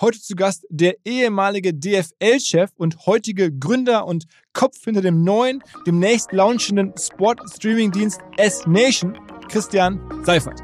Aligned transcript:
Heute 0.00 0.18
zu 0.18 0.34
Gast 0.34 0.64
der 0.70 0.94
ehemalige 1.04 1.74
DFL-Chef 1.74 2.70
und 2.78 3.04
heutige 3.04 3.52
Gründer 3.52 4.06
und 4.06 4.24
Kopf 4.54 4.82
hinter 4.82 5.02
dem 5.02 5.24
neuen, 5.24 5.62
demnächst 5.86 6.32
launchenden 6.32 6.94
Sport-Streaming-Dienst 6.98 8.18
S-Nation, 8.38 9.18
Christian 9.50 10.00
Seifert. 10.24 10.58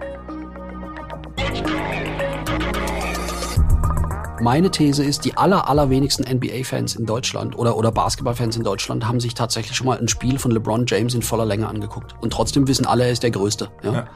Meine 4.41 4.71
These 4.71 5.05
ist, 5.05 5.27
die 5.27 5.37
aller, 5.37 5.69
allerwenigsten 5.69 6.25
NBA-Fans 6.25 6.97
in 6.97 7.05
Deutschland 7.05 7.59
oder, 7.59 7.77
oder 7.77 7.93
Basketball-Fans 7.93 8.57
in 8.57 8.65
Deutschland 8.65 9.07
haben 9.07 9.21
sich 9.21 9.35
tatsächlich 9.35 9.77
schon 9.77 9.87
mal 9.87 9.99
ein 9.99 10.09
Spiel 10.09 10.39
von 10.39 10.51
LeBron 10.51 10.87
James 10.87 11.13
in 11.13 11.21
voller 11.21 11.45
Länge 11.45 11.69
angeguckt. 11.69 12.15
Und 12.23 12.33
trotzdem 12.33 12.67
wissen 12.69 12.87
alle, 12.87 13.05
er 13.05 13.13
ist 13.13 13.23
der 13.23 13.33
Größte. 13.33 13.69
Ja? 13.83 13.93
Ja, 13.93 13.99
ja. 13.99 14.09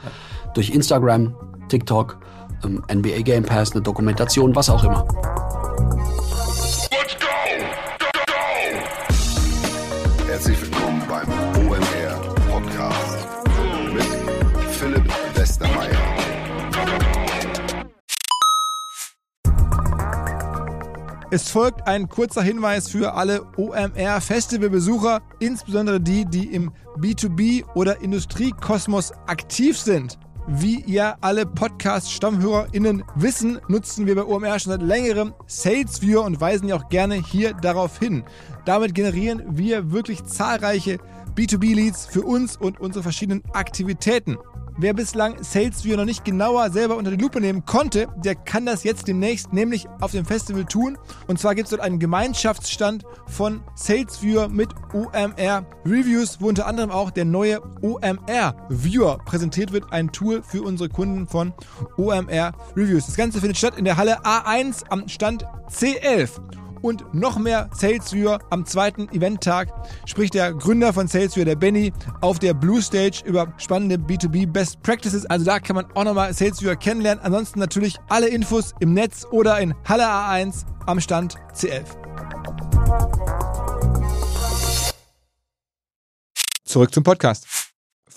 Durch 0.54 0.70
Instagram, 0.70 1.36
TikTok, 1.68 2.20
NBA 2.68 3.22
Game 3.22 3.44
Pass, 3.44 3.72
eine 3.72 3.82
Dokumentation, 3.82 4.54
was 4.54 4.68
auch 4.68 4.84
immer. 4.84 5.06
Herzlich 10.26 10.60
willkommen 10.62 11.02
beim 11.08 11.28
OMR 11.66 12.34
Podcast 12.50 13.26
mit 13.92 14.04
Philipp 14.72 15.04
Westermeier. 15.34 15.98
Es 21.32 21.48
folgt 21.48 21.86
ein 21.86 22.08
kurzer 22.08 22.42
Hinweis 22.42 22.88
für 22.88 23.14
alle 23.14 23.42
OMR-Festivalbesucher, 23.56 25.20
insbesondere 25.38 26.00
die, 26.00 26.24
die 26.24 26.52
im 26.52 26.72
B2B- 26.98 27.64
oder 27.74 28.00
Industriekosmos 28.00 29.12
aktiv 29.28 29.78
sind. 29.78 30.18
Wie 30.52 30.80
ihr 30.80 31.16
alle 31.20 31.46
Podcast-StammhörerInnen 31.46 33.04
wissen, 33.14 33.60
nutzen 33.68 34.06
wir 34.06 34.16
bei 34.16 34.24
OMR 34.24 34.58
schon 34.58 34.72
seit 34.72 34.82
längerem 34.82 35.32
SalesViewer 35.46 36.24
und 36.24 36.40
weisen 36.40 36.66
ja 36.66 36.74
auch 36.74 36.88
gerne 36.88 37.14
hier 37.14 37.54
darauf 37.54 38.00
hin. 38.00 38.24
Damit 38.64 38.96
generieren 38.96 39.44
wir 39.46 39.92
wirklich 39.92 40.24
zahlreiche 40.24 40.98
B2B-Leads 41.34 42.06
für 42.06 42.22
uns 42.22 42.56
und 42.56 42.80
unsere 42.80 43.02
verschiedenen 43.02 43.42
Aktivitäten. 43.52 44.38
Wer 44.82 44.94
bislang 44.94 45.42
SalesView 45.42 45.96
noch 45.96 46.06
nicht 46.06 46.24
genauer 46.24 46.70
selber 46.70 46.96
unter 46.96 47.10
die 47.10 47.22
Lupe 47.22 47.38
nehmen 47.38 47.66
konnte, 47.66 48.08
der 48.16 48.34
kann 48.34 48.64
das 48.64 48.82
jetzt 48.82 49.08
demnächst 49.08 49.52
nämlich 49.52 49.86
auf 50.00 50.12
dem 50.12 50.24
Festival 50.24 50.64
tun. 50.64 50.96
Und 51.26 51.38
zwar 51.38 51.54
gibt 51.54 51.66
es 51.66 51.70
dort 51.70 51.82
einen 51.82 51.98
Gemeinschaftsstand 51.98 53.04
von 53.26 53.60
SalesViewer 53.74 54.48
mit 54.48 54.70
OMR 54.94 55.66
Reviews, 55.84 56.40
wo 56.40 56.48
unter 56.48 56.66
anderem 56.66 56.90
auch 56.90 57.10
der 57.10 57.26
neue 57.26 57.60
OMR 57.82 58.54
Viewer 58.70 59.18
präsentiert 59.18 59.72
wird. 59.72 59.92
Ein 59.92 60.12
Tool 60.12 60.42
für 60.42 60.62
unsere 60.62 60.88
Kunden 60.88 61.26
von 61.26 61.52
OMR 61.98 62.52
Reviews. 62.74 63.04
Das 63.04 63.16
Ganze 63.16 63.40
findet 63.40 63.58
statt 63.58 63.76
in 63.76 63.84
der 63.84 63.98
Halle 63.98 64.22
A1 64.22 64.84
am 64.88 65.08
Stand 65.08 65.44
C11 65.68 66.40
und 66.82 67.14
noch 67.14 67.38
mehr 67.38 67.68
SalesViewer 67.72 68.38
am 68.50 68.64
zweiten 68.64 69.08
Eventtag 69.12 69.68
spricht 70.06 70.34
der 70.34 70.52
Gründer 70.52 70.92
von 70.92 71.08
SalesViewer, 71.08 71.44
der 71.44 71.56
Benny, 71.56 71.92
auf 72.20 72.38
der 72.38 72.54
Blue 72.54 72.80
Stage 72.82 73.22
über 73.24 73.52
spannende 73.58 73.96
B2B 73.96 74.46
Best 74.46 74.82
Practices. 74.82 75.26
Also 75.26 75.44
da 75.44 75.60
kann 75.60 75.76
man 75.76 75.86
auch 75.94 76.04
nochmal 76.04 76.32
SalesViewer 76.32 76.76
kennenlernen. 76.76 77.24
Ansonsten 77.24 77.58
natürlich 77.58 77.96
alle 78.08 78.28
Infos 78.28 78.74
im 78.80 78.94
Netz 78.94 79.26
oder 79.30 79.60
in 79.60 79.74
Halle 79.88 80.06
A1 80.06 80.64
am 80.86 81.00
Stand 81.00 81.36
C11. 81.54 81.84
Zurück 86.64 86.94
zum 86.94 87.02
Podcast. 87.02 87.59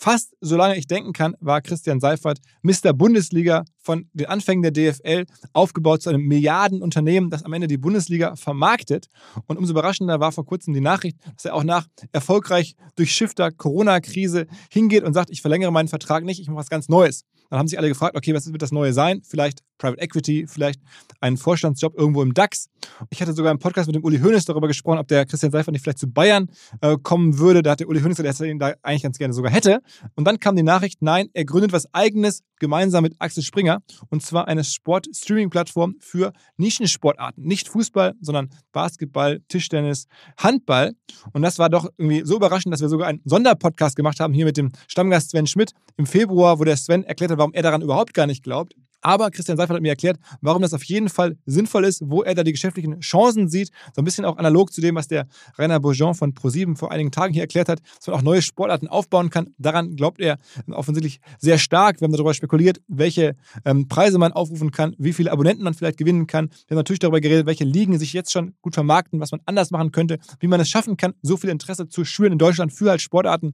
Fast 0.04 0.36
solange 0.42 0.76
ich 0.76 0.86
denken 0.86 1.14
kann, 1.14 1.38
war 1.40 1.62
Christian 1.62 2.02
Seifert 2.02 2.40
Mr. 2.62 2.92
Bundesliga 2.92 3.64
von 3.78 4.10
den 4.12 4.26
Anfängen 4.26 4.62
der 4.62 4.74
DFL 4.74 5.26
aufgebaut 5.54 6.02
zu 6.02 6.10
einem 6.10 6.24
Milliardenunternehmen, 6.28 7.30
das 7.30 7.44
am 7.44 7.54
Ende 7.54 7.68
die 7.68 7.78
Bundesliga 7.78 8.36
vermarktet. 8.36 9.08
Und 9.48 9.56
umso 9.56 9.72
überraschender 9.72 10.20
war 10.20 10.34
vor 10.34 10.46
kurzem 10.46 10.74
die 10.74 10.82
Nachricht, 10.82 11.16
dass 11.38 11.46
er 11.46 11.56
auch 11.56 11.64
nach 11.64 11.88
erfolgreich 12.12 12.76
durchschiffter 12.98 13.50
Corona-Krise 13.52 14.48
hingeht 14.70 15.06
und 15.06 15.14
sagt, 15.14 15.30
ich 15.30 15.42
verlängere 15.42 15.72
meinen 15.72 15.88
Vertrag 15.88 16.26
nicht, 16.26 16.42
ich 16.42 16.48
mache 16.48 16.58
was 16.58 16.70
ganz 16.70 16.90
Neues. 16.90 17.24
Dann 17.50 17.60
haben 17.60 17.68
sich 17.70 17.80
alle 17.80 17.88
gefragt, 17.88 18.18
okay, 18.18 18.34
was 18.34 18.52
wird 18.52 18.62
das 18.62 18.74
Neue 18.74 18.92
sein? 18.92 19.22
Vielleicht 19.24 19.60
Private 19.84 20.02
Equity, 20.02 20.46
vielleicht 20.48 20.80
einen 21.20 21.36
Vorstandsjob 21.36 21.98
irgendwo 21.98 22.22
im 22.22 22.34
DAX. 22.34 22.70
Ich 23.10 23.22
hatte 23.22 23.34
sogar 23.34 23.52
im 23.52 23.60
Podcast 23.60 23.88
mit 23.88 23.96
dem 23.96 24.04
Uli 24.06 24.20
Hoeneß 24.20 24.46
darüber 24.46 24.68
gesprochen, 24.68 24.98
ob 24.98 25.10
der 25.10 25.26
Christian 25.26 25.52
Seifert 25.52 25.74
nicht 25.74 25.82
vielleicht 25.82 26.00
zu 26.00 26.08
Bayern 26.08 26.50
äh, 26.80 26.96
kommen 27.04 27.38
würde. 27.38 27.62
Da 27.64 27.72
hat 27.72 27.82
der 27.82 27.90
Uli 27.90 28.00
Hoeneß 28.00 28.16
gesagt, 28.16 28.30
dass 28.30 28.40
er 28.40 28.48
ihn 28.48 28.60
da 28.60 28.76
eigentlich 28.82 29.04
ganz 29.04 29.18
gerne 29.18 29.34
sogar 29.34 29.52
hätte. 29.52 29.82
Und 30.16 30.26
dann 30.26 30.40
kam 30.40 30.56
die 30.56 30.64
Nachricht, 30.64 31.02
nein, 31.02 31.28
er 31.34 31.44
gründet 31.44 31.74
was 31.74 31.94
Eigenes 31.94 32.44
gemeinsam 32.60 33.04
mit 33.04 33.16
Axel 33.20 33.44
Springer 33.44 33.82
und 34.10 34.24
zwar 34.24 34.48
eine 34.48 34.64
Sport-Streaming-Plattform 34.64 35.96
für 36.00 36.32
Nischensportarten. 36.56 37.44
Nicht 37.44 37.68
Fußball, 37.68 38.14
sondern 38.22 38.52
Basketball, 38.72 39.42
Tischtennis, 39.50 40.08
Handball. 40.38 40.94
Und 41.34 41.42
das 41.42 41.60
war 41.60 41.70
doch 41.70 41.90
irgendwie 41.98 42.22
so 42.24 42.38
überraschend, 42.38 42.74
dass 42.74 42.80
wir 42.80 42.88
sogar 42.88 43.10
einen 43.10 43.22
Sonderpodcast 43.26 43.98
gemacht 43.98 44.22
haben 44.22 44.34
hier 44.34 44.46
mit 44.46 44.56
dem 44.56 44.72
Stammgast 44.88 45.32
Sven 45.32 45.46
Schmidt 45.46 45.74
im 45.98 46.06
Februar, 46.06 46.58
wo 46.58 46.64
der 46.64 46.78
Sven 46.78 47.04
erklärt 47.04 47.32
hat, 47.32 47.38
warum 47.38 47.54
er 47.54 47.64
daran 47.64 47.82
überhaupt 47.82 48.14
gar 48.14 48.28
nicht 48.28 48.44
glaubt. 48.44 48.76
Aber 49.04 49.30
Christian 49.32 49.58
Seifert 49.58 49.76
hat 49.76 49.82
mir 49.82 49.90
erklärt, 49.90 50.18
warum 50.42 50.62
das 50.62 50.74
auf 50.74 50.84
jeden 50.84 51.10
Fall 51.10 51.38
sinnvoll 51.46 51.86
ist, 51.86 52.02
wo 52.06 52.24
er 52.24 52.34
da 52.34 52.44
die 52.44 52.54
geschäftlichen 52.54 53.00
Chancen 53.02 53.50
sieht. 53.50 53.70
So 53.96 54.02
ein 54.02 54.06
bisschen 54.06 54.26
auch 54.26 54.38
analog 54.38 54.72
zu 54.72 54.82
dem, 54.82 54.96
was 54.96 55.08
der 55.08 55.28
Rainer 55.58 55.80
Bourgeon 55.80 56.16
von 56.16 56.34
ProSieben 56.34 56.76
vor 56.76 56.92
einigen 56.92 57.12
Tagen 57.12 57.34
hier 57.34 57.44
erklärt 57.44 57.70
hat, 57.70 57.82
dass 57.98 58.08
man 58.08 58.16
auch 58.16 58.22
neue 58.22 58.42
Sportarten 58.42 58.88
aufbauen 58.88 59.30
kann. 59.30 59.54
Daran 59.58 59.96
glaubt 59.96 60.22
er 60.22 60.40
offensichtlich 60.72 61.20
sehr 61.40 61.58
stark. 61.58 62.00
Wir 62.00 62.06
haben 62.06 62.14
darüber 62.14 62.34
spekuliert, 62.34 62.82
welche 62.88 63.36
ähm, 63.66 63.88
Preise 63.88 64.18
man 64.18 64.32
aufrufen 64.32 64.72
kann, 64.72 64.96
wie 64.98 65.14
viele 65.14 65.32
Abonnenten 65.32 65.64
man 65.64 65.74
vielleicht 65.74 65.98
gewinnen 65.98 66.26
kann. 66.26 66.50
Wir 66.68 66.76
haben 66.76 66.78
natürlich 66.78 67.00
darüber 67.00 67.20
geredet, 67.20 67.46
welche 67.46 67.66
Ligen 67.66 68.00
sich 68.00 68.14
jetzt 68.14 68.32
schon 68.32 68.54
gut 68.62 68.74
vermarkten, 68.74 69.20
was 69.20 69.32
man 69.32 69.42
anders 69.46 69.72
machen 69.72 69.92
könnte, 69.92 70.20
wie 70.40 70.48
man 70.48 70.60
es 70.60 70.70
schaffen 70.70 70.98
kann, 70.98 71.14
so 71.22 71.38
viel 71.38 71.50
Interesse 71.50 71.90
zu 71.90 72.06
schüren 72.06 72.34
in 72.34 72.38
Deutschland 72.38 72.72
für 72.72 72.90
halt 72.90 73.02
Sportarten, 73.02 73.54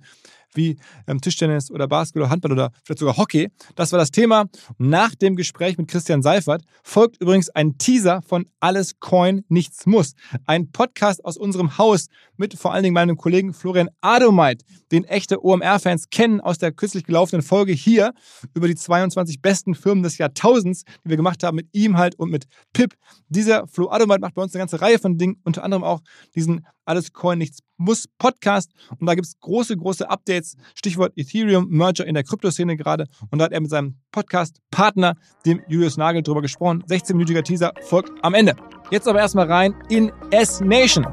wie 0.54 0.78
ähm, 1.08 1.22
Tischtennis 1.22 1.72
oder 1.72 1.88
Basketball 1.88 2.24
oder 2.24 2.32
Handball 2.32 2.52
oder 2.52 2.72
vielleicht 2.84 3.00
sogar 3.00 3.18
Hockey. 3.18 3.50
Das 3.76 3.92
war 3.92 4.00
das 4.00 4.12
Thema. 4.12 4.46
Nach 4.78 5.16
dem 5.16 5.36
Gespräch 5.36 5.78
mit 5.78 5.88
Christian 5.88 6.22
Seifert 6.22 6.64
folgt 6.84 7.22
übrigens 7.22 7.50
ein 7.50 7.78
Teaser 7.78 8.22
von 8.22 8.46
Alles 8.60 9.00
Coin, 9.00 9.44
Nichts 9.50 9.86
Muss. 9.86 10.14
Ein 10.46 10.72
Podcast 10.72 11.24
aus 11.26 11.38
unserem 11.38 11.78
Haus 11.78 12.08
mit 12.38 12.54
vor 12.54 12.74
allen 12.74 12.84
Dingen 12.84 12.94
meinem 12.94 13.18
Kollegen 13.18 13.54
Florian 13.54 13.90
Adomeit, 14.02 14.64
den 14.92 15.04
echte 15.04 15.44
OMR-Fans 15.44 16.10
kennen 16.10 16.42
aus 16.42 16.58
der 16.58 16.72
kürzlich 16.72 17.04
gelaufenen 17.04 17.42
Folge 17.42 17.74
hier 17.74 18.14
über 18.54 18.68
die 18.68 18.76
22 18.76 19.42
besten 19.42 19.76
Firmen 19.76 20.04
des 20.04 20.18
Jahrtausends, 20.18 20.84
die 21.04 21.10
wir 21.10 21.18
gemacht 21.18 21.44
haben 21.44 21.56
mit 21.56 21.68
ihm 21.74 21.98
halt 21.98 22.16
und 22.16 22.32
mit 22.32 22.46
Pip. 22.74 22.96
Dieser 23.28 23.68
Flo 23.68 23.90
Adomeit 23.90 24.22
macht 24.22 24.36
bei 24.36 24.42
uns 24.42 24.54
eine 24.54 24.62
ganze 24.62 24.82
Reihe 24.82 25.00
von 25.00 25.18
Dingen, 25.18 25.40
unter 25.44 25.64
anderem 25.64 25.84
auch 25.84 26.02
diesen 26.36 26.66
Alles 26.90 27.14
Coin, 27.14 27.38
Nichts 27.38 27.60
Muss 27.78 28.08
Podcast. 28.18 28.72
Und 28.98 29.06
da 29.06 29.14
gibt 29.14 29.28
es 29.28 29.40
große, 29.40 29.78
große 29.78 30.10
Updates. 30.10 30.58
Stichwort 30.74 31.14
Ethereum, 31.16 31.68
Merger 31.70 32.08
in 32.08 32.16
der 32.16 32.24
Kryptoszene 32.24 32.78
gerade. 32.78 33.06
Und 33.30 33.38
da 33.38 33.46
hat 33.46 33.52
er 33.52 33.62
mit 33.62 33.70
seinem 33.70 34.00
Podcast-Partner, 34.12 35.14
dem 35.46 35.62
Julius 35.68 35.98
Nagel, 35.98 36.24
drüber 36.24 36.42
gesprochen. 36.42 36.84
16-minütiger 36.90 37.44
Teaser 37.44 37.74
folgt 37.82 38.12
am 38.24 38.34
Ende. 38.34 38.56
Jetzt 38.90 39.08
aber 39.08 39.20
erstmal 39.20 39.46
rein 39.46 39.76
in 39.90 40.12
S-Nation. 40.32 41.06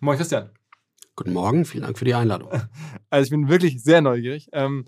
Moin 0.00 0.18
Christian. 0.18 0.50
Guten 1.16 1.32
Morgen, 1.32 1.64
vielen 1.64 1.84
Dank 1.84 1.98
für 1.98 2.04
die 2.04 2.14
Einladung. 2.14 2.50
Also 3.08 3.24
ich 3.24 3.30
bin 3.30 3.48
wirklich 3.48 3.82
sehr 3.82 4.02
neugierig. 4.02 4.48
Ähm, 4.52 4.84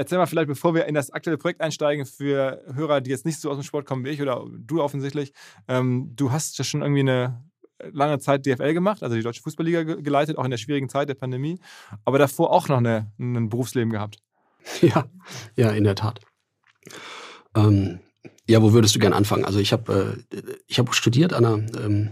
erzähl 0.00 0.16
mal 0.16 0.26
vielleicht, 0.26 0.48
bevor 0.48 0.74
wir 0.74 0.86
in 0.86 0.94
das 0.94 1.10
aktuelle 1.10 1.36
Projekt 1.36 1.60
einsteigen, 1.60 2.06
für 2.06 2.62
Hörer, 2.74 3.02
die 3.02 3.10
jetzt 3.10 3.26
nicht 3.26 3.38
so 3.38 3.50
aus 3.50 3.58
dem 3.58 3.62
Sport 3.62 3.84
kommen 3.84 4.04
wie 4.04 4.08
ich 4.08 4.22
oder 4.22 4.46
du 4.50 4.82
offensichtlich. 4.82 5.32
Ähm, 5.68 6.12
du 6.16 6.32
hast 6.32 6.56
ja 6.56 6.64
schon 6.64 6.80
irgendwie 6.80 7.00
eine 7.00 7.44
lange 7.92 8.18
Zeit 8.18 8.46
DFL 8.46 8.72
gemacht, 8.72 9.02
also 9.02 9.14
die 9.14 9.22
Deutsche 9.22 9.42
Fußballliga 9.42 9.82
geleitet, 9.82 10.38
auch 10.38 10.44
in 10.44 10.50
der 10.50 10.58
schwierigen 10.58 10.88
Zeit 10.88 11.10
der 11.10 11.14
Pandemie, 11.14 11.60
aber 12.04 12.18
davor 12.18 12.50
auch 12.50 12.68
noch 12.68 12.78
eine, 12.78 13.12
ein 13.18 13.48
Berufsleben 13.48 13.92
gehabt. 13.92 14.18
Ja, 14.82 15.06
ja, 15.56 15.70
in 15.70 15.84
der 15.84 15.94
Tat. 15.94 16.20
Ähm, 17.56 18.00
ja, 18.46 18.62
wo 18.62 18.74
würdest 18.74 18.94
du 18.94 18.98
gern 18.98 19.14
anfangen? 19.14 19.46
Also 19.46 19.58
ich 19.58 19.72
habe 19.72 20.22
äh, 20.30 20.40
ich 20.66 20.78
hab 20.78 20.94
studiert 20.94 21.32
an 21.32 21.42
der 21.42 21.82
ähm, 21.82 22.10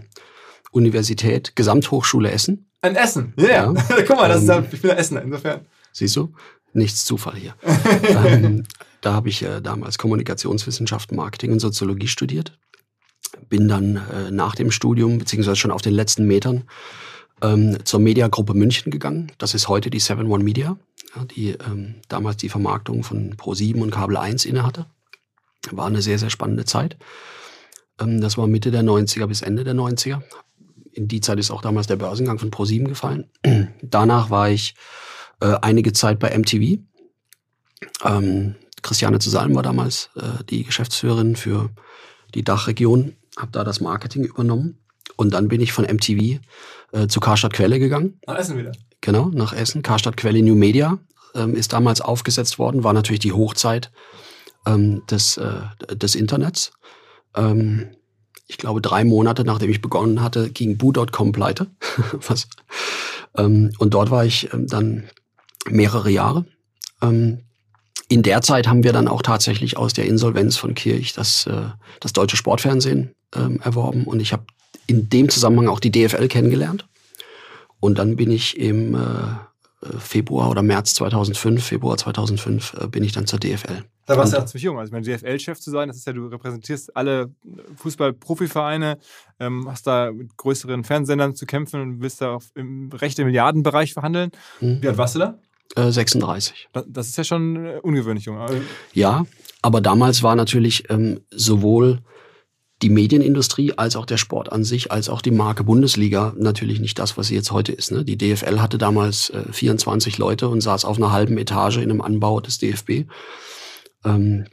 Universität 0.71 1.55
Gesamthochschule 1.55 2.31
Essen. 2.31 2.71
An 2.81 2.95
Essen, 2.95 3.35
yeah. 3.37 3.71
ja. 3.71 3.73
Guck 4.07 4.17
mal, 4.17 4.27
das 4.27 4.49
ähm, 4.49 4.63
ist, 4.63 4.73
ich 4.73 4.81
bin 4.81 4.91
ein 4.91 4.97
Essener, 4.97 5.21
insofern. 5.21 5.67
Siehst 5.91 6.15
du? 6.15 6.33
Nichts 6.73 7.05
Zufall 7.05 7.35
hier. 7.35 7.55
ähm, 8.03 8.65
da 9.01 9.13
habe 9.13 9.29
ich 9.29 9.43
äh, 9.43 9.61
damals 9.61 9.97
Kommunikationswissenschaften, 9.97 11.15
Marketing 11.15 11.51
und 11.51 11.59
Soziologie 11.59 12.07
studiert. 12.07 12.57
Bin 13.47 13.67
dann 13.67 13.95
äh, 13.95 14.31
nach 14.31 14.55
dem 14.55 14.71
Studium, 14.71 15.17
beziehungsweise 15.17 15.55
schon 15.55 15.71
auf 15.71 15.81
den 15.81 15.93
letzten 15.93 16.25
Metern, 16.25 16.63
ähm, 17.41 17.77
zur 17.85 17.99
Mediagruppe 17.99 18.53
München 18.53 18.91
gegangen. 18.91 19.31
Das 19.37 19.53
ist 19.53 19.67
heute 19.67 19.89
die 19.89 19.99
7 19.99 20.29
One 20.29 20.43
Media, 20.43 20.77
ja, 21.15 21.25
die 21.25 21.49
ähm, 21.49 21.95
damals 22.07 22.37
die 22.37 22.49
Vermarktung 22.49 23.03
von 23.03 23.35
Pro7 23.35 23.81
und 23.81 23.91
Kabel 23.91 24.17
1 24.17 24.45
innehatte. 24.45 24.85
War 25.71 25.87
eine 25.87 26.01
sehr, 26.01 26.19
sehr 26.19 26.29
spannende 26.29 26.65
Zeit. 26.65 26.97
Ähm, 27.99 28.21
das 28.21 28.37
war 28.37 28.47
Mitte 28.47 28.71
der 28.71 28.83
90er 28.83 29.27
bis 29.27 29.41
Ende 29.41 29.63
der 29.63 29.75
90er 29.75 30.21
in 30.99 31.07
die 31.07 31.21
Zeit 31.21 31.39
ist 31.39 31.51
auch 31.51 31.61
damals 31.61 31.87
der 31.87 31.95
Börsengang 31.95 32.39
von 32.39 32.51
Pro7 32.51 32.85
gefallen. 32.85 33.29
Danach 33.81 34.29
war 34.29 34.49
ich 34.49 34.75
äh, 35.41 35.55
einige 35.61 35.93
Zeit 35.93 36.19
bei 36.19 36.37
MTV. 36.37 36.79
Ähm, 38.03 38.55
Christiane 38.81 39.19
zu 39.19 39.29
Salm 39.29 39.55
war 39.55 39.63
damals 39.63 40.09
äh, 40.15 40.43
die 40.49 40.63
Geschäftsführerin 40.63 41.35
für 41.35 41.69
die 42.33 42.43
Dachregion, 42.43 43.15
habe 43.37 43.51
da 43.51 43.63
das 43.63 43.81
Marketing 43.81 44.23
übernommen. 44.23 44.77
Und 45.15 45.33
dann 45.33 45.47
bin 45.47 45.61
ich 45.61 45.73
von 45.73 45.85
MTV 45.85 46.39
äh, 46.91 47.07
zu 47.07 47.19
Karstadt 47.19 47.53
Quelle 47.53 47.79
gegangen. 47.79 48.19
Nach 48.25 48.37
Essen 48.37 48.57
wieder. 48.57 48.71
Genau, 49.01 49.29
nach 49.29 49.53
Essen. 49.53 49.81
Karstadt 49.81 50.17
Quelle 50.17 50.41
New 50.41 50.55
Media 50.55 50.97
ähm, 51.35 51.55
ist 51.55 51.73
damals 51.73 52.01
aufgesetzt 52.01 52.59
worden, 52.59 52.83
war 52.83 52.93
natürlich 52.93 53.19
die 53.19 53.33
Hochzeit 53.33 53.91
ähm, 54.65 55.03
des, 55.09 55.37
äh, 55.37 55.61
des 55.95 56.15
Internets. 56.15 56.71
Ähm, 57.35 57.89
ich 58.47 58.57
glaube, 58.57 58.81
drei 58.81 59.03
Monate 59.03 59.43
nachdem 59.43 59.69
ich 59.69 59.81
begonnen 59.81 60.21
hatte, 60.21 60.49
ging 60.49 60.77
Boo.com 60.77 61.31
pleite. 61.31 61.67
Was, 62.27 62.47
ähm, 63.37 63.71
und 63.77 63.93
dort 63.93 64.11
war 64.11 64.25
ich 64.25 64.51
ähm, 64.53 64.67
dann 64.67 65.09
mehrere 65.67 66.09
Jahre. 66.09 66.45
Ähm, 67.01 67.39
in 68.07 68.23
der 68.23 68.41
Zeit 68.41 68.67
haben 68.67 68.83
wir 68.83 68.93
dann 68.93 69.07
auch 69.07 69.21
tatsächlich 69.21 69.77
aus 69.77 69.93
der 69.93 70.05
Insolvenz 70.05 70.57
von 70.57 70.73
Kirch 70.73 71.13
das, 71.13 71.45
äh, 71.45 71.69
das 71.99 72.13
deutsche 72.13 72.37
Sportfernsehen 72.37 73.13
ähm, 73.35 73.59
erworben. 73.63 74.05
Und 74.05 74.19
ich 74.19 74.33
habe 74.33 74.45
in 74.87 75.09
dem 75.09 75.29
Zusammenhang 75.29 75.67
auch 75.67 75.79
die 75.79 75.91
DFL 75.91 76.27
kennengelernt. 76.27 76.87
Und 77.79 77.99
dann 77.99 78.15
bin 78.15 78.31
ich 78.31 78.57
im 78.57 78.95
äh, 78.95 78.99
Februar 79.99 80.49
oder 80.49 80.61
März 80.61 80.95
2005, 80.95 81.63
Februar 81.63 81.97
2005, 81.97 82.73
äh, 82.73 82.87
bin 82.87 83.03
ich 83.03 83.13
dann 83.13 83.27
zur 83.27 83.39
DFL. 83.39 83.85
Da 84.05 84.17
warst 84.17 84.33
du 84.33 84.37
ja 84.37 84.45
ziemlich 84.45 84.63
jung. 84.63 84.79
Also, 84.79 84.91
mein 84.91 85.03
DFL-Chef 85.03 85.59
zu 85.59 85.69
sein, 85.69 85.87
das 85.87 85.97
ist 85.97 86.07
ja, 86.07 86.13
du 86.13 86.25
repräsentierst 86.27 86.97
alle 86.97 87.31
Fußball-Profivereine, 87.75 88.97
ähm, 89.39 89.67
hast 89.69 89.85
da 89.85 90.11
mit 90.11 90.35
größeren 90.35 90.83
Fernsehsendern 90.83 91.35
zu 91.35 91.45
kämpfen 91.45 91.79
und 91.79 92.01
willst 92.01 92.19
da 92.19 92.33
auf, 92.33 92.49
im 92.55 92.89
rechten 92.91 93.23
Milliardenbereich 93.23 93.93
verhandeln. 93.93 94.31
Mhm. 94.59 94.81
Wie 94.81 94.87
alt 94.87 94.97
warst 94.97 95.15
du 95.15 95.19
da? 95.19 95.39
Äh, 95.75 95.91
36. 95.91 96.69
Das 96.87 97.07
ist 97.07 97.17
ja 97.17 97.23
schon 97.23 97.65
äh, 97.65 97.79
ungewöhnlich 97.81 98.25
jung. 98.25 98.39
Ja, 98.93 99.25
aber 99.61 99.81
damals 99.81 100.23
war 100.23 100.35
natürlich 100.35 100.89
ähm, 100.89 101.21
sowohl 101.29 101.99
die 102.81 102.89
Medienindustrie 102.89 103.73
als 103.73 103.95
auch 103.95 104.05
der 104.05 104.17
Sport 104.17 104.51
an 104.51 104.63
sich, 104.63 104.91
als 104.91 105.09
auch 105.09 105.21
die 105.21 105.31
Marke 105.31 105.63
Bundesliga 105.63 106.33
natürlich 106.37 106.79
nicht 106.79 106.97
das, 106.97 107.17
was 107.17 107.27
sie 107.27 107.35
jetzt 107.35 107.51
heute 107.51 107.73
ist. 107.73 107.91
Ne? 107.91 108.05
Die 108.05 108.17
DFL 108.17 108.61
hatte 108.61 108.77
damals 108.77 109.29
äh, 109.31 109.51
24 109.51 110.17
Leute 110.17 110.47
und 110.47 110.61
saß 110.61 110.85
auf 110.85 110.97
einer 110.97 111.11
halben 111.11 111.37
Etage 111.37 111.77
in 111.77 111.91
einem 111.91 112.01
Anbau 112.01 112.39
des 112.39 112.57
DFB. 112.57 113.05
Ähm, 114.05 114.45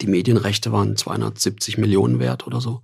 die 0.00 0.06
Medienrechte 0.06 0.72
waren 0.72 0.96
270 0.96 1.78
Millionen 1.78 2.20
wert 2.20 2.46
oder 2.46 2.60
so. 2.60 2.82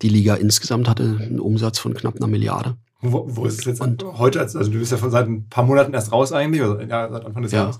Die 0.00 0.08
Liga 0.08 0.34
insgesamt 0.34 0.88
hatte 0.88 1.04
einen 1.04 1.40
Umsatz 1.40 1.78
von 1.78 1.94
knapp 1.94 2.16
einer 2.16 2.26
Milliarde. 2.26 2.76
Wo, 3.02 3.26
wo 3.28 3.44
ist 3.44 3.58
es 3.58 3.64
jetzt 3.64 3.80
und, 3.80 4.04
heute? 4.04 4.40
Also 4.40 4.64
du 4.64 4.78
bist 4.78 4.92
ja 4.92 4.98
seit 4.98 5.26
ein 5.26 5.48
paar 5.48 5.64
Monaten 5.64 5.92
erst 5.92 6.12
raus 6.12 6.32
eigentlich, 6.32 6.62
oder 6.62 6.82
ja, 6.86 7.10
seit 7.10 7.24
Anfang 7.24 7.42
des 7.42 7.52
ja. 7.52 7.62
Jahres. 7.62 7.78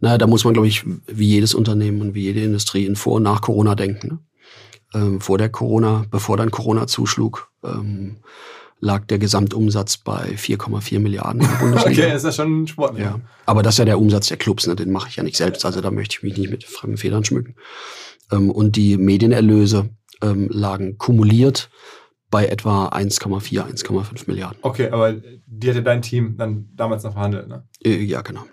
Naja, 0.00 0.16
da 0.16 0.26
muss 0.26 0.44
man, 0.44 0.54
glaube 0.54 0.68
ich, 0.68 0.84
wie 1.06 1.26
jedes 1.26 1.54
Unternehmen 1.54 2.00
und 2.00 2.14
wie 2.14 2.22
jede 2.22 2.40
Industrie 2.40 2.86
in 2.86 2.96
Vor- 2.96 3.14
und 3.14 3.24
nach 3.24 3.42
Corona 3.42 3.74
denken. 3.74 4.08
Ne? 4.08 4.18
ähm, 4.94 5.20
vor 5.20 5.38
der 5.38 5.48
Corona, 5.48 6.04
bevor 6.10 6.36
dann 6.36 6.50
Corona 6.50 6.86
zuschlug, 6.86 7.50
ähm, 7.64 8.16
lag 8.80 9.04
der 9.06 9.18
Gesamtumsatz 9.18 9.98
bei 9.98 10.34
4,4 10.36 11.00
Milliarden 11.00 11.42
in 11.42 11.48
der 11.48 11.56
Bundesliga. 11.60 12.04
okay, 12.04 12.16
ist 12.16 12.24
ja 12.24 12.32
schon 12.32 12.66
Sport. 12.66 12.98
Ja. 12.98 13.20
Aber 13.46 13.62
das 13.62 13.74
ist 13.74 13.78
ja 13.78 13.84
der 13.84 13.98
Umsatz 13.98 14.28
der 14.28 14.38
Clubs, 14.38 14.66
ne? 14.66 14.76
den 14.76 14.90
mache 14.90 15.08
ich 15.08 15.16
ja 15.16 15.22
nicht 15.22 15.36
selbst, 15.36 15.64
also 15.64 15.80
da 15.80 15.90
möchte 15.90 16.16
ich 16.16 16.22
mich 16.22 16.36
nicht 16.36 16.50
mit 16.50 16.64
fremden 16.64 16.96
Federn 16.96 17.24
schmücken. 17.24 17.56
Ähm, 18.32 18.50
und 18.50 18.76
die 18.76 18.96
Medienerlöse 18.96 19.90
ähm, 20.22 20.48
lagen 20.50 20.98
kumuliert 20.98 21.70
bei 22.30 22.46
etwa 22.46 22.88
1,4, 22.88 23.62
1,5 23.62 24.24
Milliarden. 24.26 24.58
Okay, 24.62 24.88
aber 24.90 25.14
die 25.46 25.70
hatte 25.70 25.82
dein 25.82 26.02
Team 26.02 26.36
dann 26.36 26.68
damals 26.74 27.02
noch 27.02 27.12
verhandelt, 27.12 27.48
ne? 27.48 27.64
Äh, 27.84 28.02
ja, 28.02 28.22
genau. 28.22 28.44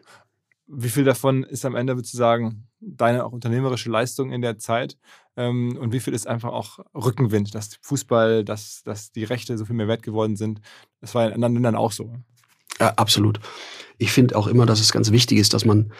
Wie 0.67 0.89
viel 0.89 1.03
davon 1.03 1.43
ist 1.43 1.63
am 1.63 1.75
Ende, 1.75 1.95
würdest 1.95 2.13
du 2.13 2.17
sagen, 2.17 2.67
deine 2.79 3.25
auch 3.25 3.31
unternehmerische 3.31 3.89
Leistung 3.89 4.31
in 4.31 4.41
der 4.41 4.57
Zeit? 4.57 4.97
Ähm, 5.37 5.77
und 5.79 5.93
wie 5.93 5.99
viel 5.99 6.13
ist 6.13 6.27
einfach 6.27 6.51
auch 6.51 6.79
Rückenwind, 6.93 7.53
dass 7.55 7.77
Fußball, 7.81 8.43
dass, 8.43 8.81
dass 8.83 9.11
die 9.11 9.23
Rechte 9.23 9.57
so 9.57 9.65
viel 9.65 9.75
mehr 9.75 9.87
wert 9.87 10.03
geworden 10.03 10.35
sind? 10.35 10.59
Das 10.99 11.15
war 11.15 11.27
in 11.27 11.33
anderen 11.33 11.53
Ländern 11.53 11.75
auch 11.75 11.91
so. 11.91 12.15
Ja, 12.79 12.93
absolut. 12.95 13.39
Ich 13.97 14.11
finde 14.11 14.35
auch 14.35 14.47
immer, 14.47 14.65
dass 14.65 14.79
es 14.79 14.91
ganz 14.91 15.11
wichtig 15.11 15.37
ist, 15.37 15.53
dass 15.53 15.65
man 15.65 15.93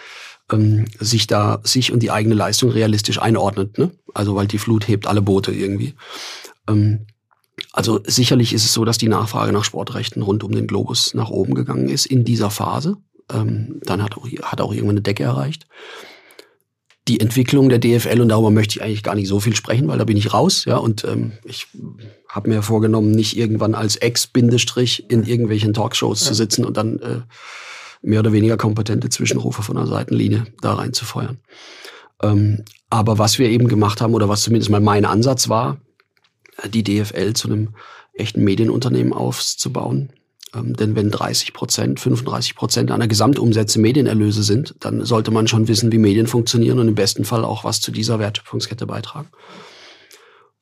ähm, 0.52 0.86
sich 1.00 1.28
da, 1.28 1.60
sich 1.64 1.92
und 1.92 2.02
die 2.02 2.12
eigene 2.12 2.36
Leistung 2.36 2.70
realistisch 2.70 3.22
einordnet. 3.22 3.78
Ne? 3.78 3.92
Also, 4.14 4.36
weil 4.36 4.48
die 4.48 4.60
Flut 4.60 4.88
hebt 4.88 5.08
alle 5.08 5.22
Boote 5.22 5.52
irgendwie. 5.52 5.96
Ähm, 6.68 7.08
also 7.78 8.00
sicherlich 8.06 8.54
ist 8.54 8.66
es 8.66 8.74
so, 8.74 8.86
dass 8.86 8.98
die 8.98 9.08
Nachfrage 9.08 9.52
nach 9.52 9.64
Sportrechten 9.64 10.22
rund 10.22 10.44
um 10.44 10.52
den 10.52 10.68
Globus 10.68 11.14
nach 11.14 11.30
oben 11.30 11.54
gegangen 11.54 11.90
ist 11.90 12.06
in 12.06 12.26
dieser 12.26 12.50
Phase. 12.50 12.98
Ähm, 13.32 13.80
dann 13.84 14.04
hat 14.04 14.18
auch, 14.18 14.28
hat 14.44 14.62
auch 14.62 14.72
irgendwann 14.72 14.96
eine 14.96 15.02
Decke 15.02 15.24
erreicht 15.24 15.68
die 17.08 17.20
Entwicklung 17.20 17.70
der 17.70 17.80
DFL 17.80 18.22
und 18.22 18.30
darüber 18.30 18.52
möchte 18.52 18.78
ich 18.78 18.84
eigentlich 18.84 19.04
gar 19.04 19.16
nicht 19.16 19.28
so 19.28 19.40
viel 19.40 19.56
sprechen, 19.56 19.88
weil 19.88 19.98
da 19.98 20.04
bin 20.04 20.18
ich 20.18 20.34
raus, 20.34 20.66
ja, 20.66 20.78
und 20.78 21.04
ähm, 21.06 21.34
ich 21.46 21.68
habe 22.28 22.50
mir 22.50 22.62
vorgenommen, 22.62 23.12
nicht 23.12 23.38
irgendwann 23.38 23.76
als 23.76 23.96
Ex-Bindestrich 23.96 25.10
in 25.10 25.24
irgendwelchen 25.24 25.74
Talkshows 25.74 26.22
ja. 26.22 26.28
zu 26.28 26.34
sitzen 26.34 26.66
und 26.66 26.76
dann 26.76 27.00
äh, 27.00 27.22
mehr 28.02 28.20
oder 28.20 28.34
weniger 28.34 28.58
kompetente 28.58 29.10
Zwischenrufe 29.10 29.64
von 29.64 29.78
der 29.78 29.88
Seitenlinie 29.88 30.46
da 30.62 30.74
reinzufeuern. 30.74 31.40
Ähm, 32.22 32.64
aber 32.90 33.18
was 33.18 33.40
wir 33.40 33.50
eben 33.50 33.68
gemacht 33.68 34.02
haben, 34.02 34.14
oder 34.14 34.28
was 34.28 34.42
zumindest 34.42 34.70
mal 34.70 34.82
mein 34.82 35.06
Ansatz 35.06 35.50
war, 35.50 35.78
die 36.66 36.84
DFL 36.84 37.34
zu 37.34 37.48
einem 37.48 37.70
echten 38.14 38.44
Medienunternehmen 38.44 39.14
aufzubauen, 39.14 40.12
ähm, 40.56 40.76
denn 40.76 40.96
wenn 40.96 41.12
30 41.12 41.54
Prozent, 41.54 42.00
35 42.00 42.56
Prozent 42.56 42.92
einer 42.92 43.08
Gesamtumsätze 43.08 43.80
Medienerlöse 43.80 44.44
sind, 44.44 44.76
dann 44.80 45.06
sollte 45.06 45.32
man 45.32 45.48
schon 45.48 45.68
wissen, 45.68 45.92
wie 45.92 45.98
Medien 45.98 46.28
funktionieren 46.28 46.80
und 46.80 46.88
im 46.88 46.96
besten 46.96 47.26
Fall 47.26 47.44
auch 47.44 47.64
was 47.64 47.82
zu 47.82 47.92
dieser 47.92 48.20
Wertschöpfungskette 48.20 48.86
beitragen. 48.86 49.30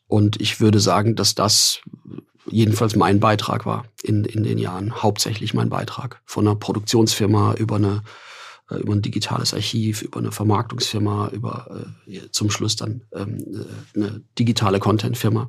Und 0.07 0.39
ich 0.42 0.59
würde 0.59 0.80
sagen, 0.80 1.15
dass 1.15 1.36
das 1.36 1.81
jedenfalls 2.47 2.95
mein 2.95 3.19
Beitrag 3.19 3.65
war 3.65 3.86
in, 4.03 4.24
in 4.24 4.44
den 4.44 4.57
Jahren, 4.57 5.01
hauptsächlich 5.01 5.53
mein 5.53 5.69
Beitrag. 5.69 6.21
Von 6.25 6.47
einer 6.47 6.56
Produktionsfirma 6.56 7.56
über 7.56 7.77
eine 7.77 8.03
äh, 8.69 8.75
über 8.75 8.94
ein 8.94 9.01
digitales 9.01 9.53
Archiv, 9.53 10.01
über 10.01 10.19
eine 10.19 10.31
Vermarktungsfirma, 10.31 11.29
über 11.29 11.85
äh, 12.07 12.29
zum 12.31 12.50
Schluss 12.50 12.75
dann 12.75 13.03
ähm, 13.13 13.38
äh, 13.38 13.97
eine 13.97 14.21
digitale 14.38 14.79
Contentfirma 14.79 15.47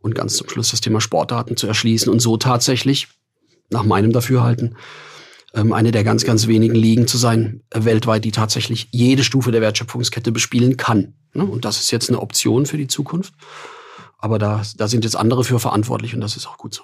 und 0.00 0.14
ganz 0.14 0.36
zum 0.36 0.48
Schluss 0.48 0.70
das 0.70 0.80
Thema 0.80 1.00
Sportdaten 1.00 1.56
zu 1.56 1.66
erschließen 1.66 2.10
und 2.10 2.20
so 2.20 2.36
tatsächlich 2.36 3.08
nach 3.70 3.84
meinem 3.84 4.12
Dafürhalten, 4.12 4.76
ähm, 5.54 5.72
eine 5.72 5.92
der 5.92 6.04
ganz, 6.04 6.24
ganz 6.24 6.46
wenigen 6.46 6.74
Ligen 6.74 7.06
zu 7.06 7.18
sein, 7.18 7.62
äh, 7.70 7.84
weltweit, 7.84 8.24
die 8.24 8.32
tatsächlich 8.32 8.88
jede 8.92 9.24
Stufe 9.24 9.50
der 9.50 9.60
Wertschöpfungskette 9.60 10.32
bespielen 10.32 10.76
kann. 10.76 11.14
Ne? 11.32 11.44
Und 11.44 11.64
das 11.64 11.80
ist 11.80 11.90
jetzt 11.90 12.08
eine 12.08 12.20
Option 12.20 12.66
für 12.66 12.76
die 12.76 12.86
Zukunft. 12.86 13.34
Aber 14.18 14.38
da, 14.38 14.62
da 14.76 14.88
sind 14.88 15.04
jetzt 15.04 15.16
andere 15.16 15.44
für 15.44 15.60
verantwortlich 15.60 16.14
und 16.14 16.20
das 16.20 16.36
ist 16.36 16.46
auch 16.46 16.58
gut 16.58 16.74
so. 16.74 16.82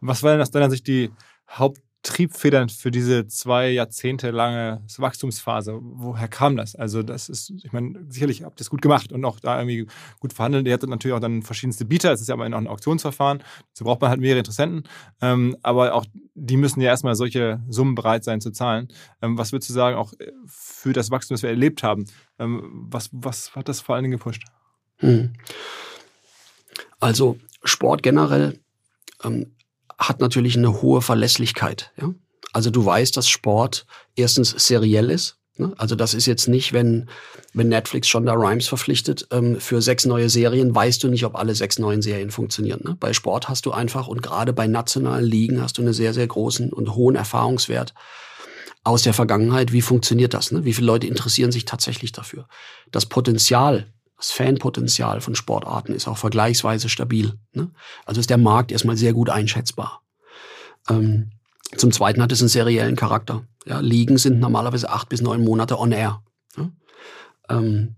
Was 0.00 0.22
war 0.22 0.32
denn 0.32 0.40
aus 0.40 0.50
deiner 0.50 0.70
Sicht 0.70 0.86
die 0.86 1.10
Haupt 1.48 1.80
Triebfedern 2.02 2.68
für 2.68 2.90
diese 2.90 3.28
zwei 3.28 3.70
Jahrzehnte 3.70 4.30
lange 4.30 4.82
Wachstumsphase? 4.96 5.78
Woher 5.80 6.26
kam 6.26 6.56
das? 6.56 6.74
Also, 6.74 7.02
das 7.02 7.28
ist, 7.28 7.50
ich 7.62 7.72
meine, 7.72 8.04
sicherlich 8.08 8.42
habt 8.42 8.60
ihr 8.60 8.62
es 8.62 8.70
gut 8.70 8.82
gemacht 8.82 9.12
und 9.12 9.24
auch 9.24 9.38
da 9.38 9.58
irgendwie 9.60 9.86
gut 10.18 10.32
verhandelt. 10.32 10.66
Ihr 10.66 10.72
hattet 10.72 10.90
natürlich 10.90 11.14
auch 11.14 11.20
dann 11.20 11.42
verschiedenste 11.42 11.84
Bieter. 11.84 12.12
Es 12.12 12.20
ist 12.20 12.28
ja 12.28 12.34
aber 12.34 12.44
auch 12.44 12.52
ein 12.52 12.66
Auktionsverfahren. 12.66 13.42
So 13.72 13.84
braucht 13.84 14.00
man 14.00 14.10
halt 14.10 14.20
mehrere 14.20 14.40
Interessenten. 14.40 14.82
Ähm, 15.20 15.56
aber 15.62 15.94
auch 15.94 16.04
die 16.34 16.56
müssen 16.56 16.80
ja 16.80 16.88
erstmal 16.88 17.14
solche 17.14 17.62
Summen 17.68 17.94
bereit 17.94 18.24
sein 18.24 18.40
zu 18.40 18.50
zahlen. 18.50 18.88
Ähm, 19.20 19.38
was 19.38 19.52
würdest 19.52 19.70
du 19.70 19.74
sagen, 19.74 19.96
auch 19.96 20.12
äh, 20.14 20.32
für 20.46 20.92
das 20.92 21.10
Wachstum, 21.10 21.34
das 21.34 21.42
wir 21.42 21.50
erlebt 21.50 21.82
haben? 21.82 22.06
Ähm, 22.38 22.86
was, 22.90 23.10
was 23.12 23.54
hat 23.54 23.68
das 23.68 23.80
vor 23.80 23.94
allen 23.94 24.04
Dingen 24.04 24.18
gepusht? 24.18 24.42
Hm. 24.98 25.34
Also, 27.00 27.38
Sport 27.64 28.02
generell 28.02 28.58
hat 30.08 30.20
natürlich 30.20 30.56
eine 30.56 30.82
hohe 30.82 31.02
Verlässlichkeit. 31.02 31.92
Ja? 32.00 32.14
Also 32.52 32.70
du 32.70 32.84
weißt, 32.84 33.16
dass 33.16 33.28
Sport 33.28 33.86
erstens 34.14 34.50
seriell 34.50 35.10
ist. 35.10 35.38
Ne? 35.56 35.72
Also 35.76 35.94
das 35.94 36.14
ist 36.14 36.26
jetzt 36.26 36.48
nicht, 36.48 36.72
wenn, 36.72 37.08
wenn 37.54 37.68
Netflix 37.68 38.08
Shonda 38.08 38.32
Rhimes 38.34 38.68
verpflichtet 38.68 39.26
ähm, 39.30 39.60
für 39.60 39.82
sechs 39.82 40.04
neue 40.06 40.28
Serien, 40.28 40.74
weißt 40.74 41.02
du 41.02 41.08
nicht, 41.08 41.24
ob 41.24 41.36
alle 41.36 41.54
sechs 41.54 41.78
neuen 41.78 42.02
Serien 42.02 42.30
funktionieren. 42.30 42.80
Ne? 42.84 42.96
Bei 42.98 43.12
Sport 43.12 43.48
hast 43.48 43.66
du 43.66 43.72
einfach 43.72 44.08
und 44.08 44.22
gerade 44.22 44.52
bei 44.52 44.66
nationalen 44.66 45.24
Ligen 45.24 45.62
hast 45.62 45.78
du 45.78 45.82
einen 45.82 45.92
sehr, 45.92 46.14
sehr 46.14 46.26
großen 46.26 46.72
und 46.72 46.94
hohen 46.94 47.16
Erfahrungswert 47.16 47.94
aus 48.84 49.02
der 49.02 49.14
Vergangenheit. 49.14 49.72
Wie 49.72 49.82
funktioniert 49.82 50.34
das? 50.34 50.52
Ne? 50.52 50.64
Wie 50.64 50.72
viele 50.72 50.86
Leute 50.86 51.06
interessieren 51.06 51.52
sich 51.52 51.64
tatsächlich 51.64 52.12
dafür? 52.12 52.48
Das 52.90 53.06
Potenzial 53.06 53.86
das 54.22 54.30
Fanpotenzial 54.30 55.20
von 55.20 55.34
Sportarten 55.34 55.94
ist 55.94 56.06
auch 56.06 56.16
vergleichsweise 56.16 56.88
stabil. 56.88 57.32
Ne? 57.54 57.72
Also 58.06 58.20
ist 58.20 58.30
der 58.30 58.38
Markt 58.38 58.70
erstmal 58.70 58.96
sehr 58.96 59.12
gut 59.12 59.28
einschätzbar. 59.28 60.02
Ähm, 60.88 61.32
zum 61.76 61.90
Zweiten 61.90 62.22
hat 62.22 62.30
es 62.30 62.40
einen 62.40 62.48
seriellen 62.48 62.94
Charakter. 62.94 63.44
Ja, 63.66 63.80
Ligen 63.80 64.18
sind 64.18 64.38
normalerweise 64.38 64.90
acht 64.90 65.08
bis 65.08 65.22
neun 65.22 65.42
Monate 65.42 65.76
on 65.76 65.90
air. 65.90 66.22
Ne? 66.56 66.70
Ähm, 67.48 67.96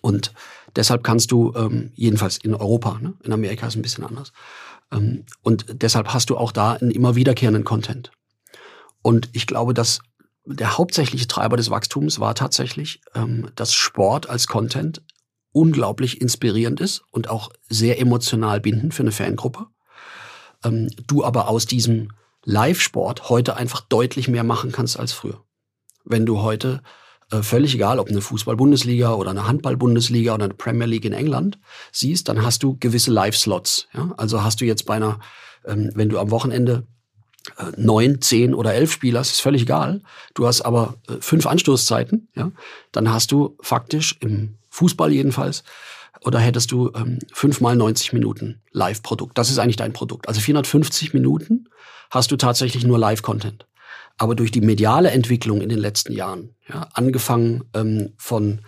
und 0.00 0.32
deshalb 0.76 1.04
kannst 1.04 1.30
du, 1.30 1.52
ähm, 1.54 1.92
jedenfalls 1.94 2.38
in 2.38 2.54
Europa, 2.54 2.98
ne? 2.98 3.12
in 3.22 3.32
Amerika 3.34 3.66
ist 3.66 3.74
es 3.74 3.78
ein 3.78 3.82
bisschen 3.82 4.04
anders, 4.04 4.32
ähm, 4.90 5.26
und 5.42 5.66
deshalb 5.82 6.14
hast 6.14 6.30
du 6.30 6.38
auch 6.38 6.52
da 6.52 6.72
einen 6.72 6.90
immer 6.90 7.16
wiederkehrenden 7.16 7.64
Content. 7.64 8.12
Und 9.02 9.28
ich 9.34 9.46
glaube, 9.46 9.74
dass 9.74 10.00
der 10.46 10.78
hauptsächliche 10.78 11.28
Treiber 11.28 11.58
des 11.58 11.68
Wachstums 11.68 12.18
war 12.18 12.34
tatsächlich, 12.34 13.02
ähm, 13.14 13.50
dass 13.56 13.74
Sport 13.74 14.26
als 14.30 14.46
Content 14.46 15.02
unglaublich 15.52 16.20
inspirierend 16.20 16.80
ist 16.80 17.02
und 17.10 17.28
auch 17.28 17.50
sehr 17.68 18.00
emotional 18.00 18.60
bindend 18.60 18.94
für 18.94 19.02
eine 19.02 19.12
Fangruppe. 19.12 19.66
Ähm, 20.64 20.90
du 21.06 21.24
aber 21.24 21.48
aus 21.48 21.66
diesem 21.66 22.08
Live-Sport 22.44 23.28
heute 23.28 23.56
einfach 23.56 23.80
deutlich 23.82 24.28
mehr 24.28 24.44
machen 24.44 24.72
kannst 24.72 24.98
als 24.98 25.12
früher. 25.12 25.42
Wenn 26.04 26.26
du 26.26 26.40
heute 26.40 26.82
äh, 27.30 27.42
völlig 27.42 27.74
egal, 27.74 27.98
ob 27.98 28.08
eine 28.08 28.20
Fußball-Bundesliga 28.20 29.14
oder 29.14 29.30
eine 29.30 29.46
Handball-Bundesliga 29.46 30.34
oder 30.34 30.44
eine 30.44 30.54
Premier 30.54 30.86
League 30.86 31.04
in 31.04 31.12
England 31.12 31.58
siehst, 31.92 32.28
dann 32.28 32.42
hast 32.44 32.62
du 32.62 32.76
gewisse 32.78 33.10
Live-Slots. 33.10 33.88
Ja? 33.94 34.12
Also 34.16 34.42
hast 34.42 34.60
du 34.60 34.64
jetzt 34.64 34.86
bei 34.86 34.94
einer, 34.94 35.20
ähm, 35.66 35.90
wenn 35.94 36.08
du 36.08 36.18
am 36.18 36.30
Wochenende 36.30 36.86
äh, 37.58 37.72
neun, 37.76 38.20
zehn 38.20 38.54
oder 38.54 38.74
elf 38.74 38.92
Spieler, 38.92 39.20
ist 39.20 39.40
völlig 39.40 39.62
egal. 39.62 40.02
Du 40.34 40.46
hast 40.46 40.62
aber 40.62 40.94
äh, 41.08 41.14
fünf 41.20 41.46
Anstoßzeiten, 41.46 42.28
ja, 42.34 42.52
dann 42.92 43.12
hast 43.12 43.32
du 43.32 43.56
faktisch 43.60 44.16
im 44.20 44.56
Fußball 44.70 45.12
jedenfalls 45.12 45.62
oder 46.22 46.38
hättest 46.38 46.72
du 46.72 46.90
ähm, 46.94 47.18
fünf 47.32 47.60
mal 47.60 47.76
90 47.76 48.12
Minuten 48.12 48.62
Live-Produkt. 48.72 49.38
Das 49.38 49.50
ist 49.50 49.58
eigentlich 49.58 49.76
dein 49.76 49.92
Produkt. 49.92 50.28
Also 50.28 50.40
450 50.40 51.14
Minuten 51.14 51.68
hast 52.10 52.30
du 52.30 52.36
tatsächlich 52.36 52.84
nur 52.84 52.98
Live-Content. 52.98 53.66
Aber 54.18 54.34
durch 54.34 54.50
die 54.50 54.60
mediale 54.60 55.10
Entwicklung 55.10 55.62
in 55.62 55.68
den 55.68 55.78
letzten 55.78 56.12
Jahren, 56.12 56.54
ja, 56.68 56.88
angefangen 56.92 57.64
ähm, 57.74 58.12
von 58.18 58.60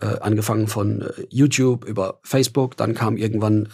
äh, 0.00 0.18
angefangen 0.20 0.68
von 0.68 1.02
äh, 1.02 1.26
YouTube 1.30 1.84
über 1.84 2.20
Facebook, 2.22 2.76
dann 2.76 2.94
kam 2.94 3.16
irgendwann 3.16 3.68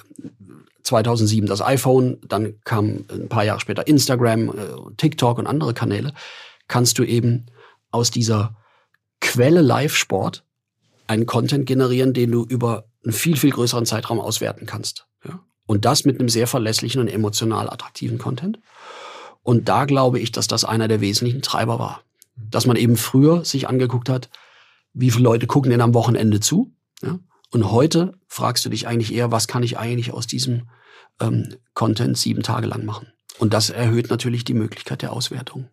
2007 0.83 1.47
das 1.47 1.61
iPhone, 1.61 2.19
dann 2.26 2.61
kam 2.64 3.05
ein 3.11 3.29
paar 3.29 3.45
Jahre 3.45 3.61
später 3.61 3.87
Instagram, 3.87 4.50
äh, 4.50 4.53
TikTok 4.97 5.38
und 5.38 5.47
andere 5.47 5.75
Kanäle, 5.75 6.12
kannst 6.69 6.99
du 6.99 7.05
eben 7.05 7.47
aus 7.91 8.11
dieser 8.11 8.57
Quelle 9.21 9.61
Live-Sport 9.61 10.45
einen 11.06 11.26
Content 11.26 11.66
generieren, 11.66 12.12
den 12.12 12.30
du 12.30 12.44
über 12.44 12.87
einen 13.04 13.12
viel, 13.12 13.37
viel 13.37 13.50
größeren 13.50 13.87
Zeitraum 13.87 14.20
auswerten 14.20 14.66
kannst. 14.66 15.06
Ja? 15.26 15.40
Und 15.66 15.84
das 15.84 16.04
mit 16.04 16.18
einem 16.18 16.28
sehr 16.28 16.46
verlässlichen 16.46 17.00
und 17.00 17.08
emotional 17.08 17.68
attraktiven 17.68 18.18
Content. 18.18 18.58
Und 19.42 19.68
da 19.68 19.84
glaube 19.84 20.18
ich, 20.18 20.32
dass 20.32 20.46
das 20.46 20.64
einer 20.64 20.88
der 20.88 21.00
wesentlichen 21.00 21.42
Treiber 21.42 21.78
war. 21.78 22.02
Dass 22.37 22.66
man 22.66 22.76
eben 22.76 22.96
früher 22.96 23.44
sich 23.44 23.68
angeguckt 23.68 24.08
hat, 24.08 24.30
wie 24.92 25.11
viele 25.11 25.25
Leute 25.25 25.46
gucken 25.46 25.70
denn 25.70 25.80
am 25.80 25.94
Wochenende 25.94 26.40
zu. 26.40 26.73
Ja? 27.02 27.18
Und 27.50 27.70
heute 27.70 28.14
fragst 28.26 28.64
du 28.64 28.70
dich 28.70 28.87
eigentlich 28.87 29.14
eher, 29.14 29.30
was 29.30 29.46
kann 29.46 29.62
ich 29.62 29.78
eigentlich 29.78 30.12
aus 30.12 30.26
diesem 30.26 30.68
ähm, 31.20 31.54
Content 31.75 32.18
sieben 32.18 32.42
Tage 32.42 32.66
lang 32.66 32.84
machen? 32.84 33.12
Und 33.38 33.52
das 33.52 33.70
erhöht 33.70 34.11
natürlich 34.11 34.44
die 34.44 34.54
Möglichkeit 34.54 35.02
der 35.02 35.12
Auswertung 35.12 35.68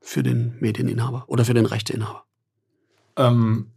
für 0.00 0.22
den 0.22 0.56
Medieninhaber 0.60 1.24
oder 1.26 1.44
für 1.44 1.54
den 1.54 1.66
Rechteinhaber. 1.66 2.24
Ähm, 3.16 3.72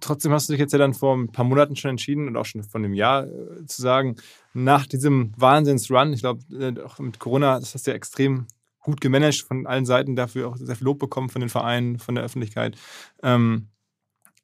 trotzdem 0.00 0.32
hast 0.32 0.48
du 0.48 0.52
dich 0.52 0.60
jetzt 0.60 0.72
ja 0.72 0.78
dann 0.78 0.94
vor 0.94 1.16
ein 1.16 1.32
paar 1.32 1.44
Monaten 1.44 1.76
schon 1.76 1.90
entschieden 1.90 2.28
und 2.28 2.36
auch 2.36 2.44
schon 2.44 2.62
von 2.62 2.84
einem 2.84 2.94
Jahr 2.94 3.26
äh, 3.26 3.66
zu 3.66 3.82
sagen, 3.82 4.16
nach 4.54 4.86
diesem 4.86 5.32
Wahnsinns-Run, 5.36 6.12
ich 6.12 6.20
glaube, 6.20 6.42
äh, 6.54 6.80
auch 6.80 6.98
mit 6.98 7.18
Corona, 7.18 7.58
das 7.58 7.74
hast 7.74 7.86
du 7.86 7.90
ja 7.90 7.96
extrem 7.96 8.46
gut 8.80 9.00
gemanagt 9.00 9.42
von 9.42 9.66
allen 9.66 9.84
Seiten, 9.84 10.16
dafür 10.16 10.48
auch 10.48 10.56
sehr 10.56 10.76
viel 10.76 10.84
Lob 10.84 10.98
bekommen 10.98 11.28
von 11.28 11.40
den 11.40 11.50
Vereinen, 11.50 11.98
von 11.98 12.14
der 12.14 12.24
Öffentlichkeit. 12.24 12.76
Ähm, 13.22 13.68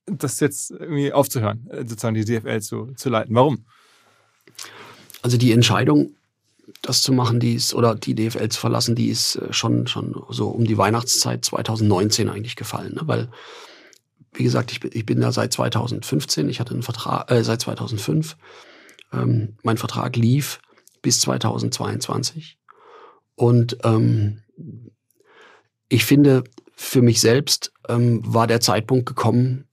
das 0.06 0.40
jetzt 0.40 0.72
irgendwie 0.72 1.12
aufzuhören, 1.12 1.68
äh, 1.70 1.86
sozusagen 1.86 2.14
die 2.14 2.24
DFL 2.24 2.60
zu, 2.60 2.92
zu 2.96 3.08
leiten. 3.08 3.34
Warum? 3.34 3.64
Also 5.22 5.36
die 5.36 5.52
Entscheidung, 5.52 6.14
das 6.82 7.02
zu 7.02 7.12
machen, 7.12 7.38
die 7.38 7.54
ist, 7.54 7.74
oder 7.74 7.94
die 7.94 8.14
DFL 8.14 8.48
zu 8.48 8.58
verlassen, 8.58 8.96
die 8.96 9.08
ist 9.08 9.40
schon, 9.50 9.86
schon 9.86 10.20
so 10.30 10.48
um 10.48 10.64
die 10.64 10.78
Weihnachtszeit 10.78 11.44
2019 11.44 12.28
eigentlich 12.28 12.56
gefallen. 12.56 12.94
Ne? 12.94 13.02
Weil, 13.04 13.28
wie 14.32 14.44
gesagt, 14.44 14.72
ich 14.72 14.80
bin, 14.80 14.90
ich 14.94 15.06
bin 15.06 15.20
da 15.20 15.32
seit 15.32 15.52
2015, 15.52 16.48
ich 16.48 16.60
hatte 16.60 16.72
einen 16.72 16.82
Vertrag, 16.82 17.30
äh, 17.30 17.44
seit 17.44 17.60
2005. 17.60 18.36
Ähm, 19.12 19.56
mein 19.62 19.76
Vertrag 19.76 20.16
lief 20.16 20.60
bis 21.02 21.20
2022. 21.20 22.58
Und 23.34 23.78
ähm, 23.84 24.42
ich 25.88 26.04
finde, 26.04 26.44
für 26.74 27.02
mich 27.02 27.20
selbst 27.20 27.72
ähm, 27.88 28.22
war 28.24 28.46
der 28.46 28.60
Zeitpunkt 28.60 29.06
gekommen, 29.06 29.66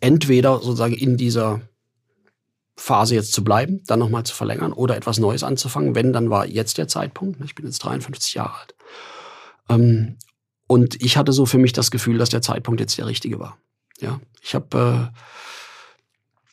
entweder 0.00 0.60
sozusagen 0.60 0.94
in 0.94 1.16
dieser 1.16 1.62
Phase 2.76 3.14
jetzt 3.14 3.32
zu 3.32 3.44
bleiben, 3.44 3.82
dann 3.86 4.00
nochmal 4.00 4.24
zu 4.24 4.34
verlängern 4.34 4.72
oder 4.72 4.96
etwas 4.96 5.18
Neues 5.18 5.42
anzufangen. 5.42 5.94
Wenn, 5.94 6.12
dann 6.12 6.28
war 6.28 6.46
jetzt 6.46 6.76
der 6.76 6.88
Zeitpunkt. 6.88 7.40
Ich 7.44 7.54
bin 7.54 7.64
jetzt 7.64 7.78
53 7.78 8.34
Jahre 8.34 8.60
alt. 8.60 8.74
Ähm, 9.70 10.16
und 10.66 11.02
ich 11.02 11.16
hatte 11.16 11.32
so 11.32 11.46
für 11.46 11.58
mich 11.58 11.72
das 11.72 11.90
Gefühl, 11.90 12.18
dass 12.18 12.30
der 12.30 12.42
Zeitpunkt 12.42 12.80
jetzt 12.80 12.98
der 12.98 13.06
richtige 13.06 13.38
war. 13.38 13.58
Ja, 14.00 14.20
ich 14.42 14.54
habe 14.54 15.10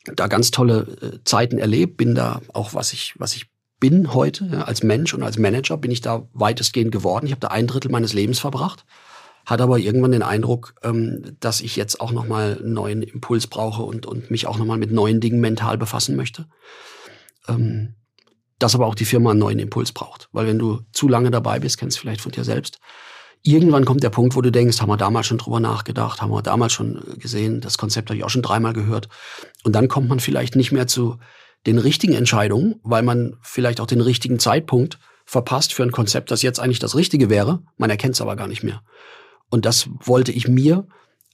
äh, 0.06 0.12
da 0.14 0.26
ganz 0.26 0.50
tolle 0.50 0.80
äh, 1.00 1.18
Zeiten 1.24 1.58
erlebt, 1.58 1.96
bin 1.96 2.14
da 2.14 2.40
auch, 2.52 2.74
was 2.74 2.92
ich, 2.92 3.14
was 3.18 3.34
ich 3.34 3.50
bin 3.80 4.14
heute 4.14 4.48
ja, 4.52 4.62
als 4.62 4.82
Mensch 4.82 5.12
und 5.12 5.22
als 5.22 5.38
Manager, 5.38 5.76
bin 5.76 5.90
ich 5.90 6.00
da 6.00 6.28
weitestgehend 6.32 6.92
geworden. 6.92 7.26
Ich 7.26 7.32
habe 7.32 7.40
da 7.40 7.48
ein 7.48 7.66
Drittel 7.66 7.90
meines 7.90 8.12
Lebens 8.12 8.38
verbracht 8.38 8.84
hat 9.44 9.60
aber 9.60 9.78
irgendwann 9.78 10.12
den 10.12 10.22
Eindruck, 10.22 10.74
ähm, 10.82 11.36
dass 11.40 11.60
ich 11.60 11.76
jetzt 11.76 12.00
auch 12.00 12.12
nochmal 12.12 12.58
einen 12.58 12.74
neuen 12.74 13.02
Impuls 13.02 13.46
brauche 13.46 13.82
und, 13.82 14.06
und 14.06 14.30
mich 14.30 14.46
auch 14.46 14.58
nochmal 14.58 14.78
mit 14.78 14.92
neuen 14.92 15.20
Dingen 15.20 15.40
mental 15.40 15.78
befassen 15.78 16.16
möchte. 16.16 16.46
Ähm, 17.48 17.94
dass 18.58 18.76
aber 18.76 18.86
auch 18.86 18.94
die 18.94 19.04
Firma 19.04 19.30
einen 19.30 19.40
neuen 19.40 19.58
Impuls 19.58 19.90
braucht. 19.90 20.28
Weil 20.30 20.46
wenn 20.46 20.58
du 20.58 20.82
zu 20.92 21.08
lange 21.08 21.32
dabei 21.32 21.58
bist, 21.58 21.78
kennst 21.78 21.96
du 21.96 22.00
vielleicht 22.00 22.20
von 22.20 22.30
dir 22.30 22.44
selbst, 22.44 22.78
irgendwann 23.42 23.84
kommt 23.84 24.02
der 24.02 24.10
Punkt, 24.10 24.36
wo 24.36 24.40
du 24.40 24.52
denkst, 24.52 24.80
haben 24.80 24.88
wir 24.88 24.96
damals 24.96 25.26
schon 25.26 25.38
drüber 25.38 25.60
nachgedacht, 25.60 26.22
haben 26.22 26.30
wir 26.30 26.42
damals 26.42 26.72
schon 26.72 27.02
gesehen, 27.18 27.60
das 27.60 27.78
Konzept 27.78 28.10
habe 28.10 28.16
ich 28.16 28.24
auch 28.24 28.30
schon 28.30 28.42
dreimal 28.42 28.72
gehört. 28.72 29.08
Und 29.64 29.74
dann 29.74 29.88
kommt 29.88 30.08
man 30.08 30.20
vielleicht 30.20 30.56
nicht 30.56 30.72
mehr 30.72 30.86
zu 30.86 31.18
den 31.66 31.78
richtigen 31.78 32.14
Entscheidungen, 32.14 32.76
weil 32.82 33.02
man 33.02 33.36
vielleicht 33.42 33.80
auch 33.80 33.86
den 33.86 34.00
richtigen 34.00 34.38
Zeitpunkt 34.38 34.98
verpasst 35.24 35.72
für 35.72 35.82
ein 35.82 35.92
Konzept, 35.92 36.30
das 36.30 36.42
jetzt 36.42 36.60
eigentlich 36.60 36.80
das 36.80 36.96
Richtige 36.96 37.30
wäre. 37.30 37.62
Man 37.76 37.90
erkennt 37.90 38.14
es 38.14 38.20
aber 38.20 38.36
gar 38.36 38.48
nicht 38.48 38.62
mehr. 38.62 38.82
Und 39.50 39.64
das 39.64 39.88
wollte 40.00 40.32
ich 40.32 40.48
mir, 40.48 40.86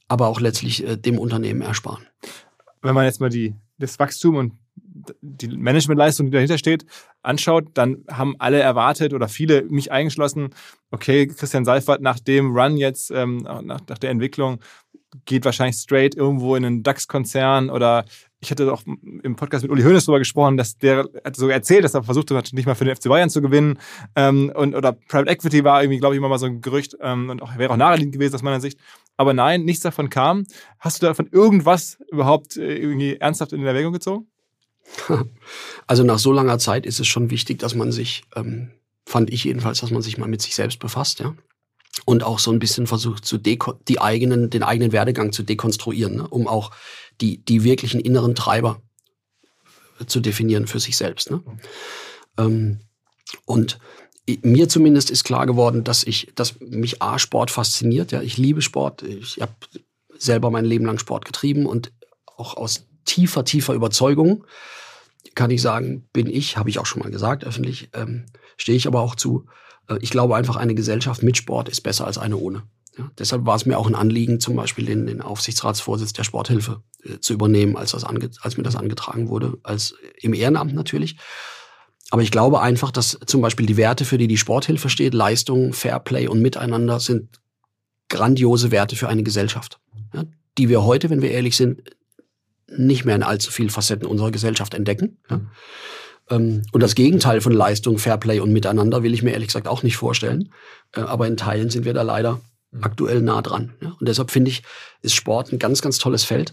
aber 0.09 0.29
auch 0.29 0.41
letztlich 0.41 0.87
äh, 0.87 0.97
dem 0.97 1.19
Unternehmen 1.19 1.63
ersparen. 1.63 2.07
Wenn 2.83 2.95
man 2.95 3.05
jetzt 3.05 3.21
mal 3.21 3.31
die, 3.31 3.55
das 3.79 3.99
Wachstum 3.99 4.37
und 4.37 4.53
die 5.21 5.49
Managementleistung, 5.49 6.27
die 6.27 6.33
dahinter 6.33 6.59
steht, 6.59 6.85
anschaut, 7.23 7.69
dann 7.75 8.05
haben 8.11 8.37
alle 8.39 8.61
erwartet 8.61 9.15
oder 9.15 9.29
viele, 9.29 9.65
mich 9.65 9.93
eingeschlossen, 9.93 10.51
okay, 10.91 11.27
Christian 11.27 11.65
Seifert 11.65 12.01
nach 12.01 12.21
dem 12.21 12.57
Run 12.57 12.77
jetzt, 12.77 13.11
ähm, 13.11 13.39
nach, 13.39 13.63
nach 13.63 13.99
der 13.99 14.11
Entwicklung, 14.11 14.61
geht 15.25 15.45
wahrscheinlich 15.45 15.77
straight 15.77 16.15
irgendwo 16.15 16.55
in 16.55 16.65
einen 16.65 16.83
DAX-Konzern 16.83 17.71
oder 17.71 18.05
ich 18.41 18.51
hatte 18.51 18.73
auch 18.73 18.83
im 19.23 19.37
Podcast 19.37 19.65
mit 19.65 19.73
Uli 19.73 19.83
Hoeneß 19.83 20.05
darüber 20.05 20.21
gesprochen, 20.21 20.57
dass 20.57 20.77
der 20.77 21.09
hat 21.25 21.35
so 21.35 21.49
erzählt, 21.49 21.83
dass 21.83 21.95
er 21.95 22.05
versucht 22.05 22.31
hat, 22.31 22.53
nicht 22.53 22.67
mal 22.67 22.75
für 22.75 22.85
den 22.85 22.95
FC 22.95 23.09
Bayern 23.09 23.31
zu 23.31 23.43
gewinnen. 23.43 23.79
Ähm, 24.15 24.53
und, 24.55 24.77
oder 24.77 24.93
Private 24.93 25.31
Equity 25.31 25.65
war 25.65 25.83
irgendwie, 25.83 25.99
glaube 25.99 26.15
ich, 26.15 26.19
immer 26.19 26.29
mal 26.29 26.39
so 26.39 26.47
ein 26.47 26.61
Gerücht 26.61 26.97
ähm, 27.01 27.31
und 27.31 27.43
auch, 27.43 27.57
wäre 27.59 27.73
auch 27.73 27.77
naheliegend 27.77 28.13
gewesen 28.15 28.37
aus 28.37 28.43
meiner 28.43 28.61
Sicht. 28.61 28.79
Aber 29.17 29.35
nein, 29.35 29.65
nichts 29.65 29.83
davon 29.83 30.09
kam. 30.09 30.45
Hast 30.79 31.03
du 31.03 31.07
davon 31.07 31.27
irgendwas 31.33 31.99
überhaupt 32.13 32.57
äh, 32.57 32.77
irgendwie 32.77 33.17
ernsthaft 33.17 33.53
in 33.53 33.65
Erwägung 33.65 33.93
gezogen? 33.93 34.29
Also 35.87 36.05
nach 36.05 36.19
so 36.19 36.33
langer 36.33 36.59
Zeit 36.59 36.85
ist 36.85 37.01
es 37.01 37.07
schon 37.07 37.31
wichtig, 37.31 37.59
dass 37.61 37.75
man 37.75 37.93
sich, 37.93 38.25
ähm, 38.37 38.71
fand 39.07 39.33
ich 39.33 39.45
jedenfalls, 39.45 39.81
dass 39.81 39.91
man 39.91 40.03
sich 40.03 40.19
mal 40.19 40.29
mit 40.29 40.43
sich 40.43 40.55
selbst 40.55 40.81
befasst, 40.81 41.21
ja 41.21 41.35
und 42.05 42.23
auch 42.23 42.39
so 42.39 42.51
ein 42.51 42.59
bisschen 42.59 42.87
versucht, 42.87 43.25
zu 43.25 43.39
die 43.39 44.01
eigenen, 44.01 44.51
den 44.51 44.63
eigenen 44.63 44.93
Werdegang 44.93 45.33
zu 45.33 45.43
dekonstruieren, 45.43 46.17
ne? 46.17 46.29
um 46.29 46.47
auch 46.47 46.71
die, 47.21 47.45
die 47.45 47.65
wirklichen 47.65 48.01
inneren 48.01 48.35
Treiber 48.35 48.81
zu 50.07 50.21
definieren 50.21 50.67
für 50.67 50.81
sich 50.81 50.97
selbst. 50.97 51.31
Ne? 51.31 51.43
Ähm, 52.39 52.81
und 53.45 53.79
mir 54.43 54.69
zumindest 54.69 55.11
ist 55.11 55.25
klar 55.25 55.47
geworden, 55.47 55.85
dass 55.85 56.05
ich, 56.05 56.33
dass 56.35 56.61
mich 56.61 57.03
A 57.03 57.19
Sport 57.19 57.51
fasziniert. 57.51 58.13
Ja, 58.13 58.21
ich 58.21 58.37
liebe 58.37 58.63
Sport. 58.63 59.03
Ich 59.03 59.41
habe 59.41 59.55
selber 60.19 60.51
mein 60.51 60.67
Leben 60.67 60.85
lang 60.85 60.99
Sport 60.99 61.25
getrieben 61.25 61.67
und 61.67 61.93
auch 62.37 62.57
aus 62.57 62.87
tiefer, 63.07 63.45
tiefer 63.45 63.73
Überzeugung 63.73 64.45
kann 65.39 65.53
ich 65.53 65.63
sagen, 65.63 66.09
bin 66.13 66.27
ich, 66.27 66.57
habe 66.57 66.69
ich 66.69 66.81
auch 66.81 66.87
schon 66.87 67.01
mal 67.01 67.13
gesagt 67.13 67.45
öffentlich, 67.45 67.91
ähm, 67.95 68.27
stehe 68.57 68.77
ich 68.77 68.89
aber 68.89 69.01
auch 69.01 69.15
zu, 69.15 69.47
äh, 69.89 69.97
ich 70.01 70.11
glaube 70.11 70.35
einfach, 70.35 70.57
eine 70.57 70.75
Gesellschaft 70.75 71.23
mit 71.23 71.37
Sport 71.37 71.69
ist 71.69 71.83
besser 71.83 72.09
als 72.09 72.19
eine 72.19 72.37
ohne. 72.37 72.65
Ja, 72.99 73.09
deshalb 73.17 73.47
war 73.47 73.55
es 73.55 73.65
mir 73.65 73.79
auch 73.79 73.87
ein 73.87 73.95
Anliegen, 73.95 74.41
zum 74.41 74.57
Beispiel 74.57 74.85
den, 74.85 75.07
den 75.07 75.23
Aufsichtsratsvorsitz 75.23 76.13
der 76.13 76.25
Sporthilfe 76.25 76.83
äh, 77.05 77.21
zu 77.21 77.35
übernehmen, 77.35 77.77
als, 77.77 77.93
das 77.93 78.03
ange, 78.03 78.29
als 78.41 78.57
mir 78.57 78.65
das 78.65 78.75
angetragen 78.75 79.29
wurde, 79.29 79.59
als 79.63 79.95
im 80.21 80.35
Ehrenamt 80.35 80.75
natürlich. 80.75 81.19
Aber 82.11 82.23
ich 82.23 82.33
glaube 82.33 82.61
einfach, 82.61 82.91
dass 82.91 83.17
zum 83.25 83.41
Beispiel 83.41 83.67
die 83.67 83.77
Werte, 83.77 84.05
für 84.05 84.19
die 84.19 84.27
die 84.27 84.39
Sporthilfe 84.39 84.89
steht, 84.89 85.15
Leistung, 85.15 85.73
Fairplay 85.73 86.27
und 86.27 86.43
Miteinander, 86.43 86.99
sind 86.99 87.41
grandiose 88.09 88.73
Werte 88.73 88.97
für 88.97 89.09
eine 89.09 89.23
Gesellschaft, 89.23 89.79
ja, 90.13 90.25
die 90.57 90.69
wir 90.69 90.83
heute, 90.83 91.11
wenn 91.11 91.23
wir 91.23 91.31
ehrlich 91.31 91.55
sind, 91.57 91.83
nicht 92.77 93.05
mehr 93.05 93.17
in 93.17 93.23
allzu 93.23 93.51
vielen 93.51 93.71
Facetten 93.71 94.07
unserer 94.07 94.31
Gesellschaft 94.31 94.75
entdecken. 94.75 95.19
Ja. 95.31 95.41
Ähm, 96.31 96.63
und 96.73 96.83
das 96.83 96.95
Gegenteil 96.95 97.41
von 97.41 97.53
Leistung, 97.53 97.99
Fairplay 97.99 98.41
und 98.41 98.53
Miteinander 98.53 99.03
will 99.03 99.15
ich 99.15 99.23
mir 99.23 99.33
ehrlich 99.33 99.49
gesagt 99.49 99.69
auch 99.69 99.83
nicht 99.83 99.97
vorstellen. 99.97 100.53
Äh, 100.93 101.01
aber 101.01 101.27
in 101.27 101.37
Teilen 101.37 101.71
sind 101.71 101.85
wir 101.85 101.95
da 101.95 102.03
leider 102.03 102.41
mhm. 102.71 102.85
aktuell 102.85 103.23
nah 103.23 103.43
dran. 103.43 103.75
Und 103.81 104.09
deshalb 104.09 104.31
finde 104.31 104.51
ich, 104.51 104.63
ist 105.03 105.15
Sport 105.15 105.53
ein 105.53 105.59
ganz, 105.59 105.83
ganz 105.83 105.99
tolles 105.99 106.25
Feld, 106.25 106.53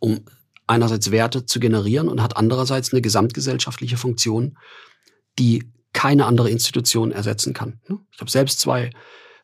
um 0.00 0.20
einerseits 0.66 1.10
Werte 1.10 1.46
zu 1.46 1.60
generieren 1.60 2.08
und 2.08 2.22
hat 2.22 2.36
andererseits 2.36 2.92
eine 2.92 3.00
gesamtgesellschaftliche 3.00 3.96
Funktion, 3.96 4.58
die 5.38 5.72
keine 5.92 6.26
andere 6.26 6.50
Institution 6.50 7.10
ersetzen 7.10 7.54
kann. 7.54 7.80
Ne? 7.88 7.98
Ich 8.12 8.20
habe 8.20 8.30
selbst 8.30 8.60
zwei 8.60 8.90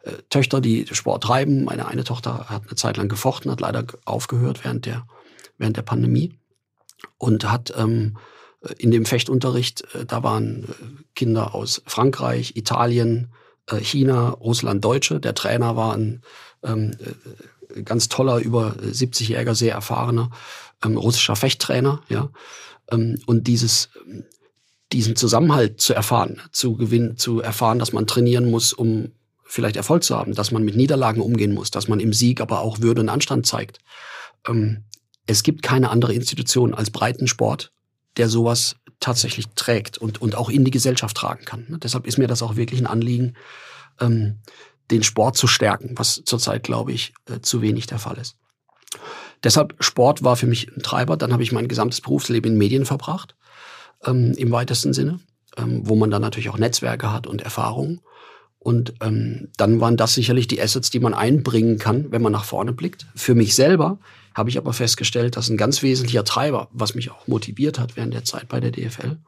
äh, 0.03 0.13
Töchter, 0.29 0.61
die 0.61 0.87
Sport 0.93 1.23
treiben. 1.23 1.65
Meine 1.65 1.87
eine 1.87 2.05
Tochter 2.05 2.51
hat 2.51 2.63
eine 2.67 2.77
Zeit 2.77 2.97
lang 2.97 3.09
gefochten, 3.09 3.51
hat 3.51 3.61
leider 3.61 3.85
aufgehört 4.05 4.65
während 4.65 4.87
der, 4.87 5.07
während 5.59 5.77
der 5.77 5.83
Pandemie 5.83 6.33
und 7.19 7.51
hat 7.51 7.73
ähm, 7.77 8.17
in 8.79 8.91
dem 8.91 9.05
Fechtunterricht, 9.05 9.85
äh, 9.95 10.07
da 10.07 10.23
waren 10.23 10.65
äh, 10.65 11.03
Kinder 11.15 11.55
aus 11.55 11.83
Frankreich, 11.87 12.57
Italien, 12.57 13.33
äh, 13.67 13.79
China, 13.79 14.31
Russland, 14.31 14.85
Deutsche. 14.85 15.21
Der 15.21 15.35
Trainer 15.35 15.77
war 15.77 15.95
ein 15.95 16.23
ähm, 16.63 16.93
äh, 17.75 17.83
ganz 17.83 18.09
toller, 18.09 18.39
über 18.39 18.77
70-jähriger, 18.81 19.55
sehr 19.55 19.75
erfahrener 19.75 20.31
ähm, 20.85 20.97
russischer 20.97 21.37
Fechttrainer. 21.37 22.03
Ja? 22.09 22.31
Ähm, 22.91 23.21
und 23.27 23.47
dieses 23.47 23.91
diesen 24.93 25.17
Zusammenhalt 25.17 25.81
zu 25.81 25.93
erfahren, 25.93 26.41
zu 26.53 26.77
gewinnen, 26.77 27.17
zu 27.17 27.41
erfahren, 27.41 27.81
dass 27.81 27.93
man 27.93 28.07
trainieren 28.07 28.49
muss, 28.49 28.73
um 28.73 29.11
vielleicht 29.43 29.77
Erfolg 29.77 30.05
zu 30.05 30.17
haben, 30.17 30.35
dass 30.35 30.53
man 30.53 30.65
mit 30.65 30.77
Niederlagen 30.77 31.21
umgehen 31.21 31.53
muss, 31.53 31.71
dass 31.71 31.89
man 31.89 32.01
im 32.01 32.13
Sieg 32.13 32.41
aber 32.41 32.61
auch 32.61 32.81
Würde 32.81 33.01
und 33.01 33.09
Anstand 33.09 33.47
zeigt. 33.47 33.79
Ähm, 34.47 34.85
es 35.27 35.43
gibt 35.43 35.63
keine 35.63 35.91
andere 35.91 36.15
Institution 36.15 36.75
als 36.75 36.91
Breitensport, 36.91 37.73
der 38.17 38.29
sowas 38.29 38.77
tatsächlich 39.01 39.47
trägt 39.55 39.99
und, 39.99 40.21
und 40.23 40.35
auch 40.35 40.51
in 40.51 40.65
die 40.65 40.71
Gesellschaft 40.71 41.17
tragen 41.17 41.45
kann. 41.45 41.67
Ne? 41.69 41.79
Deshalb 41.79 42.07
ist 42.07 42.19
mir 42.19 42.27
das 42.27 42.43
auch 42.43 42.57
wirklich 42.57 42.81
ein 42.81 42.87
Anliegen, 42.87 43.35
ähm, 44.01 44.39
den 44.91 45.03
Sport 45.03 45.37
zu 45.37 45.47
stärken, 45.47 45.95
was 45.97 46.23
zurzeit, 46.25 46.63
glaube 46.63 46.93
ich, 46.93 47.15
äh, 47.29 47.41
zu 47.41 47.63
wenig 47.63 47.87
der 47.87 47.99
Fall 47.99 48.19
ist. 48.19 48.37
Deshalb 49.43 49.75
Sport 49.81 50.23
war 50.23 50.37
für 50.37 50.47
mich 50.47 50.69
ein 50.75 50.83
Treiber. 50.83 51.17
Dann 51.17 51.33
habe 51.33 51.43
ich 51.43 51.53
mein 51.53 51.69
gesamtes 51.69 52.01
Berufsleben 52.01 52.53
in 52.53 52.59
Medien 52.59 52.87
verbracht 52.87 53.35
ähm, 54.05 54.33
im 54.37 54.53
weitesten 54.53 54.93
Sinne, 54.93 55.21
ähm, 55.57 55.81
wo 55.85 55.97
man 55.97 56.11
dann 56.11 56.23
natürlich 56.23 56.49
auch 56.49 56.59
Netzwerke 56.59 57.13
hat 57.13 57.27
und 57.27 57.43
Erfahrungen. 57.43 58.01
Und 58.59 58.95
ähm, 59.03 59.49
dann 59.59 59.81
waren 59.81 59.99
das 59.99 60.15
sicherlich 60.15 60.49
die 60.49 60.61
Assets, 60.61 60.91
die 60.91 61.01
man 61.01 61.13
einbringen 61.13 61.79
kann, 61.79 62.11
wenn 62.11 62.23
man 62.23 62.33
nach 62.33 62.45
vorne 62.45 62.73
blickt. 62.73 63.07
Für 63.15 63.35
mich 63.35 63.55
selber 63.55 63.99
habe 64.35 64.51
ich 64.51 64.59
aber 64.59 64.73
festgestellt, 64.73 65.37
dass 65.37 65.49
ein 65.49 65.57
ganz 65.57 65.83
wesentlicher 65.83 66.25
Treiber, 66.25 66.69
was 66.73 66.95
mich 66.95 67.11
auch 67.11 67.27
motiviert 67.27 67.79
hat 67.79 67.97
während 67.97 68.15
der 68.15 68.25
Zeit 68.25 68.49
bei 68.49 68.61
der 68.61 68.71
DFL, 68.71 69.19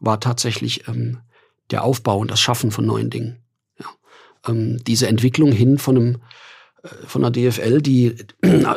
war 0.00 0.20
tatsächlich 0.20 0.88
ähm, 0.88 1.18
der 1.70 1.84
Aufbau 1.84 2.18
und 2.18 2.30
das 2.30 2.40
Schaffen 2.40 2.70
von 2.70 2.86
neuen 2.86 3.10
Dingen. 3.10 3.42
Ja. 3.78 3.86
Ähm, 4.48 4.82
diese 4.86 5.08
Entwicklung 5.08 5.52
hin 5.52 5.78
von 5.78 5.96
einem 5.96 6.16
äh, 6.82 6.88
von 7.06 7.22
der 7.22 7.30
DFL, 7.30 7.82
die, 7.82 8.16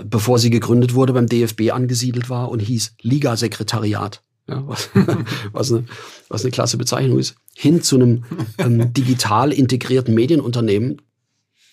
bevor 0.03 0.39
sie 0.39 0.49
gegründet 0.49 0.93
wurde, 0.93 1.13
beim 1.13 1.27
DFB 1.27 1.71
angesiedelt 1.71 2.29
war 2.29 2.49
und 2.49 2.59
hieß 2.59 2.95
Ligasekretariat 3.01 4.23
ja, 4.49 4.67
was, 4.67 4.89
was, 5.51 5.71
eine, 5.71 5.85
was 6.27 6.43
eine 6.43 6.51
klasse 6.51 6.77
Bezeichnung 6.77 7.19
ist, 7.19 7.35
hin 7.55 7.81
zu 7.81 7.95
einem 7.95 8.23
ähm, 8.57 8.91
digital 8.93 9.53
integrierten 9.53 10.13
Medienunternehmen, 10.13 11.01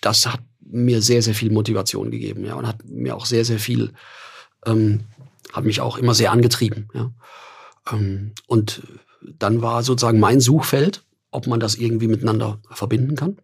das 0.01 0.27
hat 0.27 0.41
mir 0.69 1.01
sehr, 1.01 1.21
sehr 1.21 1.35
viel 1.35 1.51
Motivation 1.51 2.11
gegeben, 2.11 2.45
ja, 2.45 2.55
und 2.55 2.67
hat 2.67 2.85
mir 2.85 3.15
auch 3.15 3.25
sehr, 3.25 3.45
sehr 3.45 3.59
viel, 3.59 3.93
ähm, 4.65 5.01
hat 5.53 5.63
mich 5.63 5.81
auch 5.81 5.97
immer 5.97 6.13
sehr 6.13 6.31
angetrieben, 6.31 6.89
ja. 6.93 7.11
Ähm, 7.91 8.33
und 8.47 8.83
dann 9.21 9.61
war 9.61 9.83
sozusagen 9.83 10.19
mein 10.19 10.39
Suchfeld, 10.39 11.03
ob 11.31 11.47
man 11.47 11.59
das 11.59 11.75
irgendwie 11.75 12.07
miteinander 12.07 12.59
verbinden 12.71 13.15
kann. 13.15 13.37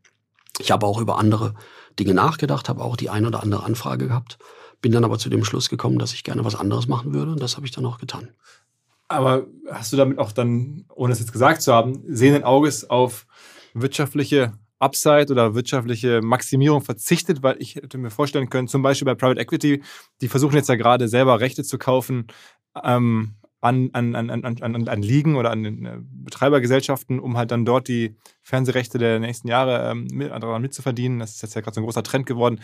Ich 0.60 0.72
habe 0.72 0.86
auch 0.86 1.00
über 1.00 1.18
andere 1.18 1.56
Dinge 2.00 2.14
nachgedacht, 2.14 2.70
habe 2.70 2.84
auch 2.84 2.96
die 2.96 3.10
ein 3.10 3.26
oder 3.26 3.42
andere 3.44 3.64
Anfrage 3.64 4.08
gehabt, 4.08 4.38
bin 4.82 4.92
dann 4.92 5.06
aber 5.06 5.18
zu 5.18 5.30
dem 5.30 5.44
Schluss 5.44 5.70
gekommen, 5.70 6.00
dass 6.00 6.14
ich 6.14 6.24
gerne 6.24 6.46
was 6.46 6.56
anderes 6.56 6.88
machen 6.88 7.14
würde 7.14 7.32
und 7.32 7.42
das 7.42 7.56
habe 7.56 7.66
ich 7.66 7.72
dann 7.72 7.86
auch 7.86 8.00
getan. 8.00 8.30
Aber 9.08 9.46
hast 9.70 9.94
du 9.94 9.98
damit 9.98 10.18
auch 10.18 10.32
dann, 10.32 10.86
ohne 10.94 11.14
es 11.14 11.20
jetzt 11.20 11.34
gesagt 11.34 11.62
zu 11.62 11.74
haben, 11.74 12.04
sehenden 12.08 12.44
Auges 12.44 12.90
auf 12.90 13.26
wirtschaftliche 13.74 14.54
Upside 14.84 15.32
oder 15.32 15.56
wirtschaftliche 15.56 16.22
Maximierung 16.22 16.82
verzichtet? 16.82 17.44
Weil 17.44 17.56
ich 17.60 17.76
hätte 17.76 17.98
mir 17.98 18.10
vorstellen 18.10 18.50
können, 18.50 18.68
zum 18.68 18.82
Beispiel 18.82 19.06
bei 19.06 19.16
Private 19.16 19.40
Equity, 19.40 19.82
die 20.22 20.28
versuchen 20.28 20.56
jetzt 20.56 20.70
ja 20.70 20.76
gerade 20.76 21.08
selber 21.08 21.40
Rechte 21.40 21.64
zu 21.64 21.78
kaufen 21.78 22.28
ähm, 22.84 23.36
an, 23.62 23.90
an, 23.94 24.16
an, 24.16 24.30
an, 24.30 24.44
an, 24.44 24.88
an 24.88 25.02
Ligen 25.02 25.36
oder 25.36 25.52
an 25.52 25.64
den 25.64 25.86
äh, 25.86 25.98
Betreibergesellschaften, 26.02 27.20
um 27.20 27.38
halt 27.38 27.52
dann 27.52 27.64
dort 27.64 27.88
die 27.88 28.16
Fernsehrechte 28.42 28.98
der 28.98 29.20
nächsten 29.20 29.48
Jahre 29.48 29.90
ähm, 29.90 30.08
mit, 30.12 30.32
daran 30.32 30.62
mitzuverdienen. 30.62 31.20
Das 31.20 31.32
ist 31.36 31.42
jetzt 31.42 31.56
ja 31.56 31.62
gerade 31.62 31.76
so 31.76 31.82
ein 31.82 31.86
großer 31.86 32.04
Trend 32.04 32.26
geworden 32.26 32.60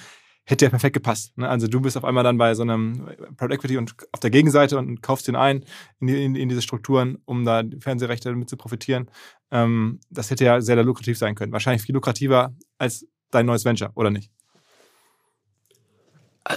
hätte 0.45 0.65
ja 0.65 0.69
perfekt 0.69 0.93
gepasst. 0.93 1.37
Ne? 1.37 1.47
Also 1.47 1.67
du 1.67 1.79
bist 1.79 1.95
auf 1.95 2.03
einmal 2.03 2.23
dann 2.23 2.37
bei 2.37 2.55
so 2.55 2.63
einem 2.63 3.05
Private 3.37 3.53
Equity 3.53 3.77
und 3.77 3.95
auf 4.11 4.19
der 4.19 4.29
Gegenseite 4.29 4.77
und 4.77 5.01
kaufst 5.01 5.27
den 5.27 5.35
ein 5.35 5.63
in, 5.99 6.07
die, 6.07 6.23
in, 6.23 6.35
in 6.35 6.49
diese 6.49 6.61
Strukturen, 6.61 7.19
um 7.25 7.45
da 7.45 7.63
Fernsehrechte 7.79 8.29
damit 8.29 8.49
zu 8.49 8.57
profitieren. 8.57 9.09
Ähm, 9.51 9.99
das 10.09 10.31
hätte 10.31 10.45
ja 10.45 10.61
sehr, 10.61 10.75
sehr 10.75 10.83
lukrativ 10.83 11.17
sein 11.17 11.35
können. 11.35 11.51
Wahrscheinlich 11.51 11.83
viel 11.83 11.95
lukrativer 11.95 12.53
als 12.77 13.05
dein 13.31 13.45
neues 13.45 13.65
Venture, 13.65 13.91
oder 13.95 14.09
nicht? 14.09 14.31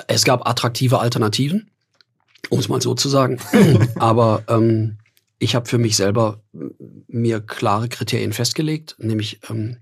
Es 0.09 0.25
gab 0.25 0.49
attraktive 0.49 1.01
Alternativen, 1.01 1.71
um 2.49 2.59
es 2.59 2.69
mal 2.69 2.81
so 2.81 2.95
zu 2.95 3.09
sagen. 3.09 3.39
Aber 3.97 4.45
ähm, 4.49 4.99
ich 5.39 5.55
habe 5.55 5.67
für 5.67 5.79
mich 5.79 5.97
selber 5.97 6.41
mir 7.09 7.41
klare 7.41 7.89
Kriterien 7.89 8.33
festgelegt, 8.33 8.95
nämlich 8.99 9.41
ähm, 9.51 9.79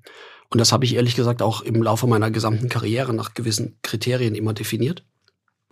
und 0.51 0.59
das 0.59 0.73
habe 0.73 0.85
ich 0.85 0.95
ehrlich 0.95 1.15
gesagt 1.15 1.43
auch 1.43 1.63
im 1.63 1.83
Laufe 1.83 2.09
meiner 2.09 2.31
gesamten 2.31 2.69
Karriere 2.69 3.15
nach 3.15 3.35
gewissen 3.35 3.79
Kriterien 3.83 4.35
immer 4.35 4.53
definiert. 4.53 5.05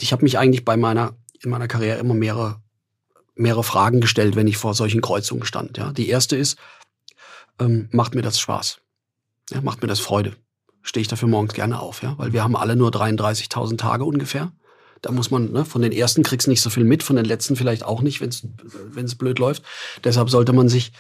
Ich 0.01 0.13
habe 0.13 0.23
mich 0.23 0.39
eigentlich 0.39 0.65
bei 0.65 0.77
meiner, 0.77 1.17
in 1.43 1.51
meiner 1.51 1.67
Karriere 1.67 1.99
immer 1.99 2.15
mehrere, 2.15 2.63
mehrere 3.35 3.65
Fragen 3.65 4.01
gestellt, 4.01 4.37
wenn 4.37 4.47
ich 4.47 4.57
vor 4.57 4.75
solchen 4.75 5.01
Kreuzungen 5.01 5.45
stand. 5.45 5.79
Ja. 5.79 5.93
Die 5.93 6.09
erste 6.09 6.37
ist, 6.37 6.59
ähm, 7.59 7.89
macht 7.91 8.15
mir 8.15 8.23
das 8.23 8.39
Spaß? 8.39 8.79
Ja, 9.51 9.61
macht 9.63 9.83
mir 9.83 9.89
das 9.89 9.99
Freude? 9.99 10.37
Stehe 10.83 11.03
ich 11.03 11.09
dafür 11.09 11.29
morgens 11.29 11.55
gerne 11.55 11.81
auf? 11.81 12.03
Ja? 12.03 12.17
Weil 12.17 12.33
wir 12.33 12.45
haben 12.45 12.55
alle 12.55 12.77
nur 12.77 12.91
33.000 12.91 13.79
Tage 13.79 14.05
ungefähr. 14.05 14.53
Da 15.03 15.11
muss 15.11 15.33
man, 15.33 15.51
ne, 15.51 15.65
von 15.65 15.83
den 15.83 15.93
ersten 15.93 16.23
kriegst 16.23 16.47
nicht 16.47 16.61
so 16.61 16.71
viel 16.71 16.85
mit, 16.85 17.03
von 17.03 17.17
den 17.17 17.25
letzten 17.25 17.57
vielleicht 17.57 17.85
auch 17.85 18.01
nicht, 18.01 18.21
wenn 18.21 19.05
es 19.05 19.15
blöd 19.17 19.39
läuft. 19.41 19.65
Deshalb 20.05 20.31
sollte 20.31 20.53
man 20.53 20.69
sich 20.69 20.93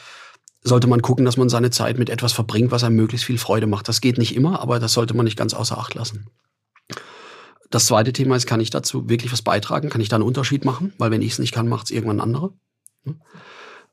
sollte 0.68 0.87
man 0.87 1.02
gucken, 1.02 1.24
dass 1.24 1.37
man 1.37 1.48
seine 1.48 1.70
Zeit 1.70 1.98
mit 1.98 2.11
etwas 2.11 2.33
verbringt, 2.33 2.70
was 2.70 2.85
einem 2.85 2.96
möglichst 2.96 3.26
viel 3.26 3.38
Freude 3.38 3.66
macht. 3.66 3.88
Das 3.88 4.00
geht 4.00 4.18
nicht 4.18 4.37
immer, 4.37 4.61
aber 4.61 4.78
das 4.78 4.92
sollte 4.92 5.14
man 5.14 5.24
nicht 5.24 5.38
ganz 5.38 5.54
außer 5.54 5.78
Acht 5.78 5.94
lassen. 5.94 6.26
Das 7.70 7.87
zweite 7.87 8.12
Thema 8.12 8.37
ist, 8.37 8.46
kann 8.46 8.61
ich 8.61 8.70
dazu 8.70 9.09
wirklich 9.09 9.33
was 9.33 9.42
beitragen? 9.42 9.90
Kann 9.90 10.00
ich 10.00 10.09
da 10.09 10.16
einen 10.16 10.24
Unterschied 10.24 10.64
machen? 10.64 10.92
Weil 10.98 11.11
wenn 11.11 11.22
ich 11.22 11.33
es 11.33 11.38
nicht 11.38 11.52
kann, 11.52 11.68
macht 11.68 11.87
es 11.87 11.90
irgendwann 11.90 12.20
andere. 12.20 12.52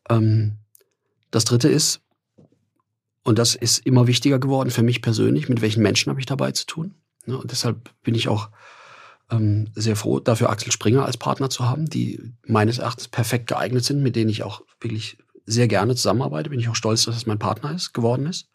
Ähm, 0.09 0.57
das 1.31 1.45
dritte 1.45 1.67
ist, 1.67 2.01
und 3.23 3.39
das 3.39 3.55
ist 3.55 3.85
immer 3.85 4.07
wichtiger 4.07 4.39
geworden 4.39 4.69
für 4.69 4.83
mich 4.83 5.01
persönlich, 5.01 5.49
mit 5.49 5.61
welchen 5.61 5.81
Menschen 5.81 6.11
habe 6.11 6.19
ich 6.19 6.27
dabei 6.27 6.51
zu 6.51 6.67
tun? 6.67 6.95
Und 7.25 7.51
deshalb 7.51 7.89
bin 8.03 8.13
ich 8.13 8.29
auch 8.29 8.49
ähm, 9.31 9.69
sehr 9.73 9.95
froh, 9.95 10.19
dafür 10.19 10.51
Axel 10.51 10.71
Springer 10.71 11.05
als 11.05 11.17
Partner 11.17 11.49
zu 11.49 11.67
haben, 11.67 11.87
die 11.87 12.21
meines 12.45 12.77
Erachtens 12.77 13.07
perfekt 13.07 13.47
geeignet 13.47 13.83
sind, 13.83 14.03
mit 14.03 14.15
denen 14.15 14.29
ich 14.29 14.43
auch 14.43 14.61
wirklich 14.79 15.17
sehr 15.45 15.67
gerne 15.67 15.95
zusammenarbeite. 15.95 16.49
Bin 16.49 16.59
ich 16.59 16.69
auch 16.69 16.75
stolz, 16.75 17.05
dass 17.05 17.15
es 17.15 17.25
mein 17.25 17.39
Partner 17.39 17.73
ist, 17.73 17.93
geworden 17.93 18.25
ist. 18.25 18.49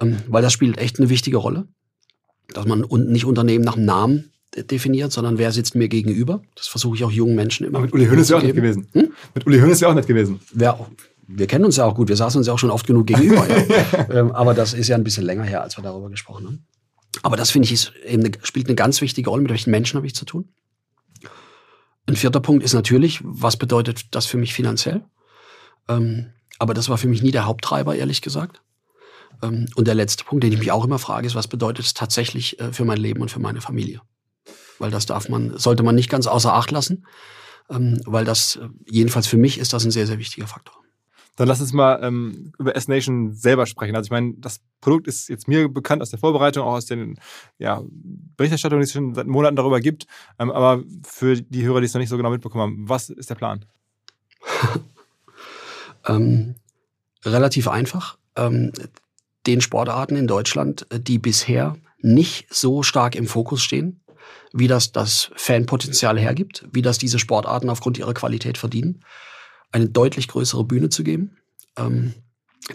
Ähm, 0.00 0.18
weil 0.28 0.42
das 0.42 0.52
spielt 0.52 0.78
echt 0.78 0.98
eine 0.98 1.08
wichtige 1.08 1.36
Rolle. 1.36 1.66
Dass 2.52 2.66
man 2.66 2.80
nicht 2.80 3.24
Unternehmen 3.24 3.64
nach 3.64 3.74
dem 3.74 3.84
Namen 3.84 4.32
definiert, 4.56 5.12
sondern 5.12 5.38
wer 5.38 5.52
sitzt 5.52 5.74
mir 5.74 5.88
gegenüber. 5.88 6.42
Das 6.56 6.66
versuche 6.66 6.96
ich 6.96 7.04
auch 7.04 7.10
jungen 7.10 7.36
Menschen 7.36 7.66
immer. 7.66 7.78
Aber 7.78 7.86
mit 7.86 7.94
Uli 7.94 8.06
Hoeneß 8.06 8.28
ja 8.30 8.38
auch 8.38 8.42
nicht 8.42 8.56
gewesen. 8.56 8.88
Hm? 8.92 9.12
Mit 9.34 9.46
Uli 9.46 9.60
Hoeneß 9.60 9.80
ja 9.80 9.88
auch 9.88 9.94
nicht 9.94 10.08
gewesen. 10.08 10.40
Wer 10.52 10.74
auch, 10.74 10.88
wir 11.26 11.46
kennen 11.46 11.64
uns 11.64 11.76
ja 11.76 11.84
auch 11.84 11.94
gut, 11.94 12.08
wir 12.08 12.16
saßen 12.16 12.38
uns 12.38 12.48
ja 12.48 12.52
auch 12.52 12.58
schon 12.58 12.70
oft 12.70 12.86
genug 12.86 13.06
gegenüber. 13.06 13.46
ja. 13.48 14.08
ähm, 14.10 14.32
aber 14.32 14.54
das 14.54 14.74
ist 14.74 14.88
ja 14.88 14.96
ein 14.96 15.04
bisschen 15.04 15.24
länger 15.24 15.44
her, 15.44 15.62
als 15.62 15.78
wir 15.78 15.84
darüber 15.84 16.10
gesprochen 16.10 16.46
haben. 16.46 16.66
Aber 17.22 17.36
das 17.36 17.50
finde 17.50 17.66
ich 17.66 17.72
ist 17.72 17.92
eben 18.04 18.24
eine, 18.24 18.32
spielt 18.42 18.66
eine 18.66 18.74
ganz 18.74 19.00
wichtige 19.00 19.30
Rolle. 19.30 19.42
Mit 19.42 19.50
welchen 19.50 19.70
Menschen 19.70 19.96
habe 19.96 20.06
ich 20.06 20.14
zu 20.14 20.24
tun? 20.24 20.48
Ein 22.06 22.16
vierter 22.16 22.40
Punkt 22.40 22.64
ist 22.64 22.72
natürlich, 22.72 23.20
was 23.22 23.56
bedeutet 23.56 24.14
das 24.14 24.26
für 24.26 24.36
mich 24.36 24.52
finanziell? 24.52 25.04
Ähm, 25.90 26.32
aber 26.58 26.74
das 26.74 26.88
war 26.88 26.98
für 26.98 27.08
mich 27.08 27.22
nie 27.22 27.32
der 27.32 27.46
Haupttreiber, 27.46 27.94
ehrlich 27.96 28.22
gesagt. 28.22 28.62
Ähm, 29.42 29.66
und 29.74 29.86
der 29.86 29.94
letzte 29.94 30.24
Punkt, 30.24 30.44
den 30.44 30.52
ich 30.52 30.58
mich 30.58 30.72
auch 30.72 30.84
immer 30.84 30.98
frage, 30.98 31.26
ist, 31.26 31.34
was 31.34 31.48
bedeutet 31.48 31.84
es 31.84 31.94
tatsächlich 31.94 32.60
äh, 32.60 32.72
für 32.72 32.84
mein 32.84 32.98
Leben 32.98 33.20
und 33.20 33.30
für 33.30 33.40
meine 33.40 33.60
Familie? 33.60 34.00
Weil 34.78 34.90
das 34.90 35.06
darf 35.06 35.28
man, 35.28 35.56
sollte 35.58 35.82
man 35.82 35.94
nicht 35.94 36.10
ganz 36.10 36.26
außer 36.26 36.54
Acht 36.54 36.70
lassen, 36.70 37.06
ähm, 37.68 38.00
weil 38.06 38.24
das, 38.24 38.56
äh, 38.56 38.68
jedenfalls 38.86 39.26
für 39.26 39.36
mich, 39.36 39.58
ist 39.58 39.72
das 39.72 39.84
ein 39.84 39.90
sehr, 39.90 40.06
sehr 40.06 40.18
wichtiger 40.18 40.46
Faktor. 40.46 40.76
Dann 41.36 41.48
lass 41.48 41.60
uns 41.60 41.72
mal 41.72 42.00
ähm, 42.02 42.52
über 42.58 42.76
S-Nation 42.76 43.32
selber 43.32 43.64
sprechen. 43.64 43.96
Also 43.96 44.08
ich 44.08 44.10
meine, 44.10 44.34
das 44.36 44.60
Produkt 44.82 45.06
ist 45.06 45.28
jetzt 45.28 45.48
mir 45.48 45.68
bekannt 45.70 46.02
aus 46.02 46.10
der 46.10 46.18
Vorbereitung, 46.18 46.64
auch 46.64 46.74
aus 46.74 46.84
den 46.84 47.18
ja, 47.58 47.82
Berichterstattungen, 48.36 48.82
die 48.82 48.84
es 48.84 48.92
schon 48.92 49.14
seit 49.14 49.26
Monaten 49.26 49.56
darüber 49.56 49.80
gibt. 49.80 50.06
Ähm, 50.38 50.50
aber 50.50 50.82
für 51.02 51.40
die 51.40 51.64
Hörer, 51.64 51.80
die 51.80 51.86
es 51.86 51.94
noch 51.94 52.00
nicht 52.00 52.10
so 52.10 52.18
genau 52.18 52.30
mitbekommen 52.30 52.62
haben, 52.62 52.88
was 52.88 53.08
ist 53.08 53.30
der 53.30 53.36
Plan? 53.36 53.64
Ähm, 56.06 56.54
relativ 57.24 57.68
einfach. 57.68 58.18
Ähm, 58.36 58.72
den 59.46 59.60
Sportarten 59.60 60.16
in 60.16 60.26
Deutschland, 60.26 60.86
äh, 60.90 61.00
die 61.00 61.18
bisher 61.18 61.76
nicht 61.98 62.52
so 62.52 62.82
stark 62.82 63.14
im 63.14 63.26
Fokus 63.26 63.62
stehen, 63.62 64.00
wie 64.52 64.68
das 64.68 64.92
das 64.92 65.30
Fanpotenzial 65.36 66.18
hergibt, 66.18 66.66
wie 66.72 66.82
das 66.82 66.98
diese 66.98 67.18
Sportarten 67.18 67.70
aufgrund 67.70 67.98
ihrer 67.98 68.14
Qualität 68.14 68.58
verdienen, 68.58 69.04
eine 69.72 69.88
deutlich 69.88 70.28
größere 70.28 70.64
Bühne 70.64 70.88
zu 70.88 71.04
geben, 71.04 71.36
ähm, 71.76 72.14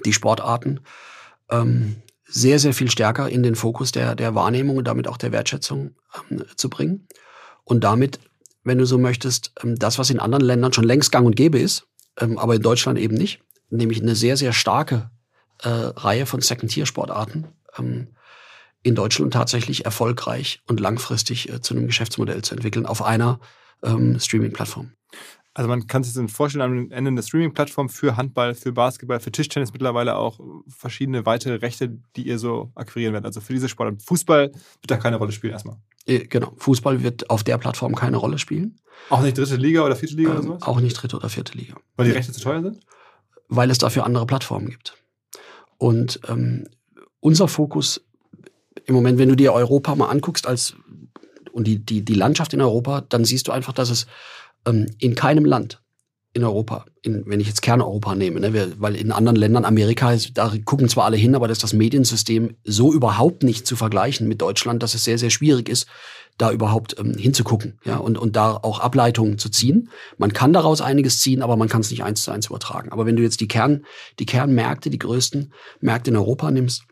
die 0.05 0.13
Sportarten 0.13 0.81
ähm, 1.49 1.97
sehr, 2.27 2.59
sehr 2.59 2.73
viel 2.73 2.89
stärker 2.89 3.29
in 3.29 3.43
den 3.43 3.55
Fokus 3.55 3.91
der, 3.91 4.15
der 4.15 4.35
Wahrnehmung 4.35 4.77
und 4.77 4.87
damit 4.87 5.07
auch 5.07 5.17
der 5.17 5.31
Wertschätzung 5.31 5.95
ähm, 6.31 6.43
zu 6.55 6.69
bringen 6.69 7.07
und 7.63 7.83
damit, 7.83 8.19
wenn 8.63 8.77
du 8.77 8.85
so 8.85 8.97
möchtest, 8.97 9.51
ähm, 9.63 9.75
das, 9.75 9.99
was 9.99 10.09
in 10.09 10.19
anderen 10.19 10.43
Ländern 10.43 10.73
schon 10.73 10.85
längst 10.85 11.11
gang 11.11 11.25
und 11.25 11.35
gäbe 11.35 11.59
ist, 11.59 11.87
ähm, 12.19 12.37
aber 12.37 12.55
in 12.55 12.61
Deutschland 12.61 12.99
eben 12.99 13.15
nicht, 13.15 13.41
nämlich 13.69 14.01
eine 14.01 14.15
sehr, 14.15 14.37
sehr 14.37 14.53
starke 14.53 15.09
äh, 15.61 15.69
Reihe 15.69 16.25
von 16.25 16.41
Second-Tier-Sportarten 16.41 17.47
ähm, 17.77 18.09
in 18.83 18.95
Deutschland 18.95 19.33
tatsächlich 19.33 19.85
erfolgreich 19.85 20.61
und 20.67 20.79
langfristig 20.79 21.49
äh, 21.49 21.61
zu 21.61 21.73
einem 21.73 21.87
Geschäftsmodell 21.87 22.41
zu 22.43 22.55
entwickeln 22.55 22.85
auf 22.85 23.01
einer 23.01 23.39
ähm, 23.83 24.19
Streaming-Plattform. 24.19 24.91
Also 25.57 25.69
man 25.69 25.87
kann 25.87 26.03
sich 26.03 26.13
das 26.13 26.31
vorstellen, 26.33 26.61
am 26.61 26.91
Ende 26.91 27.07
eine 27.07 27.23
Streaming-Plattform 27.23 27.87
für 27.87 28.17
Handball, 28.17 28.53
für 28.55 28.73
Basketball, 28.73 29.21
für 29.21 29.31
Tischtennis 29.31 29.71
mittlerweile 29.71 30.17
auch 30.17 30.37
verschiedene 30.67 31.25
weitere 31.25 31.55
Rechte, 31.55 31.97
die 32.17 32.27
ihr 32.27 32.39
so 32.39 32.71
akquirieren 32.75 33.13
werdet. 33.13 33.27
Also 33.27 33.39
für 33.39 33.53
diese 33.53 33.69
Sportart. 33.69 34.01
Fußball 34.03 34.51
wird 34.51 34.91
da 34.91 34.97
keine 34.97 35.15
Rolle 35.15 35.31
spielen 35.31 35.53
erstmal. 35.53 35.77
Äh, 36.05 36.25
genau. 36.27 36.53
Fußball 36.57 37.03
wird 37.03 37.29
auf 37.29 37.45
der 37.45 37.57
Plattform 37.57 37.95
keine 37.95 38.17
Rolle 38.17 38.37
spielen. 38.37 38.81
Auch 39.09 39.21
nicht 39.21 39.37
dritte 39.37 39.55
Liga 39.55 39.85
oder 39.85 39.95
vierte 39.95 40.15
Liga 40.15 40.31
ähm, 40.31 40.35
oder 40.35 40.43
sowas? 40.43 40.61
Auch 40.63 40.81
nicht 40.81 40.93
dritte 40.93 41.15
oder 41.15 41.29
vierte 41.29 41.57
Liga. 41.57 41.75
Weil 41.95 42.07
die 42.07 42.11
Rechte 42.11 42.33
zu 42.33 42.41
teuer 42.41 42.61
sind? 42.61 42.81
Weil 43.47 43.71
es 43.71 43.77
dafür 43.77 44.05
andere 44.05 44.25
Plattformen 44.25 44.69
gibt. 44.69 44.97
Und 45.77 46.19
ähm, 46.27 46.67
unser 47.21 47.47
Fokus 47.47 48.01
im 48.85 48.93
Moment, 48.93 49.17
wenn 49.17 49.29
du 49.29 49.35
dir 49.35 49.53
Europa 49.53 49.95
mal 49.95 50.09
anguckst 50.09 50.47
als 50.47 50.75
und 51.53 51.65
die, 51.65 51.79
die, 51.79 52.03
die 52.03 52.13
Landschaft 52.13 52.53
in 52.53 52.59
Europa, 52.59 52.99
dann 53.07 53.23
siehst 53.23 53.47
du 53.47 53.53
einfach, 53.53 53.71
dass 53.71 53.89
es 53.89 54.05
ähm, 54.65 54.87
in 54.99 55.15
keinem 55.15 55.45
Land 55.45 55.81
in 56.35 56.43
Europa, 56.43 56.85
in, 57.01 57.23
wenn 57.27 57.39
ich 57.39 57.47
jetzt 57.47 57.61
Kerneuropa 57.61 58.13
nehme, 58.13 58.41
ne, 58.41 58.73
weil 58.77 58.95
in 58.95 59.13
anderen 59.13 59.37
Ländern, 59.37 59.63
Amerika, 59.63 60.13
da 60.33 60.53
gucken 60.65 60.89
zwar 60.89 61.05
alle 61.05 61.15
hin, 61.15 61.33
aber 61.33 61.47
das 61.47 61.59
ist 61.59 61.63
das 61.63 61.71
Mediensystem 61.71 62.57
so 62.65 62.91
überhaupt 62.91 63.43
nicht 63.43 63.65
zu 63.65 63.77
vergleichen 63.77 64.27
mit 64.27 64.41
Deutschland, 64.41 64.83
dass 64.83 64.95
es 64.95 65.05
sehr, 65.05 65.17
sehr 65.17 65.29
schwierig 65.29 65.69
ist, 65.69 65.87
da 66.37 66.51
überhaupt 66.51 66.99
ähm, 66.99 67.13
hinzugucken 67.17 67.79
ja, 67.85 67.95
und, 67.95 68.17
und 68.17 68.35
da 68.35 68.51
auch 68.51 68.81
Ableitungen 68.81 69.37
zu 69.37 69.47
ziehen. 69.49 69.89
Man 70.17 70.33
kann 70.33 70.51
daraus 70.51 70.81
einiges 70.81 71.21
ziehen, 71.21 71.41
aber 71.41 71.55
man 71.55 71.69
kann 71.69 71.79
es 71.79 71.89
nicht 71.89 72.03
eins 72.03 72.23
zu 72.23 72.31
eins 72.31 72.47
übertragen. 72.47 72.91
Aber 72.91 73.05
wenn 73.05 73.15
du 73.15 73.23
jetzt 73.23 73.39
die, 73.39 73.47
Kern, 73.47 73.85
die 74.19 74.25
Kernmärkte, 74.25 74.89
die 74.89 74.99
größten 74.99 75.53
Märkte 75.79 76.09
in 76.09 76.17
Europa 76.17 76.51
nimmst, 76.51 76.83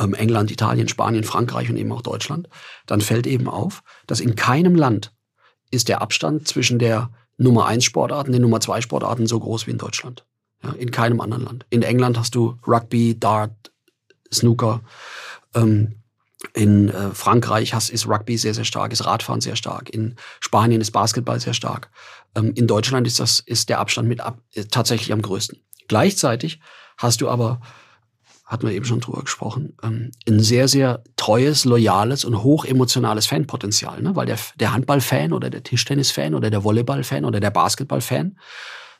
ähm, 0.00 0.14
England, 0.14 0.50
Italien, 0.50 0.88
Spanien, 0.88 1.22
Frankreich 1.22 1.70
und 1.70 1.76
eben 1.76 1.92
auch 1.92 2.02
Deutschland, 2.02 2.48
dann 2.86 3.00
fällt 3.00 3.28
eben 3.28 3.48
auf, 3.48 3.84
dass 4.08 4.18
in 4.18 4.34
keinem 4.34 4.74
Land 4.74 5.12
ist 5.72 5.88
der 5.88 6.00
Abstand 6.00 6.46
zwischen 6.46 6.78
der 6.78 7.10
Nummer 7.38 7.66
1 7.66 7.84
Sportarten, 7.84 8.30
den 8.30 8.42
Nummer 8.42 8.60
2 8.60 8.80
Sportarten 8.80 9.26
so 9.26 9.40
groß 9.40 9.66
wie 9.66 9.72
in 9.72 9.78
Deutschland. 9.78 10.24
Ja, 10.62 10.72
in 10.72 10.92
keinem 10.92 11.20
anderen 11.20 11.44
Land. 11.44 11.66
In 11.70 11.82
England 11.82 12.16
hast 12.16 12.36
du 12.36 12.56
Rugby, 12.66 13.18
Dart, 13.18 13.72
Snooker. 14.32 14.80
Ähm, 15.54 15.96
in 16.54 16.88
äh, 16.88 17.10
Frankreich 17.12 17.74
hast, 17.74 17.90
ist 17.90 18.08
Rugby 18.08 18.36
sehr, 18.36 18.54
sehr 18.54 18.64
stark, 18.64 18.92
ist 18.92 19.06
Radfahren 19.06 19.40
sehr 19.40 19.56
stark. 19.56 19.90
In 19.90 20.16
Spanien 20.40 20.80
ist 20.80 20.90
Basketball 20.90 21.40
sehr 21.40 21.54
stark. 21.54 21.90
Ähm, 22.34 22.52
in 22.54 22.66
Deutschland 22.66 23.06
ist, 23.06 23.20
das, 23.20 23.40
ist 23.40 23.68
der 23.68 23.78
Abstand 23.78 24.08
mit 24.08 24.20
ab, 24.20 24.38
äh, 24.54 24.64
tatsächlich 24.64 25.12
am 25.12 25.22
größten. 25.22 25.58
Gleichzeitig 25.88 26.60
hast 26.98 27.20
du 27.20 27.28
aber 27.28 27.60
hatten 28.52 28.66
wir 28.66 28.74
eben 28.74 28.84
schon 28.84 29.00
drüber 29.00 29.22
gesprochen, 29.22 29.74
ähm, 29.82 30.10
ein 30.28 30.38
sehr, 30.40 30.68
sehr 30.68 31.02
treues, 31.16 31.64
loyales 31.64 32.24
und 32.26 32.42
hochemotionales 32.42 33.26
Fanpotenzial. 33.26 34.02
Ne? 34.02 34.14
Weil 34.14 34.26
der, 34.26 34.38
der 34.56 34.74
Handballfan 34.74 35.32
oder 35.32 35.48
der 35.48 35.62
Tischtennisfan 35.62 36.34
oder 36.34 36.50
der 36.50 36.62
Volleyballfan 36.62 37.24
oder 37.24 37.40
der 37.40 37.50
Basketballfan, 37.50 38.36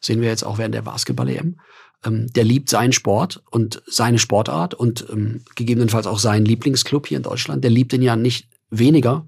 sehen 0.00 0.22
wir 0.22 0.28
jetzt 0.28 0.44
auch 0.44 0.56
während 0.56 0.74
der 0.74 0.82
Basketball-EM, 0.82 1.60
ähm, 2.04 2.32
der 2.32 2.44
liebt 2.44 2.70
seinen 2.70 2.94
Sport 2.94 3.42
und 3.50 3.82
seine 3.86 4.18
Sportart 4.18 4.72
und 4.72 5.06
ähm, 5.12 5.42
gegebenenfalls 5.54 6.06
auch 6.06 6.18
seinen 6.18 6.46
Lieblingsclub 6.46 7.06
hier 7.06 7.18
in 7.18 7.22
Deutschland. 7.22 7.62
Der 7.62 7.70
liebt 7.70 7.92
ihn 7.92 8.02
ja 8.02 8.16
nicht 8.16 8.48
weniger 8.70 9.26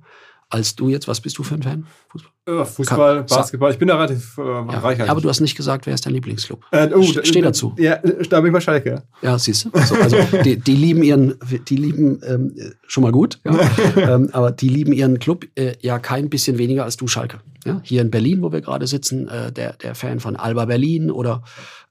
als 0.51 0.77
du 0.77 0.89
jetzt. 0.89 1.09
Was 1.09 1.21
bist 1.21 1.39
du 1.39 1.43
für 1.43 1.55
ein 1.55 1.63
Fan? 1.63 1.87
Fußball? 2.11 2.67
Fußball, 2.67 3.23
Basketball. 3.25 3.71
Ich 3.73 3.79
bin 3.79 3.89
da 3.89 3.97
relativ 3.97 4.37
äh, 4.37 4.43
ja, 4.43 4.79
reich. 4.79 5.09
Aber 5.09 5.21
du 5.21 5.29
hast 5.29 5.41
nicht 5.41 5.57
gesagt, 5.57 5.87
wer 5.87 5.95
ist 5.95 6.05
dein 6.05 6.13
Lieblingsclub? 6.13 6.63
Äh, 6.73 6.91
oh, 6.95 7.03
Steh 7.03 7.41
dazu. 7.41 7.75
Ja, 7.79 7.97
da 8.29 8.41
bin 8.41 8.49
ich 8.49 8.53
bei 8.53 8.61
Schalke. 8.61 9.03
Ja, 9.23 9.39
siehst 9.39 9.65
du. 9.65 9.71
Also, 9.73 9.95
also 9.95 10.17
die, 10.45 10.59
die, 10.59 10.77
lieben 10.77 11.03
ihren, 11.03 11.35
die 11.69 11.77
lieben 11.77 12.21
ähm, 12.27 12.55
schon 12.87 13.03
mal 13.03 13.13
gut, 13.13 13.41
ja. 13.45 13.59
ähm, 13.97 14.29
aber 14.33 14.53
die 14.53 14.69
lieben 14.69 14.93
ihren 14.93 15.19
Club 15.19 15.47
äh, 15.55 15.75
ja 15.81 15.99
kein 15.99 16.29
bisschen 16.29 16.59
weniger 16.59 16.85
als 16.85 16.97
du 16.97 17.07
Schalke. 17.07 17.41
Ja? 17.65 17.81
Hier 17.83 18.03
in 18.03 18.11
Berlin, 18.11 18.43
wo 18.43 18.53
wir 18.53 18.61
gerade 18.61 18.87
sitzen, 18.87 19.29
äh, 19.29 19.51
der, 19.51 19.73
der 19.75 19.95
Fan 19.95 20.21
von 20.21 20.37
Alba 20.37 20.67
Berlin 20.67 21.11
oder 21.11 21.43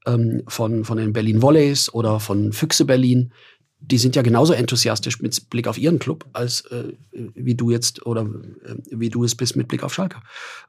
ähm, 0.05 0.43
von, 0.47 0.85
von 0.85 0.97
den 0.97 1.13
Berlin 1.13 1.41
Volleys 1.41 1.93
oder 1.93 2.19
von 2.19 2.53
Füchse 2.53 2.85
Berlin, 2.85 3.31
die 3.85 3.97
sind 3.97 4.15
ja 4.15 4.21
genauso 4.21 4.53
enthusiastisch 4.53 5.21
mit 5.21 5.49
Blick 5.49 5.67
auf 5.67 5.77
ihren 5.77 5.99
Club, 5.99 6.25
als 6.33 6.61
äh, 6.67 6.93
wie 7.11 7.55
du 7.55 7.69
jetzt 7.69 8.05
oder 8.05 8.21
äh, 8.21 8.75
wie 8.91 9.09
du 9.09 9.23
es 9.23 9.35
bist 9.35 9.55
mit 9.55 9.67
Blick 9.67 9.83
auf 9.83 9.93
Schalke. 9.93 10.21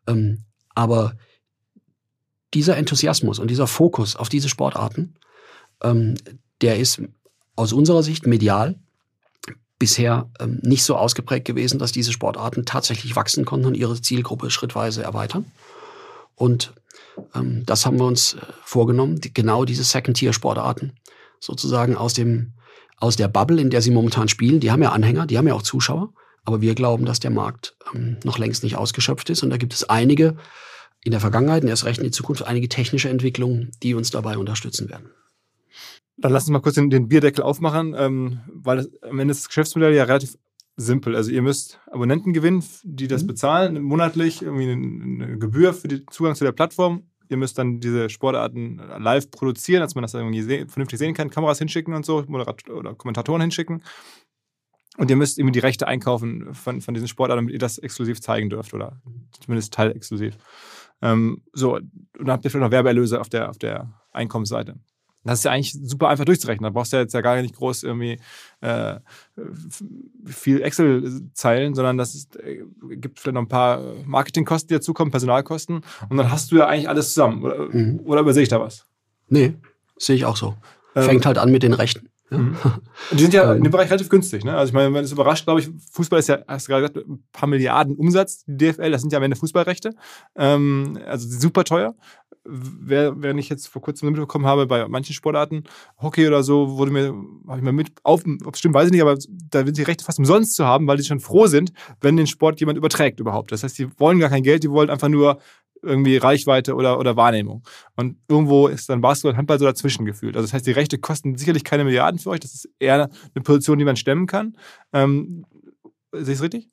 Ähm, 0.07 0.41
aber 0.75 1.17
dieser 2.55 2.77
Enthusiasmus 2.77 3.39
und 3.39 3.51
dieser 3.51 3.67
Fokus 3.67 4.17
auf 4.17 4.29
diese 4.29 4.49
Sportarten, 4.49 5.15
ähm, 5.83 6.15
der 6.61 6.79
ist 6.79 7.03
aus 7.57 7.73
unserer 7.73 8.03
Sicht 8.03 8.27
medial 8.27 8.75
bisher 9.79 10.29
ähm, 10.41 10.59
nicht 10.63 10.83
so 10.85 10.97
ausgeprägt 10.97 11.47
gewesen, 11.47 11.79
dass 11.79 11.93
diese 11.93 12.13
Sportarten 12.13 12.65
tatsächlich 12.65 13.15
wachsen 13.15 13.45
konnten 13.45 13.67
und 13.67 13.77
ihre 13.77 14.01
Zielgruppe 14.01 14.51
schrittweise 14.51 15.03
erweitern. 15.03 15.51
Und 16.35 16.75
ähm, 17.35 17.65
das 17.65 17.87
haben 17.87 17.99
wir 17.99 18.07
uns 18.07 18.35
äh, 18.35 18.39
vorgenommen, 18.65 19.21
die, 19.21 19.33
genau 19.33 19.65
diese 19.65 19.85
Second-Tier-Sportarten 19.85 20.95
sozusagen 21.39 21.97
aus 21.97 22.15
dem 22.15 22.55
aus 22.97 23.17
der 23.17 23.29
Bubble, 23.29 23.61
in 23.61 23.71
der 23.71 23.83
sie 23.83 23.91
momentan 23.91 24.29
spielen, 24.29 24.61
die 24.61 24.71
haben 24.71 24.83
ja 24.83 24.93
Anhänger, 24.93 25.27
die 25.27 25.39
haben 25.39 25.49
ja 25.49 25.55
auch 25.55 25.63
Zuschauer, 25.63 26.13
aber 26.45 26.61
wir 26.61 26.75
glauben, 26.75 27.05
dass 27.05 27.21
der 27.21 27.31
Markt 27.31 27.77
ähm, 27.95 28.19
noch 28.25 28.39
längst 28.39 28.63
nicht 28.63 28.77
ausgeschöpft 28.77 29.31
ist 29.31 29.43
und 29.43 29.51
da 29.51 29.57
gibt 29.57 29.75
es 29.75 29.89
einige 29.89 30.37
in 31.03 31.11
der 31.11 31.21
Vergangenheit 31.21 31.63
und 31.63 31.69
erst 31.69 31.85
recht 31.85 31.99
in 31.99 32.05
die 32.05 32.11
Zukunft 32.11 32.45
einige 32.45 32.69
technische 32.69 33.09
Entwicklungen, 33.09 33.71
die 33.83 33.95
uns 33.95 34.11
dabei 34.11 34.39
unterstützen 34.39 34.89
werden. 34.89 35.11
Dann 36.17 36.33
lass 36.33 36.45
uns 36.45 36.51
mal 36.51 36.61
kurz 36.61 36.77
den, 36.77 36.91
den 36.91 37.09
Bierdeckel 37.09 37.43
aufmachen, 37.43 37.95
ähm, 37.97 38.41
weil 38.49 38.79
das, 38.79 38.89
am 39.03 39.19
Ende 39.19 39.33
ist 39.33 39.43
das 39.43 39.49
Geschäftsmodell 39.49 39.95
ja 39.95 40.05
relativ 40.05 40.39
simpel. 40.77 41.15
Also 41.17 41.31
ihr 41.31 41.43
müsst 41.43 41.81
Abonnenten 41.91 42.33
gewinnen, 42.33 42.65
die 42.83 43.09
das 43.09 43.23
mhm. 43.23 43.29
bezahlen, 43.29 43.83
monatlich 43.83 44.43
irgendwie 44.43 44.71
eine, 44.71 45.25
eine 45.25 45.39
Gebühr 45.39 45.75
für 45.75 45.89
den 45.89 46.07
Zugang 46.11 46.35
zu 46.35 46.45
der 46.45 46.53
Plattform 46.53 47.05
ihr 47.29 47.37
müsst 47.37 47.59
dann 47.59 47.81
diese 47.81 48.09
Sportarten 48.09 48.77
live 48.99 49.31
produzieren, 49.31 49.81
dass 49.81 49.95
man 49.95 50.03
das 50.03 50.15
irgendwie 50.15 50.43
seh 50.43 50.67
vernünftig 50.67 50.99
sehen 50.99 51.15
kann, 51.15 51.31
Kameras 51.31 51.59
hinschicken 51.59 51.95
und 51.95 52.05
so, 52.05 52.25
Moderat 52.27 52.69
oder 52.69 52.95
Kommentatoren 52.95 53.41
hinschicken. 53.41 53.83
Und 54.97 55.11
ihr 55.11 55.17
müsst 55.17 55.39
irgendwie 55.39 55.53
die 55.53 55.61
Rechte 55.61 55.89
einkaufen 55.89 56.55
von, 56.55 56.81
von 56.81 56.95
diesen 56.95 57.09
Sportarten, 57.09 57.43
damit 57.43 57.53
ihr 57.53 57.59
das 57.59 57.79
exklusiv 57.79 58.21
zeigen 58.21 58.49
dürft 58.49 58.75
oder 58.75 59.01
zumindest 59.41 59.75
teilexklusiv. 59.75 60.37
Ähm, 61.03 61.43
so, 61.53 61.77
und 61.77 61.91
dann 62.15 62.31
habt 62.31 62.45
ihr 62.45 62.51
vielleicht 62.51 62.65
noch 62.65 62.71
Werbeerlöse 62.71 63.21
auf 63.21 63.29
der, 63.29 63.51
auf 63.51 63.59
der 63.59 63.93
Einkommensseite. 64.13 64.79
Das 65.25 65.41
ist 65.41 65.45
ja 65.45 65.51
eigentlich 65.53 65.73
super 65.73 66.09
einfach 66.09 66.25
durchzurechnen. 66.25 66.65
Da 66.65 66.71
brauchst 66.71 66.93
du 66.93 66.97
ja 66.97 67.03
jetzt 67.03 67.15
ja 67.15 67.21
gar 67.21 67.41
nicht 67.41 67.57
groß 67.57 67.83
irgendwie 67.83 68.19
äh, 68.61 68.97
viel 70.27 70.63
Excel-Zeilen, 70.63 71.75
sondern 71.75 71.97
das 71.97 72.15
ist, 72.15 72.37
äh, 72.37 72.63
gibt 72.97 73.21
vielleicht 73.21 73.35
noch 73.35 73.43
ein 73.43 73.49
paar 73.49 73.81
Marketingkosten, 74.05 74.69
die 74.69 74.75
dazukommen, 74.75 75.11
Personalkosten. 75.11 75.83
Und 76.09 76.17
dann 76.17 76.31
hast 76.31 76.53
du 76.53 76.57
ja 76.57 76.67
eigentlich 76.67 76.89
alles 76.89 77.15
zusammen. 77.15 77.43
Oder, 77.43 77.69
mhm. 77.71 78.01
oder 78.05 78.21
übersehe 78.21 78.43
ich 78.43 78.49
da 78.49 78.61
was? 78.61 78.87
Nee, 79.29 79.55
sehe 79.97 80.17
ich 80.17 80.25
auch 80.25 80.37
so. 80.37 80.55
Ähm, 80.95 81.05
Fängt 81.05 81.27
halt 81.27 81.39
an 81.39 81.51
mit 81.51 81.63
den 81.63 81.73
Rechten. 81.73 82.09
Ja. 82.31 82.39
Mhm. 82.39 82.57
Die 83.13 83.23
sind 83.23 83.35
ja 83.35 83.51
ähm. 83.51 83.59
in 83.59 83.65
dem 83.65 83.73
Bereich 83.73 83.91
relativ 83.91 84.09
günstig. 84.09 84.45
Ne? 84.45 84.57
Also 84.57 84.71
ich 84.71 84.75
meine, 84.75 84.93
wenn 84.95 85.05
es 85.05 85.13
überrascht, 85.13 85.45
glaube 85.45 85.61
ich, 85.61 85.71
Fußball 85.93 86.19
ist 86.19 86.29
ja, 86.29 86.39
hast 86.49 86.67
du 86.67 86.73
gerade 86.73 86.89
gesagt, 86.89 87.09
ein 87.09 87.23
paar 87.33 87.49
Milliarden 87.49 87.97
Umsatz, 87.97 88.45
die 88.47 88.57
DFL, 88.57 88.91
das 88.91 89.01
sind 89.01 89.13
ja 89.13 89.19
am 89.19 89.25
Ende 89.25 89.37
Fußballrechte. 89.37 89.95
Ähm, 90.37 90.99
also 91.07 91.29
super 91.29 91.65
teuer 91.65 91.95
wer, 92.45 93.23
wenn 93.23 93.39
ich 93.39 93.49
jetzt 93.49 93.69
vor 93.69 93.83
kurzem 93.83 94.11
mitbekommen 94.11 94.47
habe, 94.47 94.67
bei 94.67 94.87
manchen 94.89 95.15
Sportarten, 95.15 95.65
Hockey 96.01 96.27
oder 96.27 96.43
so, 96.43 96.77
wurde 96.77 96.91
mir, 96.91 97.15
habe 97.49 97.59
ich 97.59 97.65
mal 97.65 97.73
mit, 97.73 97.93
auf, 98.03 98.23
ob 98.45 98.55
es 98.55 98.59
stimmt, 98.59 98.75
weiß 98.75 98.87
ich 98.87 98.93
nicht, 98.93 99.03
aber 99.03 99.17
da 99.51 99.65
sind 99.65 99.77
die 99.77 99.83
Rechte 99.83 100.05
fast 100.05 100.19
umsonst 100.19 100.55
zu 100.55 100.65
haben, 100.65 100.87
weil 100.87 100.97
die 100.97 101.05
schon 101.05 101.21
froh 101.21 101.47
sind, 101.47 101.73
wenn 102.01 102.17
den 102.17 102.27
Sport 102.27 102.61
jemand 102.61 102.79
überträgt 102.79 103.21
überhaupt. 103.21 103.53
Das 103.53 103.63
heißt, 103.63 103.79
die 103.79 103.89
wollen 103.99 104.19
gar 104.19 104.31
kein 104.31 104.43
Geld, 104.43 104.63
die 104.63 104.71
wollen 104.71 104.91
einfach 104.91 105.09
nur 105.09 105.39
irgendwie 105.85 106.17
Reichweite 106.17 106.75
oder, 106.75 106.99
oder 106.99 107.17
Wahrnehmung. 107.17 107.63
Und 107.97 108.17
irgendwo 108.29 108.69
ist 108.69 108.89
dann 108.89 109.01
Basketball 109.01 109.33
und 109.33 109.39
Handball 109.39 109.59
so 109.59 109.65
dazwischen 109.65 110.05
gefühlt. 110.05 110.37
Also 110.37 110.47
das 110.47 110.53
heißt, 110.53 110.67
die 110.67 110.73
Rechte 110.73 110.99
kosten 110.99 111.37
sicherlich 111.37 111.65
keine 111.65 111.85
Milliarden 111.85 112.19
für 112.19 112.31
euch, 112.31 112.41
das 112.41 112.55
ist 112.55 112.69
eher 112.79 113.11
eine 113.35 113.45
Position, 113.45 113.79
die 113.79 113.85
man 113.85 113.97
stemmen 113.97 114.27
kann. 114.27 114.57
Ähm, 114.93 115.45
sehe 116.13 116.23
ich 116.23 116.39
es 116.39 116.43
richtig? 116.43 116.69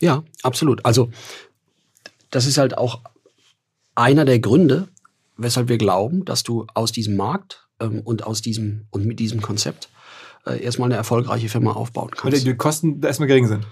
Ja, 0.00 0.22
absolut. 0.42 0.84
Also 0.84 1.10
das 2.30 2.46
ist 2.46 2.58
halt 2.58 2.76
auch 2.76 3.00
einer 3.94 4.24
der 4.24 4.40
Gründe, 4.40 4.88
weshalb 5.36 5.68
wir 5.68 5.78
glauben, 5.78 6.24
dass 6.24 6.42
du 6.42 6.66
aus 6.74 6.92
diesem 6.92 7.16
Markt 7.16 7.68
ähm, 7.80 8.00
und 8.04 8.24
aus 8.26 8.42
diesem 8.42 8.86
und 8.90 9.06
mit 9.06 9.20
diesem 9.20 9.40
Konzept 9.40 9.88
äh, 10.46 10.62
erstmal 10.62 10.88
eine 10.88 10.96
erfolgreiche 10.96 11.48
Firma 11.48 11.72
aufbauen 11.72 12.10
kannst. 12.10 12.24
Weil 12.24 12.52
die 12.52 12.56
Kosten 12.56 13.00
da 13.00 13.08
erstmal 13.08 13.28
gering 13.28 13.46
sind. 13.46 13.66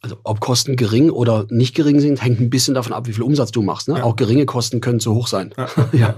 Also 0.00 0.18
ob 0.24 0.40
Kosten 0.40 0.76
gering 0.76 1.10
oder 1.10 1.46
nicht 1.48 1.74
gering 1.74 2.00
sind, 2.00 2.22
hängt 2.22 2.40
ein 2.40 2.50
bisschen 2.50 2.74
davon 2.74 2.92
ab, 2.92 3.06
wie 3.06 3.12
viel 3.12 3.22
Umsatz 3.22 3.50
du 3.50 3.62
machst. 3.62 3.88
Ne? 3.88 3.98
Ja. 3.98 4.04
Auch 4.04 4.16
geringe 4.16 4.46
Kosten 4.46 4.80
können 4.80 5.00
zu 5.00 5.14
hoch 5.14 5.26
sein. 5.26 5.54
Ja. 5.92 6.14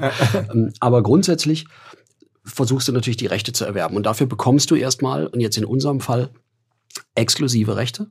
Ähm, 0.53 0.73
Aber 0.81 1.03
grundsätzlich 1.03 1.67
versuchst 2.45 2.89
du 2.89 2.93
natürlich 2.93 3.17
die 3.17 3.27
Rechte 3.27 3.53
zu 3.53 3.65
erwerben. 3.65 3.97
Und 3.97 4.05
dafür 4.05 4.27
bekommst 4.27 4.71
du 4.71 4.75
erstmal, 4.75 5.27
und 5.27 5.41
jetzt 5.41 5.57
in 5.57 5.65
unserem 5.65 6.01
Fall, 6.01 6.31
exklusive 7.15 7.77
Rechte. 7.77 8.11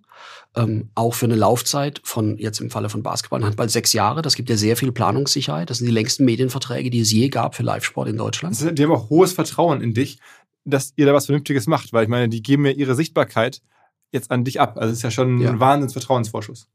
Ähm, 0.55 0.89
auch 0.95 1.13
für 1.13 1.25
eine 1.25 1.35
Laufzeit 1.35 2.01
von, 2.03 2.37
jetzt 2.37 2.59
im 2.59 2.69
Falle 2.69 2.89
von 2.89 3.03
Basketball 3.03 3.41
und 3.41 3.45
Handball, 3.45 3.69
sechs 3.69 3.93
Jahre. 3.93 4.21
Das 4.21 4.35
gibt 4.35 4.49
ja 4.49 4.57
sehr 4.57 4.77
viel 4.77 4.91
Planungssicherheit. 4.91 5.69
Das 5.69 5.79
sind 5.79 5.87
die 5.87 5.93
längsten 5.93 6.25
Medienverträge, 6.25 6.89
die 6.89 7.01
es 7.01 7.11
je 7.11 7.29
gab 7.29 7.55
für 7.55 7.63
Live-Sport 7.63 8.09
in 8.09 8.17
Deutschland. 8.17 8.59
Ist, 8.59 8.77
die 8.77 8.83
haben 8.83 8.91
auch 8.91 9.09
hohes 9.09 9.33
Vertrauen 9.33 9.81
in 9.81 9.93
dich, 9.93 10.19
dass 10.65 10.93
ihr 10.95 11.05
da 11.05 11.13
was 11.13 11.25
Vernünftiges 11.25 11.67
macht, 11.67 11.93
weil 11.93 12.03
ich 12.03 12.09
meine, 12.09 12.29
die 12.29 12.41
geben 12.41 12.65
ja 12.65 12.71
ihre 12.71 12.95
Sichtbarkeit 12.95 13.61
jetzt 14.11 14.31
an 14.31 14.43
dich 14.43 14.59
ab. 14.61 14.77
Also 14.77 14.91
es 14.91 14.97
ist 14.99 15.03
ja 15.03 15.11
schon 15.11 15.39
Ja. 15.39 15.49
ein 15.49 15.59
Wahnsinnsvertrauensvorschuss. 15.59 16.67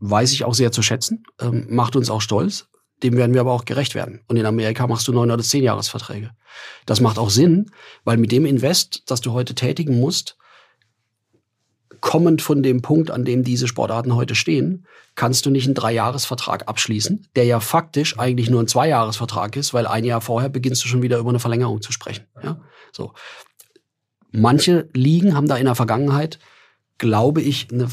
weiß 0.00 0.32
ich 0.32 0.44
auch 0.44 0.52
sehr 0.54 0.70
zu 0.70 0.82
schätzen, 0.82 1.22
ähm, 1.40 1.66
macht 1.70 1.96
uns 1.96 2.10
auch 2.10 2.20
stolz. 2.20 2.68
Dem 3.02 3.16
werden 3.16 3.32
wir 3.32 3.40
aber 3.40 3.52
auch 3.52 3.64
gerecht 3.64 3.94
werden. 3.94 4.20
Und 4.28 4.36
in 4.36 4.44
Amerika 4.44 4.86
machst 4.86 5.08
du 5.08 5.12
neun 5.12 5.30
oder 5.30 5.42
zehn 5.42 5.64
Jahresverträge. 5.64 6.30
Das 6.84 7.00
macht 7.00 7.18
auch 7.18 7.30
Sinn, 7.30 7.70
weil 8.04 8.18
mit 8.18 8.30
dem 8.30 8.44
Invest, 8.44 9.02
das 9.06 9.20
du 9.22 9.32
heute 9.32 9.54
tätigen 9.54 9.98
musst, 9.98 10.36
kommend 12.00 12.42
von 12.42 12.62
dem 12.62 12.82
Punkt, 12.82 13.10
an 13.10 13.24
dem 13.24 13.44
diese 13.44 13.66
Sportarten 13.66 14.14
heute 14.14 14.34
stehen, 14.34 14.86
kannst 15.14 15.46
du 15.46 15.50
nicht 15.50 15.64
einen 15.64 15.74
Dreijahresvertrag 15.74 16.68
abschließen, 16.68 17.28
der 17.34 17.44
ja 17.44 17.60
faktisch 17.60 18.18
eigentlich 18.18 18.50
nur 18.50 18.60
ein 18.62 18.68
Zweijahresvertrag 18.68 19.56
ist, 19.56 19.72
weil 19.72 19.86
ein 19.86 20.04
Jahr 20.04 20.20
vorher 20.20 20.50
beginnst 20.50 20.84
du 20.84 20.88
schon 20.88 21.02
wieder 21.02 21.18
über 21.18 21.30
eine 21.30 21.38
Verlängerung 21.40 21.80
zu 21.80 21.92
sprechen. 21.92 22.26
Ja? 22.42 22.60
So. 22.92 23.14
Manche 24.36 24.88
Ligen 24.94 25.34
haben 25.34 25.46
da 25.46 25.56
in 25.56 25.66
der 25.66 25.74
Vergangenheit, 25.74 26.38
glaube 26.98 27.40
ich, 27.40 27.68
eine, 27.72 27.88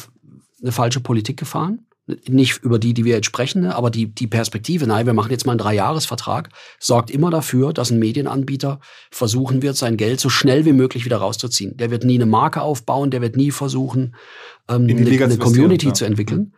eine 0.62 0.72
falsche 0.72 1.00
Politik 1.00 1.38
gefahren. 1.38 1.86
Nicht 2.28 2.64
über 2.64 2.80
die, 2.80 2.94
die 2.94 3.06
wir 3.06 3.14
jetzt 3.14 3.28
sprechen, 3.28 3.62
ne, 3.62 3.76
aber 3.76 3.92
die, 3.92 4.08
die 4.08 4.28
Perspektive, 4.28 4.88
nein, 4.88 5.06
wir 5.06 5.14
machen 5.14 5.32
jetzt 5.32 5.46
mal 5.46 5.54
einen 5.54 5.60
Dreijahresvertrag, 5.60 6.50
sorgt 6.80 7.12
immer 7.12 7.30
dafür, 7.30 7.74
dass 7.74 7.92
ein 7.92 8.00
Medienanbieter 8.00 8.80
versuchen 9.12 9.62
wird, 9.62 9.78
sein 9.78 9.98
Geld 9.98 10.20
so 10.20 10.28
schnell 10.28 10.66
wie 10.66 10.74
möglich 10.74 11.06
wieder 11.06 11.18
rauszuziehen. 11.18 11.78
Der 11.78 11.92
wird 11.92 12.04
nie 12.04 12.16
eine 12.16 12.26
Marke 12.26 12.64
aufbauen, 12.64 13.12
der 13.12 13.22
wird 13.22 13.38
nie 13.38 13.52
versuchen, 13.52 14.16
ähm, 14.68 14.88
eine, 14.90 15.24
eine 15.24 15.38
Community 15.38 15.88
ja. 15.88 15.94
zu 15.94 16.06
entwickeln. 16.06 16.54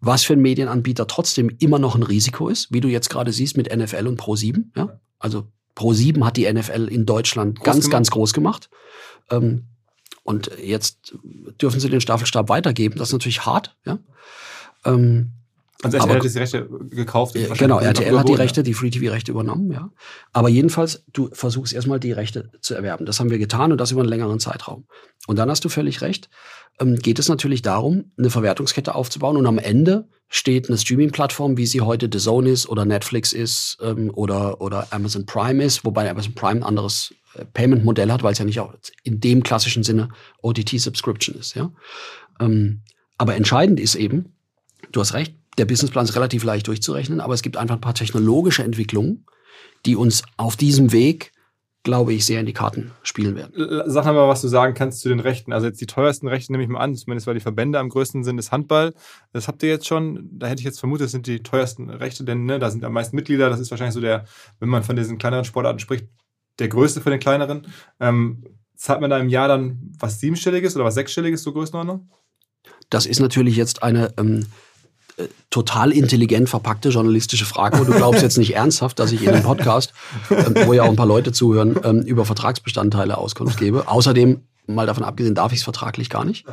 Was 0.00 0.24
für 0.24 0.32
ein 0.32 0.40
Medienanbieter 0.40 1.06
trotzdem 1.06 1.48
immer 1.60 1.78
noch 1.78 1.94
ein 1.94 2.02
Risiko 2.02 2.48
ist, 2.48 2.72
wie 2.72 2.80
du 2.80 2.88
jetzt 2.88 3.08
gerade 3.08 3.32
siehst 3.32 3.56
mit 3.56 3.74
NFL 3.74 4.08
und 4.08 4.20
Pro7. 4.20 4.64
Ja? 4.76 5.00
Also 5.20 5.46
Pro7 5.76 6.24
hat 6.24 6.36
die 6.36 6.52
NFL 6.52 6.88
in 6.90 7.06
Deutschland 7.06 7.58
Groß 7.58 7.64
ganz, 7.64 7.84
gemacht. 7.84 7.92
ganz 7.92 8.10
groß 8.10 8.32
gemacht. 8.32 8.70
Ähm, 9.30 9.64
und 10.24 10.50
jetzt 10.62 11.14
dürfen 11.60 11.80
sie 11.80 11.90
den 11.90 12.00
Staffelstab 12.00 12.48
weitergeben. 12.48 12.96
Das 12.98 13.08
ist 13.08 13.12
natürlich 13.12 13.44
hart. 13.44 13.76
Ja? 13.84 13.98
Ähm, 14.84 15.32
Also 15.84 15.96
RTL 15.96 16.10
Aber- 16.10 16.24
hat 16.24 16.32
die 16.32 16.38
Rechte 16.38 16.68
gekauft. 16.90 17.34
äh, 17.34 17.48
genau, 17.58 17.78
RTL 17.80 17.88
hat 17.88 17.98
die 17.98 18.08
überboten, 18.10 18.36
Rechte, 18.36 18.62
die 18.62 18.72
Free-TV-Rechte 18.74 19.32
übernommen, 19.32 19.72
ja. 19.72 19.90
Aber 20.32 20.48
jedenfalls, 20.48 21.02
du 21.12 21.28
versuchst 21.32 21.72
erstmal 21.72 21.98
die 21.98 22.12
Rechte 22.12 22.52
zu 22.60 22.74
erwerben. 22.74 23.04
Das 23.04 23.18
haben 23.18 23.30
wir 23.30 23.38
getan 23.38 23.72
und 23.72 23.78
das 23.78 23.90
über 23.90 24.02
einen 24.02 24.08
längeren 24.08 24.38
Zeitraum. 24.38 24.84
Und 25.26 25.40
dann 25.40 25.50
hast 25.50 25.64
du 25.64 25.68
völlig 25.68 26.00
recht, 26.00 26.30
ähm, 26.78 26.94
geht 26.96 27.18
es 27.18 27.28
natürlich 27.28 27.62
darum, 27.62 28.12
eine 28.16 28.30
Verwertungskette 28.30 28.94
aufzubauen 28.94 29.36
und 29.36 29.44
am 29.46 29.58
Ende 29.58 30.08
steht 30.28 30.68
eine 30.68 30.78
Streaming-Plattform, 30.78 31.56
wie 31.56 31.66
sie 31.66 31.80
heute 31.80 32.08
The 32.12 32.18
Zone 32.18 32.48
ist 32.50 32.68
oder 32.68 32.84
Netflix 32.84 33.32
ist 33.32 33.76
ähm, 33.82 34.10
oder, 34.14 34.60
oder 34.60 34.86
Amazon 34.90 35.26
Prime 35.26 35.62
ist, 35.64 35.84
wobei 35.84 36.08
Amazon 36.08 36.34
Prime 36.34 36.60
ein 36.60 36.62
anderes 36.62 37.12
Payment-Modell 37.54 38.10
hat, 38.12 38.22
weil 38.22 38.32
es 38.32 38.38
ja 38.38 38.44
nicht 38.44 38.60
auch 38.60 38.74
in 39.02 39.20
dem 39.20 39.42
klassischen 39.42 39.82
Sinne 39.82 40.08
OTT-Subscription 40.42 41.36
ist, 41.36 41.54
ja. 41.54 41.70
Ähm, 42.40 42.82
aber 43.18 43.36
entscheidend 43.36 43.78
ist 43.78 43.94
eben, 43.94 44.34
du 44.90 45.00
hast 45.00 45.14
recht, 45.14 45.34
der 45.58 45.64
Businessplan 45.64 46.04
ist 46.04 46.16
relativ 46.16 46.44
leicht 46.44 46.66
durchzurechnen, 46.66 47.20
aber 47.20 47.34
es 47.34 47.42
gibt 47.42 47.56
einfach 47.56 47.76
ein 47.76 47.80
paar 47.80 47.94
technologische 47.94 48.62
Entwicklungen, 48.62 49.26
die 49.84 49.96
uns 49.96 50.22
auf 50.36 50.56
diesem 50.56 50.92
Weg, 50.92 51.32
glaube 51.82 52.14
ich, 52.14 52.24
sehr 52.24 52.40
in 52.40 52.46
die 52.46 52.52
Karten 52.52 52.92
spielen 53.02 53.34
werden. 53.34 53.82
Sag 53.86 54.04
mal, 54.04 54.28
was 54.28 54.40
du 54.40 54.48
sagen 54.48 54.74
kannst 54.74 55.00
zu 55.00 55.08
den 55.08 55.20
Rechten. 55.20 55.52
Also 55.52 55.66
jetzt 55.66 55.80
die 55.80 55.86
teuersten 55.86 56.28
Rechte 56.28 56.52
nehme 56.52 56.62
ich 56.62 56.70
mal 56.70 56.78
an, 56.78 56.94
zumindest 56.94 57.26
weil 57.26 57.34
die 57.34 57.40
Verbände 57.40 57.80
am 57.80 57.88
größten 57.88 58.22
sind, 58.22 58.38
ist 58.38 58.52
Handball. 58.52 58.94
Das 59.32 59.48
habt 59.48 59.62
ihr 59.64 59.68
jetzt 59.68 59.86
schon. 59.86 60.28
Da 60.32 60.46
hätte 60.46 60.60
ich 60.60 60.64
jetzt 60.64 60.78
vermutet, 60.78 61.06
das 61.06 61.12
sind 61.12 61.26
die 61.26 61.42
teuersten 61.42 61.90
Rechte, 61.90 62.24
denn 62.24 62.44
ne, 62.44 62.60
da 62.60 62.70
sind 62.70 62.84
am 62.84 62.92
meisten 62.92 63.16
Mitglieder. 63.16 63.50
Das 63.50 63.58
ist 63.58 63.70
wahrscheinlich 63.72 63.94
so 63.94 64.00
der, 64.00 64.26
wenn 64.60 64.68
man 64.68 64.84
von 64.84 64.94
diesen 64.94 65.18
kleineren 65.18 65.44
Sportarten 65.44 65.80
spricht, 65.80 66.06
der 66.58 66.68
größte 66.68 67.00
von 67.00 67.12
den 67.12 67.20
kleineren. 67.20 67.66
Ähm, 68.00 68.44
zahlt 68.76 69.00
man 69.00 69.10
da 69.10 69.18
im 69.18 69.28
Jahr 69.28 69.48
dann 69.48 69.92
was 69.98 70.20
siebenstelliges 70.20 70.74
oder 70.76 70.84
was 70.84 70.94
sechsstelliges, 70.94 71.42
so 71.42 71.52
Größenordnung? 71.52 72.08
Das 72.90 73.06
ist 73.06 73.20
natürlich 73.20 73.56
jetzt 73.56 73.82
eine 73.82 74.12
ähm, 74.18 74.46
äh, 75.16 75.28
total 75.50 75.92
intelligent 75.92 76.48
verpackte 76.48 76.88
journalistische 76.88 77.44
Frage. 77.44 77.78
Und 77.78 77.88
du 77.88 77.92
glaubst 77.92 78.22
jetzt 78.22 78.38
nicht 78.38 78.54
ernsthaft, 78.54 78.98
dass 78.98 79.12
ich 79.12 79.22
in 79.22 79.30
einem 79.30 79.42
Podcast, 79.42 79.92
ähm, 80.30 80.54
wo 80.66 80.72
ja 80.72 80.82
auch 80.82 80.88
ein 80.88 80.96
paar 80.96 81.06
Leute 81.06 81.32
zuhören, 81.32 81.78
ähm, 81.84 82.02
über 82.02 82.24
Vertragsbestandteile 82.24 83.16
Auskunft 83.16 83.58
gebe. 83.60 83.88
Außerdem, 83.88 84.42
mal 84.66 84.86
davon 84.86 85.04
abgesehen, 85.04 85.34
darf 85.34 85.52
ich 85.52 85.58
es 85.58 85.64
vertraglich 85.64 86.10
gar 86.10 86.24
nicht. 86.24 86.46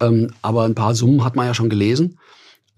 Ähm, 0.00 0.32
aber 0.42 0.64
ein 0.64 0.74
paar 0.74 0.94
Summen 0.94 1.24
hat 1.24 1.34
man 1.34 1.46
ja 1.46 1.54
schon 1.54 1.70
gelesen. 1.70 2.18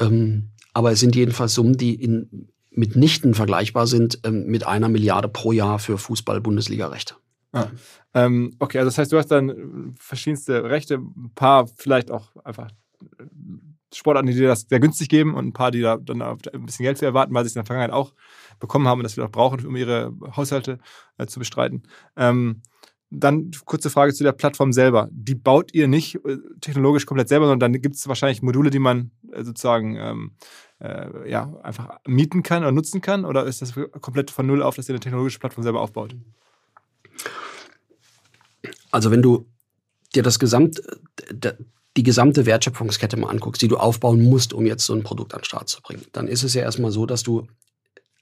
Ähm, 0.00 0.50
aber 0.72 0.92
es 0.92 1.00
sind 1.00 1.16
jedenfalls 1.16 1.54
Summen, 1.54 1.76
die 1.76 1.94
in, 1.94 2.48
mitnichten 2.70 3.34
vergleichbar 3.34 3.86
sind 3.86 4.20
ähm, 4.24 4.46
mit 4.46 4.66
einer 4.66 4.88
Milliarde 4.88 5.28
pro 5.28 5.52
Jahr 5.52 5.78
für 5.78 5.98
Fußball-Bundesliga-Rechte. 5.98 7.14
Ähm, 8.14 8.54
okay, 8.58 8.78
also 8.78 8.88
das 8.88 8.98
heißt, 8.98 9.12
du 9.12 9.18
hast 9.18 9.28
dann 9.28 9.48
äh, 9.50 9.54
verschiedenste 9.98 10.64
Rechte, 10.64 10.96
ein 10.96 11.32
paar 11.34 11.66
vielleicht 11.76 12.10
auch 12.10 12.36
einfach 12.44 12.70
äh, 13.18 13.24
Sportarten, 13.92 14.28
die 14.28 14.34
dir 14.34 14.48
das 14.48 14.66
sehr 14.68 14.78
günstig 14.78 15.08
geben 15.08 15.34
und 15.34 15.48
ein 15.48 15.52
paar, 15.52 15.72
die 15.72 15.80
da 15.80 15.96
dann 15.96 16.22
ein 16.22 16.38
bisschen 16.64 16.84
Geld 16.84 16.98
für 16.98 17.06
erwarten, 17.06 17.34
weil 17.34 17.42
sie 17.42 17.48
es 17.48 17.56
in 17.56 17.60
der 17.60 17.66
Vergangenheit 17.66 17.92
auch 17.92 18.14
bekommen 18.60 18.86
haben 18.86 19.00
und 19.00 19.04
das 19.04 19.16
wir 19.16 19.24
auch 19.24 19.32
brauchen, 19.32 19.66
um 19.66 19.74
ihre 19.74 20.12
Haushalte 20.36 20.78
äh, 21.18 21.26
zu 21.26 21.40
bestreiten. 21.40 21.82
Ähm, 22.16 22.62
dann 23.12 23.50
kurze 23.64 23.90
Frage 23.90 24.14
zu 24.14 24.22
der 24.22 24.30
Plattform 24.30 24.72
selber. 24.72 25.08
Die 25.10 25.34
baut 25.34 25.74
ihr 25.74 25.88
nicht 25.88 26.24
äh, 26.24 26.38
technologisch 26.60 27.06
komplett 27.06 27.28
selber, 27.28 27.46
sondern 27.46 27.72
dann 27.72 27.82
gibt 27.82 27.96
es 27.96 28.06
wahrscheinlich 28.06 28.42
Module, 28.42 28.70
die 28.70 28.78
man 28.78 29.10
sozusagen 29.42 29.96
ähm, 29.96 30.36
äh, 30.80 31.30
ja, 31.30 31.52
einfach 31.62 32.00
mieten 32.06 32.42
kann 32.42 32.62
oder 32.62 32.72
nutzen 32.72 33.00
kann? 33.00 33.24
Oder 33.24 33.44
ist 33.44 33.62
das 33.62 33.74
komplett 34.00 34.30
von 34.30 34.46
Null 34.46 34.62
auf, 34.62 34.76
dass 34.76 34.88
ihr 34.88 34.94
eine 34.94 35.00
technologische 35.00 35.38
Plattform 35.38 35.62
selber 35.62 35.80
aufbaut? 35.80 36.16
Also 38.90 39.10
wenn 39.10 39.22
du 39.22 39.46
dir 40.14 40.22
das 40.22 40.38
Gesamt, 40.38 40.82
die 41.96 42.02
gesamte 42.02 42.46
Wertschöpfungskette 42.46 43.16
mal 43.16 43.30
anguckst, 43.30 43.62
die 43.62 43.68
du 43.68 43.76
aufbauen 43.76 44.22
musst, 44.22 44.52
um 44.52 44.66
jetzt 44.66 44.84
so 44.84 44.94
ein 44.94 45.02
Produkt 45.02 45.34
an 45.34 45.40
den 45.40 45.44
Start 45.44 45.68
zu 45.68 45.82
bringen, 45.82 46.04
dann 46.12 46.28
ist 46.28 46.42
es 46.42 46.54
ja 46.54 46.62
erstmal 46.62 46.90
so, 46.90 47.06
dass 47.06 47.22
du 47.22 47.46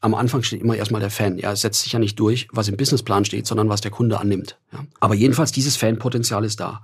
am 0.00 0.14
Anfang 0.14 0.42
steht 0.42 0.60
immer 0.60 0.76
erstmal 0.76 1.00
der 1.00 1.10
Fan. 1.10 1.38
Ja, 1.38 1.52
es 1.52 1.62
setzt 1.62 1.82
sich 1.82 1.92
ja 1.92 1.98
nicht 1.98 2.18
durch, 2.20 2.48
was 2.52 2.68
im 2.68 2.76
Businessplan 2.76 3.24
steht, 3.24 3.46
sondern 3.46 3.68
was 3.68 3.80
der 3.80 3.90
Kunde 3.90 4.20
annimmt. 4.20 4.58
Ja. 4.72 4.84
Aber 5.00 5.14
jedenfalls 5.14 5.50
dieses 5.50 5.76
Fanpotenzial 5.76 6.44
ist 6.44 6.60
da. 6.60 6.82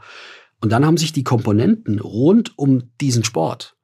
Und 0.60 0.70
dann 0.70 0.84
haben 0.84 0.96
sich 0.96 1.12
die 1.12 1.22
Komponenten 1.22 2.00
rund 2.00 2.58
um 2.58 2.90
diesen 3.00 3.22
Sport 3.22 3.76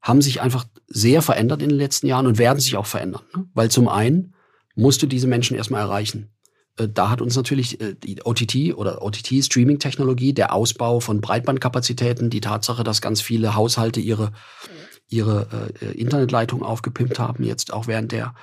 haben 0.00 0.22
sich 0.22 0.40
einfach 0.40 0.66
sehr 0.86 1.22
verändert 1.22 1.62
in 1.62 1.70
den 1.70 1.78
letzten 1.78 2.06
Jahren 2.06 2.26
und 2.26 2.38
werden 2.38 2.60
sich 2.60 2.76
auch 2.76 2.86
verändern. 2.86 3.22
Ne? 3.34 3.46
Weil 3.54 3.70
zum 3.70 3.88
einen 3.88 4.34
musst 4.74 5.02
du 5.02 5.06
diese 5.06 5.26
Menschen 5.26 5.56
erstmal 5.56 5.82
erreichen. 5.82 6.30
Äh, 6.78 6.88
Da 6.88 7.10
hat 7.10 7.20
uns 7.20 7.36
natürlich 7.36 7.80
äh, 7.80 7.94
die 7.94 8.22
OTT 8.24 8.74
oder 8.74 9.02
OTT-Streaming-Technologie, 9.02 10.32
der 10.32 10.54
Ausbau 10.54 11.00
von 11.00 11.20
Breitbandkapazitäten, 11.20 12.30
die 12.30 12.40
Tatsache, 12.40 12.84
dass 12.84 13.00
ganz 13.00 13.20
viele 13.20 13.54
Haushalte 13.54 14.00
ihre, 14.00 14.32
ihre 15.08 15.72
äh, 15.80 15.92
Internetleitung 15.92 16.62
aufgepimpt 16.62 17.18
haben, 17.18 17.44
jetzt 17.44 17.72
auch 17.72 17.86
während 17.86 18.12
der, 18.12 18.34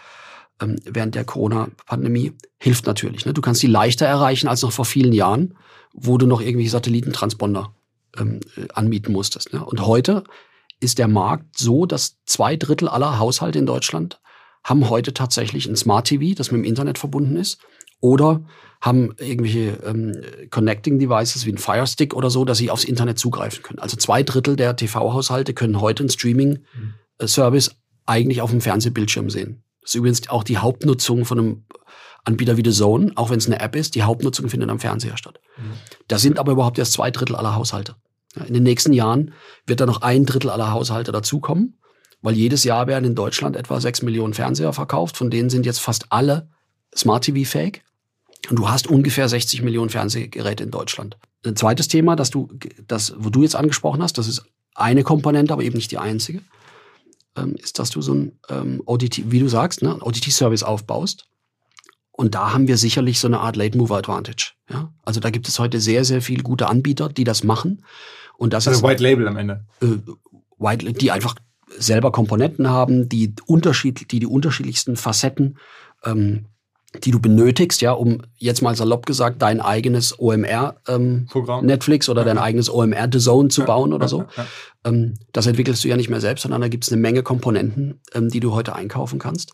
ähm, 0.61 0.75
während 0.85 1.15
der 1.15 1.23
Corona-Pandemie, 1.23 2.33
hilft 2.57 2.85
natürlich. 2.85 3.25
Ne? 3.25 3.33
Du 3.33 3.41
kannst 3.41 3.63
die 3.63 3.67
leichter 3.67 4.05
erreichen 4.05 4.47
als 4.47 4.61
noch 4.61 4.71
vor 4.71 4.85
vielen 4.85 5.13
Jahren, 5.13 5.57
wo 5.93 6.17
du 6.17 6.27
noch 6.27 6.41
irgendwelche 6.41 6.71
Satellitentransponder 6.71 7.73
ähm, 8.17 8.41
äh, 8.57 8.67
anmieten 8.73 9.13
musstest. 9.13 9.53
Ne? 9.53 9.63
Und 9.63 9.85
heute 9.85 10.23
ist 10.79 10.97
der 10.97 11.07
Markt 11.07 11.57
so, 11.57 11.85
dass 11.85 12.17
zwei 12.25 12.55
Drittel 12.55 12.87
aller 12.87 13.19
Haushalte 13.19 13.59
in 13.59 13.65
Deutschland 13.65 14.19
haben 14.63 14.89
heute 14.89 15.13
tatsächlich 15.13 15.67
ein 15.67 15.75
Smart 15.75 16.07
TV, 16.07 16.35
das 16.35 16.51
mit 16.51 16.59
dem 16.59 16.65
Internet 16.65 16.97
verbunden 16.97 17.37
ist, 17.37 17.59
oder 18.01 18.43
haben 18.81 19.15
irgendwelche 19.17 19.79
ähm, 19.85 20.21
Connecting 20.49 20.99
Devices 20.99 21.45
wie 21.45 21.51
ein 21.51 21.57
Fire 21.57 21.87
Stick 21.87 22.13
oder 22.13 22.29
so, 22.29 22.45
dass 22.45 22.57
sie 22.57 22.69
aufs 22.69 22.83
Internet 22.83 23.17
zugreifen 23.17 23.63
können. 23.63 23.79
Also 23.79 23.95
zwei 23.97 24.23
Drittel 24.23 24.55
der 24.55 24.75
TV-Haushalte 24.75 25.53
können 25.53 25.81
heute 25.81 26.03
einen 26.03 26.09
Streaming-Service 26.09 27.75
eigentlich 28.05 28.41
auf 28.41 28.51
dem 28.51 28.61
Fernsehbildschirm 28.61 29.29
sehen. 29.29 29.63
Das 29.81 29.91
ist 29.91 29.95
übrigens 29.95 30.29
auch 30.29 30.43
die 30.43 30.57
Hauptnutzung 30.57 31.25
von 31.25 31.39
einem 31.39 31.65
Anbieter 32.23 32.57
wie 32.57 32.63
The 32.65 32.71
Zone, 32.71 33.11
auch 33.15 33.29
wenn 33.29 33.37
es 33.37 33.45
eine 33.45 33.59
App 33.59 33.75
ist, 33.75 33.95
die 33.95 34.03
Hauptnutzung 34.03 34.49
findet 34.49 34.69
am 34.69 34.79
Fernseher 34.79 35.15
statt. 35.17 35.39
Das 36.07 36.21
sind 36.21 36.39
aber 36.39 36.53
überhaupt 36.53 36.79
erst 36.79 36.93
zwei 36.93 37.11
Drittel 37.11 37.35
aller 37.35 37.55
Haushalte. 37.55 37.95
In 38.47 38.53
den 38.53 38.63
nächsten 38.63 38.93
Jahren 38.93 39.33
wird 39.65 39.79
da 39.79 39.85
noch 39.85 40.01
ein 40.01 40.25
Drittel 40.25 40.49
aller 40.49 40.71
Haushalte 40.71 41.11
dazukommen, 41.11 41.77
weil 42.21 42.35
jedes 42.35 42.63
Jahr 42.63 42.87
werden 42.87 43.05
in 43.05 43.15
Deutschland 43.15 43.55
etwa 43.55 43.79
sechs 43.79 44.01
Millionen 44.01 44.33
Fernseher 44.33 44.73
verkauft, 44.73 45.17
von 45.17 45.29
denen 45.29 45.49
sind 45.49 45.65
jetzt 45.65 45.79
fast 45.79 46.11
alle 46.11 46.49
Smart 46.95 47.23
TV 47.23 47.49
fähig. 47.49 47.83
Und 48.49 48.57
du 48.57 48.69
hast 48.69 48.87
ungefähr 48.87 49.27
60 49.27 49.63
Millionen 49.63 49.89
Fernsehgeräte 49.89 50.63
in 50.63 50.71
Deutschland. 50.71 51.17
Ein 51.45 51.55
zweites 51.55 51.87
Thema, 51.87 52.15
das 52.15 52.29
du, 52.29 52.49
das, 52.87 53.13
wo 53.17 53.29
du 53.29 53.43
jetzt 53.43 53.55
angesprochen 53.55 54.01
hast, 54.01 54.17
das 54.17 54.27
ist 54.27 54.43
eine 54.75 55.03
Komponente, 55.03 55.53
aber 55.53 55.63
eben 55.63 55.75
nicht 55.75 55.91
die 55.91 55.97
einzige, 55.97 56.41
ähm, 57.35 57.55
ist, 57.55 57.79
dass 57.79 57.89
du 57.89 58.01
so 58.01 58.13
ein 58.13 58.39
ähm, 58.49 58.81
ODT, 58.85 59.31
wie 59.31 59.39
du 59.39 59.47
sagst, 59.47 59.81
ne, 59.81 59.97
ODT-Service 60.01 60.63
aufbaust. 60.63 61.27
Und 62.11 62.33
da 62.33 62.53
haben 62.53 62.67
wir 62.67 62.77
sicherlich 62.77 63.19
so 63.19 63.27
eine 63.27 63.39
Art 63.39 63.57
Late 63.57 63.77
Mover 63.77 63.97
Advantage. 63.97 64.53
Ja? 64.69 64.93
Also 65.03 65.19
da 65.19 65.29
gibt 65.29 65.47
es 65.47 65.59
heute 65.59 65.81
sehr, 65.81 66.05
sehr 66.05 66.21
viele 66.21 66.43
gute 66.43 66.67
Anbieter, 66.67 67.09
die 67.09 67.25
das 67.25 67.43
machen. 67.43 67.83
Und 68.37 68.53
das 68.53 68.67
Also 68.67 68.79
ist 68.79 68.83
White 68.83 69.03
Label 69.03 69.27
am 69.27 69.37
Ende. 69.37 69.65
äh, 69.81 69.87
White, 70.57 70.91
die 70.93 71.11
einfach 71.11 71.35
selber 71.77 72.11
Komponenten 72.11 72.69
haben, 72.69 73.09
die 73.09 73.33
Unterschied, 73.45 74.11
die 74.11 74.19
die 74.19 74.25
unterschiedlichsten 74.27 74.95
Facetten, 74.95 75.57
ähm, 76.05 76.45
die 77.03 77.11
du 77.11 77.19
benötigst, 77.19 77.81
ja, 77.81 77.91
um 77.91 78.21
jetzt 78.37 78.61
mal 78.61 78.73
salopp 78.75 79.05
gesagt 79.05 79.41
dein 79.41 79.59
eigenes 79.59 80.17
OMR 80.17 80.75
ähm, 80.87 81.27
Programm. 81.29 81.65
Netflix 81.65 82.07
oder 82.07 82.23
dein 82.23 82.37
eigenes 82.37 82.69
OMR 82.69 83.09
The 83.11 83.19
Zone 83.19 83.49
zu 83.49 83.63
bauen 83.65 83.91
oder 83.91 84.05
Ja, 84.05 84.09
so. 84.09 84.19
ja, 84.19 84.27
ja. 84.37 84.45
Ähm, 84.85 85.15
das 85.33 85.45
entwickelst 85.45 85.83
du 85.83 85.89
ja 85.89 85.97
nicht 85.97 86.09
mehr 86.09 86.21
selbst, 86.21 86.43
sondern 86.43 86.61
da 86.61 86.69
gibt 86.69 86.85
es 86.85 86.91
eine 86.93 87.01
Menge 87.01 87.21
Komponenten, 87.21 87.99
ähm, 88.13 88.29
die 88.29 88.39
du 88.39 88.53
heute 88.53 88.75
einkaufen 88.75 89.19
kannst. 89.19 89.53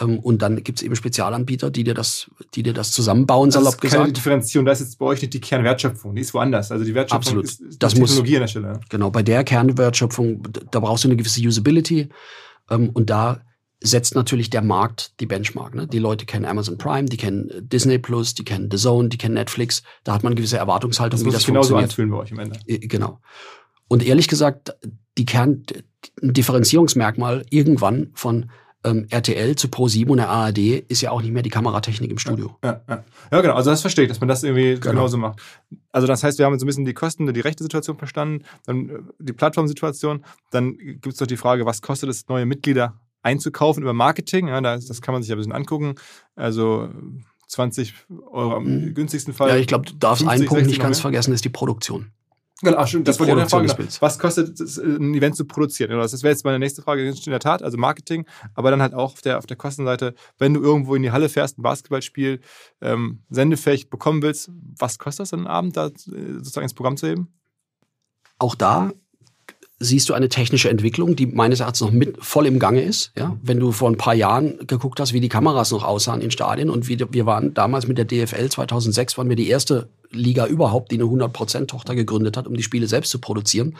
Ähm, 0.00 0.18
und 0.20 0.42
dann 0.42 0.62
gibt 0.64 0.78
es 0.78 0.82
eben 0.82 0.96
Spezialanbieter, 0.96 1.70
die 1.70 1.84
dir 1.84 1.94
das, 1.94 2.30
die 2.54 2.62
dir 2.62 2.72
das 2.72 2.92
zusammenbauen, 2.92 3.48
Das 3.50 3.54
salopp 3.54 3.74
ist 3.74 3.80
keine 3.90 4.02
gesagt. 4.04 4.16
Differenzierung. 4.16 4.66
Das 4.66 4.80
ist 4.80 4.88
jetzt 4.88 4.98
bei 4.98 5.06
euch 5.06 5.20
nicht 5.22 5.34
die 5.34 5.40
Kernwertschöpfung. 5.40 6.14
Die 6.14 6.22
ist 6.22 6.32
woanders. 6.34 6.70
Also 6.72 6.84
die 6.84 6.94
Wertschöpfung 6.94 7.18
Absolut. 7.40 7.44
ist, 7.44 7.60
ist 7.60 7.82
Das 7.82 7.94
die 7.94 8.00
muss- 8.00 8.10
Technologie 8.10 8.36
an 8.36 8.40
der 8.42 8.48
Stelle. 8.48 8.80
Genau, 8.88 9.10
bei 9.10 9.22
der 9.22 9.44
Kernwertschöpfung, 9.44 10.42
da 10.70 10.80
brauchst 10.80 11.04
du 11.04 11.08
eine 11.08 11.16
gewisse 11.16 11.40
Usability. 11.46 12.08
Ähm, 12.70 12.90
und 12.94 13.10
da 13.10 13.42
setzt 13.84 14.14
natürlich 14.14 14.48
der 14.48 14.62
Markt 14.62 15.18
die 15.20 15.26
Benchmark. 15.26 15.74
Ne? 15.74 15.88
Die 15.88 15.98
Leute 15.98 16.24
kennen 16.24 16.44
Amazon 16.44 16.78
Prime, 16.78 17.06
die 17.08 17.16
kennen 17.16 17.50
äh, 17.50 17.62
Disney 17.62 17.98
Plus, 17.98 18.34
die 18.34 18.44
kennen 18.44 18.68
The 18.70 18.76
Zone, 18.78 19.08
die 19.08 19.18
kennen 19.18 19.34
Netflix. 19.34 19.82
Da 20.04 20.14
hat 20.14 20.22
man 20.22 20.30
eine 20.30 20.36
gewisse 20.36 20.56
Erwartungshaltung, 20.56 21.18
Das 21.18 21.26
wie 21.26 21.30
das 21.32 21.40
sich 21.42 21.46
genauso 21.48 21.70
funktioniert. 21.76 21.90
anfühlen 21.90 22.10
bei 22.10 22.16
euch 22.18 22.32
am 22.32 22.38
Ende. 22.38 22.58
Genau. 22.88 23.18
Und 23.88 24.06
ehrlich 24.06 24.28
gesagt, 24.28 24.74
die 25.18 25.26
Kern, 25.26 25.64
ein 26.22 26.32
Differenzierungsmerkmal 26.32 27.44
irgendwann 27.50 28.10
von 28.14 28.50
ähm, 28.84 29.06
RTL 29.10 29.54
zu 29.56 29.68
Pro7 29.68 30.08
und 30.08 30.16
der 30.16 30.28
ARD 30.28 30.58
ist 30.88 31.00
ja 31.02 31.10
auch 31.12 31.22
nicht 31.22 31.32
mehr 31.32 31.42
die 31.42 31.50
Kameratechnik 31.50 32.10
im 32.10 32.18
Studio. 32.18 32.56
Ja, 32.64 32.80
ja. 32.88 33.04
ja, 33.30 33.40
genau. 33.40 33.54
Also 33.54 33.70
das 33.70 33.80
verstehe 33.80 34.04
ich, 34.04 34.08
dass 34.08 34.20
man 34.20 34.28
das 34.28 34.42
irgendwie 34.42 34.74
Genau. 34.74 34.90
genauso 34.90 35.18
macht. 35.18 35.40
Also 35.92 36.06
das 36.06 36.24
heißt, 36.24 36.38
wir 36.38 36.46
haben 36.46 36.52
jetzt 36.52 36.60
so 36.60 36.64
ein 36.64 36.68
bisschen 36.68 36.84
die 36.84 36.94
Kosten, 36.94 37.32
die 37.32 37.40
rechte 37.40 37.62
Situation 37.62 37.96
verstanden, 37.98 38.44
dann 38.66 38.88
äh, 38.88 38.98
die 39.20 39.32
Plattformsituation. 39.32 40.24
Dann 40.50 40.76
gibt 40.76 41.06
es 41.14 41.20
noch 41.20 41.26
die 41.28 41.36
Frage, 41.36 41.64
was 41.66 41.80
kostet 41.82 42.10
es, 42.10 42.26
neue 42.28 42.46
Mitglieder 42.46 42.98
einzukaufen 43.22 43.82
über 43.82 43.92
Marketing? 43.92 44.48
Ja, 44.48 44.60
das, 44.60 44.86
das 44.86 45.00
kann 45.00 45.12
man 45.12 45.22
sich 45.22 45.28
ja 45.30 45.36
ein 45.36 45.38
bisschen 45.38 45.52
angucken. 45.52 45.94
Also 46.34 46.88
20 47.48 47.94
Euro 48.30 48.56
am 48.56 48.64
Mhm. 48.64 48.94
günstigsten 48.94 49.34
Fall. 49.34 49.50
Ja, 49.50 49.56
ich 49.56 49.66
glaube, 49.66 49.84
du 49.86 49.92
darfst 49.94 50.22
50, 50.24 50.28
einen 50.40 50.48
Punkt 50.48 50.60
60 50.64 50.72
nicht 50.78 50.82
ganz 50.82 51.00
vergessen, 51.00 51.32
ist 51.34 51.44
die 51.44 51.50
Produktion. 51.50 52.10
Genau, 52.62 52.76
ach, 52.76 52.86
stimmt, 52.86 53.08
das 53.08 53.18
wollte 53.18 53.32
ich 53.32 53.48
fragen. 53.48 53.66
Genau. 53.66 53.88
Was 54.00 54.18
kostet 54.18 54.60
es, 54.60 54.78
ein 54.78 55.14
Event 55.14 55.36
zu 55.36 55.44
produzieren? 55.44 55.90
Genau, 55.90 56.02
das 56.02 56.22
wäre 56.22 56.32
jetzt 56.32 56.44
meine 56.44 56.58
nächste 56.58 56.80
Frage 56.82 57.08
in 57.08 57.30
der 57.30 57.40
Tat, 57.40 57.62
also 57.62 57.76
Marketing, 57.76 58.24
aber 58.54 58.70
dann 58.70 58.80
halt 58.80 58.94
auch 58.94 59.12
auf 59.14 59.22
der, 59.22 59.38
auf 59.38 59.46
der 59.46 59.56
Kostenseite, 59.56 60.14
wenn 60.38 60.54
du 60.54 60.62
irgendwo 60.62 60.94
in 60.94 61.02
die 61.02 61.10
Halle 61.10 61.28
fährst, 61.28 61.58
ein 61.58 61.62
Basketballspiel 61.62 62.40
ähm, 62.80 63.22
sendefähig 63.30 63.90
bekommen 63.90 64.22
willst, 64.22 64.50
was 64.78 64.98
kostet 64.98 65.24
das 65.24 65.30
dann 65.30 65.40
einen 65.40 65.48
Abend, 65.48 65.76
da 65.76 65.86
äh, 65.86 65.90
sozusagen 66.34 66.64
ins 66.64 66.74
Programm 66.74 66.96
zu 66.96 67.08
heben? 67.08 67.28
auch 68.42 68.54
da 68.54 68.90
siehst 69.82 70.08
du 70.08 70.14
eine 70.14 70.28
technische 70.28 70.70
Entwicklung, 70.70 71.16
die 71.16 71.26
meines 71.26 71.60
Erachtens 71.60 71.80
noch 71.80 71.90
mit 71.90 72.16
voll 72.24 72.46
im 72.46 72.58
Gange 72.58 72.82
ist. 72.82 73.12
Ja? 73.18 73.36
Wenn 73.42 73.58
du 73.58 73.72
vor 73.72 73.90
ein 73.90 73.96
paar 73.96 74.14
Jahren 74.14 74.58
geguckt 74.66 75.00
hast, 75.00 75.12
wie 75.12 75.20
die 75.20 75.28
Kameras 75.28 75.72
noch 75.72 75.84
aussahen 75.84 76.20
in 76.20 76.30
Stadien 76.30 76.70
und 76.70 76.88
wie, 76.88 76.98
wir 77.10 77.26
waren 77.26 77.52
damals 77.54 77.86
mit 77.86 77.98
der 77.98 78.04
DFL 78.04 78.48
2006, 78.48 79.18
waren 79.18 79.28
wir 79.28 79.36
die 79.36 79.48
erste 79.48 79.88
Liga 80.10 80.46
überhaupt, 80.46 80.92
die 80.92 80.96
eine 80.96 81.04
100%-Tochter 81.04 81.94
gegründet 81.94 82.36
hat, 82.36 82.46
um 82.46 82.54
die 82.54 82.62
Spiele 82.62 82.86
selbst 82.86 83.10
zu 83.10 83.18
produzieren. 83.18 83.76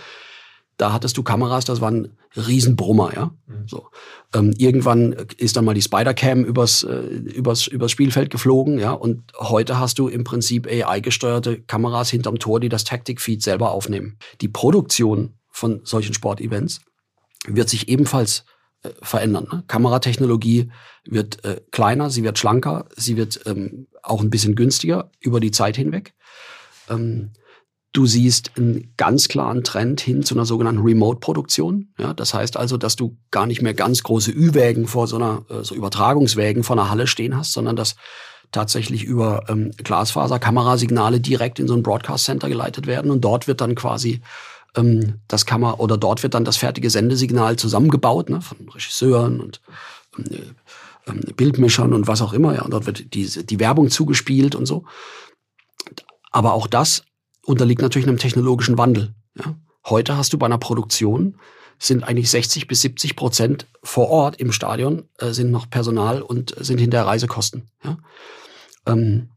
Da 0.79 0.93
hattest 0.93 1.17
du 1.17 1.23
Kameras, 1.23 1.65
das 1.65 1.81
waren 1.81 2.09
Riesenbrummer, 2.35 3.13
ja. 3.15 3.31
So. 3.67 3.89
Ähm, 4.35 4.55
irgendwann 4.57 5.13
ist 5.37 5.57
dann 5.57 5.67
mal 5.67 5.75
die 5.75 5.83
Spider-Cam 5.83 6.45
übers, 6.45 6.83
äh, 6.83 6.97
übers, 6.97 7.67
übers 7.67 7.93
Spielfeld 7.93 8.31
geflogen, 8.31 8.79
ja. 8.79 8.93
Und 8.93 9.23
heute 9.39 9.79
hast 9.79 9.99
du 9.99 10.09
im 10.09 10.25
Prinzip 10.25 10.67
AI-gesteuerte 10.67 11.61
Kameras 11.61 12.11
hinterm 12.11 12.39
Tor, 12.39 12.59
die 12.59 12.71
das 12.71 12.85
Tactic-Feed 12.85 13.43
selber 13.43 13.71
aufnehmen. 13.71 14.17
Die 14.41 14.49
Produktion 14.49 15.35
von 15.53 15.83
solchen 15.85 16.15
Sportevents 16.15 16.81
wird 17.47 17.69
sich 17.69 17.89
ebenfalls 17.89 18.45
äh, 18.83 18.91
verändern. 19.01 19.47
Ne? 19.53 19.65
Kameratechnologie 19.69 20.73
wird 21.05 21.45
äh, 21.45 21.61
kleiner, 21.71 22.11
sie 22.11 22.25
wird 22.25 22.39
schlanker, 22.39 22.87
sie 22.97 23.17
wird 23.17 23.41
ähm, 23.47 23.87
auch 24.03 24.21
ein 24.21 24.31
bisschen 24.31 24.57
günstiger 24.57 25.11
über 25.21 25.39
die 25.39 25.53
Zeit 25.53 25.77
hinweg. 25.77 26.15
Ähm, 26.89 27.33
du 27.93 28.07
siehst 28.07 28.53
einen 28.57 28.95
ganz 28.97 29.29
klaren 29.29 29.65
Trend 29.65 30.01
hin 30.01 30.23
zu 30.23 30.35
einer 30.35 30.47
sogenannten 30.47 30.83
Remote-Produktion. 30.83 31.93
Ja, 31.99 32.15
das 32.15 32.35
heißt 32.35 32.57
also, 32.57 32.77
dass 32.77 32.97
du 32.97 33.17
gar 33.31 33.47
nicht 33.47 33.63
mehr 33.63 33.75
ganz 33.75 34.03
große 34.03 34.33
Ü-Wägen 34.33 34.87
vor 34.87 35.07
so 35.07 35.17
einer, 35.17 35.45
äh, 35.49 35.63
so 35.63 35.75
Übertragungswägen 35.75 36.65
vor 36.65 36.77
einer 36.77 36.91
Halle 36.91 37.07
stehen 37.07 37.37
hast, 37.37 37.53
sondern 37.53 37.77
dass 37.77 37.97
tatsächlich 38.51 39.05
über 39.05 39.45
ähm, 39.49 39.71
Glasfaser-Kamerasignale 39.77 41.21
direkt 41.21 41.59
in 41.59 41.69
so 41.69 41.75
ein 41.75 41.83
Broadcast 41.83 42.25
Center 42.25 42.49
geleitet 42.49 42.87
werden 42.87 43.11
und 43.11 43.23
dort 43.23 43.49
wird 43.49 43.61
dann 43.61 43.75
quasi 43.75 44.21
ähm, 44.77 45.21
das 45.29 45.47
Kamera 45.47 45.75
oder 45.75 45.97
dort 45.97 46.23
wird 46.23 46.35
dann 46.35 46.45
das 46.45 46.57
fertige 46.57 46.91
Sendesignal 46.91 47.57
zusammengebaut 47.57 48.31
ne, 48.31 48.41
von 48.41 48.69
Regisseuren 48.69 49.41
und 49.41 49.61
ähm, 50.19 50.57
ähm, 51.07 51.21
Bildmischern 51.37 51.93
und 51.93 52.07
was 52.07 52.23
auch 52.23 52.33
immer. 52.33 52.55
Ja, 52.55 52.63
und 52.63 52.73
dort 52.73 52.87
wird 52.87 53.15
die, 53.15 53.27
die 53.27 53.61
Werbung 53.61 53.91
zugespielt 53.91 54.55
und 54.55 54.67
so. 54.67 54.85
Aber 56.31 56.55
auch 56.55 56.67
das 56.67 57.05
unterliegt 57.45 57.83
natürlich 57.83 58.09
einem 58.09 58.19
technologischen 58.19 58.79
Wandel. 58.79 59.15
Ja. 59.37 59.57
Heute 59.87 60.17
hast 60.17 60.33
du 60.33 60.39
bei 60.39 60.47
einer 60.47 60.59
Produktion 60.59 61.39
sind 61.79 62.05
eigentlich 62.05 62.31
60 62.31 62.69
bis 62.69 62.81
70 62.83 63.17
Prozent 63.17 63.67
vor 63.83 64.09
Ort 64.09 64.37
im 64.37 64.53
Stadion 64.53 65.09
äh, 65.19 65.33
sind 65.33 65.51
noch 65.51 65.69
Personal 65.69 66.23
und 66.23 66.55
sind 66.57 66.79
hinter 66.79 67.05
Reisekosten. 67.05 67.69
Ja. 67.83 67.99
Ähm, 68.87 69.31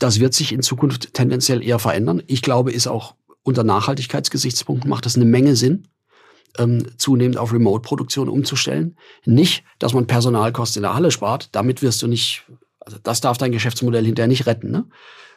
das 0.00 0.18
wird 0.18 0.34
sich 0.34 0.52
in 0.52 0.62
Zukunft 0.62 1.14
tendenziell 1.14 1.62
eher 1.62 1.78
verändern. 1.78 2.22
Ich 2.26 2.42
glaube, 2.42 2.72
ist 2.72 2.88
auch 2.88 3.14
unter 3.42 3.64
Nachhaltigkeitsgesichtspunkten 3.64 4.90
macht 4.90 5.06
das 5.06 5.16
eine 5.16 5.24
Menge 5.24 5.56
Sinn, 5.56 5.88
ähm, 6.58 6.86
zunehmend 6.96 7.38
auf 7.38 7.52
Remote-Produktion 7.52 8.28
umzustellen. 8.28 8.96
Nicht, 9.24 9.64
dass 9.78 9.94
man 9.94 10.06
Personalkosten 10.06 10.80
in 10.80 10.84
der 10.84 10.94
Halle 10.94 11.10
spart. 11.10 11.48
Damit 11.52 11.82
wirst 11.82 12.02
du 12.02 12.06
nicht, 12.06 12.44
also 12.80 12.98
das 13.02 13.20
darf 13.20 13.38
dein 13.38 13.52
Geschäftsmodell 13.52 14.04
hinterher 14.04 14.28
nicht 14.28 14.46
retten. 14.46 14.70
Ne? 14.70 14.84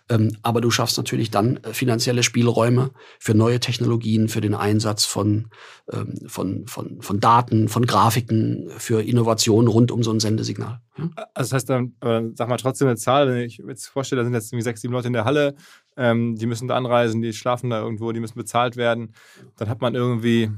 Ähm, 0.09 0.35
aber 0.41 0.59
du 0.59 0.69
schaffst 0.69 0.97
natürlich 0.97 1.31
dann 1.31 1.57
äh, 1.57 1.73
finanzielle 1.73 2.23
Spielräume 2.23 2.91
für 3.19 3.33
neue 3.33 3.61
Technologien, 3.61 4.27
für 4.27 4.41
den 4.41 4.53
Einsatz 4.53 5.05
von, 5.05 5.47
ähm, 5.91 6.15
von, 6.27 6.67
von, 6.67 7.01
von 7.01 7.19
Daten, 7.21 7.69
von 7.69 7.85
Grafiken, 7.85 8.69
für 8.77 9.01
Innovationen 9.01 9.69
rund 9.69 9.91
um 9.91 10.03
so 10.03 10.11
ein 10.11 10.19
Sendesignal. 10.19 10.81
Ja? 10.97 11.09
Also 11.33 11.49
das 11.49 11.53
heißt 11.53 11.69
dann, 11.69 11.93
sag 12.35 12.49
mal 12.49 12.57
trotzdem 12.57 12.89
eine 12.89 12.97
Zahl, 12.97 13.29
wenn 13.29 13.37
ich 13.37 13.59
mir 13.59 13.69
jetzt 13.71 13.87
vorstelle, 13.87 14.21
da 14.21 14.25
sind 14.25 14.33
jetzt 14.33 14.51
irgendwie 14.51 14.63
sechs, 14.63 14.81
sieben 14.81 14.93
Leute 14.93 15.07
in 15.07 15.13
der 15.13 15.25
Halle, 15.25 15.55
ähm, 15.97 16.35
die 16.35 16.45
müssen 16.45 16.67
da 16.67 16.75
anreisen, 16.75 17.21
die 17.21 17.33
schlafen 17.33 17.69
da 17.69 17.81
irgendwo, 17.81 18.11
die 18.11 18.19
müssen 18.19 18.37
bezahlt 18.37 18.77
werden. 18.77 19.13
Dann 19.57 19.69
hat 19.69 19.81
man 19.81 19.95
irgendwie, 19.95 20.51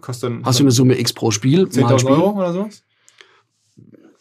kostet 0.00 0.32
Hast 0.44 0.58
du 0.58 0.64
eine 0.64 0.72
Summe 0.72 0.98
X 0.98 1.12
pro 1.12 1.30
Spiel? 1.30 1.64
mal 1.64 1.70
10.000 1.70 1.98
Spiel? 1.98 2.10
Euro 2.12 2.38
oder 2.38 2.52
so? 2.52 2.68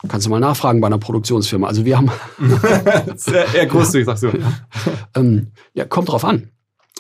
Kannst 0.08 0.26
du 0.26 0.32
mal 0.32 0.40
nachfragen 0.40 0.82
bei 0.82 0.88
einer 0.88 0.98
Produktionsfirma. 0.98 1.68
Also 1.68 1.86
wir 1.86 1.98
haben, 1.98 2.10
Sehr 3.16 3.54
eher 3.54 3.68
großzügig, 3.68 4.06
sagst 4.06 4.24
du. 4.24 4.32
ähm, 5.16 5.52
ja, 5.74 5.86
kommt 5.86 6.10
drauf 6.10 6.26
an. 6.26 6.50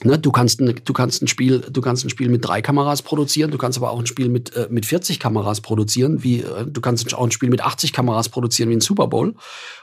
Ne, 0.03 0.17
du 0.17 0.31
kannst 0.31 0.59
ein, 0.59 0.81
du 0.83 0.93
kannst 0.93 1.21
ein 1.21 1.27
Spiel, 1.27 1.59
du 1.59 1.79
kannst 1.81 2.03
ein 2.03 2.09
Spiel 2.09 2.29
mit 2.29 2.43
drei 2.43 2.61
Kameras 2.63 3.03
produzieren, 3.03 3.51
du 3.51 3.59
kannst 3.59 3.77
aber 3.77 3.91
auch 3.91 3.99
ein 3.99 4.07
Spiel 4.07 4.29
mit 4.29 4.55
äh, 4.55 4.67
mit 4.71 4.87
40 4.87 5.19
Kameras 5.19 5.61
produzieren, 5.61 6.23
wie 6.23 6.41
äh, 6.41 6.65
du 6.65 6.81
kannst 6.81 7.13
auch 7.13 7.23
ein 7.23 7.29
Spiel 7.29 7.49
mit 7.49 7.61
80 7.61 7.93
Kameras 7.93 8.29
produzieren 8.29 8.69
wie 8.69 8.75
ein 8.75 8.81
Super 8.81 9.07
Bowl. 9.07 9.35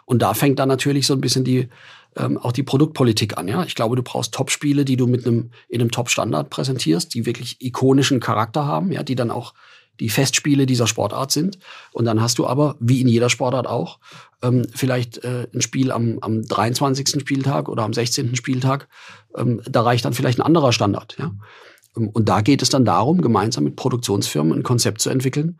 Und 0.06 0.20
da 0.20 0.34
fängt 0.34 0.58
dann 0.58 0.68
natürlich 0.68 1.06
so 1.06 1.14
ein 1.14 1.20
bisschen 1.20 1.44
die 1.44 1.68
ähm, 2.16 2.38
auch 2.38 2.52
die 2.52 2.62
Produktpolitik 2.62 3.38
an. 3.38 3.48
Ja, 3.48 3.64
ich 3.64 3.74
glaube, 3.74 3.96
du 3.96 4.02
brauchst 4.02 4.34
Top-Spiele, 4.34 4.84
die 4.84 4.96
du 4.96 5.06
mit 5.06 5.26
einem 5.26 5.50
in 5.68 5.80
einem 5.80 5.90
Top-Standard 5.90 6.50
präsentierst, 6.50 7.14
die 7.14 7.26
wirklich 7.26 7.56
ikonischen 7.60 8.20
Charakter 8.20 8.66
haben, 8.66 8.92
ja, 8.92 9.02
die 9.02 9.14
dann 9.14 9.30
auch 9.30 9.54
die 10.00 10.08
Festspiele 10.08 10.66
dieser 10.66 10.86
Sportart 10.86 11.32
sind. 11.32 11.58
Und 11.92 12.04
dann 12.04 12.20
hast 12.20 12.38
du 12.38 12.46
aber, 12.46 12.76
wie 12.80 13.00
in 13.00 13.08
jeder 13.08 13.30
Sportart 13.30 13.66
auch, 13.66 13.98
ähm, 14.42 14.66
vielleicht 14.74 15.24
äh, 15.24 15.48
ein 15.52 15.60
Spiel 15.60 15.90
am, 15.90 16.18
am 16.20 16.42
23. 16.42 17.20
Spieltag 17.20 17.68
oder 17.68 17.82
am 17.82 17.92
16. 17.92 18.36
Spieltag. 18.36 18.88
Ähm, 19.36 19.60
da 19.68 19.82
reicht 19.82 20.04
dann 20.04 20.14
vielleicht 20.14 20.38
ein 20.38 20.46
anderer 20.46 20.72
Standard. 20.72 21.16
Ja? 21.18 21.32
Ähm, 21.96 22.10
Und 22.10 22.28
da 22.28 22.40
geht 22.42 22.62
es 22.62 22.68
dann 22.68 22.84
darum, 22.84 23.20
gemeinsam 23.20 23.64
mit 23.64 23.76
Produktionsfirmen 23.76 24.52
ein 24.52 24.62
Konzept 24.62 25.00
zu 25.00 25.10
entwickeln, 25.10 25.58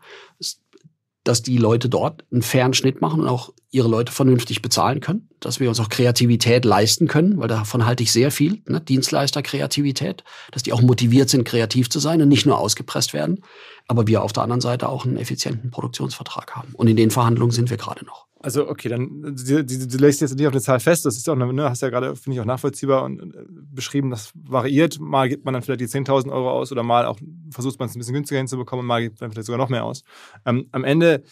dass 1.23 1.43
die 1.43 1.57
Leute 1.57 1.89
dort 1.89 2.23
einen 2.31 2.41
fairen 2.41 2.73
Schnitt 2.73 3.01
machen 3.01 3.21
und 3.21 3.27
auch 3.27 3.51
ihre 3.71 3.87
Leute 3.87 4.11
vernünftig 4.11 4.61
bezahlen 4.61 4.99
können, 4.99 5.29
dass 5.39 5.59
wir 5.59 5.69
uns 5.69 5.79
auch 5.79 5.89
Kreativität 5.89 6.65
leisten 6.65 7.07
können, 7.07 7.39
weil 7.39 7.47
davon 7.47 7.85
halte 7.85 8.03
ich 8.03 8.11
sehr 8.11 8.31
viel, 8.31 8.61
ne? 8.67 8.81
Dienstleister-Kreativität, 8.81 10.23
dass 10.51 10.63
die 10.63 10.73
auch 10.73 10.81
motiviert 10.81 11.29
sind, 11.29 11.43
kreativ 11.43 11.89
zu 11.89 11.99
sein 11.99 12.21
und 12.21 12.29
nicht 12.29 12.45
nur 12.45 12.57
ausgepresst 12.57 13.13
werden, 13.13 13.43
aber 13.87 14.07
wir 14.07 14.23
auf 14.23 14.33
der 14.33 14.43
anderen 14.43 14.61
Seite 14.61 14.89
auch 14.89 15.05
einen 15.05 15.17
effizienten 15.17 15.71
Produktionsvertrag 15.71 16.55
haben. 16.55 16.73
Und 16.73 16.87
in 16.87 16.95
den 16.95 17.11
Verhandlungen 17.11 17.51
sind 17.51 17.69
wir 17.69 17.77
gerade 17.77 18.05
noch. 18.05 18.28
Also, 18.41 18.69
okay, 18.69 18.87
dann 18.87 19.35
du, 19.35 19.65
du, 19.65 19.97
legst 19.97 20.21
jetzt 20.21 20.35
nicht 20.35 20.47
auf 20.47 20.53
eine 20.53 20.61
Zahl 20.61 20.79
fest. 20.79 21.05
Das 21.05 21.17
ist 21.17 21.27
auch, 21.29 21.35
ne, 21.35 21.69
hast 21.69 21.81
ja 21.81 21.89
gerade, 21.89 22.15
finde 22.15 22.35
ich, 22.35 22.41
auch 22.41 22.45
nachvollziehbar 22.45 23.03
und 23.03 23.35
äh, 23.35 23.43
beschrieben, 23.49 24.09
das 24.09 24.31
variiert. 24.33 24.99
Mal 24.99 25.27
gibt 25.27 25.43
man 25.43 25.53
dann 25.53 25.61
vielleicht 25.61 25.81
die 25.81 25.87
10.000 25.87 26.31
Euro 26.31 26.49
aus 26.49 26.71
oder 26.71 26.83
mal 26.83 27.05
auch 27.05 27.19
versucht 27.51 27.79
man 27.79 27.89
es 27.89 27.95
ein 27.95 27.99
bisschen 27.99 28.13
günstiger 28.13 28.37
hinzubekommen 28.37 28.83
und 28.83 28.87
mal 28.87 29.01
gibt 29.01 29.19
man 29.19 29.31
vielleicht 29.31 29.47
sogar 29.47 29.57
noch 29.57 29.69
mehr 29.69 29.83
aus. 29.83 30.03
Ähm, 30.45 30.67
am 30.71 30.85
Ende 30.85 31.23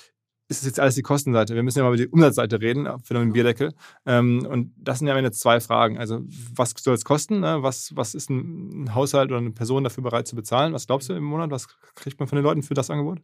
ist 0.50 0.60
es 0.60 0.66
jetzt 0.66 0.80
alles 0.80 0.96
die 0.96 1.02
Kostenseite. 1.02 1.56
Wir 1.56 1.64
müssen 1.64 1.78
ja 1.78 1.84
mal 1.84 1.90
über 1.90 1.98
die 1.98 2.08
Umsatzseite 2.08 2.62
reden 2.62 2.88
für 3.04 3.14
den 3.14 3.34
Bierdeckel. 3.34 3.74
Ähm, 4.06 4.46
und 4.50 4.74
das 4.78 5.00
sind 5.00 5.08
ja 5.08 5.14
am 5.14 5.18
Ende 5.18 5.32
zwei 5.32 5.60
Fragen. 5.60 5.98
Also, 5.98 6.22
was 6.56 6.74
soll 6.78 6.94
es 6.94 7.04
kosten? 7.04 7.42
Ne? 7.42 7.64
Was, 7.64 7.96
was 7.96 8.16
ist 8.16 8.30
ein 8.30 8.94
Haushalt 8.96 9.30
oder 9.30 9.40
eine 9.40 9.52
Person 9.52 9.84
dafür 9.84 10.04
bereit 10.04 10.28
zu 10.28 10.36
bezahlen? 10.36 10.74
Was 10.74 10.88
glaubst 10.88 11.10
du 11.10 11.14
im 11.14 11.24
Monat? 11.24 11.52
Was 11.52 11.68
kriegt 11.96 12.20
man 12.20 12.28
von 12.28 12.38
den 12.38 12.44
Leuten 12.44 12.64
für 12.64 12.74
das 12.74 12.90
Angebot? 12.90 13.20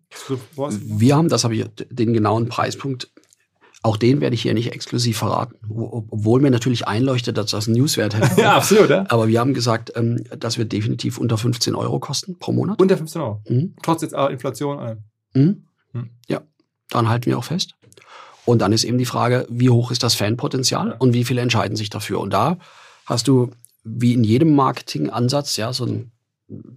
Wir 0.56 1.16
haben, 1.16 1.30
das 1.30 1.44
habe 1.44 1.56
ich 1.56 1.66
den 1.90 2.14
genauen 2.14 2.50
Preispunkt 2.50 3.10
auch 3.84 3.98
den 3.98 4.22
werde 4.22 4.34
ich 4.34 4.42
hier 4.42 4.54
nicht 4.54 4.72
exklusiv 4.72 5.18
verraten, 5.18 5.56
obwohl 5.70 6.40
mir 6.40 6.52
natürlich 6.52 6.88
einleuchtet, 6.88 7.38
dass 7.38 7.52
das 7.52 7.68
ein 7.68 7.74
Newswert 7.74 8.16
hätte. 8.16 8.42
ja, 8.42 8.56
absolut. 8.56 8.90
Ja? 8.90 9.06
Aber 9.10 9.28
wir 9.28 9.40
haben 9.42 9.54
gesagt, 9.54 9.92
ähm, 9.96 10.24
das 10.38 10.58
wird 10.58 10.72
definitiv 10.72 11.18
unter 11.18 11.38
15 11.38 11.76
Euro 11.76 12.00
kosten 12.00 12.40
pro 12.40 12.54
Monat. 12.54 12.82
Unter 12.82 12.96
15 12.96 13.22
Euro? 13.22 13.42
Mhm. 13.48 13.76
Trotz 13.84 14.02
jetzt 14.02 14.14
Inflation? 14.14 15.02
Mhm. 15.34 15.66
Mhm. 15.92 16.10
Ja, 16.30 16.42
daran 16.90 17.10
halten 17.10 17.26
wir 17.26 17.38
auch 17.38 17.44
fest. 17.44 17.76
Und 18.46 18.62
dann 18.62 18.72
ist 18.72 18.86
eben 18.86 18.98
die 18.98 19.06
Frage, 19.06 19.46
wie 19.50 19.70
hoch 19.70 19.92
ist 19.92 20.02
das 20.02 20.16
Fanpotenzial 20.16 20.90
ja. 20.90 20.96
und 20.98 21.14
wie 21.14 21.26
viele 21.26 21.42
entscheiden 21.42 21.76
sich 21.76 21.90
dafür? 21.90 22.22
Und 22.22 22.32
da 22.32 22.58
hast 23.06 23.28
du, 23.28 23.52
wie 23.84 24.14
in 24.14 24.24
jedem 24.24 24.56
Marketingansatz, 24.56 25.58
ja, 25.58 25.74
so 25.74 25.86
ein 25.86 26.13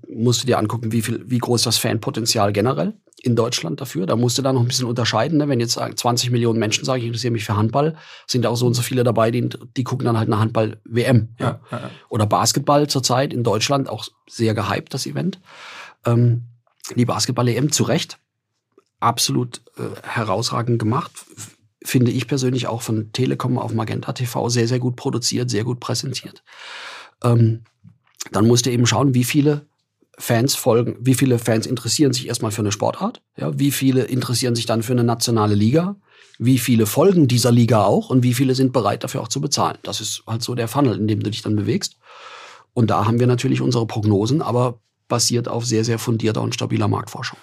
musst 0.09 0.43
du 0.43 0.47
dir 0.47 0.59
angucken, 0.59 0.93
wie 0.93 1.03
viel, 1.03 1.25
wie 1.27 1.39
groß 1.39 1.63
das 1.63 1.79
Fanpotenzial 1.79 2.53
generell 2.53 2.95
in 3.23 3.35
Deutschland 3.35 3.81
dafür. 3.81 4.07
Da 4.07 4.17
musst 4.17 4.39
du 4.39 4.43
da 4.43 4.53
noch 4.53 4.61
ein 4.61 4.69
bisschen 4.69 4.87
unterscheiden. 4.87 5.39
Ne? 5.39 5.49
Wenn 5.49 5.61
jetzt 5.61 5.79
20 5.79 6.31
Millionen 6.31 6.59
Menschen 6.59 6.85
sagen, 6.85 7.01
ich 7.01 7.07
interessiere 7.07 7.33
mich 7.33 7.45
für 7.45 7.57
Handball, 7.57 7.97
sind 8.27 8.47
auch 8.47 8.57
so 8.57 8.67
und 8.67 8.75
so 8.75 8.83
viele 8.83 9.05
dabei, 9.05 9.31
die, 9.31 9.49
die 9.77 9.85
gucken 9.85 10.05
dann 10.05 10.19
halt 10.19 10.29
eine 10.29 10.39
Handball-WM. 10.39 11.35
Ja? 11.39 11.61
Ja, 11.71 11.79
ja. 11.79 11.91
Oder 12.09 12.27
Basketball 12.27 12.87
zurzeit 12.89 13.33
in 13.33 13.43
Deutschland, 13.43 13.89
auch 13.89 14.07
sehr 14.29 14.55
gehypt, 14.55 14.95
das 14.95 15.07
Event. 15.07 15.41
Ähm, 16.05 16.45
die 16.95 17.05
Basketball-EM 17.05 17.73
zu 17.73 17.85
Recht 17.85 18.19
absolut 19.01 19.63
äh, 19.77 20.01
herausragend 20.03 20.79
gemacht. 20.79 21.13
Finde 21.83 22.11
ich 22.11 22.27
persönlich 22.27 22.67
auch 22.67 22.83
von 22.83 23.13
Telekom 23.13 23.59
auf 23.59 23.73
Magenta 23.73 24.13
TV 24.13 24.49
sehr, 24.49 24.69
sehr 24.69 24.79
gut 24.79 24.97
produziert, 24.97 25.51
sehr 25.51 25.65
gut 25.65 25.81
präsentiert. 25.81 26.43
Ähm, 27.23 27.65
dann 28.33 28.47
musst 28.47 28.67
du 28.67 28.71
eben 28.71 28.87
schauen, 28.87 29.15
wie 29.15 29.25
viele 29.25 29.67
Fans 30.19 30.55
folgen, 30.55 30.97
wie 31.01 31.15
viele 31.15 31.39
Fans 31.39 31.67
interessieren 31.67 32.13
sich 32.13 32.29
erstmal 32.29 32.51
für 32.51 32.63
eine 32.63 32.73
Sportart, 32.73 33.21
ja, 33.37 33.59
wie 33.59 33.71
viele 33.71 34.05
interessieren 34.05 34.55
sich 34.55 34.67
dann 34.67 34.83
für 34.83 34.93
eine 34.93 35.05
nationale 35.05 35.55
Liga, 35.55 35.97
wie 36.39 36.59
viele 36.59 36.87
folgen 36.87 37.29
dieser 37.29 37.53
Liga 37.53 37.85
auch 37.85 38.11
und 38.11 38.23
wie 38.23 38.35
viele 38.35 38.55
sind 38.55 38.73
bereit 38.73 39.05
dafür 39.05 39.23
auch 39.23 39.29
zu 39.29 39.41
bezahlen. 39.41 39.79
Das 39.83 40.01
ist 40.01 40.23
halt 40.27 40.43
so 40.43 40.55
der 40.55 40.69
Funnel, 40.69 40.99
in 40.99 41.07
dem 41.07 41.23
du 41.23 41.31
dich 41.31 41.43
dann 41.43 41.57
bewegst. 41.57 41.97
Und 42.73 42.91
da 42.91 43.07
haben 43.07 43.21
wir 43.21 43.27
natürlich 43.27 43.61
unsere 43.61 43.87
Prognosen, 43.87 44.43
aber 44.43 44.81
basiert 45.09 45.49
auf 45.49 45.65
sehr, 45.65 45.85
sehr 45.85 45.99
fundierter 45.99 46.43
und 46.43 46.55
stabiler 46.55 46.89
Marktforschung. 46.89 47.39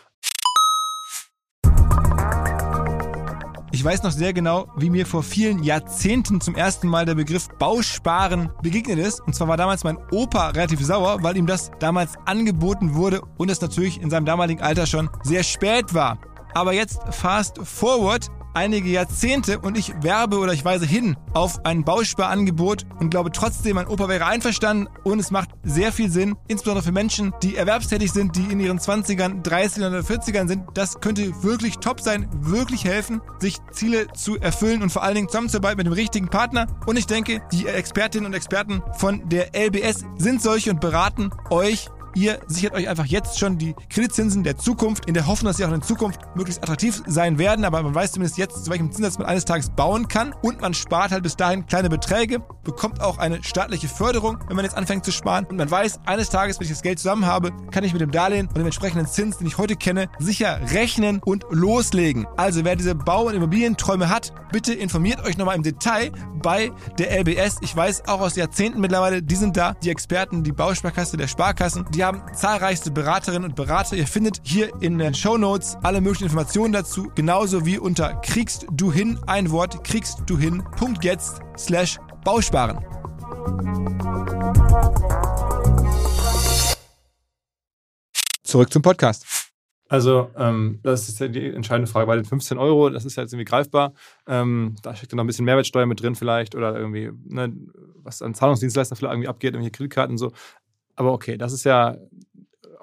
Ich 3.83 3.89
weiß 3.89 4.03
noch 4.03 4.11
sehr 4.11 4.31
genau, 4.31 4.69
wie 4.77 4.89
mir 4.89 5.05
vor 5.05 5.23
vielen 5.23 5.61
Jahrzehnten 5.61 6.39
zum 6.39 6.55
ersten 6.55 6.87
Mal 6.87 7.05
der 7.05 7.15
Begriff 7.15 7.49
Bausparen 7.59 8.49
begegnet 8.61 8.97
ist. 8.97 9.19
Und 9.19 9.35
zwar 9.35 9.49
war 9.49 9.57
damals 9.57 9.83
mein 9.83 9.97
Opa 10.09 10.51
relativ 10.51 10.79
sauer, 10.79 11.21
weil 11.21 11.35
ihm 11.35 11.47
das 11.47 11.69
damals 11.81 12.13
angeboten 12.23 12.95
wurde 12.95 13.21
und 13.35 13.51
es 13.51 13.59
natürlich 13.59 14.01
in 14.01 14.09
seinem 14.09 14.25
damaligen 14.25 14.61
Alter 14.61 14.85
schon 14.85 15.09
sehr 15.23 15.43
spät 15.43 15.93
war. 15.93 16.17
Aber 16.53 16.71
jetzt 16.71 17.01
fast 17.11 17.57
forward 17.57 18.31
einige 18.53 18.89
Jahrzehnte 18.89 19.59
und 19.59 19.77
ich 19.77 19.93
werbe 20.01 20.37
oder 20.39 20.53
ich 20.53 20.63
weise 20.65 20.85
hin 20.85 21.15
auf 21.33 21.65
ein 21.65 21.83
Bausparangebot 21.83 22.85
und 22.99 23.09
glaube 23.09 23.31
trotzdem, 23.31 23.75
mein 23.75 23.87
Opa 23.87 24.07
wäre 24.07 24.25
einverstanden 24.25 24.87
und 25.03 25.19
es 25.19 25.31
macht 25.31 25.49
sehr 25.63 25.91
viel 25.91 26.09
Sinn, 26.09 26.35
insbesondere 26.47 26.85
für 26.85 26.91
Menschen, 26.91 27.33
die 27.41 27.55
erwerbstätig 27.55 28.11
sind, 28.11 28.35
die 28.35 28.51
in 28.51 28.59
ihren 28.59 28.79
20ern, 28.79 29.43
30ern 29.43 29.87
oder 29.87 29.99
40ern 29.99 30.47
sind. 30.47 30.63
Das 30.73 30.99
könnte 30.99 31.43
wirklich 31.43 31.77
top 31.77 31.99
sein, 31.99 32.27
wirklich 32.33 32.85
helfen, 32.85 33.21
sich 33.39 33.57
Ziele 33.71 34.07
zu 34.13 34.39
erfüllen 34.39 34.81
und 34.81 34.91
vor 34.91 35.03
allen 35.03 35.15
Dingen 35.15 35.29
zusammenzuarbeiten 35.29 35.77
mit 35.77 35.87
dem 35.87 35.93
richtigen 35.93 36.29
Partner. 36.29 36.67
Und 36.85 36.97
ich 36.97 37.07
denke, 37.07 37.41
die 37.51 37.67
Expertinnen 37.67 38.25
und 38.25 38.33
Experten 38.33 38.83
von 38.97 39.27
der 39.29 39.51
LBS 39.55 40.05
sind 40.17 40.41
solche 40.41 40.71
und 40.71 40.79
beraten 40.81 41.31
euch 41.49 41.89
Ihr 42.15 42.39
sichert 42.47 42.73
euch 42.73 42.87
einfach 42.87 43.05
jetzt 43.05 43.39
schon 43.39 43.57
die 43.57 43.73
Kreditzinsen 43.89 44.43
der 44.43 44.57
Zukunft 44.57 45.05
in 45.07 45.15
der 45.15 45.25
Hoffnung, 45.25 45.49
dass 45.49 45.57
sie 45.57 45.65
auch 45.65 45.71
in 45.71 45.81
Zukunft 45.81 46.19
möglichst 46.35 46.61
attraktiv 46.61 47.01
sein 47.07 47.39
werden. 47.39 47.65
Aber 47.65 47.81
man 47.81 47.95
weiß 47.95 48.11
zumindest 48.11 48.37
jetzt, 48.37 48.65
zu 48.65 48.71
welchem 48.71 48.91
Zinssatz 48.91 49.17
man 49.17 49.27
eines 49.27 49.45
Tages 49.45 49.71
bauen 49.71 50.07
kann. 50.07 50.33
Und 50.43 50.61
man 50.61 50.75
spart 50.75 51.11
halt 51.11 51.23
bis 51.23 51.35
dahin 51.35 51.65
kleine 51.65 51.89
Beträge, 51.89 52.39
bekommt 52.63 53.01
auch 53.01 53.17
eine 53.17 53.43
staatliche 53.43 53.87
Förderung, 53.87 54.37
wenn 54.47 54.55
man 54.55 54.65
jetzt 54.65 54.77
anfängt 54.77 55.05
zu 55.05 55.11
sparen. 55.11 55.45
Und 55.45 55.57
man 55.57 55.69
weiß, 55.69 56.01
eines 56.05 56.29
Tages, 56.29 56.59
wenn 56.59 56.65
ich 56.65 56.71
das 56.71 56.83
Geld 56.83 56.99
zusammen 56.99 57.25
habe, 57.25 57.51
kann 57.71 57.83
ich 57.83 57.93
mit 57.93 58.01
dem 58.01 58.11
Darlehen 58.11 58.47
und 58.47 58.57
dem 58.57 58.65
entsprechenden 58.65 59.07
Zins, 59.07 59.39
den 59.39 59.47
ich 59.47 59.57
heute 59.57 59.75
kenne, 59.75 60.07
sicher 60.19 60.59
rechnen 60.71 61.19
und 61.25 61.45
loslegen. 61.49 62.27
Also 62.37 62.63
wer 62.63 62.75
diese 62.75 62.93
Bau- 62.93 63.27
und 63.27 63.33
Immobilienträume 63.33 64.09
hat, 64.09 64.33
bitte 64.51 64.73
informiert 64.73 65.25
euch 65.25 65.37
nochmal 65.37 65.55
im 65.55 65.63
Detail 65.63 66.11
bei 66.43 66.71
der 66.99 67.19
LBS. 67.19 67.57
Ich 67.61 67.75
weiß 67.75 68.07
auch 68.07 68.21
aus 68.21 68.35
Jahrzehnten 68.35 68.81
mittlerweile, 68.81 69.23
die 69.23 69.35
sind 69.35 69.57
da, 69.57 69.73
die 69.73 69.89
Experten, 69.89 70.43
die 70.43 70.51
Bausparkasse 70.51 71.17
der 71.17 71.27
Sparkassen, 71.27 71.85
die 71.93 72.02
haben 72.03 72.21
zahlreichste 72.33 72.91
Beraterinnen 72.91 73.49
und 73.49 73.55
Berater. 73.55 73.95
Ihr 73.95 74.07
findet 74.07 74.41
hier 74.43 74.71
in 74.81 74.97
den 74.97 75.13
Show 75.13 75.37
Notes 75.37 75.77
alle 75.83 76.01
möglichen 76.01 76.25
Informationen 76.25 76.73
dazu, 76.73 77.11
genauso 77.15 77.65
wie 77.65 77.77
unter 77.77 78.15
kriegst 78.21 78.65
du 78.71 78.91
hin 78.91 79.19
ein 79.27 79.51
Wort 79.51 79.83
kriegst 79.83 80.23
du 80.25 80.37
hin 80.37 80.63
jetzt 81.01 81.41
slash 81.57 81.97
Bausparen. 82.23 82.79
Zurück 88.43 88.71
zum 88.71 88.81
Podcast. 88.81 89.25
Also, 89.93 90.31
ähm, 90.37 90.79
das 90.81 91.07
ist 91.07 91.19
ja 91.19 91.27
die 91.27 91.53
entscheidende 91.53 91.91
Frage 91.91 92.07
bei 92.07 92.15
den 92.15 92.25
15 92.25 92.57
Euro. 92.57 92.89
Das 92.89 93.05
ist 93.05 93.15
ja 93.15 93.21
jetzt 93.21 93.33
irgendwie 93.33 93.45
greifbar. 93.45 93.93
Ähm, 94.27 94.75
da 94.81 94.95
steckt 94.95 95.11
dann 95.11 95.17
noch 95.17 95.23
ein 95.23 95.27
bisschen 95.27 95.45
Mehrwertsteuer 95.45 95.85
mit 95.85 96.01
drin, 96.01 96.15
vielleicht, 96.15 96.55
oder 96.55 96.75
irgendwie, 96.75 97.11
ne, 97.25 97.53
was 97.97 98.23
an 98.23 98.33
Zahlungsdienstleister 98.33 98.95
vielleicht 98.95 99.13
irgendwie 99.13 99.27
abgeht, 99.27 99.53
irgendwelche 99.53 99.71
Kreditkarten 99.71 100.13
und 100.13 100.17
so. 100.17 100.31
Aber 100.95 101.13
okay, 101.13 101.37
das 101.37 101.53
ist 101.53 101.63
ja 101.63 101.97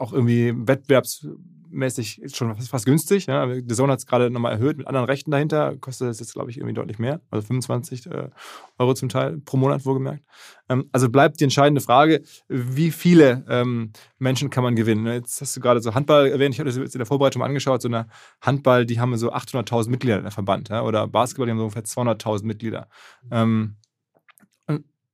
auch 0.00 0.12
irgendwie 0.12 0.54
wettbewerbsmäßig 0.56 2.22
schon 2.34 2.54
fast, 2.54 2.70
fast 2.70 2.86
günstig. 2.86 3.26
Ja. 3.26 3.46
The 3.52 3.74
Zone 3.74 3.92
hat 3.92 3.98
es 3.98 4.06
gerade 4.06 4.30
nochmal 4.30 4.52
erhöht 4.52 4.78
mit 4.78 4.86
anderen 4.86 5.06
Rechten 5.06 5.30
dahinter. 5.30 5.76
Kostet 5.76 6.08
es 6.08 6.20
jetzt, 6.20 6.32
glaube 6.32 6.50
ich, 6.50 6.56
irgendwie 6.56 6.74
deutlich 6.74 6.98
mehr. 6.98 7.20
Also 7.30 7.46
25 7.46 8.06
äh, 8.06 8.30
Euro 8.78 8.94
zum 8.94 9.11
Teil 9.11 9.38
pro 9.38 9.58
Monat, 9.58 9.84
wohlgemerkt. 9.84 10.24
Ähm, 10.70 10.88
also 10.90 11.11
bleibt 11.11 11.38
die 11.40 11.44
entscheidende 11.44 11.82
Frage, 11.82 12.22
wie 12.48 12.90
viele 12.90 13.44
ähm, 13.48 13.92
Menschen 14.18 14.48
kann 14.48 14.64
man 14.64 14.74
gewinnen? 14.74 15.06
Jetzt 15.06 15.40
hast 15.42 15.56
du 15.56 15.61
gerade 15.61 15.82
so 15.82 15.94
Handball 15.94 16.28
erwähnt. 16.28 16.54
Ich 16.54 16.61
habe 16.61 16.70
das 16.70 16.78
jetzt 16.78 16.94
in 16.94 17.00
der 17.00 17.06
Vorbereitung 17.06 17.40
mal 17.40 17.46
angeschaut. 17.46 17.82
So 17.82 17.88
eine 17.88 18.06
Handball, 18.40 18.86
die 18.86 18.98
haben 18.98 19.14
so 19.18 19.32
800.000 19.32 19.90
Mitglieder, 19.90 20.22
der 20.22 20.30
Verband. 20.30 20.70
Ja. 20.70 20.82
Oder 20.82 21.06
Basketball, 21.06 21.46
die 21.46 21.52
haben 21.52 21.58
so 21.58 21.64
ungefähr 21.64 21.84
200.000 21.84 22.44
Mitglieder. 22.44 22.88
Ähm, 23.30 23.76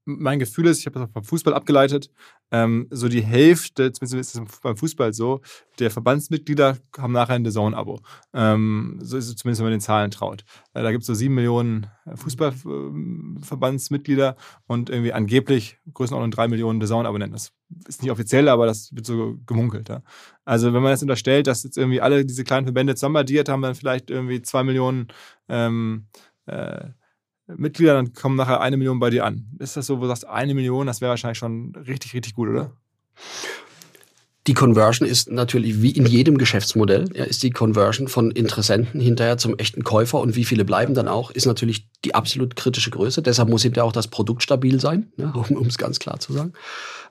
mein 0.07 0.39
Gefühl 0.39 0.69
ist, 0.69 0.79
ich 0.79 0.87
habe 0.87 0.99
das 0.99 1.09
auch 1.09 1.13
beim 1.13 1.25
Fußball 1.25 1.53
abgeleitet, 1.53 2.11
ähm, 2.53 2.87
so 2.91 3.09
die 3.09 3.23
Hälfte, 3.23 3.91
zumindest 3.93 4.37
ist 4.37 4.37
es 4.37 4.61
beim 4.61 4.77
Fußball 4.77 5.13
so, 5.13 5.41
der 5.81 5.91
Verbandsmitglieder 5.91 6.79
haben 6.97 7.13
nachher 7.13 7.35
ein 7.35 7.43
DAZN-Abo. 7.43 7.99
Ähm, 8.33 9.01
so 9.03 9.17
ist 9.17 9.29
es 9.29 9.35
zumindest, 9.37 9.61
wenn 9.61 9.67
man 9.67 9.73
den 9.73 9.81
Zahlen 9.81 10.13
traut. 10.13 10.45
Äh, 10.75 10.85
da 10.85 10.93
gibt 10.93 11.03
es 11.03 11.09
so 11.09 11.15
sieben 11.15 11.35
Millionen 11.35 11.89
Fußballverbandsmitglieder 12.15 14.37
und 14.69 14.91
irgendwie 14.91 15.13
angeblich 15.13 15.81
Größenordnung 15.93 16.31
drei 16.31 16.47
Millionen 16.47 16.79
DAZN-Abonnenten. 16.79 17.35
Das 17.35 17.51
ist 17.89 18.03
nicht 18.03 18.13
offiziell, 18.13 18.49
aber 18.49 18.67
das 18.67 18.95
wird 18.95 19.07
so 19.07 19.39
gemunkelt. 19.45 19.89
Ja. 19.89 20.03
Also 20.45 20.73
wenn 20.73 20.83
man 20.83 20.93
jetzt 20.93 21.03
unterstellt, 21.03 21.49
dass 21.49 21.65
jetzt 21.65 21.77
irgendwie 21.77 22.01
alle 22.01 22.25
diese 22.25 22.45
kleinen 22.45 22.67
Verbände 22.67 22.95
zusammenaddiert 22.95 23.49
haben, 23.49 23.63
dann 23.63 23.75
vielleicht 23.75 24.11
irgendwie 24.11 24.41
zwei 24.41 24.63
Millionen 24.63 25.09
ähm, 25.49 26.07
äh, 26.47 26.91
Mitglieder, 27.55 27.95
dann 27.95 28.13
kommen 28.13 28.37
nachher 28.37 28.61
eine 28.61 28.77
Million 28.77 28.99
bei 28.99 29.11
dir 29.11 29.25
an. 29.25 29.47
Ist 29.59 29.77
das 29.77 29.87
so, 29.87 29.99
wo 29.99 30.03
du 30.03 30.09
sagst, 30.09 30.27
eine 30.27 30.55
Million, 30.55 30.87
das 30.87 31.01
wäre 31.01 31.11
wahrscheinlich 31.11 31.39
schon 31.39 31.75
richtig, 31.77 32.15
richtig 32.15 32.35
gut, 32.35 32.49
oder? 32.49 32.73
Die 34.47 34.55
Conversion 34.55 35.09
ist 35.09 35.31
natürlich 35.31 35.83
wie 35.83 35.91
in 35.91 36.07
jedem 36.07 36.39
Geschäftsmodell, 36.39 37.09
ja, 37.15 37.25
ist 37.25 37.43
die 37.43 37.51
Conversion 37.51 38.07
von 38.07 38.31
Interessenten 38.31 39.01
hinterher 39.01 39.39
zum 39.39 39.59
echten 39.59 39.83
Käufer 39.83 40.21
und 40.21 40.37
wie 40.37 40.45
viele 40.45 40.65
bleiben 40.65 40.95
dann 40.95 41.09
auch, 41.09 41.33
ist 41.33 41.47
natürlich 41.47 41.89
die 42.05 42.15
absolut 42.15 42.55
kritische 42.55 42.91
Größe. 42.91 43.23
Deshalb 43.23 43.49
muss 43.49 43.63
hinterher 43.63 43.85
auch 43.85 43.93
das 43.93 44.07
Produkt 44.07 44.45
stabil 44.45 44.81
sein, 44.81 45.13
ja, 45.17 45.31
um 45.51 45.67
es 45.67 45.79
ganz 45.79 45.99
klar 45.99 46.21
zu 46.21 46.33
sagen. 46.33 46.53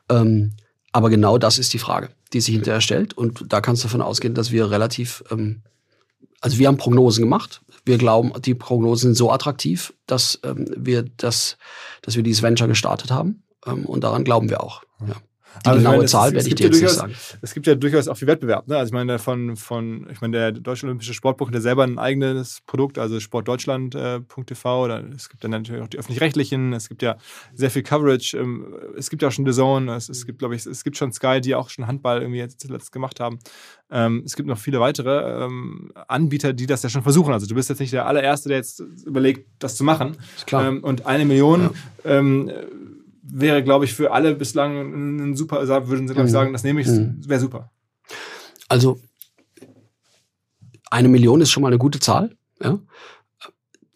Ähm, 0.09 0.53
aber 0.93 1.09
genau 1.09 1.37
das 1.37 1.59
ist 1.59 1.73
die 1.73 1.79
Frage, 1.79 2.09
die 2.31 2.39
sich 2.39 2.53
hinterher 2.53 2.79
stellt. 2.79 3.17
Und 3.17 3.51
da 3.51 3.59
kannst 3.59 3.83
du 3.83 3.87
davon 3.87 4.01
ausgehen, 4.01 4.33
dass 4.33 4.53
wir 4.53 4.71
relativ, 4.71 5.25
ähm, 5.29 5.61
also 6.39 6.57
wir 6.57 6.69
haben 6.69 6.77
Prognosen 6.77 7.21
gemacht 7.21 7.61
wir 7.85 7.97
glauben, 7.97 8.33
die 8.41 8.55
Prognosen 8.55 9.09
sind 9.09 9.15
so 9.15 9.31
attraktiv, 9.31 9.93
dass 10.07 10.39
ähm, 10.43 10.67
wir 10.75 11.03
das, 11.17 11.57
dass 12.01 12.15
wir 12.15 12.23
dieses 12.23 12.41
Venture 12.41 12.67
gestartet 12.67 13.11
haben. 13.11 13.43
Ähm, 13.65 13.85
und 13.85 14.03
daran 14.03 14.23
glauben 14.23 14.49
wir 14.49 14.63
auch. 14.63 14.83
Ja. 15.07 15.15
Die 15.63 15.69
also 15.69 15.79
genaue 15.79 15.97
meine, 15.97 16.07
Zahl 16.07 16.33
werde 16.33 16.47
ich 16.47 16.55
dir 16.55 16.67
jetzt 16.67 16.79
ja 16.79 16.87
nicht 16.87 16.95
sagen. 16.95 17.15
Es 17.41 17.53
gibt 17.53 17.67
ja 17.67 17.75
durchaus 17.75 18.07
auch 18.07 18.17
viel 18.17 18.27
Wettbewerb. 18.27 18.67
Ne? 18.67 18.77
Also 18.77 18.89
ich 18.89 18.93
meine, 18.93 19.19
von, 19.19 19.55
von, 19.55 20.07
ich 20.11 20.21
meine, 20.21 20.37
der 20.37 20.51
Deutsche 20.51 20.85
Olympische 20.85 21.13
Sportbuch 21.13 21.47
hat 21.47 21.55
ja 21.55 21.61
selber 21.61 21.83
ein 21.83 21.97
eigenes 21.97 22.61
Produkt, 22.65 22.97
also 22.97 23.19
sportdeutschland.tv. 23.19 24.87
Äh, 24.87 25.03
es 25.15 25.29
gibt 25.29 25.43
dann 25.43 25.51
natürlich 25.51 25.81
auch 25.81 25.87
die 25.87 25.97
öffentlich-rechtlichen, 25.97 26.73
es 26.73 26.89
gibt 26.89 27.01
ja 27.01 27.17
sehr 27.53 27.71
viel 27.71 27.83
Coverage. 27.83 28.37
Ähm, 28.37 28.75
es 28.97 29.09
gibt 29.09 29.21
ja 29.21 29.29
auch 29.29 29.31
schon 29.31 29.45
The 29.45 29.53
Zone, 29.53 29.93
es, 29.95 30.09
es 30.09 30.25
gibt, 30.25 30.39
glaube 30.39 30.55
ich, 30.55 30.65
es 30.65 30.83
gibt 30.83 30.97
schon 30.97 31.11
Sky, 31.11 31.41
die 31.41 31.55
auch 31.55 31.69
schon 31.69 31.87
Handball 31.87 32.21
irgendwie 32.21 32.39
jetzt 32.39 32.59
zuletzt 32.59 32.91
gemacht 32.91 33.19
haben. 33.19 33.39
Ähm, 33.91 34.23
es 34.25 34.35
gibt 34.35 34.49
noch 34.49 34.57
viele 34.57 34.79
weitere 34.79 35.45
ähm, 35.45 35.91
Anbieter, 36.07 36.53
die 36.53 36.65
das 36.65 36.83
ja 36.83 36.89
schon 36.89 37.03
versuchen. 37.03 37.33
Also 37.33 37.45
du 37.45 37.55
bist 37.55 37.69
jetzt 37.69 37.79
nicht 37.79 37.93
der 37.93 38.07
allererste, 38.07 38.49
der 38.49 38.57
jetzt 38.57 38.79
überlegt, 39.05 39.47
das 39.59 39.75
zu 39.75 39.83
machen. 39.83 40.17
Ist 40.35 40.47
klar. 40.47 40.73
Und 40.81 41.05
eine 41.05 41.25
Million 41.25 41.69
ja. 42.03 42.19
Wäre, 43.27 43.63
glaube 43.63 43.85
ich, 43.85 43.93
für 43.93 44.11
alle 44.11 44.35
bislang 44.35 45.31
ein 45.31 45.35
super, 45.35 45.67
würden 45.87 46.07
sie, 46.07 46.13
glaube 46.13 46.27
ich, 46.27 46.31
mhm. 46.31 46.37
sagen, 46.37 46.53
das 46.53 46.63
nehme 46.63 46.81
ich, 46.81 46.87
mhm. 46.87 47.27
wäre 47.27 47.39
super. 47.39 47.71
Also 48.67 48.99
eine 50.91 51.09
Million 51.09 51.41
ist 51.41 51.51
schon 51.51 51.61
mal 51.61 51.69
eine 51.69 51.77
gute 51.77 51.99
Zahl. 51.99 52.37
Ja? 52.61 52.79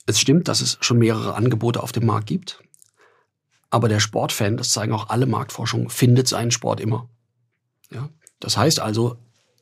Es 0.05 0.19
stimmt, 0.19 0.47
dass 0.47 0.61
es 0.61 0.77
schon 0.82 0.97
mehrere 0.97 1.36
Angebote 1.36 1.82
auf 1.82 1.91
dem 1.91 2.05
Markt 2.05 2.27
gibt. 2.27 2.61
Aber 3.69 3.88
der 3.88 3.99
Sportfan, 3.99 4.57
das 4.57 4.71
zeigen 4.71 4.93
auch 4.93 5.09
alle 5.09 5.27
Marktforschungen, 5.27 5.89
findet 5.89 6.27
seinen 6.27 6.51
Sport 6.51 6.80
immer. 6.80 7.09
Ja? 7.91 8.09
Das 8.39 8.57
heißt 8.57 8.80
also, 8.80 9.17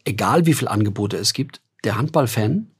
egal 0.06 0.46
wie 0.46 0.54
viele 0.54 0.72
Angebote 0.72 1.18
es 1.18 1.34
gibt, 1.34 1.62
der 1.84 1.98
Handballfan 1.98 2.72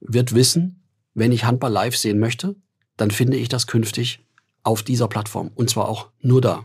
wird 0.00 0.34
wissen, 0.34 0.82
wenn 1.14 1.32
ich 1.32 1.44
Handball 1.44 1.72
live 1.72 1.96
sehen 1.96 2.18
möchte, 2.18 2.56
dann 2.96 3.10
finde 3.10 3.38
ich 3.38 3.48
das 3.48 3.66
künftig 3.66 4.23
auf 4.64 4.82
dieser 4.82 5.08
Plattform. 5.08 5.50
Und 5.54 5.70
zwar 5.70 5.88
auch 5.88 6.08
nur 6.20 6.40
da. 6.40 6.64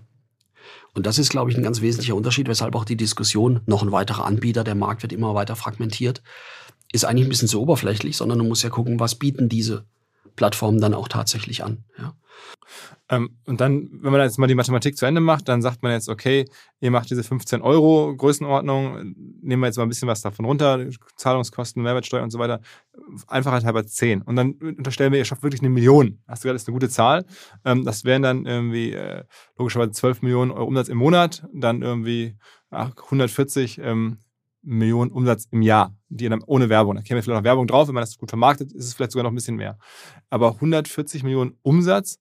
Und 0.93 1.05
das 1.05 1.19
ist, 1.19 1.29
glaube 1.29 1.51
ich, 1.51 1.57
ein 1.57 1.63
ganz 1.63 1.81
wesentlicher 1.81 2.15
Unterschied, 2.15 2.47
weshalb 2.47 2.75
auch 2.75 2.85
die 2.85 2.97
Diskussion, 2.97 3.61
noch 3.65 3.83
ein 3.83 3.91
weiterer 3.91 4.25
Anbieter, 4.25 4.63
der 4.63 4.75
Markt 4.75 5.03
wird 5.03 5.13
immer 5.13 5.35
weiter 5.35 5.55
fragmentiert, 5.55 6.23
ist 6.91 7.05
eigentlich 7.05 7.27
ein 7.27 7.29
bisschen 7.29 7.47
zu 7.47 7.61
oberflächlich, 7.61 8.17
sondern 8.17 8.39
du 8.39 8.45
musst 8.45 8.63
ja 8.63 8.69
gucken, 8.69 8.99
was 8.99 9.15
bieten 9.15 9.49
diese 9.49 9.85
Plattformen 10.35 10.81
dann 10.81 10.93
auch 10.93 11.07
tatsächlich 11.07 11.63
an. 11.63 11.83
Ja. 11.97 12.15
Ähm, 13.09 13.37
und 13.45 13.59
dann, 13.59 13.89
wenn 13.91 14.11
man 14.11 14.21
jetzt 14.21 14.37
mal 14.37 14.47
die 14.47 14.55
Mathematik 14.55 14.95
zu 14.95 15.05
Ende 15.05 15.19
macht, 15.19 15.49
dann 15.49 15.61
sagt 15.61 15.81
man 15.81 15.91
jetzt, 15.91 16.09
okay, 16.09 16.45
ihr 16.79 16.91
macht 16.91 17.09
diese 17.09 17.23
15 17.23 17.61
Euro 17.61 18.15
Größenordnung, 18.15 19.15
nehmen 19.41 19.61
wir 19.61 19.67
jetzt 19.67 19.77
mal 19.77 19.83
ein 19.83 19.89
bisschen 19.89 20.07
was 20.07 20.21
davon 20.21 20.45
runter, 20.45 20.85
Zahlungskosten, 21.15 21.81
Mehrwertsteuer 21.81 22.21
und 22.21 22.29
so 22.29 22.37
weiter, 22.37 22.61
Einfachheit 23.27 23.65
halber 23.65 23.85
10. 23.85 24.21
Und 24.21 24.35
dann 24.35 24.53
unterstellen 24.53 25.11
wir, 25.11 25.19
ihr 25.19 25.25
schafft 25.25 25.43
wirklich 25.43 25.61
eine 25.61 25.69
Million. 25.69 26.19
Hast 26.27 26.43
du 26.43 26.47
gesagt, 26.47 26.55
das 26.55 26.61
ist 26.63 26.67
eine 26.67 26.75
gute 26.75 26.89
Zahl. 26.89 27.25
Ähm, 27.65 27.83
das 27.83 28.05
wären 28.05 28.21
dann 28.21 28.45
irgendwie 28.45 28.93
äh, 28.93 29.23
logischerweise 29.57 29.91
12 29.91 30.21
Millionen 30.21 30.51
Euro 30.51 30.65
Umsatz 30.65 30.87
im 30.87 30.97
Monat, 30.97 31.47
dann 31.51 31.81
irgendwie 31.81 32.35
140 32.69 33.79
ähm, 33.83 34.19
Millionen 34.61 35.11
Umsatz 35.11 35.47
im 35.51 35.61
Jahr, 35.61 35.95
die 36.09 36.27
dann 36.27 36.43
ohne 36.43 36.69
Werbung. 36.69 36.95
Da 36.95 37.01
käme 37.01 37.21
vielleicht 37.21 37.37
noch 37.37 37.43
Werbung 37.43 37.65
drauf, 37.65 37.87
wenn 37.87 37.95
man 37.95 38.01
das 38.01 38.17
gut 38.17 38.29
vermarktet, 38.29 38.73
ist 38.73 38.85
es 38.85 38.93
vielleicht 38.93 39.13
sogar 39.13 39.23
noch 39.23 39.31
ein 39.31 39.35
bisschen 39.35 39.55
mehr. 39.55 39.77
Aber 40.29 40.55
140 40.55 41.23
Millionen 41.23 41.57
Umsatz 41.61 42.19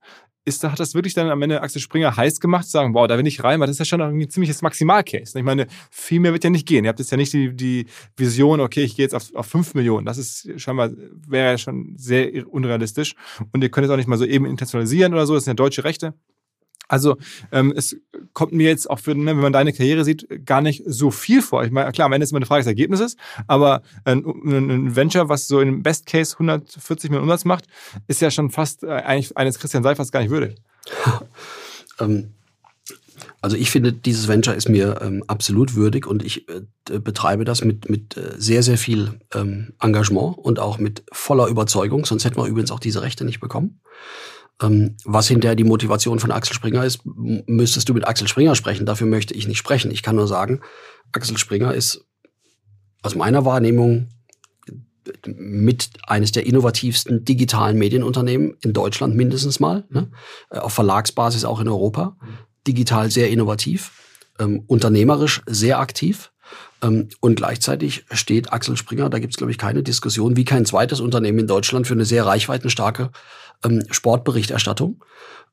ist, 0.48 0.64
hat 0.64 0.80
das 0.80 0.94
wirklich 0.94 1.14
dann 1.14 1.30
am 1.30 1.40
Ende 1.42 1.62
Axel 1.62 1.80
Springer 1.80 2.16
heiß 2.16 2.40
gemacht, 2.40 2.64
zu 2.64 2.72
sagen, 2.72 2.94
wow, 2.94 3.06
da 3.06 3.16
will 3.18 3.26
ich 3.26 3.44
rein, 3.44 3.60
weil 3.60 3.66
das 3.66 3.74
ist 3.74 3.80
ja 3.80 3.84
schon 3.84 4.00
ein 4.00 4.30
ziemliches 4.30 4.62
Maximalcase. 4.62 5.38
Ich 5.38 5.44
meine, 5.44 5.66
viel 5.90 6.20
mehr 6.20 6.32
wird 6.32 6.44
ja 6.44 6.50
nicht 6.50 6.66
gehen. 6.66 6.84
Ihr 6.84 6.88
habt 6.88 6.98
jetzt 6.98 7.10
ja 7.10 7.16
nicht 7.16 7.32
die, 7.32 7.54
die 7.54 7.86
Vision, 8.16 8.60
okay, 8.60 8.82
ich 8.82 8.96
gehe 8.96 9.04
jetzt 9.04 9.14
auf, 9.14 9.34
auf 9.34 9.46
5 9.46 9.74
Millionen. 9.74 10.06
Das 10.06 10.18
ist 10.18 10.48
scheinbar, 10.56 10.90
wäre 11.26 11.52
ja 11.52 11.58
schon 11.58 11.94
sehr 11.96 12.46
unrealistisch. 12.52 13.14
Und 13.52 13.62
ihr 13.62 13.70
könnt 13.70 13.86
es 13.86 13.90
auch 13.90 13.96
nicht 13.96 14.08
mal 14.08 14.18
so 14.18 14.24
eben 14.24 14.46
internationalisieren 14.46 15.12
oder 15.12 15.26
so. 15.26 15.34
Das 15.34 15.44
sind 15.44 15.52
ja 15.52 15.54
deutsche 15.54 15.84
Rechte. 15.84 16.14
Also 16.88 17.18
ähm, 17.52 17.72
es 17.76 17.96
kommt 18.32 18.52
mir 18.52 18.68
jetzt 18.68 18.88
auch 18.88 18.98
für, 18.98 19.14
ne, 19.14 19.26
wenn 19.26 19.42
man 19.42 19.52
deine 19.52 19.72
Karriere 19.72 20.04
sieht, 20.04 20.26
gar 20.46 20.62
nicht 20.62 20.82
so 20.86 21.10
viel 21.10 21.42
vor. 21.42 21.64
Ich 21.64 21.70
meine, 21.70 21.92
klar, 21.92 22.06
am 22.06 22.12
Ende 22.12 22.24
ist 22.24 22.30
immer 22.30 22.38
eine 22.38 22.46
Frage 22.46 22.60
des 22.60 22.66
Ergebnisses, 22.66 23.16
aber 23.46 23.82
ein, 24.04 24.24
ein 24.24 24.96
Venture, 24.96 25.28
was 25.28 25.48
so 25.48 25.60
im 25.60 25.82
Best 25.82 26.06
Case 26.06 26.34
140 26.34 27.10
Millionen 27.10 27.28
Umsatz 27.28 27.44
macht, 27.44 27.66
ist 28.06 28.22
ja 28.22 28.30
schon 28.30 28.50
fast 28.50 28.84
äh, 28.84 28.88
eigentlich 28.88 29.36
eines 29.36 29.58
Christian 29.58 29.82
Seifers 29.82 30.10
gar 30.10 30.20
nicht 30.20 30.30
würdig. 30.30 30.56
ähm, 32.00 32.30
also 33.40 33.56
ich 33.56 33.70
finde, 33.70 33.92
dieses 33.92 34.26
Venture 34.26 34.54
ist 34.54 34.68
mir 34.68 35.00
ähm, 35.00 35.22
absolut 35.26 35.74
würdig 35.74 36.06
und 36.06 36.24
ich 36.24 36.48
äh, 36.48 36.98
betreibe 36.98 37.44
das 37.44 37.62
mit, 37.62 37.88
mit 37.88 38.16
äh, 38.16 38.34
sehr, 38.36 38.62
sehr 38.62 38.78
viel 38.78 39.20
ähm, 39.34 39.74
Engagement 39.80 40.38
und 40.38 40.58
auch 40.58 40.78
mit 40.78 41.04
voller 41.12 41.46
Überzeugung, 41.46 42.04
sonst 42.04 42.24
hätten 42.24 42.36
wir 42.36 42.46
übrigens 42.46 42.70
auch 42.70 42.80
diese 42.80 43.02
Rechte 43.02 43.24
nicht 43.24 43.40
bekommen. 43.40 43.80
Ähm, 44.60 44.96
was 45.04 45.28
hinterher 45.28 45.54
die 45.54 45.64
Motivation 45.64 46.18
von 46.18 46.32
Axel 46.32 46.54
Springer 46.54 46.84
ist, 46.84 47.00
müsstest 47.04 47.88
du 47.88 47.94
mit 47.94 48.06
Axel 48.06 48.26
Springer 48.26 48.54
sprechen. 48.54 48.86
Dafür 48.86 49.06
möchte 49.06 49.34
ich 49.34 49.46
nicht 49.46 49.58
sprechen. 49.58 49.90
Ich 49.90 50.02
kann 50.02 50.16
nur 50.16 50.26
sagen, 50.26 50.60
Axel 51.12 51.38
Springer 51.38 51.74
ist 51.74 52.04
aus 53.02 53.14
meiner 53.14 53.44
Wahrnehmung 53.44 54.08
mit 55.26 55.90
eines 56.06 56.32
der 56.32 56.46
innovativsten 56.46 57.24
digitalen 57.24 57.78
Medienunternehmen 57.78 58.56
in 58.60 58.72
Deutschland 58.72 59.16
mindestens 59.16 59.60
mal, 59.60 59.84
ne? 59.90 60.10
Äh, 60.50 60.58
auf 60.58 60.74
Verlagsbasis 60.74 61.44
auch 61.44 61.60
in 61.60 61.68
Europa, 61.68 62.16
digital 62.66 63.10
sehr 63.10 63.30
innovativ, 63.30 63.92
ähm, 64.38 64.64
unternehmerisch 64.66 65.42
sehr 65.46 65.78
aktiv 65.78 66.30
ähm, 66.82 67.08
und 67.20 67.36
gleichzeitig 67.36 68.04
steht 68.10 68.52
Axel 68.52 68.76
Springer, 68.76 69.08
da 69.08 69.18
gibt 69.18 69.34
es 69.34 69.38
glaube 69.38 69.50
ich 69.50 69.58
keine 69.58 69.82
Diskussion, 69.82 70.36
wie 70.36 70.44
kein 70.44 70.66
zweites 70.66 71.00
Unternehmen 71.00 71.40
in 71.40 71.46
Deutschland 71.46 71.86
für 71.86 71.94
eine 71.94 72.04
sehr 72.04 72.26
reichweitenstarke 72.26 73.10
ähm, 73.64 73.84
Sportberichterstattung 73.90 75.02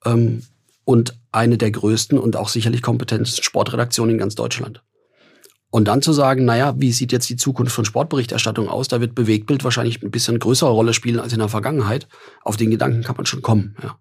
ähm, 0.05 0.43
und 0.83 1.17
eine 1.31 1.57
der 1.57 1.71
größten 1.71 2.17
und 2.17 2.35
auch 2.35 2.49
sicherlich 2.49 2.81
kompetentesten 2.81 3.43
Sportredaktionen 3.43 4.15
in 4.15 4.19
ganz 4.19 4.35
Deutschland. 4.35 4.83
Und 5.71 5.89
dann 5.89 6.01
zu 6.01 6.13
sagen, 6.13 6.45
naja, 6.45 6.75
wie 6.77 6.93
sieht 6.93 7.11
jetzt 7.11 7.29
die 7.29 7.35
Zukunft 7.35 7.75
von 7.75 7.83
Sportberichterstattung 7.83 8.69
aus? 8.69 8.87
Da 8.87 9.01
wird 9.01 9.13
Bewegtbild 9.13 9.63
wahrscheinlich 9.65 10.01
ein 10.01 10.11
bisschen 10.11 10.39
größere 10.39 10.69
Rolle 10.69 10.93
spielen 10.93 11.19
als 11.19 11.33
in 11.33 11.39
der 11.39 11.49
Vergangenheit. 11.49 12.07
Auf 12.43 12.55
den 12.55 12.71
Gedanken 12.71 13.03
kann 13.03 13.17
man 13.17 13.25
schon 13.25 13.41
kommen. 13.41 13.75
Ja. 13.83 13.97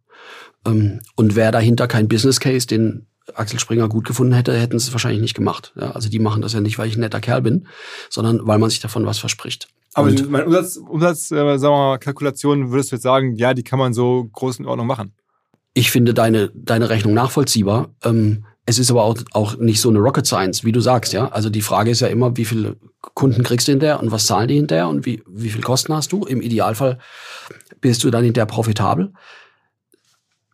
Ähm, 0.67 1.01
und 1.17 1.35
wäre 1.35 1.51
dahinter 1.51 1.89
kein 1.89 2.07
Business 2.07 2.39
Case, 2.39 2.67
den 2.67 3.07
Axel 3.35 3.59
Springer 3.59 3.89
gut 3.89 4.07
gefunden 4.07 4.35
hätte, 4.35 4.57
hätten 4.57 4.79
sie 4.79 4.89
es 4.89 4.93
wahrscheinlich 4.93 5.21
nicht 5.21 5.35
gemacht. 5.35 5.73
Ja, 5.77 5.93
also 5.93 6.09
die 6.09 6.19
machen 6.19 6.43
das 6.43 6.53
ja 6.53 6.61
nicht, 6.61 6.79
weil 6.79 6.89
ich 6.89 6.97
ein 6.97 7.01
netter 7.01 7.21
Kerl 7.21 7.43
bin, 7.43 7.67
sondern 8.11 8.47
weil 8.47 8.59
man 8.59 8.71
sich 8.71 8.81
davon 8.81 9.07
was 9.07 9.19
verspricht. 9.19 9.69
Aber 9.95 10.09
und, 10.09 10.31
mein 10.31 10.45
Umsatz, 10.45 10.77
Umsatz 10.77 11.31
äh, 11.31 11.37
sagen 11.37 11.61
wir 11.61 11.71
mal, 11.71 11.99
Kalkulation, 11.99 12.71
würdest 12.71 12.91
du 12.91 12.97
jetzt 12.97 13.05
sagen, 13.05 13.37
ja, 13.37 13.55
die 13.55 13.63
kann 13.63 13.79
man 13.79 13.95
so 13.95 14.29
groß 14.33 14.59
in 14.59 14.67
Ordnung 14.67 14.87
machen? 14.87 15.13
Ich 15.73 15.91
finde 15.91 16.15
deine, 16.15 16.51
deine 16.55 16.91
Rechnung 16.91 17.15
nachvollziehbar. 17.15 17.91
Ähm, 18.03 18.45
es 18.67 18.79
ist 18.79 18.91
aber 18.91 19.05
auch, 19.05 19.17
auch 19.33 19.57
nicht 19.57 19.81
so 19.81 19.91
eine 19.91 19.99
Rocket 19.99 20.27
Science, 20.27 20.65
wie 20.65 20.73
du 20.73 20.81
sagst, 20.81 21.13
ja. 21.13 21.29
Also 21.29 21.51
die 21.51 21.63
Frage 21.63 21.91
ist 21.91 22.01
ja 22.01 22.09
immer, 22.09 22.37
wie 22.37 22.45
viele 22.45 22.77
Kunden 23.01 23.43
kriegst 23.43 23.69
du 23.69 23.73
hinterher 23.73 24.01
und 24.01 24.11
was 24.11 24.27
zahlen 24.27 24.49
die 24.49 24.57
hinterher 24.57 24.89
und 24.89 25.07
wie, 25.07 25.23
wie 25.29 25.51
viel 25.51 25.63
Kosten 25.63 25.95
hast 25.95 26.13
du? 26.13 26.25
Im 26.25 26.41
Idealfall 26.41 26.99
bist 27.81 28.03
du 28.05 28.11
dann 28.11 28.25
hinterher 28.25 28.47
profitabel. 28.47 29.13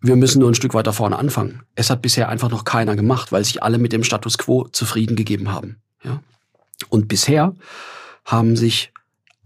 Wir 0.02 0.16
müssen 0.16 0.40
nur 0.40 0.50
ein 0.50 0.54
Stück 0.54 0.74
weiter 0.74 0.92
vorne 0.92 1.18
anfangen. 1.18 1.62
Es 1.74 1.90
hat 1.90 2.02
bisher 2.02 2.28
einfach 2.28 2.50
noch 2.50 2.64
keiner 2.64 2.96
gemacht, 2.96 3.32
weil 3.32 3.44
sich 3.44 3.62
alle 3.62 3.78
mit 3.78 3.92
dem 3.92 4.02
Status 4.02 4.38
quo 4.38 4.66
zufrieden 4.68 5.14
gegeben 5.14 5.52
haben, 5.52 5.76
ja. 6.02 6.20
Und 6.88 7.08
bisher 7.08 7.54
haben 8.24 8.56
sich 8.56 8.92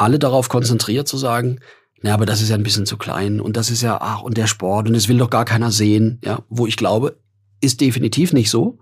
alle 0.05 0.19
darauf 0.19 0.49
konzentriert 0.49 1.09
zu 1.09 1.17
sagen, 1.17 1.61
na, 2.03 2.13
aber 2.13 2.27
das 2.27 2.43
ist 2.43 2.51
ja 2.51 2.55
ein 2.55 2.63
bisschen 2.63 2.85
zu 2.85 2.99
klein 2.99 3.41
und 3.41 3.57
das 3.57 3.71
ist 3.71 3.83
ja, 3.83 3.99
ach, 4.01 4.23
und 4.23 4.37
der 4.37 4.47
Sport 4.47 4.87
und 4.87 4.95
das 4.95 5.09
will 5.09 5.17
doch 5.17 5.31
gar 5.31 5.47
keiner 5.47 5.71
sehen, 5.71 6.21
ja, 6.23 6.41
wo 6.51 6.67
ich 6.67 6.77
glaube, 6.77 7.17
ist 7.63 7.81
definitiv 7.81 8.33
nicht 8.35 8.51
so. 8.51 8.79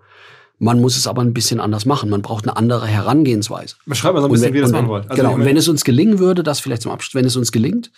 Man 0.59 0.81
muss 0.81 0.97
es 0.97 1.07
aber 1.07 1.23
ein 1.23 1.33
bisschen 1.33 1.61
anders 1.61 1.87
machen. 1.87 2.11
Man 2.11 2.23
braucht 2.23 2.45
eine 2.45 2.57
andere 2.57 2.87
Herangehensweise. 2.87 3.77
Beschreib 3.87 4.15
mal 4.15 4.21
so 4.21 4.27
ein 4.27 4.33
bisschen, 4.33 4.47
wenn, 4.47 4.55
wie 4.55 4.59
ihr 4.59 4.63
das 4.63 4.73
machen 4.73 4.89
wollt. 4.89 5.11
Also 5.11 5.23
genau, 5.23 5.35
und 5.35 5.45
wenn 5.45 5.57
es 5.57 5.69
uns 5.69 5.85
gelingen 5.85 6.19
würde, 6.19 6.43
das 6.43 6.61
vielleicht 6.61 6.83
zum 6.83 6.93
Abschluss, 6.93 7.15
wenn 7.15 7.25
es 7.25 7.37
uns 7.37 7.53
gelingt, 7.53 7.91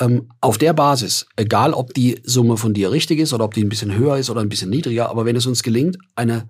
ähm, 0.00 0.28
auf 0.40 0.58
der 0.58 0.72
Basis, 0.72 1.26
egal 1.36 1.72
ob 1.72 1.94
die 1.94 2.20
Summe 2.24 2.56
von 2.56 2.74
dir 2.74 2.90
richtig 2.90 3.20
ist 3.20 3.32
oder 3.32 3.44
ob 3.44 3.54
die 3.54 3.62
ein 3.62 3.68
bisschen 3.68 3.96
höher 3.96 4.18
ist 4.18 4.30
oder 4.30 4.40
ein 4.40 4.48
bisschen 4.48 4.70
niedriger, 4.70 5.10
aber 5.10 5.24
wenn 5.24 5.36
es 5.36 5.46
uns 5.46 5.62
gelingt, 5.62 5.98
eine 6.16 6.48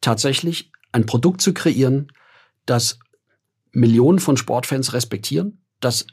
tatsächlich 0.00 0.70
ein 0.92 1.06
Produkt 1.06 1.40
zu 1.40 1.54
kreieren, 1.54 2.12
das 2.66 2.98
Millionen 3.72 4.18
von 4.18 4.36
Sportfans 4.36 4.92
respektieren, 4.92 5.62
dass 5.80 6.06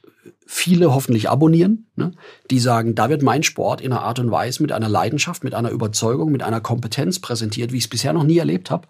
viele 0.45 0.93
hoffentlich 0.93 1.29
abonnieren, 1.29 1.87
ne, 1.95 2.11
die 2.49 2.59
sagen, 2.59 2.95
da 2.95 3.09
wird 3.09 3.21
mein 3.21 3.43
Sport 3.43 3.81
in 3.81 3.91
einer 3.91 4.01
Art 4.01 4.19
und 4.19 4.31
Weise 4.31 4.61
mit 4.61 4.71
einer 4.71 4.89
Leidenschaft, 4.89 5.43
mit 5.43 5.53
einer 5.53 5.71
Überzeugung, 5.71 6.31
mit 6.31 6.43
einer 6.43 6.61
Kompetenz 6.61 7.19
präsentiert, 7.19 7.71
wie 7.71 7.77
ich 7.77 7.85
es 7.85 7.89
bisher 7.89 8.13
noch 8.13 8.23
nie 8.23 8.37
erlebt 8.37 8.71
habe, 8.71 8.87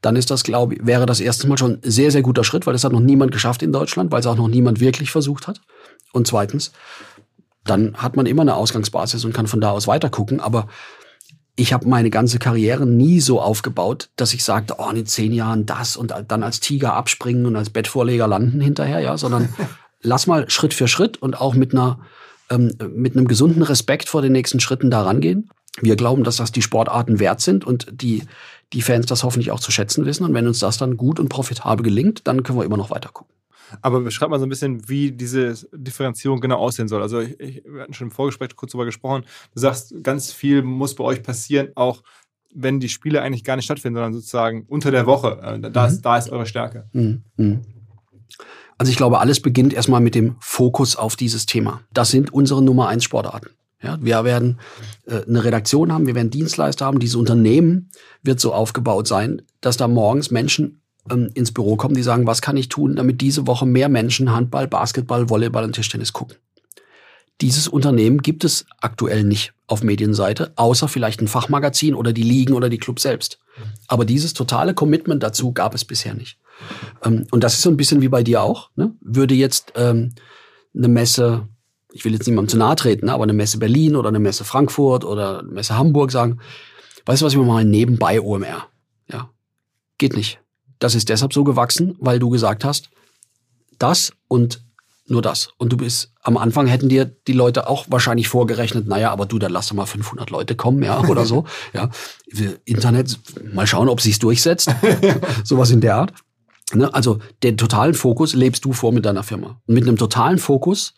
dann 0.00 0.16
ist 0.16 0.30
das, 0.30 0.42
glaube 0.42 0.74
ich, 0.74 0.86
wäre 0.86 1.06
das 1.06 1.20
erstens 1.20 1.48
mal 1.48 1.58
schon 1.58 1.80
ein 1.82 1.90
sehr, 1.90 2.10
sehr 2.10 2.22
guter 2.22 2.44
Schritt, 2.44 2.66
weil 2.66 2.72
das 2.72 2.84
hat 2.84 2.92
noch 2.92 3.00
niemand 3.00 3.32
geschafft 3.32 3.62
in 3.62 3.72
Deutschland, 3.72 4.10
weil 4.10 4.20
es 4.20 4.26
auch 4.26 4.36
noch 4.36 4.48
niemand 4.48 4.80
wirklich 4.80 5.10
versucht 5.10 5.46
hat. 5.46 5.60
Und 6.12 6.26
zweitens, 6.26 6.72
dann 7.64 7.96
hat 7.96 8.16
man 8.16 8.26
immer 8.26 8.42
eine 8.42 8.56
Ausgangsbasis 8.56 9.24
und 9.24 9.32
kann 9.32 9.46
von 9.46 9.60
da 9.60 9.70
aus 9.70 9.86
weiter 9.86 10.10
gucken. 10.10 10.40
Aber 10.40 10.66
ich 11.56 11.72
habe 11.72 11.88
meine 11.88 12.10
ganze 12.10 12.38
Karriere 12.38 12.86
nie 12.86 13.20
so 13.20 13.40
aufgebaut, 13.40 14.08
dass 14.16 14.32
ich 14.32 14.42
sagte, 14.42 14.76
oh, 14.78 14.90
in 14.90 15.06
zehn 15.06 15.32
Jahren 15.32 15.66
das 15.66 15.96
und 15.96 16.14
dann 16.28 16.42
als 16.42 16.60
Tiger 16.60 16.94
abspringen 16.94 17.46
und 17.46 17.56
als 17.56 17.70
Bettvorleger 17.70 18.26
landen 18.26 18.60
hinterher, 18.60 19.00
ja, 19.00 19.18
sondern 19.18 19.50
lass 20.02 20.26
mal 20.26 20.48
Schritt 20.48 20.74
für 20.74 20.88
Schritt 20.88 21.20
und 21.20 21.40
auch 21.40 21.54
mit 21.54 21.72
einer 21.72 22.00
ähm, 22.50 22.72
mit 22.94 23.16
einem 23.16 23.28
gesunden 23.28 23.62
Respekt 23.62 24.08
vor 24.08 24.22
den 24.22 24.32
nächsten 24.32 24.60
Schritten 24.60 24.90
da 24.90 25.02
rangehen. 25.02 25.50
Wir 25.80 25.96
glauben, 25.96 26.22
dass 26.24 26.36
das 26.36 26.52
die 26.52 26.62
Sportarten 26.62 27.18
wert 27.18 27.40
sind 27.40 27.64
und 27.64 27.86
die, 27.90 28.24
die 28.72 28.82
Fans 28.82 29.06
das 29.06 29.24
hoffentlich 29.24 29.50
auch 29.50 29.60
zu 29.60 29.72
schätzen 29.72 30.04
wissen. 30.04 30.24
Und 30.24 30.34
wenn 30.34 30.46
uns 30.46 30.58
das 30.58 30.76
dann 30.76 30.96
gut 30.98 31.18
und 31.18 31.28
profitabel 31.28 31.82
gelingt, 31.82 32.26
dann 32.26 32.42
können 32.42 32.58
wir 32.58 32.64
immer 32.64 32.76
noch 32.76 32.90
weiter 32.90 33.08
gucken. 33.10 33.31
Aber 33.80 34.00
beschreib 34.00 34.30
mal 34.30 34.38
so 34.38 34.46
ein 34.46 34.48
bisschen, 34.48 34.88
wie 34.88 35.12
diese 35.12 35.54
Differenzierung 35.72 36.40
genau 36.40 36.56
aussehen 36.58 36.88
soll. 36.88 37.02
Also 37.02 37.20
ich, 37.20 37.38
ich, 37.40 37.62
wir 37.64 37.82
hatten 37.82 37.94
schon 37.94 38.08
im 38.08 38.12
Vorgespräch 38.12 38.54
kurz 38.56 38.72
darüber 38.72 38.84
gesprochen. 38.84 39.24
Du 39.54 39.60
sagst, 39.60 39.94
ganz 40.02 40.32
viel 40.32 40.62
muss 40.62 40.94
bei 40.94 41.04
euch 41.04 41.22
passieren, 41.22 41.68
auch 41.74 42.02
wenn 42.54 42.80
die 42.80 42.88
Spiele 42.88 43.22
eigentlich 43.22 43.44
gar 43.44 43.56
nicht 43.56 43.64
stattfinden, 43.64 43.96
sondern 43.96 44.12
sozusagen 44.12 44.64
unter 44.68 44.90
der 44.90 45.06
Woche. 45.06 45.40
Äh, 45.42 45.70
da, 45.70 45.86
ist, 45.86 45.98
mhm. 45.98 46.02
da 46.02 46.18
ist 46.18 46.30
eure 46.30 46.46
Stärke. 46.46 46.88
Mhm. 46.92 47.22
mhm. 47.36 47.60
Also 48.78 48.90
ich 48.90 48.96
glaube, 48.96 49.20
alles 49.20 49.38
beginnt 49.38 49.72
erstmal 49.72 50.00
mit 50.00 50.16
dem 50.16 50.34
Fokus 50.40 50.96
auf 50.96 51.14
dieses 51.14 51.46
Thema. 51.46 51.82
Das 51.92 52.10
sind 52.10 52.32
unsere 52.32 52.62
Nummer 52.62 52.88
eins 52.88 53.04
Sportarten. 53.04 53.50
Ja, 53.80 53.96
wir 54.00 54.24
werden 54.24 54.58
äh, 55.06 55.22
eine 55.24 55.44
Redaktion 55.44 55.92
haben, 55.92 56.08
wir 56.08 56.16
werden 56.16 56.30
Dienstleister 56.30 56.86
haben. 56.86 56.98
Dieses 56.98 57.14
Unternehmen 57.14 57.90
wird 58.24 58.40
so 58.40 58.52
aufgebaut 58.52 59.06
sein, 59.06 59.42
dass 59.60 59.76
da 59.76 59.86
morgens 59.86 60.32
Menschen 60.32 60.81
ähm, 61.10 61.30
ins 61.34 61.52
Büro 61.52 61.76
kommen, 61.76 61.94
die 61.94 62.02
sagen, 62.02 62.26
was 62.26 62.42
kann 62.42 62.56
ich 62.56 62.68
tun, 62.68 62.96
damit 62.96 63.20
diese 63.20 63.46
Woche 63.46 63.66
mehr 63.66 63.88
Menschen 63.88 64.32
Handball, 64.32 64.68
Basketball, 64.68 65.28
Volleyball 65.28 65.64
und 65.64 65.74
Tischtennis 65.74 66.12
gucken. 66.12 66.36
Dieses 67.40 67.66
Unternehmen 67.66 68.18
gibt 68.18 68.44
es 68.44 68.66
aktuell 68.80 69.24
nicht 69.24 69.52
auf 69.66 69.82
Medienseite, 69.82 70.52
außer 70.54 70.86
vielleicht 70.86 71.20
ein 71.20 71.28
Fachmagazin 71.28 71.94
oder 71.94 72.12
die 72.12 72.22
Ligen 72.22 72.52
oder 72.52 72.68
die 72.68 72.78
Club 72.78 73.00
selbst. 73.00 73.38
Aber 73.88 74.04
dieses 74.04 74.32
totale 74.32 74.74
Commitment 74.74 75.22
dazu 75.22 75.52
gab 75.52 75.74
es 75.74 75.84
bisher 75.84 76.14
nicht. 76.14 76.38
Ähm, 77.04 77.26
und 77.30 77.42
das 77.42 77.54
ist 77.54 77.62
so 77.62 77.70
ein 77.70 77.76
bisschen 77.76 78.00
wie 78.00 78.08
bei 78.08 78.22
dir 78.22 78.42
auch. 78.42 78.70
Ne? 78.76 78.94
Würde 79.00 79.34
jetzt 79.34 79.72
ähm, 79.74 80.14
eine 80.76 80.88
Messe, 80.88 81.48
ich 81.92 82.04
will 82.04 82.12
jetzt 82.12 82.26
niemandem 82.26 82.50
zu 82.50 82.58
nahe 82.58 82.76
treten, 82.76 83.06
ne? 83.06 83.12
aber 83.12 83.24
eine 83.24 83.32
Messe 83.32 83.58
Berlin 83.58 83.96
oder 83.96 84.08
eine 84.08 84.20
Messe 84.20 84.44
Frankfurt 84.44 85.04
oder 85.04 85.40
eine 85.40 85.48
Messe 85.48 85.76
Hamburg 85.76 86.12
sagen, 86.12 86.38
weißt 87.06 87.22
du 87.22 87.26
was, 87.26 87.34
wir 87.34 87.42
machen 87.42 87.70
nebenbei 87.70 88.20
OMR. 88.20 88.68
Ja, 89.10 89.30
geht 89.98 90.14
nicht. 90.14 90.41
Das 90.82 90.96
ist 90.96 91.08
deshalb 91.10 91.32
so 91.32 91.44
gewachsen, 91.44 91.94
weil 92.00 92.18
du 92.18 92.28
gesagt 92.28 92.64
hast, 92.64 92.90
das 93.78 94.12
und 94.26 94.64
nur 95.06 95.22
das. 95.22 95.50
Und 95.56 95.72
du 95.72 95.76
bist, 95.76 96.12
am 96.22 96.36
Anfang 96.36 96.66
hätten 96.66 96.88
dir 96.88 97.04
die 97.04 97.34
Leute 97.34 97.68
auch 97.68 97.86
wahrscheinlich 97.88 98.26
vorgerechnet, 98.26 98.88
naja, 98.88 99.12
aber 99.12 99.26
du, 99.26 99.38
dann 99.38 99.52
lass 99.52 99.68
doch 99.68 99.76
mal 99.76 99.86
500 99.86 100.30
Leute 100.30 100.56
kommen, 100.56 100.82
ja, 100.82 101.00
oder 101.08 101.24
so. 101.24 101.44
Ja, 101.72 101.90
Internet, 102.64 103.16
mal 103.52 103.68
schauen, 103.68 103.88
ob 103.88 104.00
sich's 104.00 104.18
durchsetzt. 104.18 104.74
Sowas 105.44 105.70
in 105.70 105.80
der 105.80 105.94
Art. 105.94 106.14
Ne? 106.72 106.92
Also 106.92 107.20
den 107.44 107.56
totalen 107.56 107.94
Fokus 107.94 108.34
lebst 108.34 108.64
du 108.64 108.72
vor 108.72 108.90
mit 108.90 109.04
deiner 109.04 109.22
Firma. 109.22 109.60
Und 109.68 109.74
mit 109.74 109.84
einem 109.84 109.98
totalen 109.98 110.38
Fokus 110.38 110.94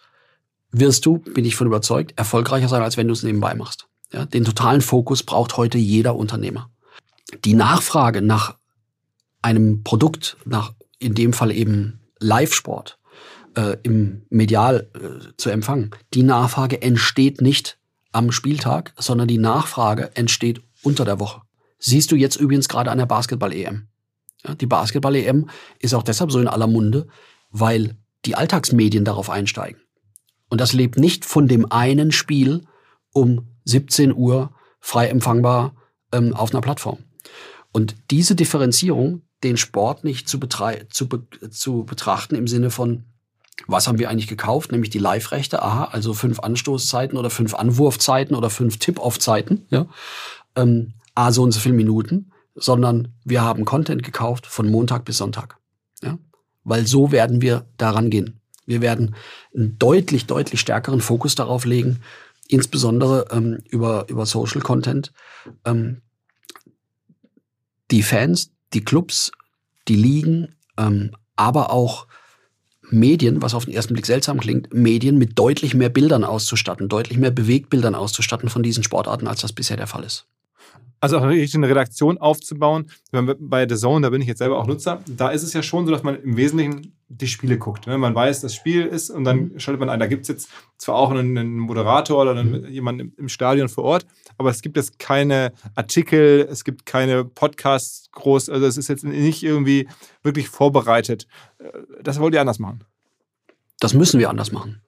wirst 0.71 1.05
du, 1.05 1.19
bin 1.19 1.45
ich 1.45 1.57
von 1.57 1.67
überzeugt, 1.67 2.15
erfolgreicher 2.17 2.69
sein, 2.69 2.81
als 2.81 2.97
wenn 2.97 3.09
du 3.09 3.13
es 3.13 3.23
nebenbei 3.23 3.55
machst. 3.55 3.87
Ja? 4.15 4.25
Den 4.25 4.47
totalen 4.47 4.81
Fokus 4.81 5.25
braucht 5.25 5.59
heute 5.59 5.77
jeder 5.77 6.17
Unternehmer. 6.17 6.71
Die 7.45 7.55
Nachfrage 7.55 8.23
nach 8.23 8.55
einem 9.45 9.85
Produkt, 9.85 10.37
nach 10.45 10.73
in 10.99 11.15
dem 11.15 11.33
Fall 11.33 11.53
eben 11.53 12.01
Live-Sport, 12.19 12.99
äh, 13.57 13.77
im 13.83 14.23
Medial 14.31 14.91
äh, 14.95 15.33
zu 15.37 15.51
empfangen, 15.51 15.91
die 16.15 16.23
Nachfrage 16.23 16.81
entsteht 16.81 17.41
nicht 17.41 17.79
am 18.11 18.33
Spieltag, 18.33 18.95
sondern 18.97 19.29
die 19.29 19.39
Nachfrage 19.39 20.17
entsteht 20.17 20.63
unter 20.83 21.05
der 21.05 21.21
Woche. 21.21 21.43
Siehst 21.79 22.11
du 22.11 22.17
jetzt 22.17 22.37
übrigens 22.37 22.69
gerade 22.69 22.91
an 22.91 22.99
der 22.99 23.07
Basketball-EM. 23.07 23.89
Ja, 24.45 24.55
die 24.55 24.67
Basketball-EM 24.67 25.51
ist 25.79 25.95
auch 25.95 26.03
deshalb 26.03 26.33
so 26.33 26.41
in 26.41 26.49
aller 26.49 26.67
Munde, 26.67 27.07
weil 27.51 27.97
die 28.25 28.37
Alltagsmedien 28.37 29.05
darauf 29.05 29.29
einsteigen. 29.29 29.81
Und 30.49 30.61
das 30.61 30.73
lebt 30.73 30.99
nicht 30.99 31.25
von 31.25 31.49
dem 31.49 31.71
einen 31.71 32.13
Spiel 32.13 32.63
um 33.13 33.49
17 33.65 34.15
Uhr 34.15 34.53
frei 34.81 35.09
empfangbar 35.09 35.75
ähm, 36.13 36.33
auf 36.35 36.53
einer 36.53 36.61
Plattform. 36.61 36.99
Und 37.73 37.97
diese 38.11 38.37
Differenzierung, 38.37 39.23
den 39.45 39.57
Sport 39.57 40.05
nicht 40.05 40.29
zu, 40.29 40.39
zu, 40.91 41.09
be 41.09 41.51
zu 41.51 41.85
betrachten 41.85 42.35
im 42.35 42.49
Sinne 42.49 42.71
von, 42.71 43.05
was 43.69 43.87
haben 43.87 43.99
wir 43.99 44.11
eigentlich 44.11 44.27
gekauft? 44.27 44.73
Nämlich 44.73 44.91
die 44.91 44.99
Live-Rechte, 44.99 45.63
aha, 45.63 45.85
also 45.85 46.15
fünf 46.15 46.41
Anstoßzeiten 46.41 47.17
oder 47.17 47.31
fünf 47.31 47.55
Anwurfzeiten 47.55 48.35
oder 48.35 48.51
fünf 48.51 48.79
Tip-Off-Zeiten, 48.79 49.67
ja. 49.71 49.87
Ähm, 50.57 50.95
A, 51.15 51.31
so 51.31 51.45
und 51.45 51.53
so 51.53 51.61
viele 51.61 51.75
Minuten 51.75 52.33
sondern 52.55 53.09
wir 53.25 53.43
haben 53.43 53.65
Content 53.65 54.03
gekauft 54.03 54.47
von 54.47 54.71
Montag 54.71 55.05
bis 55.05 55.19
Sonntag. 55.19 55.59
Ja? 56.03 56.19
Weil 56.63 56.87
so 56.87 57.13
werden 57.13 57.41
wir 57.41 57.67
daran 57.77 58.11
gehen. 58.11 58.41
Wir 58.67 58.81
werden 58.81 59.15
einen 59.55 59.79
deutlich, 59.79 60.27
deutlich 60.27 60.61
stärkeren 60.61 61.01
Fokus 61.01 61.35
darauf 61.35 61.65
legen, 61.65 62.01
insbesondere 62.49 63.27
ähm, 63.31 63.59
über, 63.69 64.07
über 64.09 64.25
Social 64.25 64.63
Content. 64.63 65.13
Ähm, 65.65 66.01
die 67.91 68.03
Fans, 68.03 68.51
die 68.75 68.85
Clubs, 68.85 69.33
die 69.89 69.97
Ligen, 69.97 70.55
ähm, 70.79 71.13
aber 71.37 71.71
auch 71.71 72.07
Medien, 72.91 73.43
was 73.43 73.55
auf 73.55 73.65
den 73.65 73.75
ersten 73.75 73.95
Blick 73.95 74.07
seltsam 74.07 74.39
klingt, 74.39 74.73
Medien 74.75 75.19
mit 75.19 75.39
deutlich 75.39 75.75
mehr 75.75 75.89
Bildern 75.89 76.25
auszustatten, 76.25 76.89
deutlich 76.89 77.19
mehr 77.19 77.31
Bewegbildern 77.31 77.95
auszustatten 77.95 78.49
von 78.49 78.63
diesen 78.63 78.85
Sportarten, 78.85 79.27
als 79.27 79.41
das 79.41 79.53
bisher 79.53 79.77
der 79.77 79.87
Fall 79.87 80.05
ist. 80.05 80.27
Also 81.01 81.19
auch 81.19 81.27
richtig 81.27 81.57
eine 81.57 81.69
Redaktion 81.69 82.19
aufzubauen. 82.19 82.91
Bei 83.11 83.69
The 83.69 83.77
Zone, 83.77 84.03
da 84.03 84.11
bin 84.11 84.23
ich 84.23 84.29
jetzt 84.29 84.39
selber 84.39 84.59
auch 84.59 84.67
Nutzer, 84.67 85.03
da 85.07 85.29
ist 85.29 85.43
es 85.43 85.53
ja 85.53 85.63
schon 85.63 85.87
so, 85.87 85.93
dass 85.93 86.03
man 86.03 86.17
im 86.17 86.37
Wesentlichen 86.37 86.93
die 87.21 87.27
Spiele 87.27 87.59
guckt. 87.59 87.87
Ne? 87.87 87.97
Man 87.99 88.15
weiß, 88.15 88.41
das 88.41 88.55
Spiel 88.55 88.87
ist 88.87 89.11
und 89.11 89.25
dann 89.25 89.53
mhm. 89.53 89.59
schaltet 89.59 89.81
man 89.81 89.89
ein. 89.89 90.01
Da 90.01 90.07
gibt 90.07 90.23
es 90.23 90.29
jetzt 90.29 90.49
zwar 90.79 90.97
auch 90.97 91.11
einen, 91.11 91.37
einen 91.37 91.59
Moderator 91.59 92.23
oder 92.23 92.33
einen, 92.33 92.63
mhm. 92.63 92.69
jemanden 92.69 93.13
im 93.17 93.29
Stadion 93.29 93.69
vor 93.69 93.85
Ort, 93.85 94.07
aber 94.39 94.51
es 94.51 94.63
gibt 94.63 94.77
jetzt 94.77 94.99
keine 94.99 95.53
Artikel, 95.75 96.47
es 96.51 96.65
gibt 96.65 96.87
keine 96.87 97.25
Podcasts 97.25 98.11
groß. 98.13 98.49
Also 98.49 98.67
es 98.67 98.77
ist 98.77 98.89
jetzt 98.89 99.05
nicht 99.05 99.43
irgendwie 99.43 99.89
wirklich 100.23 100.49
vorbereitet. 100.49 101.27
Das 102.03 102.19
wollt 102.21 102.35
ihr 102.35 102.41
anders 102.41 102.59
machen. 102.59 102.85
Das 103.81 103.95
müssen 103.95 104.21
wir 104.21 104.31
anders 104.31 104.53
machen. 104.53 104.83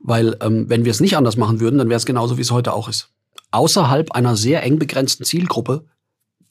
Weil 0.00 0.36
ähm, 0.40 0.68
wenn 0.68 0.84
wir 0.84 0.90
es 0.90 1.00
nicht 1.00 1.16
anders 1.16 1.36
machen 1.36 1.60
würden, 1.60 1.78
dann 1.78 1.88
wäre 1.88 1.98
es 1.98 2.06
genauso, 2.06 2.36
wie 2.36 2.42
es 2.42 2.50
heute 2.50 2.72
auch 2.72 2.88
ist 2.88 3.12
außerhalb 3.52 4.12
einer 4.12 4.36
sehr 4.36 4.62
eng 4.64 4.78
begrenzten 4.78 5.24
Zielgruppe, 5.24 5.84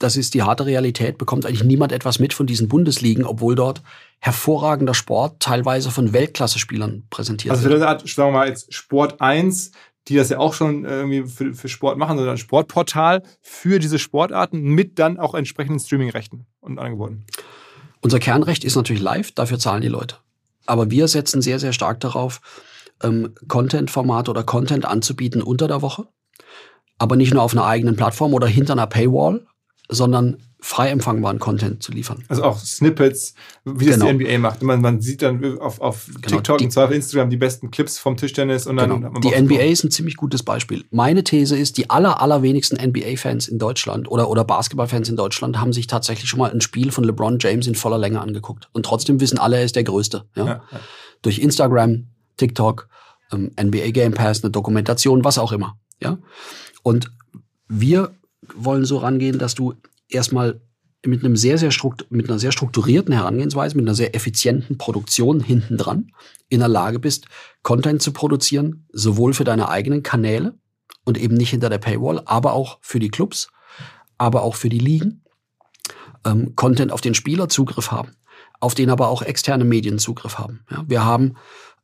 das 0.03 0.17
ist 0.17 0.33
die 0.33 0.43
harte 0.43 0.65
Realität, 0.65 1.17
bekommt 1.17 1.45
eigentlich 1.45 1.63
niemand 1.63 1.91
etwas 1.91 2.19
mit 2.19 2.33
von 2.33 2.47
diesen 2.47 2.67
Bundesligen, 2.67 3.25
obwohl 3.25 3.55
dort 3.55 3.81
hervorragender 4.19 4.93
Sport 4.93 5.39
teilweise 5.39 5.91
von 5.91 6.13
Weltklasse-Spielern 6.13 7.03
präsentiert 7.09 7.51
also 7.53 7.69
wird. 7.69 7.81
Also 7.81 8.05
sagen 8.07 8.29
wir 8.29 8.39
mal 8.39 8.47
jetzt 8.47 8.73
Sport 8.73 9.21
1, 9.21 9.71
die 10.07 10.15
das 10.15 10.29
ja 10.29 10.39
auch 10.39 10.53
schon 10.53 10.85
irgendwie 10.85 11.23
für, 11.23 11.53
für 11.53 11.69
Sport 11.69 11.97
machen, 11.97 12.17
sondern 12.17 12.35
ein 12.35 12.39
Sportportal 12.39 13.23
für 13.41 13.79
diese 13.79 13.99
Sportarten 13.99 14.61
mit 14.61 14.97
dann 14.99 15.19
auch 15.19 15.35
entsprechenden 15.35 15.79
Streaming-Rechten 15.79 16.45
und 16.59 16.79
Angeboten. 16.79 17.25
Unser 18.01 18.19
Kernrecht 18.19 18.63
ist 18.63 18.75
natürlich 18.75 19.01
live, 19.01 19.31
dafür 19.31 19.59
zahlen 19.59 19.81
die 19.81 19.87
Leute. 19.87 20.17
Aber 20.65 20.89
wir 20.89 21.07
setzen 21.07 21.41
sehr, 21.41 21.59
sehr 21.59 21.73
stark 21.73 21.99
darauf, 21.99 22.41
ähm, 23.03 23.33
Content-Formate 23.47 24.31
oder 24.31 24.43
Content 24.43 24.85
anzubieten 24.85 25.41
unter 25.41 25.67
der 25.67 25.81
Woche 25.81 26.07
aber 27.01 27.15
nicht 27.15 27.33
nur 27.33 27.41
auf 27.41 27.53
einer 27.53 27.65
eigenen 27.65 27.95
Plattform 27.95 28.35
oder 28.35 28.45
hinter 28.45 28.73
einer 28.73 28.85
Paywall, 28.85 29.47
sondern 29.91 30.37
frei 30.63 30.89
empfangbaren 30.89 31.39
Content 31.39 31.81
zu 31.81 31.91
liefern. 31.91 32.23
Also 32.27 32.43
auch 32.43 32.57
Snippets, 32.59 33.33
wie 33.65 33.87
das 33.87 33.99
genau. 33.99 34.13
die 34.13 34.25
NBA 34.25 34.37
macht. 34.37 34.61
Man, 34.61 34.79
man 34.79 35.01
sieht 35.01 35.23
dann 35.23 35.57
auf, 35.59 35.81
auf 35.81 36.05
genau. 36.05 36.37
TikTok 36.37 36.59
die, 36.59 36.65
und 36.65 36.71
zwar 36.71 36.85
auf 36.85 36.91
Instagram 36.91 37.31
die 37.31 37.37
besten 37.37 37.71
Clips 37.71 37.97
vom 37.97 38.15
Tischtennis 38.15 38.67
und 38.67 38.77
dann. 38.77 39.01
Genau. 39.01 39.19
Die 39.19 39.29
NBA 39.29 39.63
ist 39.63 39.83
ein 39.83 39.91
ziemlich 39.91 40.17
gutes 40.17 40.43
Beispiel. 40.43 40.85
Meine 40.91 41.23
These 41.23 41.57
ist, 41.57 41.77
die 41.77 41.89
aller, 41.89 42.21
allerwenigsten 42.21 42.77
NBA-Fans 42.77 43.47
in 43.47 43.57
Deutschland 43.57 44.09
oder, 44.09 44.29
oder 44.29 44.45
Basketball-Fans 44.45 45.09
in 45.09 45.15
Deutschland 45.15 45.59
haben 45.59 45.73
sich 45.73 45.87
tatsächlich 45.87 46.29
schon 46.29 46.39
mal 46.39 46.51
ein 46.51 46.61
Spiel 46.61 46.91
von 46.91 47.03
LeBron 47.03 47.37
James 47.39 47.65
in 47.65 47.73
voller 47.73 47.97
Länge 47.97 48.21
angeguckt. 48.21 48.69
Und 48.71 48.85
trotzdem 48.85 49.19
wissen 49.19 49.39
alle, 49.39 49.57
er 49.57 49.63
ist 49.63 49.75
der 49.75 49.83
Größte. 49.83 50.25
Ja? 50.35 50.45
ja, 50.45 50.63
ja. 50.71 50.79
Durch 51.23 51.39
Instagram, 51.39 52.07
TikTok, 52.37 52.87
ähm, 53.33 53.51
NBA 53.59 53.89
Game 53.91 54.13
Pass, 54.13 54.43
eine 54.43 54.51
Dokumentation, 54.51 55.23
was 55.23 55.39
auch 55.39 55.51
immer. 55.51 55.79
Ja. 55.99 56.19
Und 56.83 57.11
wir 57.67 58.11
wollen 58.55 58.85
so 58.85 58.97
rangehen, 58.97 59.37
dass 59.37 59.55
du 59.55 59.73
erstmal 60.09 60.61
mit 61.05 61.23
einem 61.23 61.35
sehr, 61.35 61.57
sehr 61.57 61.71
mit 62.09 62.29
einer 62.29 62.39
sehr 62.39 62.51
strukturierten 62.51 63.13
Herangehensweise, 63.13 63.75
mit 63.75 63.85
einer 63.85 63.95
sehr 63.95 64.15
effizienten 64.15 64.77
Produktion 64.77 65.39
hinten 65.39 65.77
dran 65.77 66.11
in 66.49 66.59
der 66.59 66.67
Lage 66.67 66.99
bist, 66.99 67.25
Content 67.63 68.01
zu 68.01 68.13
produzieren, 68.13 68.87
sowohl 68.91 69.33
für 69.33 69.43
deine 69.43 69.69
eigenen 69.69 70.03
Kanäle 70.03 70.55
und 71.03 71.17
eben 71.17 71.35
nicht 71.35 71.49
hinter 71.49 71.69
der 71.69 71.79
Paywall, 71.79 72.21
aber 72.25 72.53
auch 72.53 72.77
für 72.81 72.99
die 72.99 73.09
Clubs, 73.09 73.49
aber 74.17 74.43
auch 74.43 74.55
für 74.55 74.69
die 74.69 74.79
Ligen, 74.79 75.23
ähm, 76.25 76.55
Content 76.55 76.91
auf 76.91 77.01
den 77.01 77.15
Spieler 77.15 77.49
Zugriff 77.49 77.91
haben, 77.91 78.11
auf 78.59 78.75
den 78.75 78.91
aber 78.91 79.07
auch 79.07 79.23
externe 79.23 79.63
Medien 79.65 79.97
Zugriff 79.97 80.37
haben. 80.37 80.65
Ja, 80.69 80.83
wir 80.87 81.03
haben 81.03 81.35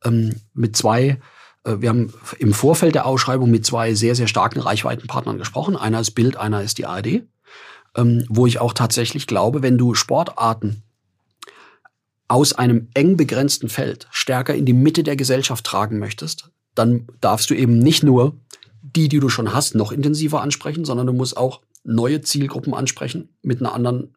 ähm, 0.04 0.36
mit 0.54 0.76
zwei 0.76 1.18
wir 1.64 1.88
haben 1.88 2.12
im 2.38 2.52
Vorfeld 2.52 2.94
der 2.94 3.06
Ausschreibung 3.06 3.50
mit 3.50 3.66
zwei 3.66 3.94
sehr, 3.94 4.14
sehr 4.14 4.26
starken 4.26 4.60
Reichweitenpartnern 4.60 5.38
gesprochen. 5.38 5.76
Einer 5.76 6.00
ist 6.00 6.12
Bild, 6.12 6.36
einer 6.36 6.62
ist 6.62 6.78
die 6.78 6.86
ARD. 6.86 7.22
Ähm, 7.96 8.24
wo 8.28 8.46
ich 8.46 8.60
auch 8.60 8.74
tatsächlich 8.74 9.26
glaube, 9.26 9.62
wenn 9.62 9.78
du 9.78 9.94
Sportarten 9.94 10.82
aus 12.28 12.52
einem 12.52 12.88
eng 12.94 13.16
begrenzten 13.16 13.68
Feld 13.68 14.06
stärker 14.10 14.54
in 14.54 14.66
die 14.66 14.74
Mitte 14.74 15.02
der 15.02 15.16
Gesellschaft 15.16 15.64
tragen 15.64 15.98
möchtest, 15.98 16.50
dann 16.74 17.06
darfst 17.20 17.50
du 17.50 17.54
eben 17.54 17.78
nicht 17.78 18.02
nur 18.02 18.36
die, 18.82 19.08
die 19.08 19.18
du 19.18 19.28
schon 19.28 19.52
hast, 19.54 19.74
noch 19.74 19.90
intensiver 19.90 20.42
ansprechen, 20.42 20.84
sondern 20.84 21.06
du 21.06 21.12
musst 21.12 21.36
auch 21.36 21.62
neue 21.84 22.20
Zielgruppen 22.20 22.74
ansprechen 22.74 23.30
mit 23.42 23.60
einer 23.60 23.72
anderen 23.72 24.14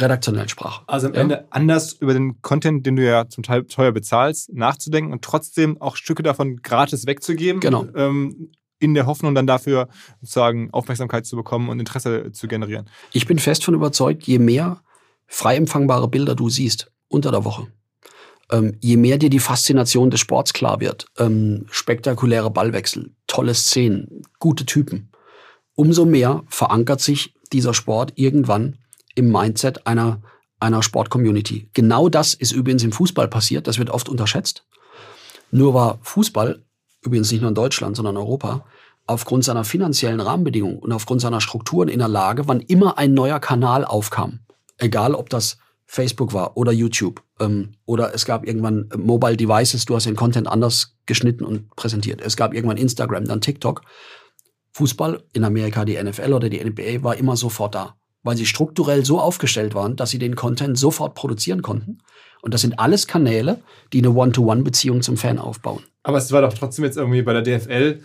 redaktionellen 0.00 0.48
Sprache. 0.48 0.82
Also 0.86 1.08
am 1.08 1.14
ja? 1.14 1.20
Ende 1.20 1.46
anders 1.50 1.94
über 1.94 2.12
den 2.12 2.40
Content, 2.42 2.84
den 2.86 2.96
du 2.96 3.04
ja 3.04 3.28
zum 3.28 3.42
Teil 3.42 3.64
teuer 3.64 3.92
bezahlst, 3.92 4.52
nachzudenken 4.52 5.12
und 5.12 5.22
trotzdem 5.22 5.80
auch 5.80 5.96
Stücke 5.96 6.22
davon 6.22 6.62
gratis 6.62 7.06
wegzugeben. 7.06 7.60
Genau. 7.60 7.86
Ähm, 7.94 8.50
in 8.80 8.94
der 8.94 9.06
Hoffnung 9.06 9.34
dann 9.34 9.46
dafür 9.46 9.88
sozusagen 10.20 10.70
Aufmerksamkeit 10.72 11.24
zu 11.26 11.36
bekommen 11.36 11.68
und 11.68 11.80
Interesse 11.80 12.32
zu 12.32 12.48
generieren. 12.48 12.90
Ich 13.12 13.26
bin 13.26 13.38
fest 13.38 13.64
von 13.64 13.74
überzeugt, 13.74 14.24
je 14.24 14.38
mehr 14.38 14.82
frei 15.26 15.56
empfangbare 15.56 16.08
Bilder 16.08 16.34
du 16.34 16.50
siehst 16.50 16.90
unter 17.08 17.30
der 17.30 17.44
Woche, 17.44 17.68
ähm, 18.50 18.76
je 18.80 18.96
mehr 18.96 19.16
dir 19.16 19.30
die 19.30 19.38
Faszination 19.38 20.10
des 20.10 20.20
Sports 20.20 20.52
klar 20.52 20.80
wird, 20.80 21.06
ähm, 21.18 21.66
spektakuläre 21.70 22.50
Ballwechsel, 22.50 23.14
tolle 23.26 23.54
Szenen, 23.54 24.22
gute 24.38 24.66
Typen, 24.66 25.10
umso 25.74 26.04
mehr 26.04 26.42
verankert 26.48 27.00
sich 27.00 27.34
dieser 27.52 27.72
Sport 27.74 28.12
irgendwann 28.16 28.78
im 29.14 29.30
Mindset 29.30 29.86
einer, 29.86 30.22
einer 30.60 30.82
Sportcommunity. 30.82 31.68
Genau 31.72 32.08
das 32.08 32.34
ist 32.34 32.52
übrigens 32.52 32.82
im 32.82 32.92
Fußball 32.92 33.28
passiert, 33.28 33.66
das 33.66 33.78
wird 33.78 33.90
oft 33.90 34.08
unterschätzt. 34.08 34.66
Nur 35.50 35.74
war 35.74 35.98
Fußball, 36.02 36.64
übrigens 37.02 37.30
nicht 37.30 37.40
nur 37.40 37.48
in 37.48 37.54
Deutschland, 37.54 37.96
sondern 37.96 38.16
in 38.16 38.20
Europa, 38.20 38.64
aufgrund 39.06 39.44
seiner 39.44 39.64
finanziellen 39.64 40.20
Rahmenbedingungen 40.20 40.78
und 40.78 40.92
aufgrund 40.92 41.20
seiner 41.20 41.40
Strukturen 41.40 41.88
in 41.88 41.98
der 41.98 42.08
Lage, 42.08 42.48
wann 42.48 42.60
immer 42.60 42.98
ein 42.98 43.14
neuer 43.14 43.38
Kanal 43.38 43.84
aufkam, 43.84 44.40
egal 44.78 45.14
ob 45.14 45.28
das 45.28 45.58
Facebook 45.86 46.32
war 46.32 46.56
oder 46.56 46.72
YouTube 46.72 47.22
ähm, 47.38 47.72
oder 47.84 48.14
es 48.14 48.24
gab 48.24 48.46
irgendwann 48.46 48.88
Mobile 48.96 49.36
Devices, 49.36 49.84
du 49.84 49.94
hast 49.94 50.06
den 50.06 50.16
Content 50.16 50.48
anders 50.48 50.96
geschnitten 51.06 51.44
und 51.44 51.74
präsentiert. 51.76 52.20
Es 52.22 52.36
gab 52.36 52.54
irgendwann 52.54 52.78
Instagram, 52.78 53.26
dann 53.26 53.40
TikTok. 53.40 53.82
Fußball 54.72 55.22
in 55.32 55.44
Amerika, 55.44 55.84
die 55.84 56.02
NFL 56.02 56.32
oder 56.32 56.48
die 56.48 56.64
NBA 56.64 57.04
war 57.04 57.16
immer 57.16 57.36
sofort 57.36 57.76
da, 57.76 57.96
weil 58.24 58.36
sie 58.36 58.46
strukturell 58.46 59.04
so 59.04 59.20
aufgestellt 59.20 59.74
waren, 59.74 59.94
dass 59.94 60.10
sie 60.10 60.18
den 60.18 60.34
Content 60.34 60.76
sofort 60.76 61.14
produzieren 61.14 61.62
konnten. 61.62 61.98
Und 62.42 62.52
das 62.52 62.62
sind 62.62 62.78
alles 62.80 63.06
Kanäle, 63.06 63.62
die 63.92 63.98
eine 63.98 64.10
One-to-One-Beziehung 64.10 65.02
zum 65.02 65.16
Fan 65.16 65.38
aufbauen. 65.38 65.82
Aber 66.02 66.18
es 66.18 66.32
war 66.32 66.42
doch 66.42 66.52
trotzdem 66.52 66.84
jetzt 66.84 66.96
irgendwie 66.96 67.22
bei 67.22 67.32
der 67.32 67.42
DFL 67.42 68.00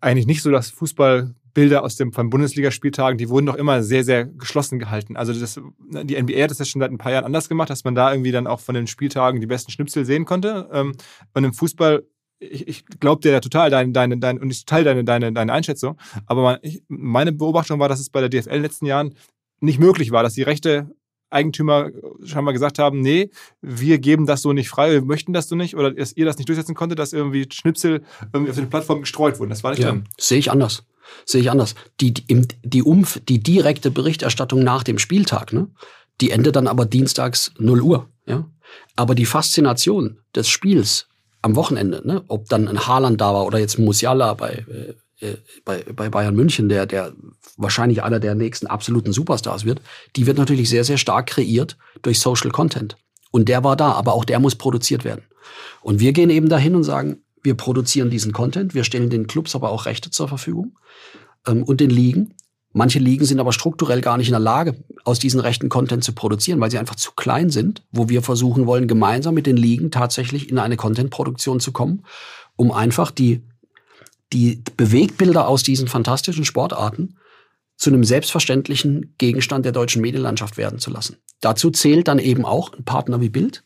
eigentlich 0.00 0.26
nicht 0.26 0.42
so, 0.42 0.50
dass 0.50 0.70
Fußballbilder 0.70 1.82
aus 1.82 1.96
dem 1.96 2.12
von 2.12 2.30
Bundesligaspieltagen, 2.30 3.18
die 3.18 3.28
wurden 3.28 3.46
doch 3.46 3.54
immer 3.56 3.82
sehr, 3.82 4.04
sehr 4.04 4.24
geschlossen 4.24 4.78
gehalten. 4.78 5.16
Also 5.16 5.32
das, 5.32 5.60
die 6.04 6.20
NBA 6.20 6.42
hat 6.42 6.50
das 6.50 6.58
ja 6.58 6.64
schon 6.64 6.80
seit 6.80 6.90
ein 6.90 6.98
paar 6.98 7.12
Jahren 7.12 7.24
anders 7.24 7.48
gemacht, 7.48 7.70
dass 7.70 7.84
man 7.84 7.94
da 7.94 8.12
irgendwie 8.12 8.32
dann 8.32 8.46
auch 8.46 8.60
von 8.60 8.74
den 8.74 8.86
Spieltagen 8.86 9.40
die 9.40 9.46
besten 9.46 9.70
Schnipsel 9.70 10.04
sehen 10.04 10.24
konnte. 10.24 10.68
Ähm, 10.72 10.94
und 11.34 11.44
im 11.44 11.52
Fußball 11.52 12.04
ich, 12.50 12.68
ich 12.68 12.86
glaube 13.00 13.22
dir 13.22 13.32
ja 13.32 13.40
total 13.40 13.70
deine, 13.70 13.92
deine, 13.92 14.18
deine, 14.18 14.40
und 14.40 14.50
ich 14.50 14.64
teile 14.64 14.84
deine, 14.84 15.04
deine, 15.04 15.32
deine 15.32 15.52
Einschätzung. 15.52 15.98
Aber 16.26 16.42
man, 16.42 16.58
ich, 16.62 16.82
meine 16.88 17.32
Beobachtung 17.32 17.78
war, 17.78 17.88
dass 17.88 18.00
es 18.00 18.10
bei 18.10 18.20
der 18.20 18.28
DFL 18.28 18.48
in 18.48 18.54
den 18.54 18.62
letzten 18.62 18.86
Jahren 18.86 19.14
nicht 19.60 19.78
möglich 19.78 20.10
war, 20.10 20.22
dass 20.22 20.34
die 20.34 20.42
Rechte 20.42 20.90
Eigentümer 21.30 21.90
scheinbar 22.24 22.52
gesagt 22.52 22.78
haben, 22.78 23.00
nee, 23.00 23.30
wir 23.62 23.98
geben 23.98 24.26
das 24.26 24.42
so 24.42 24.52
nicht 24.52 24.68
frei, 24.68 24.92
wir 24.92 25.02
möchten 25.02 25.32
das 25.32 25.48
so 25.48 25.56
nicht 25.56 25.76
oder 25.76 25.90
dass 25.90 26.14
ihr 26.14 26.26
das 26.26 26.36
nicht 26.36 26.48
durchsetzen 26.48 26.74
konntet, 26.74 26.98
dass 26.98 27.12
irgendwie 27.14 27.46
Schnipsel 27.50 28.02
irgendwie 28.32 28.50
auf 28.50 28.56
den 28.56 28.68
Plattformen 28.68 29.02
gestreut 29.02 29.38
wurden. 29.38 29.50
Das 29.50 29.64
war 29.64 29.70
nicht 29.70 29.80
ja, 29.80 29.90
drin. 29.90 30.04
Sehe 30.18 30.38
ich 30.38 30.50
anders. 30.50 30.84
Sehe 31.24 31.40
ich 31.40 31.50
anders. 31.50 31.74
Die, 32.00 32.12
die, 32.12 32.46
die, 32.62 32.82
Umf 32.82 33.20
die 33.28 33.42
direkte 33.42 33.90
Berichterstattung 33.90 34.62
nach 34.62 34.82
dem 34.82 34.98
Spieltag, 34.98 35.52
ne, 35.52 35.68
die 36.20 36.30
endet 36.30 36.56
dann 36.56 36.66
aber 36.66 36.84
dienstags 36.84 37.52
0 37.58 37.80
Uhr. 37.80 38.08
Ja? 38.26 38.50
Aber 38.96 39.14
die 39.14 39.26
Faszination 39.26 40.18
des 40.34 40.48
Spiels 40.48 41.08
am 41.42 41.56
Wochenende, 41.56 42.00
ne, 42.04 42.24
ob 42.28 42.48
dann 42.48 42.68
ein 42.68 42.86
Haaland 42.86 43.20
da 43.20 43.34
war 43.34 43.46
oder 43.46 43.58
jetzt 43.58 43.78
Musiala 43.78 44.34
bei, 44.34 44.64
äh, 45.20 45.26
äh, 45.26 45.36
bei, 45.64 45.84
bei 45.94 46.08
Bayern 46.08 46.34
München, 46.34 46.68
der, 46.68 46.86
der 46.86 47.12
wahrscheinlich 47.56 48.02
einer 48.02 48.20
der 48.20 48.34
nächsten 48.34 48.66
absoluten 48.66 49.12
Superstars 49.12 49.64
wird, 49.64 49.80
die 50.16 50.26
wird 50.26 50.38
natürlich 50.38 50.68
sehr, 50.68 50.84
sehr 50.84 50.98
stark 50.98 51.26
kreiert 51.26 51.76
durch 52.02 52.20
Social 52.20 52.50
Content. 52.50 52.96
Und 53.30 53.48
der 53.48 53.64
war 53.64 53.76
da, 53.76 53.92
aber 53.92 54.14
auch 54.14 54.24
der 54.24 54.38
muss 54.38 54.54
produziert 54.54 55.04
werden. 55.04 55.24
Und 55.80 56.00
wir 56.00 56.12
gehen 56.12 56.30
eben 56.30 56.48
dahin 56.48 56.76
und 56.76 56.84
sagen, 56.84 57.22
wir 57.42 57.54
produzieren 57.54 58.10
diesen 58.10 58.32
Content, 58.32 58.74
wir 58.74 58.84
stellen 58.84 59.10
den 59.10 59.26
Clubs 59.26 59.54
aber 59.54 59.70
auch 59.70 59.86
Rechte 59.86 60.10
zur 60.10 60.28
Verfügung 60.28 60.78
ähm, 61.46 61.64
und 61.64 61.80
den 61.80 61.90
Ligen. 61.90 62.34
Manche 62.72 62.98
Ligen 62.98 63.24
sind 63.24 63.38
aber 63.38 63.52
strukturell 63.52 64.00
gar 64.00 64.16
nicht 64.16 64.28
in 64.28 64.32
der 64.32 64.40
Lage, 64.40 64.76
aus 65.04 65.18
diesen 65.18 65.40
Rechten 65.40 65.68
Content 65.68 66.04
zu 66.04 66.12
produzieren, 66.12 66.60
weil 66.60 66.70
sie 66.70 66.78
einfach 66.78 66.96
zu 66.96 67.12
klein 67.12 67.50
sind, 67.50 67.82
wo 67.92 68.08
wir 68.08 68.22
versuchen 68.22 68.66
wollen, 68.66 68.88
gemeinsam 68.88 69.34
mit 69.34 69.46
den 69.46 69.56
Ligen 69.56 69.90
tatsächlich 69.90 70.48
in 70.48 70.58
eine 70.58 70.76
Content-Produktion 70.76 71.60
zu 71.60 71.72
kommen, 71.72 72.04
um 72.56 72.72
einfach 72.72 73.10
die 73.10 73.42
die 74.32 74.62
Bewegtbilder 74.76 75.46
aus 75.46 75.62
diesen 75.62 75.88
fantastischen 75.88 76.44
Sportarten 76.44 77.16
zu 77.76 77.90
einem 77.90 78.04
selbstverständlichen 78.04 79.14
Gegenstand 79.18 79.64
der 79.64 79.72
deutschen 79.72 80.02
Medienlandschaft 80.02 80.56
werden 80.56 80.78
zu 80.78 80.90
lassen. 80.90 81.16
Dazu 81.40 81.70
zählt 81.70 82.08
dann 82.08 82.18
eben 82.18 82.44
auch 82.44 82.72
ein 82.72 82.84
Partner 82.84 83.20
wie 83.20 83.28
Bild. 83.28 83.64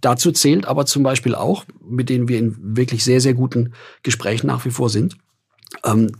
Dazu 0.00 0.32
zählt 0.32 0.66
aber 0.66 0.86
zum 0.86 1.02
Beispiel 1.02 1.34
auch, 1.34 1.64
mit 1.84 2.08
denen 2.08 2.28
wir 2.28 2.38
in 2.38 2.56
wirklich 2.76 3.04
sehr, 3.04 3.20
sehr 3.20 3.34
guten 3.34 3.72
Gesprächen 4.02 4.46
nach 4.46 4.64
wie 4.64 4.70
vor 4.70 4.88
sind, 4.88 5.16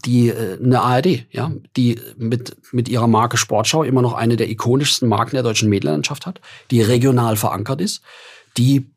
die 0.04 0.28
äh, 0.28 0.58
eine 0.62 0.80
ARD, 0.80 1.26
ja, 1.30 1.50
die 1.76 1.98
mit 2.16 2.56
mit 2.72 2.88
ihrer 2.88 3.06
Marke 3.06 3.36
Sportschau 3.36 3.82
immer 3.82 4.02
noch 4.02 4.14
eine 4.14 4.36
der 4.36 4.50
ikonischsten 4.50 5.08
Marken 5.08 5.36
der 5.36 5.42
deutschen 5.42 5.68
Medienlandschaft 5.68 6.26
hat, 6.26 6.40
die 6.70 6.82
regional 6.82 7.36
verankert 7.36 7.80
ist, 7.80 8.02
die 8.56 8.90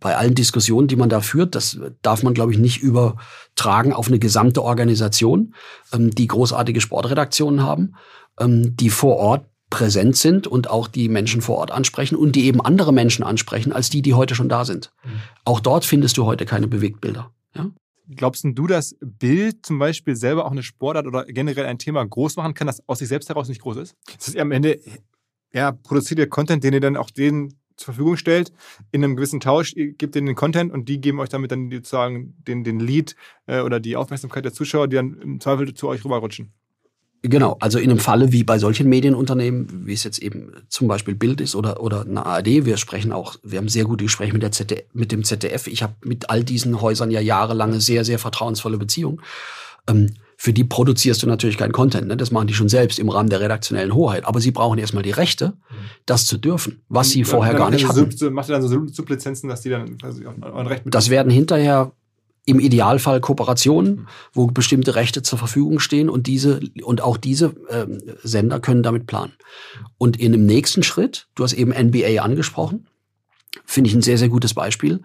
bei 0.00 0.16
allen 0.16 0.34
Diskussionen, 0.34 0.88
die 0.88 0.96
man 0.96 1.08
da 1.08 1.20
führt, 1.20 1.54
das 1.54 1.78
darf 2.02 2.22
man, 2.22 2.34
glaube 2.34 2.52
ich, 2.52 2.58
nicht 2.58 2.82
übertragen 2.82 3.92
auf 3.92 4.08
eine 4.08 4.18
gesamte 4.18 4.62
Organisation, 4.62 5.54
ähm, 5.92 6.10
die 6.10 6.26
großartige 6.26 6.80
Sportredaktionen 6.80 7.62
haben, 7.62 7.94
ähm, 8.38 8.76
die 8.76 8.90
vor 8.90 9.16
Ort 9.16 9.46
präsent 9.70 10.16
sind 10.16 10.46
und 10.46 10.70
auch 10.70 10.86
die 10.86 11.08
Menschen 11.08 11.40
vor 11.40 11.56
Ort 11.56 11.72
ansprechen 11.72 12.16
und 12.16 12.36
die 12.36 12.44
eben 12.44 12.60
andere 12.60 12.92
Menschen 12.92 13.24
ansprechen, 13.24 13.72
als 13.72 13.90
die, 13.90 14.02
die 14.02 14.14
heute 14.14 14.34
schon 14.34 14.48
da 14.48 14.64
sind. 14.64 14.92
Mhm. 15.04 15.10
Auch 15.44 15.60
dort 15.60 15.84
findest 15.84 16.16
du 16.16 16.26
heute 16.26 16.44
keine 16.44 16.68
Bewegtbilder. 16.68 17.32
Ja? 17.54 17.70
Glaubst 18.08 18.44
du, 18.44 18.66
dass 18.66 18.96
Bild 19.00 19.64
zum 19.64 19.78
Beispiel 19.78 20.14
selber 20.14 20.44
auch 20.44 20.50
eine 20.50 20.62
Sportart 20.62 21.06
oder 21.06 21.24
generell 21.24 21.66
ein 21.66 21.78
Thema 21.78 22.04
groß 22.04 22.36
machen 22.36 22.54
kann, 22.54 22.66
das 22.66 22.86
aus 22.86 22.98
sich 22.98 23.08
selbst 23.08 23.28
heraus 23.28 23.48
nicht 23.48 23.62
groß 23.62 23.78
ist? 23.78 23.96
Das 24.16 24.28
ist 24.28 24.36
am 24.36 24.52
Ende, 24.52 24.80
ja, 25.52 25.72
produziert 25.72 26.18
ihr 26.18 26.28
Content, 26.28 26.62
den 26.64 26.74
ihr 26.74 26.80
dann 26.80 26.96
auch 26.96 27.10
den 27.10 27.54
zur 27.76 27.86
Verfügung 27.86 28.16
stellt, 28.16 28.52
in 28.92 29.02
einem 29.02 29.16
gewissen 29.16 29.40
Tausch, 29.40 29.72
ihr 29.74 29.94
gebt 29.94 30.14
denen 30.14 30.26
den 30.26 30.36
Content 30.36 30.72
und 30.72 30.88
die 30.88 31.00
geben 31.00 31.18
euch 31.18 31.28
damit 31.28 31.50
dann 31.50 31.70
sozusagen 31.70 32.34
den, 32.46 32.62
den 32.62 32.78
Lead 32.78 33.16
äh, 33.46 33.60
oder 33.60 33.80
die 33.80 33.96
Aufmerksamkeit 33.96 34.44
der 34.44 34.52
Zuschauer, 34.52 34.88
die 34.88 34.96
dann 34.96 35.20
im 35.20 35.40
Zweifel 35.40 35.72
zu 35.74 35.88
euch 35.88 36.04
rüberrutschen. 36.04 36.52
Genau, 37.26 37.56
also 37.58 37.78
in 37.78 37.88
einem 37.88 37.98
Falle 37.98 38.32
wie 38.32 38.44
bei 38.44 38.58
solchen 38.58 38.86
Medienunternehmen, 38.86 39.86
wie 39.86 39.94
es 39.94 40.04
jetzt 40.04 40.18
eben 40.18 40.52
zum 40.68 40.88
Beispiel 40.88 41.14
Bild 41.14 41.40
ist 41.40 41.54
oder, 41.54 41.82
oder 41.82 42.02
eine 42.02 42.26
ARD, 42.26 42.66
wir 42.66 42.76
sprechen 42.76 43.12
auch, 43.12 43.36
wir 43.42 43.56
haben 43.56 43.68
sehr 43.70 43.84
gute 43.84 44.04
Gespräche 44.04 44.34
mit, 44.34 44.42
der 44.42 44.52
ZDF, 44.52 44.84
mit 44.92 45.10
dem 45.10 45.24
ZDF. 45.24 45.66
Ich 45.66 45.82
habe 45.82 45.94
mit 46.04 46.28
all 46.28 46.44
diesen 46.44 46.82
Häusern 46.82 47.10
ja 47.10 47.20
jahrelange 47.20 47.80
sehr, 47.80 48.04
sehr 48.04 48.18
vertrauensvolle 48.18 48.76
Beziehungen. 48.76 49.22
Ähm, 49.88 50.10
für 50.36 50.52
die 50.52 50.64
produzierst 50.64 51.22
du 51.22 51.26
natürlich 51.26 51.56
keinen 51.56 51.72
Content. 51.72 52.08
Ne? 52.08 52.18
Das 52.18 52.30
machen 52.30 52.46
die 52.46 52.52
schon 52.52 52.68
selbst 52.68 52.98
im 52.98 53.08
Rahmen 53.08 53.30
der 53.30 53.40
redaktionellen 53.40 53.94
Hoheit. 53.94 54.26
Aber 54.26 54.42
sie 54.42 54.50
brauchen 54.50 54.78
erstmal 54.78 55.02
die 55.02 55.10
Rechte, 55.10 55.54
das 56.04 56.26
zu 56.26 56.36
dürfen, 56.36 56.82
was 56.90 57.10
sie 57.10 57.24
vorher 57.24 57.54
gar 57.54 57.70
nicht 57.70 57.88
hatten. 57.88 58.34
Macht 58.34 58.50
ihr 58.50 58.52
dann 58.52 58.68
so 58.68 58.86
Sublizenzen, 58.86 59.48
dass 59.48 59.62
die 59.62 59.70
dann 59.70 59.96
quasi 59.96 60.26
ein 60.26 60.66
Recht 60.66 60.84
mit 60.84 60.94
Das 60.94 61.08
werden 61.08 61.32
hinterher 61.32 61.92
im 62.46 62.60
Idealfall 62.60 63.20
Kooperationen, 63.20 63.96
mhm. 63.96 64.06
wo 64.32 64.46
bestimmte 64.46 64.94
Rechte 64.94 65.22
zur 65.22 65.38
Verfügung 65.38 65.80
stehen 65.80 66.08
und 66.08 66.26
diese 66.26 66.60
und 66.82 67.00
auch 67.00 67.16
diese 67.16 67.54
ähm, 67.70 68.02
Sender 68.22 68.60
können 68.60 68.82
damit 68.82 69.06
planen. 69.06 69.32
Und 69.98 70.18
in 70.18 70.32
dem 70.32 70.46
nächsten 70.46 70.82
Schritt, 70.82 71.28
du 71.34 71.44
hast 71.44 71.54
eben 71.54 71.72
NBA 71.72 72.22
angesprochen, 72.22 72.86
finde 73.64 73.88
ich 73.88 73.96
ein 73.96 74.02
sehr 74.02 74.18
sehr 74.18 74.28
gutes 74.28 74.54
Beispiel. 74.54 75.00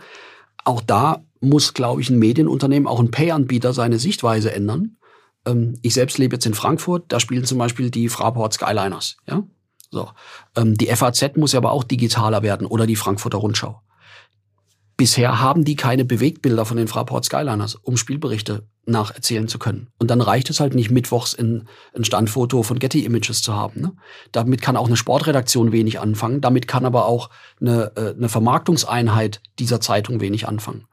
Auch 0.65 0.81
da 0.81 1.23
muss, 1.39 1.73
glaube 1.73 2.01
ich, 2.01 2.09
ein 2.09 2.19
Medienunternehmen, 2.19 2.87
auch 2.87 2.99
ein 2.99 3.11
Pay-Anbieter 3.11 3.73
seine 3.73 3.97
Sichtweise 3.97 4.51
ändern 4.51 4.97
ähm, 5.45 5.77
ich 5.81 5.93
selbst 5.93 6.17
lebe 6.17 6.35
jetzt 6.35 6.45
in 6.45 6.53
Frankfurt, 6.53 7.05
da 7.09 7.19
spielen 7.19 7.45
zum 7.45 7.57
Beispiel 7.57 7.89
die 7.89 8.09
Fraport 8.09 8.53
Skyliners. 8.53 9.17
Ja? 9.27 9.43
So. 9.91 10.09
Ähm, 10.55 10.75
die 10.75 10.87
FAZ 10.87 11.35
muss 11.35 11.53
ja 11.53 11.59
aber 11.59 11.71
auch 11.71 11.83
digitaler 11.83 12.43
werden 12.43 12.67
oder 12.67 12.85
die 12.85 12.95
Frankfurter 12.95 13.39
Rundschau. 13.39 13.81
Bisher 14.99 15.39
haben 15.39 15.63
die 15.63 15.77
keine 15.77 16.03
Bewegtbilder 16.03 16.65
von 16.65 16.75
den 16.75 16.89
Fraport 16.89 17.23
Skyliners, 17.23 17.75
um 17.75 17.95
Spielberichte 17.95 18.67
nacherzählen 18.85 19.47
zu 19.47 19.57
können. 19.57 19.87
Und 19.97 20.11
dann 20.11 20.19
reicht 20.19 20.49
es 20.49 20.59
halt 20.59 20.75
nicht, 20.75 20.91
mittwochs 20.91 21.33
in, 21.33 21.69
ein 21.95 22.03
Standfoto 22.03 22.63
von 22.63 22.79
Getty 22.79 23.05
Images 23.05 23.41
zu 23.41 23.55
haben. 23.55 23.79
Ne? 23.79 23.93
Damit 24.33 24.61
kann 24.61 24.75
auch 24.75 24.87
eine 24.87 24.97
Sportredaktion 24.97 25.71
wenig 25.71 26.01
anfangen. 26.01 26.41
Damit 26.41 26.67
kann 26.67 26.83
aber 26.83 27.05
auch 27.05 27.29
eine, 27.61 27.93
äh, 27.95 28.13
eine 28.13 28.27
Vermarktungseinheit 28.27 29.41
dieser 29.57 29.79
Zeitung 29.79 30.19
wenig 30.19 30.49
anfangen. 30.49 30.85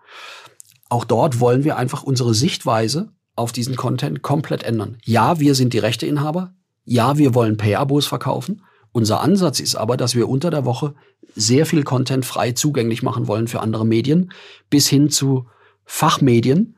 Auch 0.88 1.04
dort 1.04 1.40
wollen 1.40 1.64
wir 1.64 1.76
einfach 1.76 2.04
unsere 2.04 2.32
Sichtweise 2.32 3.11
auf 3.34 3.50
diesen 3.50 3.74
Content 3.74 4.22
komplett 4.22 4.62
ändern. 4.62 4.98
Ja, 5.04 5.40
wir 5.40 5.57
sind 5.57 5.72
die 5.72 5.78
Rechteinhaber. 5.78 6.54
Ja, 6.84 7.18
wir 7.18 7.34
wollen 7.34 7.57
Pay-Abos 7.57 8.07
verkaufen. 8.07 8.62
Unser 8.97 9.20
Ansatz 9.20 9.61
ist 9.61 9.74
aber, 9.74 9.99
dass 9.99 10.14
wir 10.14 10.26
unter 10.26 10.49
der 10.49 10.64
Woche 10.64 10.94
sehr 11.34 11.66
viel 11.66 11.82
Content 11.82 12.24
frei 12.24 12.53
zugänglich 12.53 13.03
machen 13.03 13.26
wollen 13.26 13.47
für 13.47 13.61
andere 13.61 13.84
Medien, 13.84 14.32
bis 14.70 14.88
hin 14.88 15.11
zu 15.11 15.51
Fachmedien, 15.84 16.76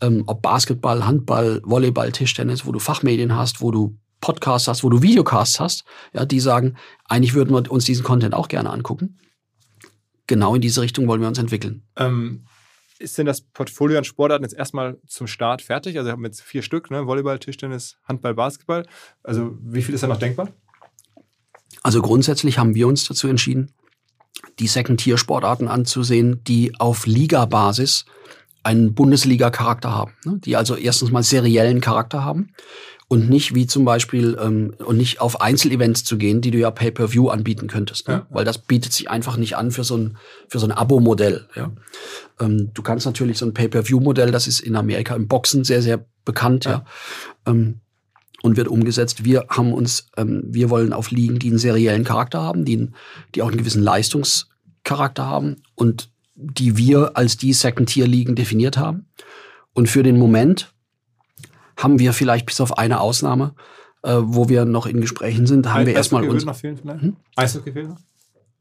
ähm, 0.00 0.24
ob 0.26 0.40
Basketball, 0.40 1.04
Handball, 1.04 1.60
Volleyball, 1.64 2.10
Tischtennis, 2.10 2.64
wo 2.64 2.72
du 2.72 2.78
Fachmedien 2.78 3.36
hast, 3.36 3.60
wo 3.60 3.70
du 3.70 3.98
Podcasts 4.22 4.66
hast, 4.66 4.82
wo 4.82 4.88
du 4.88 5.02
Videocasts 5.02 5.60
hast, 5.60 5.84
ja, 6.14 6.24
die 6.24 6.40
sagen, 6.40 6.76
eigentlich 7.04 7.34
würden 7.34 7.54
wir 7.54 7.70
uns 7.70 7.84
diesen 7.84 8.02
Content 8.02 8.32
auch 8.32 8.48
gerne 8.48 8.70
angucken. 8.70 9.18
Genau 10.26 10.54
in 10.54 10.62
diese 10.62 10.80
Richtung 10.80 11.06
wollen 11.06 11.20
wir 11.20 11.28
uns 11.28 11.36
entwickeln. 11.36 11.82
Ähm, 11.96 12.46
ist 12.98 13.18
denn 13.18 13.26
das 13.26 13.42
Portfolio 13.42 13.98
an 13.98 14.04
Sportarten 14.04 14.42
jetzt 14.42 14.56
erstmal 14.56 14.96
zum 15.06 15.26
Start 15.26 15.60
fertig? 15.60 15.98
Also 15.98 16.08
wir 16.08 16.12
haben 16.12 16.24
jetzt 16.24 16.40
vier 16.40 16.62
Stück, 16.62 16.90
ne? 16.90 17.06
Volleyball, 17.06 17.38
Tischtennis, 17.38 17.98
Handball, 18.04 18.32
Basketball. 18.32 18.86
Also 19.22 19.58
wie 19.60 19.82
viel 19.82 19.94
ist 19.94 20.02
da 20.02 20.06
noch 20.06 20.18
denkbar? 20.18 20.48
Also 21.88 22.02
grundsätzlich 22.02 22.58
haben 22.58 22.74
wir 22.74 22.86
uns 22.86 23.08
dazu 23.08 23.28
entschieden, 23.28 23.72
die 24.58 24.66
Second-Tier-Sportarten 24.66 25.68
anzusehen, 25.68 26.44
die 26.44 26.78
auf 26.78 27.06
Liga-Basis 27.06 28.04
einen 28.62 28.92
Bundesliga-Charakter 28.92 29.94
haben, 29.94 30.12
ne? 30.26 30.38
die 30.44 30.56
also 30.56 30.76
erstens 30.76 31.10
mal 31.10 31.22
seriellen 31.22 31.80
Charakter 31.80 32.22
haben 32.22 32.50
und 33.08 33.30
nicht 33.30 33.54
wie 33.54 33.66
zum 33.66 33.86
Beispiel 33.86 34.36
ähm, 34.38 34.74
und 34.84 34.98
nicht 34.98 35.22
auf 35.22 35.40
Einzelevents 35.40 36.04
zu 36.04 36.18
gehen, 36.18 36.42
die 36.42 36.50
du 36.50 36.58
ja 36.58 36.70
Pay-per-View 36.70 37.30
anbieten 37.30 37.68
könntest, 37.68 38.06
ne? 38.06 38.14
ja. 38.14 38.26
weil 38.28 38.44
das 38.44 38.58
bietet 38.58 38.92
sich 38.92 39.08
einfach 39.08 39.38
nicht 39.38 39.56
an 39.56 39.70
für 39.70 39.82
so 39.82 39.96
ein 39.96 40.18
für 40.48 40.58
so 40.58 40.66
ein 40.66 40.72
Abo-Modell. 40.72 41.48
Ja? 41.54 41.72
Ähm, 42.38 42.70
du 42.74 42.82
kannst 42.82 43.06
natürlich 43.06 43.38
so 43.38 43.46
ein 43.46 43.54
Pay-per-View-Modell, 43.54 44.30
das 44.30 44.46
ist 44.46 44.60
in 44.60 44.76
Amerika 44.76 45.16
im 45.16 45.26
Boxen 45.26 45.64
sehr 45.64 45.80
sehr 45.80 46.04
bekannt, 46.26 46.66
ja, 46.66 46.70
ja 46.70 46.84
ähm, 47.46 47.80
und 48.42 48.56
wird 48.56 48.68
umgesetzt. 48.68 49.24
Wir 49.24 49.46
haben 49.48 49.72
uns, 49.72 50.06
ähm, 50.16 50.42
wir 50.46 50.70
wollen 50.70 50.92
auf 50.92 51.10
Ligen, 51.10 51.38
die 51.38 51.48
einen 51.48 51.58
seriellen 51.58 52.04
Charakter 52.04 52.40
haben, 52.40 52.64
die, 52.64 52.90
die 53.34 53.42
auch 53.42 53.48
einen 53.48 53.58
gewissen 53.58 53.82
Leistungscharakter 53.82 55.26
haben 55.26 55.56
und 55.74 56.10
die 56.34 56.76
wir 56.76 57.16
als 57.16 57.36
die 57.36 57.52
Second-Tier-Ligen 57.52 58.36
definiert 58.36 58.76
haben. 58.76 59.06
Und 59.74 59.88
für 59.88 60.02
den 60.02 60.18
Moment 60.18 60.72
haben 61.76 61.98
wir 61.98 62.12
vielleicht 62.12 62.46
bis 62.46 62.60
auf 62.60 62.78
eine 62.78 63.00
Ausnahme, 63.00 63.54
äh, 64.02 64.16
wo 64.20 64.48
wir 64.48 64.64
noch 64.64 64.86
in 64.86 65.00
Gesprächen 65.00 65.46
sind, 65.46 65.68
haben 65.68 65.80
Eis 65.80 65.86
wir 65.86 65.94
erstmal 65.94 66.28
uns. 66.28 66.44
Noch 66.44 66.56
fehlen 66.56 66.76
vielleicht? 66.76 67.02
Hm? 67.02 67.16
Eishockey 67.36 67.72
fehlt 67.72 67.88
noch? 67.88 67.98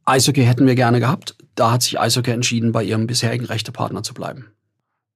Eishockey 0.06 0.44
hätten 0.44 0.66
wir 0.66 0.76
gerne 0.76 1.00
gehabt. 1.00 1.36
Da 1.56 1.72
hat 1.72 1.84
sich 1.84 2.00
Eishockey 2.00 2.32
entschieden, 2.32 2.72
bei 2.72 2.84
ihrem 2.84 3.08
bisherigen 3.08 3.46
Rechtepartner 3.46 4.04
zu 4.04 4.14
bleiben. 4.14 4.48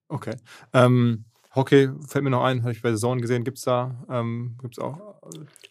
Okay. 0.09 0.35
Ähm, 0.73 1.25
Hockey 1.53 1.89
fällt 2.07 2.23
mir 2.23 2.29
noch 2.29 2.43
ein, 2.43 2.61
habe 2.61 2.71
ich 2.71 2.81
bei 2.81 2.91
Saison 2.91 3.19
gesehen. 3.19 3.43
Gibt 3.43 3.57
es 3.57 3.65
da, 3.65 4.05
ähm, 4.09 4.57
gibt's 4.61 4.79
auch. 4.79 4.97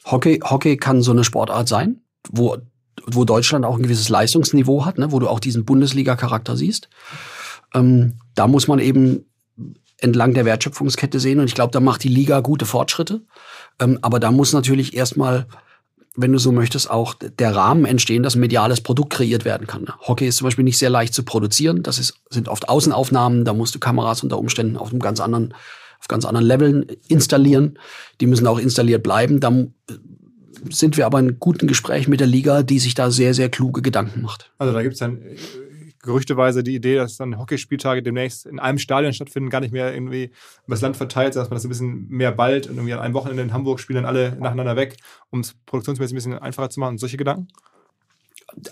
Hockey, 0.04 0.40
Hockey 0.42 0.76
kann 0.76 1.02
so 1.02 1.10
eine 1.10 1.24
Sportart 1.24 1.68
sein, 1.68 2.00
wo 2.30 2.58
wo 3.06 3.24
Deutschland 3.24 3.64
auch 3.64 3.76
ein 3.76 3.82
gewisses 3.82 4.08
Leistungsniveau 4.08 4.84
hat, 4.84 4.98
ne, 4.98 5.12
wo 5.12 5.18
du 5.18 5.28
auch 5.28 5.40
diesen 5.40 5.64
Bundesliga-Charakter 5.64 6.56
siehst. 6.56 6.88
Ähm, 7.74 8.18
da 8.34 8.46
muss 8.46 8.68
man 8.68 8.78
eben 8.78 9.24
entlang 9.98 10.34
der 10.34 10.44
Wertschöpfungskette 10.44 11.20
sehen 11.20 11.40
und 11.40 11.46
ich 11.46 11.54
glaube, 11.54 11.72
da 11.72 11.80
macht 11.80 12.02
die 12.04 12.08
Liga 12.08 12.40
gute 12.40 12.66
Fortschritte. 12.66 13.22
Ähm, 13.78 13.98
aber 14.02 14.18
da 14.20 14.30
muss 14.30 14.52
natürlich 14.52 14.94
erstmal, 14.94 15.46
wenn 16.20 16.32
du 16.32 16.38
so 16.38 16.52
möchtest, 16.52 16.90
auch 16.90 17.14
der 17.14 17.54
Rahmen 17.54 17.84
entstehen, 17.84 18.22
dass 18.22 18.34
ein 18.34 18.40
mediales 18.40 18.80
Produkt 18.80 19.12
kreiert 19.12 19.44
werden 19.44 19.66
kann. 19.66 19.86
Hockey 20.00 20.26
ist 20.26 20.36
zum 20.36 20.46
Beispiel 20.46 20.64
nicht 20.64 20.78
sehr 20.78 20.90
leicht 20.90 21.14
zu 21.14 21.22
produzieren. 21.22 21.82
Das 21.82 21.98
ist, 21.98 22.14
sind 22.30 22.48
oft 22.48 22.68
Außenaufnahmen, 22.68 23.44
da 23.44 23.54
musst 23.54 23.74
du 23.74 23.78
Kameras 23.78 24.22
unter 24.22 24.38
Umständen 24.38 24.76
auf 24.76 24.90
einem 24.90 25.00
ganz 25.00 25.20
anderen 25.20 25.54
auf 26.00 26.08
ganz 26.08 26.24
anderen 26.24 26.46
Leveln 26.46 26.86
installieren. 27.08 27.78
Die 28.22 28.26
müssen 28.26 28.46
auch 28.46 28.58
installiert 28.58 29.02
bleiben. 29.02 29.38
Da 29.38 29.52
sind 30.70 30.96
wir 30.96 31.06
aber 31.06 31.18
in 31.18 31.38
guten 31.38 31.66
Gespräch 31.66 32.08
mit 32.08 32.20
der 32.20 32.26
Liga, 32.26 32.62
die 32.62 32.78
sich 32.78 32.94
da 32.94 33.10
sehr, 33.10 33.34
sehr 33.34 33.50
kluge 33.50 33.82
Gedanken 33.82 34.22
macht. 34.22 34.50
Also 34.58 34.72
da 34.72 34.82
gibt 34.82 34.94
es 34.94 35.00
dann 35.00 35.20
äh, 35.22 35.36
gerüchteweise 36.02 36.62
die 36.62 36.74
Idee, 36.74 36.96
dass 36.96 37.16
dann 37.16 37.38
Hockeyspieltage 37.38 38.02
demnächst 38.02 38.46
in 38.46 38.58
einem 38.58 38.78
Stadion 38.78 39.12
stattfinden, 39.12 39.50
gar 39.50 39.60
nicht 39.60 39.72
mehr 39.72 39.92
irgendwie 39.92 40.24
über 40.66 40.74
das 40.74 40.80
Land 40.80 40.96
verteilt, 40.96 41.34
sondern 41.34 41.44
dass 41.44 41.50
man 41.50 41.56
das 41.56 41.64
ein 41.64 41.68
bisschen 41.68 42.08
mehr 42.08 42.32
bald 42.32 42.66
und 42.66 42.76
irgendwie 42.76 42.94
an 42.94 43.00
einem 43.00 43.14
Wochenende 43.14 43.42
in 43.42 43.52
Hamburg 43.52 43.80
spielen 43.80 43.96
dann 43.96 44.06
alle 44.06 44.36
nacheinander 44.40 44.76
weg, 44.76 44.96
um 45.30 45.40
es 45.40 45.54
produktionsmäßig 45.66 46.14
ein 46.14 46.16
bisschen 46.16 46.38
einfacher 46.38 46.70
zu 46.70 46.80
machen. 46.80 46.98
Solche 46.98 47.16
Gedanken? 47.16 47.48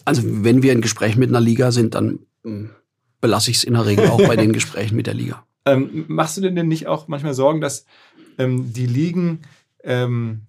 Also 0.05 0.23
wenn 0.25 0.63
wir 0.63 0.73
in 0.73 0.81
Gesprächen 0.81 1.21
mit 1.21 1.29
einer 1.29 1.41
Liga 1.41 1.71
sind, 1.71 1.95
dann 1.95 2.21
hm, 2.45 2.71
belasse 3.21 3.51
ich 3.51 3.59
es 3.59 3.65
in 3.65 3.75
der 3.75 3.87
Regel 3.87 4.09
auch 4.09 4.27
bei 4.27 4.37
den 4.37 4.53
Gesprächen 4.55 4.97
mit 4.97 5.07
der 5.07 5.15
Liga. 5.15 5.45
Ähm, 5.67 6.05
machst 6.09 6.37
du 6.37 6.41
denn 6.41 6.69
nicht 6.69 6.87
auch 6.87 7.09
manchmal 7.09 7.35
Sorgen, 7.35 7.61
dass 7.61 7.85
ähm, 8.39 8.73
die 8.73 8.87
Ligen 8.87 9.41
ähm, 9.85 10.43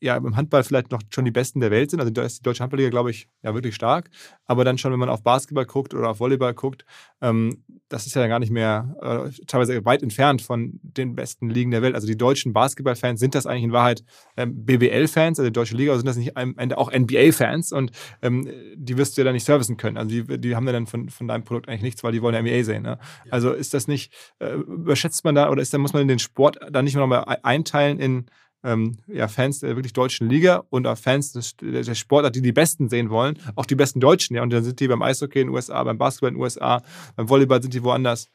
ja 0.00 0.16
im 0.16 0.36
Handball 0.36 0.62
vielleicht 0.62 0.90
noch 0.90 1.00
schon 1.10 1.24
die 1.24 1.30
Besten 1.30 1.60
der 1.60 1.70
Welt 1.70 1.90
sind. 1.90 2.00
Also 2.00 2.12
da 2.12 2.22
ist 2.22 2.38
die 2.38 2.42
deutsche 2.42 2.62
Handballliga, 2.62 2.90
glaube 2.90 3.10
ich, 3.10 3.28
ja 3.42 3.54
wirklich 3.54 3.74
stark. 3.74 4.10
Aber 4.46 4.64
dann 4.64 4.78
schon, 4.78 4.92
wenn 4.92 4.98
man 4.98 5.08
auf 5.08 5.22
Basketball 5.22 5.66
guckt 5.66 5.94
oder 5.94 6.10
auf 6.10 6.20
Volleyball 6.20 6.54
guckt, 6.54 6.84
ähm, 7.20 7.64
das 7.88 8.06
ist 8.06 8.14
ja 8.14 8.26
gar 8.26 8.38
nicht 8.38 8.52
mehr 8.52 8.96
äh, 9.00 9.30
teilweise 9.46 9.84
weit 9.84 10.02
entfernt 10.02 10.42
von 10.42 10.78
den 10.82 11.14
besten 11.14 11.48
Ligen 11.48 11.70
der 11.70 11.82
Welt. 11.82 11.94
Also 11.94 12.06
die 12.06 12.16
deutschen 12.16 12.52
Basketballfans 12.52 13.18
sind 13.18 13.34
das 13.34 13.46
eigentlich 13.46 13.64
in 13.64 13.72
Wahrheit 13.72 14.04
ähm, 14.36 14.64
BBL-Fans, 14.64 15.38
also 15.38 15.48
die 15.48 15.52
deutsche 15.52 15.76
Liga, 15.76 15.92
oder 15.92 15.98
sind 15.98 16.06
das 16.06 16.16
nicht 16.16 16.36
am 16.36 16.54
Ende 16.58 16.78
auch 16.78 16.92
NBA-Fans 16.92 17.72
und 17.72 17.90
ähm, 18.22 18.48
die 18.76 18.96
wirst 18.96 19.16
du 19.16 19.22
ja 19.22 19.24
dann 19.24 19.34
nicht 19.34 19.44
servicen 19.44 19.76
können. 19.76 19.96
Also 19.96 20.10
die, 20.10 20.38
die 20.38 20.54
haben 20.54 20.66
ja 20.66 20.72
dann 20.72 20.86
von, 20.86 21.08
von 21.08 21.26
deinem 21.26 21.44
Produkt 21.44 21.68
eigentlich 21.68 21.82
nichts, 21.82 22.04
weil 22.04 22.12
die 22.12 22.22
wollen 22.22 22.34
ja 22.34 22.42
NBA 22.42 22.64
sehen. 22.64 22.82
Ne? 22.82 22.98
Also 23.30 23.52
ist 23.52 23.74
das 23.74 23.88
nicht, 23.88 24.12
äh, 24.38 24.52
überschätzt 24.52 25.24
man 25.24 25.34
da 25.34 25.50
oder 25.50 25.62
ist 25.62 25.72
da 25.72 25.78
muss 25.78 25.92
man 25.92 26.06
den 26.06 26.18
Sport 26.18 26.58
da 26.70 26.82
nicht 26.82 26.94
mehr 26.94 27.06
nochmal 27.06 27.38
einteilen 27.42 27.98
in 27.98 28.26
ähm, 28.64 28.96
ja, 29.06 29.28
Fans 29.28 29.60
der 29.60 29.76
wirklich 29.76 29.92
deutschen 29.92 30.28
Liga 30.28 30.64
und 30.70 30.86
auch 30.86 30.98
Fans 30.98 31.32
des, 31.32 31.56
der 31.56 31.94
Sportart, 31.94 32.34
die 32.34 32.42
die 32.42 32.52
Besten 32.52 32.88
sehen 32.88 33.10
wollen, 33.10 33.38
auch 33.54 33.66
die 33.66 33.74
besten 33.74 34.00
Deutschen. 34.00 34.36
Ja, 34.36 34.42
und 34.42 34.50
dann 34.50 34.64
sind 34.64 34.80
die 34.80 34.88
beim 34.88 35.02
Eishockey 35.02 35.40
in 35.40 35.48
den 35.48 35.54
USA, 35.54 35.82
beim 35.84 35.98
Basketball 35.98 36.30
in 36.30 36.34
den 36.34 36.42
USA, 36.42 36.82
beim 37.16 37.28
Volleyball 37.28 37.62
sind 37.62 37.74
die 37.74 37.82
woanders 37.82 38.28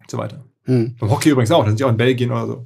und 0.00 0.10
so 0.10 0.18
weiter. 0.18 0.44
Hm. 0.64 0.96
Beim 0.98 1.10
Hockey 1.10 1.30
übrigens 1.30 1.50
auch, 1.52 1.62
da 1.62 1.70
sind 1.70 1.80
die 1.80 1.84
auch 1.84 1.90
in 1.90 1.96
Belgien 1.96 2.30
oder 2.30 2.46
so. 2.46 2.64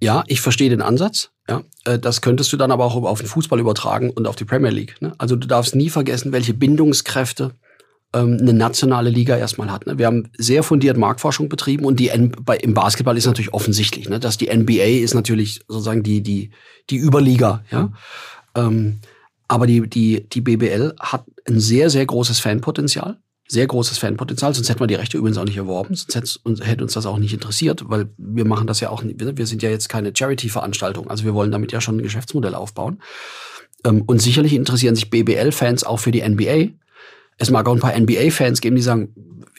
Ja, 0.00 0.24
ich 0.26 0.40
verstehe 0.40 0.70
den 0.70 0.82
Ansatz. 0.82 1.30
Ja, 1.48 1.62
äh, 1.84 1.98
das 1.98 2.20
könntest 2.20 2.52
du 2.52 2.56
dann 2.56 2.70
aber 2.70 2.84
auch 2.84 2.96
auf 2.96 3.20
den 3.20 3.28
Fußball 3.28 3.58
übertragen 3.58 4.10
und 4.10 4.26
auf 4.26 4.36
die 4.36 4.44
Premier 4.44 4.70
League. 4.70 5.00
Ne? 5.00 5.14
Also 5.18 5.36
du 5.36 5.46
darfst 5.46 5.74
nie 5.74 5.90
vergessen, 5.90 6.32
welche 6.32 6.54
Bindungskräfte 6.54 7.54
ähm, 8.14 8.38
eine 8.40 8.52
nationale 8.52 9.10
Liga 9.10 9.36
erstmal 9.36 9.70
hat. 9.70 9.86
Ne? 9.86 9.98
Wir 9.98 10.06
haben 10.06 10.28
sehr 10.36 10.62
fundiert 10.62 10.96
Marktforschung 10.96 11.48
betrieben 11.48 11.84
und 11.84 11.98
die 11.98 12.08
N 12.08 12.32
bei, 12.44 12.56
im 12.56 12.74
Basketball 12.74 13.16
ist 13.16 13.26
natürlich 13.26 13.54
offensichtlich, 13.54 14.08
ne? 14.08 14.20
dass 14.20 14.38
die 14.38 14.54
NBA 14.54 15.02
ist 15.02 15.14
natürlich 15.14 15.60
sozusagen 15.68 16.02
die, 16.02 16.22
die, 16.22 16.50
die 16.90 16.98
Überliga. 16.98 17.64
Ja? 17.70 17.92
Ähm, 18.54 19.00
aber 19.48 19.66
die, 19.66 19.88
die, 19.88 20.28
die 20.28 20.40
BBL 20.40 20.94
hat 20.98 21.24
ein 21.46 21.60
sehr, 21.60 21.90
sehr 21.90 22.06
großes 22.06 22.38
Fanpotenzial. 22.40 23.18
Sehr 23.48 23.66
großes 23.66 23.98
Fanpotenzial, 23.98 24.54
sonst 24.54 24.70
hätten 24.70 24.80
wir 24.80 24.86
die 24.86 24.94
Rechte 24.94 25.18
übrigens 25.18 25.36
auch 25.36 25.44
nicht 25.44 25.58
erworben, 25.58 25.94
sonst 25.94 26.14
hätte, 26.14 26.82
uns 26.82 26.94
das 26.94 27.04
auch 27.04 27.18
nicht 27.18 27.34
interessiert, 27.34 27.82
weil 27.86 28.08
wir 28.16 28.46
machen 28.46 28.66
das 28.66 28.80
ja 28.80 28.88
auch 28.88 29.02
wir 29.04 29.46
sind 29.46 29.62
ja 29.62 29.68
jetzt 29.68 29.90
keine 29.90 30.12
Charity-Veranstaltung, 30.16 31.10
also 31.10 31.24
wir 31.24 31.34
wollen 31.34 31.50
damit 31.50 31.70
ja 31.70 31.82
schon 31.82 31.96
ein 31.96 32.02
Geschäftsmodell 32.02 32.54
aufbauen. 32.54 33.02
Ähm, 33.84 34.02
und 34.06 34.22
sicherlich 34.22 34.54
interessieren 34.54 34.94
sich 34.94 35.10
BBL-Fans 35.10 35.84
auch 35.84 35.98
für 35.98 36.12
die 36.12 36.26
NBA, 36.26 36.68
es 37.42 37.50
mag 37.50 37.68
auch 37.68 37.74
ein 37.74 37.80
paar 37.80 37.98
NBA-Fans 37.98 38.60
geben, 38.60 38.76
die 38.76 38.82
sagen, 38.82 39.14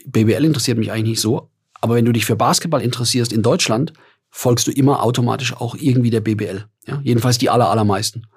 BBL 0.06 0.46
interessiert 0.46 0.78
mich 0.78 0.92
eigentlich 0.92 1.12
nicht 1.12 1.22
so. 1.22 1.50
Aber 1.82 1.96
wenn 1.96 2.06
du 2.06 2.14
dich 2.14 2.26
für 2.26 2.36
Basketball 2.36 2.82
interessierst 2.82 3.34
in 3.34 3.42
Deutschland, 3.42 3.94
folgst 4.30 4.68
du 4.68 4.72
immer 4.72 5.04
automatisch 5.04 5.54
auch 5.54 5.76
irgendwie 5.76 6.10
der 6.10 6.22
BBL. 6.22 6.66
Ja? 6.88 7.02
Jedenfalls 7.04 7.38
die 7.38 7.50
aller, 7.50 7.70
allermeisten. 7.70 8.28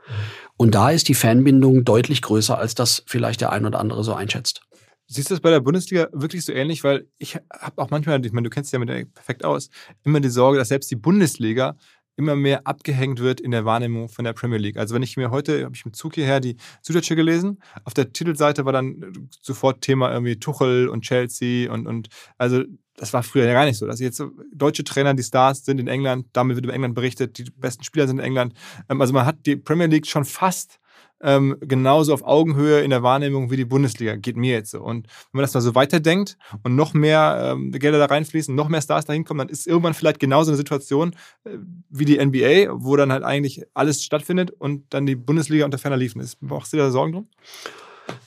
Und 0.57 0.75
da 0.75 0.91
ist 0.91 1.09
die 1.09 1.15
Fanbindung 1.15 1.85
deutlich 1.85 2.23
größer, 2.23 2.59
als 2.59 2.75
das 2.75 3.03
vielleicht 3.07 3.41
der 3.41 3.53
ein 3.53 3.65
oder 3.67 3.79
andere 3.79 4.03
so 4.05 4.15
einschätzt. 4.15 4.63
Siehst 5.07 5.31
du 5.31 5.35
das 5.35 5.41
bei 5.41 5.51
der 5.51 5.61
Bundesliga 5.61 6.09
wirklich 6.13 6.45
so 6.45 6.53
ähnlich? 6.53 6.83
Weil 6.83 7.07
ich 7.19 7.37
habe 7.37 7.81
auch 7.81 7.91
manchmal, 7.91 8.25
ich 8.27 8.33
meine, 8.33 8.49
du 8.49 8.51
kennst 8.51 8.73
ja 8.73 8.81
mit 8.81 8.89
der 8.89 9.05
perfekt 9.05 9.45
aus, 9.45 9.71
immer 10.03 10.19
die 10.19 10.29
Sorge, 10.29 10.59
dass 10.59 10.69
selbst 10.69 10.91
die 10.91 10.97
Bundesliga 10.97 11.77
immer 12.17 12.37
mehr 12.37 12.67
abgehängt 12.67 13.21
wird 13.21 13.41
in 13.41 13.51
der 13.51 13.65
Wahrnehmung 13.65 14.09
von 14.09 14.25
der 14.25 14.33
Premier 14.33 14.59
League. 14.59 14.77
Also 14.77 14.95
wenn 14.95 15.03
ich 15.03 15.17
mir 15.17 15.31
heute, 15.31 15.65
habe 15.65 15.75
ich 15.75 15.85
im 15.85 15.93
Zug 15.93 16.15
hierher 16.15 16.41
die 16.41 16.57
Süddeutsche 16.83 17.17
gelesen, 17.17 17.59
auf 17.85 17.95
der 17.95 18.13
Titelseite 18.13 18.65
war 18.65 18.73
dann 18.73 19.29
sofort 19.43 19.83
Thema 19.83 20.13
irgendwie 20.13 20.37
Tuchel 20.37 20.89
und 20.89 21.03
Chelsea 21.03 21.71
und, 21.71 21.87
und 21.87 22.09
also 22.39 22.63
das 22.97 23.13
war 23.13 23.23
früher 23.23 23.45
ja 23.45 23.53
gar 23.53 23.67
nicht 23.67 23.77
so, 23.77 23.87
dass 23.87 24.01
jetzt 24.01 24.23
deutsche 24.53 24.85
Trainer 24.85 25.15
die 25.15 25.23
Stars 25.23 25.65
sind 25.65 25.79
in 25.79 25.89
England, 25.89 26.27
damit 26.33 26.57
wird 26.57 26.65
über 26.65 26.75
England 26.75 26.95
berichtet, 26.95 27.39
die 27.39 27.45
besten 27.45 27.85
Spieler 27.85 28.07
sind 28.07 28.19
in 28.19 28.25
England. 28.25 28.55
Ähm, 28.89 29.01
also 29.01 29.13
man 29.13 29.27
hat 29.27 29.45
die 29.47 29.57
Premier 29.57 29.87
League 29.87 30.07
schon 30.07 30.25
fast 30.25 30.79
ähm, 31.23 31.57
genauso 31.61 32.13
auf 32.13 32.23
Augenhöhe 32.23 32.81
in 32.81 32.91
der 32.91 33.03
Wahrnehmung 33.03 33.51
wie 33.51 33.57
die 33.57 33.65
Bundesliga. 33.65 34.17
Geht 34.17 34.37
mir 34.37 34.53
jetzt 34.53 34.71
so. 34.71 34.81
Und 34.81 35.07
wenn 35.07 35.39
man 35.39 35.43
das 35.43 35.55
mal 35.55 35.61
so 35.61 35.75
weiterdenkt 35.75 36.37
und 36.63 36.77
noch 36.77 36.95
mehr 36.95 37.53
ähm, 37.53 37.73
Gelder 37.73 37.99
da 37.99 38.07
reinfließen, 38.07 38.55
noch 38.55 38.69
mehr 38.69 38.83
Stars 38.83 39.07
da 39.07 39.13
hinkommen, 39.13 39.47
dann 39.47 39.49
ist 39.49 39.67
irgendwann 39.67 39.95
vielleicht 39.95 40.21
genauso 40.21 40.51
eine 40.51 40.57
Situation 40.57 41.15
äh, 41.45 41.51
wie 41.89 42.05
die 42.05 42.25
NBA, 42.25 42.73
wo 42.83 42.97
dann 42.97 43.13
halt 43.13 43.23
eigentlich 43.23 43.63
alles 43.75 44.05
stattfindet 44.05 44.51
und 44.51 44.85
dann 44.91 45.07
die 45.07 45.17
Bundesliga 45.17 45.65
unter 45.65 45.79
ferner 45.79 45.97
liefen 45.97 46.21
ist. 46.21 46.43
Machst 46.43 46.73
du 46.73 46.77
da 46.77 46.91
Sorgen 46.91 47.13
drum? 47.13 47.29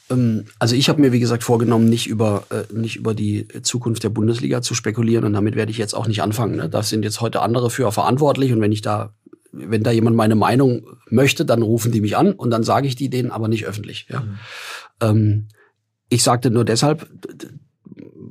Ähm, 0.10 0.46
also 0.58 0.76
ich 0.76 0.90
habe 0.90 1.02
mir, 1.02 1.12
wie 1.12 1.20
gesagt, 1.20 1.44
vorgenommen, 1.44 1.90
nicht 1.90 2.08
über, 2.08 2.44
äh, 2.50 2.74
nicht 2.74 2.96
über 2.96 3.14
die 3.14 3.48
Zukunft 3.62 4.04
der 4.04 4.10
Bundesliga 4.10 4.62
zu 4.62 4.74
spekulieren 4.74 5.26
und 5.26 5.34
damit 5.34 5.56
werde 5.56 5.72
ich 5.72 5.78
jetzt 5.78 5.94
auch 5.94 6.08
nicht 6.08 6.22
anfangen. 6.22 6.56
Ne? 6.56 6.70
Da 6.70 6.84
sind 6.84 7.04
jetzt 7.04 7.22
heute 7.22 7.42
andere 7.42 7.70
für 7.70 7.92
verantwortlich 7.92 8.52
und 8.52 8.62
wenn 8.62 8.72
ich 8.72 8.82
da 8.82 9.14
wenn 9.52 9.84
da 9.84 9.92
jemand 9.92 10.16
meine 10.16 10.36
Meinung 10.36 10.86
möchte, 11.10 11.46
dann 11.46 11.62
rufen 11.62 11.92
die 11.92 12.02
mich 12.02 12.18
an 12.18 12.34
und 12.34 12.52
dann 12.52 12.64
sage 12.64 12.88
ich 12.88 12.96
die 12.96 13.10
denen 13.10 13.32
aber 13.32 13.48
nicht 13.48 13.66
öffentlich. 13.66 14.08
Ja. 14.10 14.22
Mhm. 14.22 14.38
Ähm, 15.02 15.48
ich 16.10 16.24
sagte 16.24 16.52
nur 16.52 16.66
deshalb, 16.66 17.08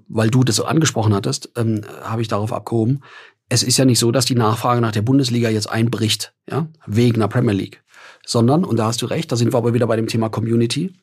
weil 0.09 0.31
du 0.31 0.45
das 0.45 0.57
so 0.57 0.65
angesprochen 0.65 1.15
hattest, 1.15 1.51
ähm, 1.57 1.83
habe 2.03 2.23
ich 2.23 2.29
darauf 2.29 2.53
abgehoben. 2.53 3.03
Es 3.49 3.63
ist 3.63 3.79
ja 3.79 3.85
nicht 3.85 3.99
so, 3.99 4.13
dass 4.13 4.27
die 4.27 4.35
Nachfrage 4.35 4.81
nach 4.81 4.93
der 4.93 5.03
Bundesliga 5.03 5.49
jetzt 5.49 5.71
einbricht, 5.71 6.35
ja, 6.51 6.69
wegen 6.87 7.21
der 7.21 7.29
Premier 7.29 7.55
League, 7.55 7.83
sondern, 8.27 8.65
und 8.65 8.77
da 8.77 8.87
hast 8.87 9.01
du 9.03 9.07
recht, 9.07 9.33
da 9.33 9.37
sind 9.37 9.53
wir 9.53 9.59
aber 9.59 9.75
wieder 9.75 9.87
bei 9.87 9.97
dem 9.97 10.07
Thema 10.07 10.29
Community. 10.29 10.95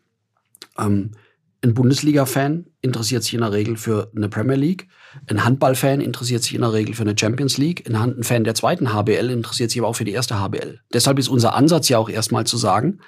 Ähm, 0.77 1.11
ein 1.63 1.73
Bundesliga-Fan 1.73 2.65
interessiert 2.81 3.23
sich 3.23 3.33
in 3.33 3.41
der 3.41 3.51
Regel 3.51 3.77
für 3.77 4.11
eine 4.15 4.29
Premier 4.29 4.55
League. 4.55 4.87
Ein 5.27 5.43
Handball-Fan 5.43 6.01
interessiert 6.01 6.43
sich 6.43 6.53
in 6.53 6.61
der 6.61 6.73
Regel 6.73 6.93
für 6.93 7.03
eine 7.03 7.17
Champions 7.17 7.57
League. 7.57 7.89
Ein 7.89 8.23
Fan 8.23 8.43
der 8.43 8.55
zweiten 8.55 8.93
HBL 8.93 9.29
interessiert 9.29 9.71
sich 9.71 9.79
aber 9.79 9.87
auch 9.87 9.95
für 9.95 10.05
die 10.05 10.11
erste 10.11 10.39
HBL. 10.39 10.79
Deshalb 10.93 11.17
ist 11.17 11.27
unser 11.27 11.55
Ansatz 11.55 11.89
ja 11.89 11.97
auch 11.97 12.09
erstmal 12.09 12.45
zu 12.45 12.57
sagen, 12.57 12.99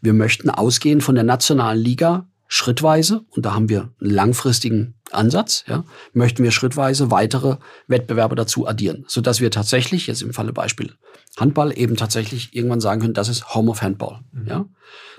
wir 0.00 0.12
möchten 0.12 0.48
ausgehen 0.50 1.00
von 1.00 1.14
der 1.14 1.24
nationalen 1.24 1.80
Liga 1.80 2.28
schrittweise, 2.48 3.24
und 3.30 3.44
da 3.44 3.54
haben 3.54 3.68
wir 3.68 3.92
einen 4.00 4.10
langfristigen 4.10 4.94
Ansatz, 5.10 5.64
ja, 5.66 5.84
möchten 6.12 6.44
wir 6.44 6.52
schrittweise 6.52 7.10
weitere 7.10 7.56
Wettbewerbe 7.88 8.36
dazu 8.36 8.66
addieren, 8.66 9.04
sodass 9.08 9.40
wir 9.40 9.50
tatsächlich, 9.50 10.06
jetzt 10.06 10.22
im 10.22 10.32
Falle 10.32 10.52
Beispiel 10.52 10.94
Handball, 11.36 11.76
eben 11.76 11.96
tatsächlich 11.96 12.54
irgendwann 12.54 12.80
sagen 12.80 13.00
können, 13.00 13.14
das 13.14 13.28
ist 13.28 13.54
Home 13.54 13.70
of 13.70 13.82
Handball. 13.82 14.20
Mhm. 14.32 14.46
Ja. 14.46 14.64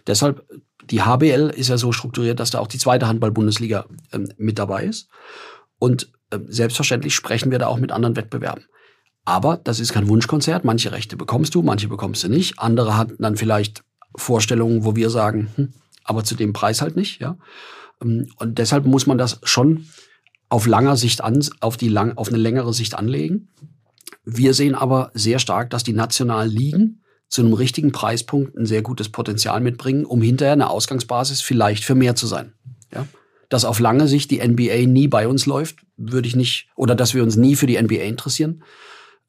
Deshalb, 0.07 0.45
die 0.91 1.01
HBL 1.01 1.53
ist 1.55 1.69
ja 1.69 1.77
so 1.77 1.91
strukturiert, 1.91 2.39
dass 2.39 2.51
da 2.51 2.59
auch 2.59 2.67
die 2.67 2.77
zweite 2.77 3.07
Handball-Bundesliga 3.07 3.85
ähm, 4.11 4.29
mit 4.37 4.59
dabei 4.59 4.83
ist. 4.83 5.09
Und 5.79 6.11
äh, 6.31 6.39
selbstverständlich 6.47 7.15
sprechen 7.15 7.51
wir 7.51 7.59
da 7.59 7.67
auch 7.67 7.79
mit 7.79 7.91
anderen 7.91 8.15
Wettbewerben. 8.15 8.65
Aber 9.25 9.57
das 9.57 9.79
ist 9.79 9.91
kein 9.91 10.07
Wunschkonzert. 10.07 10.63
Manche 10.63 10.91
Rechte 10.91 11.17
bekommst 11.17 11.53
du, 11.53 11.61
manche 11.61 11.89
bekommst 11.89 12.23
du 12.23 12.29
nicht. 12.29 12.59
Andere 12.59 12.97
hatten 12.97 13.21
dann 13.21 13.35
vielleicht 13.35 13.83
Vorstellungen, 14.15 14.85
wo 14.85 14.95
wir 14.95 15.09
sagen, 15.09 15.49
hm, 15.55 15.73
aber 16.03 16.23
zu 16.23 16.35
dem 16.35 16.53
Preis 16.53 16.81
halt 16.81 16.95
nicht, 16.95 17.19
ja. 17.19 17.37
Ähm, 18.01 18.31
und 18.37 18.57
deshalb 18.57 18.85
muss 18.85 19.05
man 19.05 19.17
das 19.17 19.39
schon 19.43 19.87
auf 20.49 20.65
langer 20.65 20.95
Sicht 20.95 21.21
an, 21.23 21.45
auf 21.59 21.75
die 21.75 21.89
lang, 21.89 22.17
auf 22.17 22.29
eine 22.29 22.37
längere 22.37 22.73
Sicht 22.73 22.95
anlegen. 22.95 23.49
Wir 24.23 24.53
sehen 24.53 24.75
aber 24.75 25.11
sehr 25.13 25.39
stark, 25.39 25.69
dass 25.69 25.83
die 25.83 25.93
nationalen 25.93 26.49
Ligen 26.49 27.03
zu 27.29 27.41
einem 27.41 27.53
richtigen 27.53 27.91
Preispunkt 27.91 28.55
ein 28.57 28.65
sehr 28.65 28.81
gutes 28.81 29.09
Potenzial 29.09 29.59
mitbringen, 29.59 30.05
um 30.05 30.21
hinterher 30.21 30.53
eine 30.53 30.69
Ausgangsbasis 30.69 31.41
vielleicht 31.41 31.83
für 31.83 31.95
mehr 31.95 32.15
zu 32.15 32.27
sein. 32.27 32.53
Ja? 32.93 33.05
Dass 33.49 33.65
auf 33.65 33.79
lange 33.79 34.07
Sicht 34.07 34.31
die 34.31 34.45
NBA 34.45 34.87
nie 34.87 35.07
bei 35.07 35.27
uns 35.27 35.45
läuft, 35.45 35.77
würde 35.97 36.27
ich 36.27 36.35
nicht, 36.35 36.69
oder 36.75 36.95
dass 36.95 37.13
wir 37.13 37.23
uns 37.23 37.35
nie 37.35 37.55
für 37.55 37.67
die 37.67 37.81
NBA 37.81 38.03
interessieren, 38.03 38.63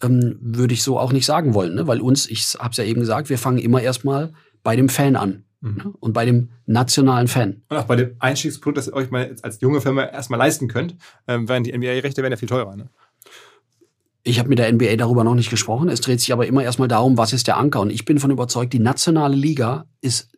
ähm, 0.03 0.39
würde 0.41 0.75
ich 0.75 0.83
so 0.83 0.99
auch 0.99 1.13
nicht 1.13 1.27
sagen 1.27 1.55
wollen. 1.55 1.75
Ne? 1.75 1.87
Weil 1.87 2.01
uns, 2.01 2.29
ich 2.29 2.55
habe 2.59 2.71
es 2.71 2.77
ja 2.77 2.85
eben 2.85 3.01
gesagt, 3.01 3.31
wir 3.31 3.39
fangen 3.39 3.59
immer 3.59 3.83
erstmal 3.83 4.33
bei 4.63 4.77
dem 4.77 4.89
Fan 4.89 5.17
an. 5.17 5.45
Mhm. 5.61 5.97
Und 5.99 6.13
bei 6.13 6.25
dem 6.25 6.51
nationalen 6.67 7.27
Fan. 7.27 7.63
Und 7.69 7.77
auch 7.77 7.85
bei 7.85 7.97
dem 7.97 8.15
Einstiegsprodukt, 8.21 8.79
das 8.79 8.87
ihr 8.87 8.93
euch 8.93 9.11
mal 9.11 9.35
als 9.43 9.61
junge 9.61 9.81
Firma 9.81 10.05
erstmal 10.05 10.39
leisten 10.39 10.69
könnt, 10.69 10.95
ähm, 11.27 11.49
während 11.49 11.67
die 11.67 11.77
NBA-Rechte 11.77 12.23
werden 12.23 12.33
ja 12.33 12.37
viel 12.37 12.49
teurer. 12.49 12.77
Ne? 12.77 12.91
Ich 14.29 14.39
habe 14.39 14.51
mit 14.51 14.59
der 14.59 14.70
NBA 14.70 14.97
darüber 14.97 15.24
noch 15.24 15.35
nicht 15.35 15.49
gesprochen. 15.49 15.89
Es 15.89 16.03
dreht 16.03 16.20
sich 16.20 16.33
aber 16.35 16.47
immer 16.47 16.62
erstmal 16.62 16.89
darum, 16.89 17.16
was 17.16 17.33
ist 17.33 17.47
der 17.47 17.57
Anker. 17.57 17.81
Und 17.81 17.91
ich 17.91 18.05
bin 18.05 18.18
von 18.18 18.31
überzeugt, 18.31 18.74
die 18.74 18.79
nationale 18.79 19.35
Liga 19.35 19.87
ist, 20.03 20.31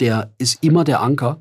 der, 0.00 0.34
ist 0.36 0.62
immer 0.62 0.84
der 0.84 1.00
Anker 1.00 1.40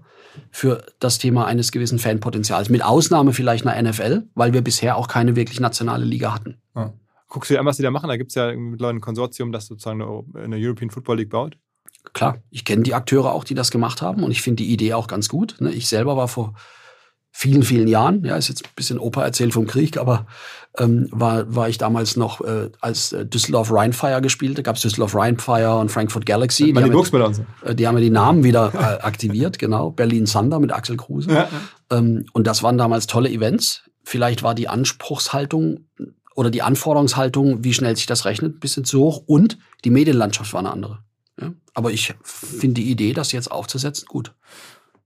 für 0.49 0.85
das 0.99 1.17
Thema 1.17 1.45
eines 1.47 1.73
gewissen 1.73 1.99
Fanpotenzials. 1.99 2.69
Mit 2.69 2.81
Ausnahme 2.83 3.33
vielleicht 3.33 3.67
einer 3.67 3.89
NFL, 3.89 4.23
weil 4.35 4.53
wir 4.53 4.61
bisher 4.61 4.95
auch 4.95 5.09
keine 5.09 5.35
wirklich 5.35 5.59
nationale 5.59 6.05
Liga 6.05 6.33
hatten. 6.33 6.61
Ja. 6.75 6.93
Guckst 7.27 7.49
du 7.49 7.55
dir 7.55 7.59
an, 7.59 7.65
was 7.65 7.75
die 7.75 7.83
da 7.83 7.91
machen? 7.91 8.07
Da 8.07 8.15
gibt 8.15 8.31
es 8.31 8.35
ja 8.35 8.55
mittlerweile 8.55 8.99
ein 8.99 9.01
Konsortium, 9.01 9.51
das 9.51 9.65
sozusagen 9.65 10.01
eine 10.01 10.55
European 10.55 10.89
Football 10.89 11.17
League 11.17 11.29
baut 11.29 11.57
klar, 12.13 12.37
ich 12.49 12.63
kenne 12.63 12.83
die 12.83 12.93
Akteure 12.93 13.33
auch, 13.33 13.43
die 13.43 13.53
das 13.53 13.69
gemacht 13.69 14.01
haben 14.01 14.23
und 14.23 14.31
ich 14.31 14.41
finde 14.41 14.63
die 14.63 14.71
Idee 14.71 14.93
auch 14.93 15.07
ganz 15.07 15.27
gut. 15.27 15.57
Ne? 15.59 15.71
Ich 15.71 15.87
selber 15.87 16.15
war 16.15 16.29
vor 16.29 16.53
vielen, 17.37 17.61
vielen 17.61 17.87
Jahren, 17.87 18.25
ja, 18.25 18.35
ist 18.35 18.47
jetzt 18.47 18.65
ein 18.65 18.71
bisschen 18.75 18.97
Opa 18.97 19.23
erzählt 19.23 19.53
vom 19.53 19.67
Krieg, 19.67 19.97
aber 19.97 20.25
ähm, 20.79 21.07
war, 21.11 21.53
war 21.55 21.69
ich 21.69 21.77
damals 21.77 22.17
noch, 22.17 22.41
äh, 22.41 22.71
als 22.81 23.13
äh, 23.13 23.27
Düsseldorf 23.27 23.71
Rheinfire 23.71 24.23
gespielte, 24.23 24.63
gab 24.63 24.77
es 24.77 24.81
Düsseldorf 24.81 25.13
Rheinfire 25.13 25.77
und 25.77 25.91
Frankfurt 25.91 26.25
Galaxy. 26.25 26.63
Die, 26.63 26.73
die, 26.73 26.81
haben, 26.81 27.33
so. 27.35 27.45
äh, 27.63 27.75
die 27.75 27.87
haben 27.87 27.93
ja 27.93 28.01
die 28.01 28.09
Namen 28.09 28.43
wieder 28.43 28.73
äh, 28.73 29.03
aktiviert, 29.03 29.59
genau. 29.59 29.91
Berlin 29.91 30.25
Thunder 30.25 30.59
mit 30.59 30.73
Axel 30.73 30.97
Kruse. 30.97 31.31
Ja. 31.31 31.47
Ähm, 31.91 32.25
und 32.33 32.47
das 32.47 32.63
waren 32.63 32.79
damals 32.79 33.05
tolle 33.05 33.29
Events. 33.29 33.83
Vielleicht 34.03 34.41
war 34.41 34.55
die 34.55 34.67
Anspruchshaltung 34.67 35.81
oder 36.33 36.49
die 36.49 36.63
Anforderungshaltung, 36.63 37.63
wie 37.63 37.73
schnell 37.75 37.95
sich 37.95 38.07
das 38.07 38.25
rechnet, 38.25 38.55
ein 38.55 38.59
bisschen 38.59 38.83
zu 38.83 38.99
hoch 39.01 39.21
und 39.27 39.59
die 39.85 39.91
Medienlandschaft 39.91 40.53
war 40.53 40.61
eine 40.61 40.71
andere. 40.71 41.03
Ja? 41.39 41.53
Aber 41.75 41.91
ich 41.91 42.15
finde 42.23 42.81
die 42.81 42.89
Idee, 42.89 43.13
das 43.13 43.31
jetzt 43.31 43.51
aufzusetzen, 43.51 44.07
gut. 44.07 44.33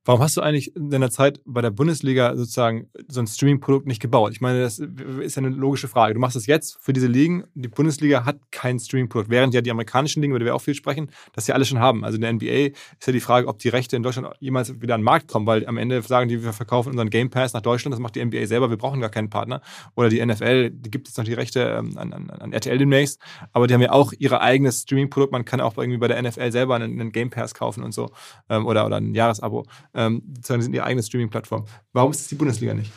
Warum 0.03 0.23
hast 0.23 0.35
du 0.35 0.41
eigentlich 0.41 0.75
in 0.75 0.89
deiner 0.89 1.11
Zeit 1.11 1.41
bei 1.45 1.61
der 1.61 1.69
Bundesliga 1.69 2.35
sozusagen 2.35 2.89
so 3.07 3.19
ein 3.19 3.27
Streaming-Produkt 3.27 3.85
nicht 3.85 4.01
gebaut? 4.01 4.31
Ich 4.31 4.41
meine, 4.41 4.59
das 4.59 4.79
ist 4.79 5.35
ja 5.35 5.43
eine 5.43 5.49
logische 5.49 5.87
Frage. 5.87 6.15
Du 6.15 6.19
machst 6.19 6.35
das 6.35 6.47
jetzt 6.47 6.79
für 6.81 6.91
diese 6.91 7.05
Ligen. 7.05 7.43
Die 7.53 7.67
Bundesliga 7.67 8.25
hat 8.25 8.39
kein 8.49 8.79
Streaming-Produkt, 8.79 9.29
während 9.29 9.53
ja 9.53 9.61
die 9.61 9.69
amerikanischen 9.69 10.23
Ligen, 10.23 10.31
über 10.31 10.39
die 10.39 10.45
wir 10.45 10.55
auch 10.55 10.61
viel 10.61 10.73
sprechen, 10.73 11.11
das 11.33 11.45
ja 11.45 11.53
alle 11.53 11.65
schon 11.65 11.77
haben. 11.77 12.03
Also 12.03 12.15
in 12.15 12.21
der 12.21 12.33
NBA 12.33 12.73
ist 12.73 13.05
ja 13.05 13.13
die 13.13 13.19
Frage, 13.19 13.47
ob 13.47 13.59
die 13.59 13.69
Rechte 13.69 13.95
in 13.95 14.01
Deutschland 14.01 14.27
jemals 14.39 14.81
wieder 14.81 14.95
an 14.95 15.01
den 15.01 15.05
Markt 15.05 15.27
kommen, 15.27 15.45
weil 15.45 15.67
am 15.67 15.77
Ende 15.77 16.01
sagen 16.01 16.29
die, 16.29 16.43
wir 16.43 16.53
verkaufen 16.53 16.89
unseren 16.89 17.11
Game 17.11 17.29
Pass 17.29 17.53
nach 17.53 17.61
Deutschland, 17.61 17.93
das 17.93 17.99
macht 17.99 18.15
die 18.15 18.25
NBA 18.25 18.47
selber, 18.47 18.71
wir 18.71 18.77
brauchen 18.77 19.01
gar 19.01 19.11
keinen 19.11 19.29
Partner. 19.29 19.61
Oder 19.93 20.09
die 20.09 20.25
NFL, 20.25 20.71
die 20.71 20.89
gibt 20.89 21.09
jetzt 21.09 21.17
noch 21.19 21.25
die 21.25 21.33
Rechte 21.33 21.77
ähm, 21.77 21.95
an, 21.99 22.11
an, 22.11 22.29
an 22.31 22.53
RTL 22.53 22.79
demnächst, 22.79 23.21
aber 23.53 23.67
die 23.67 23.75
haben 23.75 23.81
ja 23.81 23.91
auch 23.91 24.13
ihr 24.17 24.41
eigenes 24.41 24.81
Streaming-Produkt. 24.81 25.31
Man 25.31 25.45
kann 25.45 25.61
auch 25.61 25.77
irgendwie 25.77 25.99
bei 25.99 26.07
der 26.07 26.19
NFL 26.19 26.51
selber 26.51 26.73
einen, 26.73 26.99
einen 26.99 27.11
Game 27.11 27.29
Pass 27.29 27.53
kaufen 27.53 27.83
und 27.83 27.93
so 27.93 28.09
ähm, 28.49 28.65
oder, 28.65 28.87
oder 28.87 28.95
ein 28.95 29.13
Jahresabo 29.13 29.67
ähm, 29.93 30.23
sozusagen 30.35 30.61
sind 30.61 30.73
ihre 30.73 30.85
eigene 30.85 31.03
Streaming-Plattform. 31.03 31.65
Warum 31.93 32.11
ist 32.11 32.21
es 32.21 32.27
die 32.27 32.35
Bundesliga 32.35 32.73
nicht? 32.73 32.91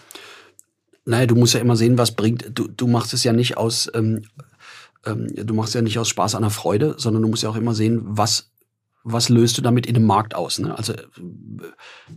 Naja, 1.04 1.26
du 1.26 1.34
musst 1.34 1.54
ja 1.54 1.60
immer 1.60 1.76
sehen, 1.76 1.98
was 1.98 2.12
bringt. 2.12 2.50
Du, 2.54 2.68
du 2.68 2.86
machst 2.86 3.12
es 3.12 3.24
ja 3.24 3.32
nicht 3.32 3.56
aus, 3.56 3.90
ähm, 3.94 4.22
ähm, 5.04 5.28
du 5.34 5.54
machst 5.54 5.74
ja 5.74 5.82
nicht 5.82 5.98
aus 5.98 6.08
Spaß 6.08 6.34
an 6.34 6.42
der 6.42 6.50
Freude, 6.50 6.94
sondern 6.98 7.22
du 7.22 7.28
musst 7.28 7.42
ja 7.42 7.50
auch 7.50 7.56
immer 7.56 7.74
sehen, 7.74 8.00
was 8.04 8.50
was 9.04 9.28
löst 9.28 9.58
du 9.58 9.62
damit 9.62 9.86
in 9.86 9.94
dem 9.94 10.06
Markt 10.06 10.34
aus? 10.34 10.58
Ne? 10.58 10.76
Also 10.76 10.94
äh, 10.94 11.02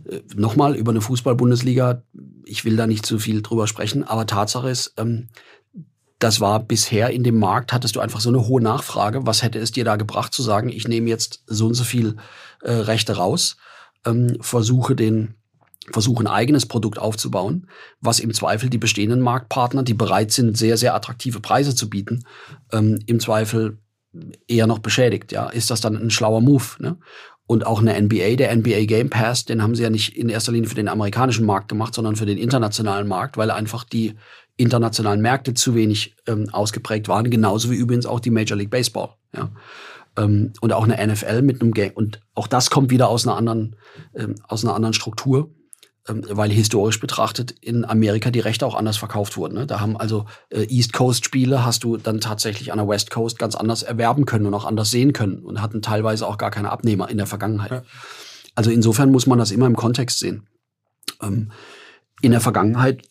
äh, 0.08 0.22
nochmal 0.34 0.74
über 0.74 0.90
eine 0.90 1.02
Fußball-Bundesliga, 1.02 2.02
ich 2.44 2.64
will 2.64 2.76
da 2.76 2.86
nicht 2.86 3.04
zu 3.04 3.18
viel 3.18 3.42
drüber 3.42 3.66
sprechen, 3.66 4.04
aber 4.04 4.26
Tatsache 4.26 4.70
ist, 4.70 4.94
ähm, 4.96 5.28
das 6.18 6.40
war 6.40 6.60
bisher 6.60 7.10
in 7.10 7.22
dem 7.22 7.38
Markt, 7.38 7.72
hattest 7.72 7.94
du 7.94 8.00
einfach 8.00 8.20
so 8.20 8.30
eine 8.30 8.48
hohe 8.48 8.62
Nachfrage. 8.62 9.26
Was 9.26 9.42
hätte 9.42 9.60
es 9.60 9.70
dir 9.70 9.84
da 9.84 9.96
gebracht 9.96 10.34
zu 10.34 10.42
sagen, 10.42 10.68
ich 10.70 10.88
nehme 10.88 11.08
jetzt 11.08 11.44
so 11.46 11.66
und 11.66 11.74
so 11.74 11.84
viel 11.84 12.16
äh, 12.62 12.72
Rechte 12.72 13.16
raus 13.16 13.56
ähm, 14.06 14.36
versuche 14.40 14.94
den 14.94 15.34
versuche 15.92 16.22
ein 16.22 16.26
eigenes 16.26 16.66
Produkt 16.66 16.98
aufzubauen, 16.98 17.66
was 18.00 18.20
im 18.20 18.32
Zweifel 18.34 18.68
die 18.68 18.78
bestehenden 18.78 19.20
Marktpartner, 19.20 19.82
die 19.82 19.94
bereit 19.94 20.32
sind, 20.32 20.56
sehr, 20.56 20.76
sehr 20.76 20.94
attraktive 20.94 21.40
Preise 21.40 21.74
zu 21.74 21.88
bieten, 21.88 22.24
ähm, 22.72 22.98
im 23.06 23.20
Zweifel 23.20 23.78
eher 24.46 24.66
noch 24.66 24.80
beschädigt. 24.80 25.32
Ja, 25.32 25.48
ist 25.48 25.70
das 25.70 25.80
dann 25.80 25.96
ein 25.96 26.10
schlauer 26.10 26.40
Move? 26.40 26.64
Ne? 26.78 26.96
Und 27.46 27.64
auch 27.64 27.80
eine 27.80 27.98
NBA, 28.00 28.36
der 28.36 28.54
NBA 28.54 28.84
Game 28.84 29.10
Pass, 29.10 29.46
den 29.46 29.62
haben 29.62 29.74
sie 29.74 29.82
ja 29.82 29.90
nicht 29.90 30.16
in 30.16 30.28
erster 30.28 30.52
Linie 30.52 30.68
für 30.68 30.74
den 30.74 30.88
amerikanischen 30.88 31.46
Markt 31.46 31.68
gemacht, 31.68 31.94
sondern 31.94 32.16
für 32.16 32.26
den 32.26 32.38
internationalen 32.38 33.08
Markt, 33.08 33.36
weil 33.38 33.50
einfach 33.50 33.84
die 33.84 34.14
internationalen 34.56 35.22
Märkte 35.22 35.54
zu 35.54 35.74
wenig 35.74 36.16
ähm, 36.26 36.48
ausgeprägt 36.52 37.08
waren, 37.08 37.30
genauso 37.30 37.70
wie 37.70 37.76
übrigens 37.76 38.06
auch 38.06 38.20
die 38.20 38.30
Major 38.30 38.58
League 38.58 38.70
Baseball. 38.70 39.10
Ja 39.34 39.50
ähm, 40.18 40.52
und 40.60 40.72
auch 40.72 40.84
eine 40.84 41.06
NFL 41.06 41.42
mit 41.42 41.62
einem 41.62 41.72
Game. 41.72 41.92
Und 41.92 42.20
auch 42.34 42.46
das 42.46 42.70
kommt 42.70 42.90
wieder 42.90 43.08
aus 43.08 43.26
einer 43.26 43.36
anderen, 43.36 43.76
ähm, 44.14 44.34
aus 44.46 44.64
einer 44.64 44.74
anderen 44.74 44.92
Struktur, 44.92 45.50
ähm, 46.08 46.24
weil 46.28 46.50
historisch 46.50 47.00
betrachtet 47.00 47.52
in 47.52 47.84
Amerika 47.84 48.30
die 48.30 48.40
Rechte 48.40 48.66
auch 48.66 48.74
anders 48.74 48.96
verkauft 48.96 49.36
wurden. 49.36 49.54
Ne? 49.54 49.66
Da 49.66 49.80
haben 49.80 49.96
also 49.96 50.26
äh, 50.50 50.66
East 50.68 50.92
Coast 50.92 51.24
Spiele 51.24 51.64
hast 51.64 51.84
du 51.84 51.96
dann 51.96 52.20
tatsächlich 52.20 52.72
an 52.72 52.78
der 52.78 52.88
West 52.88 53.10
Coast 53.10 53.38
ganz 53.38 53.54
anders 53.54 53.82
erwerben 53.82 54.26
können 54.26 54.46
und 54.46 54.54
auch 54.54 54.64
anders 54.64 54.90
sehen 54.90 55.12
können 55.12 55.44
und 55.44 55.62
hatten 55.62 55.80
teilweise 55.80 56.26
auch 56.26 56.38
gar 56.38 56.50
keine 56.50 56.70
Abnehmer 56.70 57.08
in 57.08 57.16
der 57.16 57.26
Vergangenheit. 57.26 57.70
Ja. 57.70 57.82
Also 58.54 58.70
insofern 58.70 59.10
muss 59.10 59.26
man 59.26 59.38
das 59.38 59.52
immer 59.52 59.66
im 59.66 59.76
Kontext 59.76 60.18
sehen. 60.18 60.48
Ähm, 61.22 61.52
in 62.20 62.32
der 62.32 62.40
Vergangenheit 62.40 63.02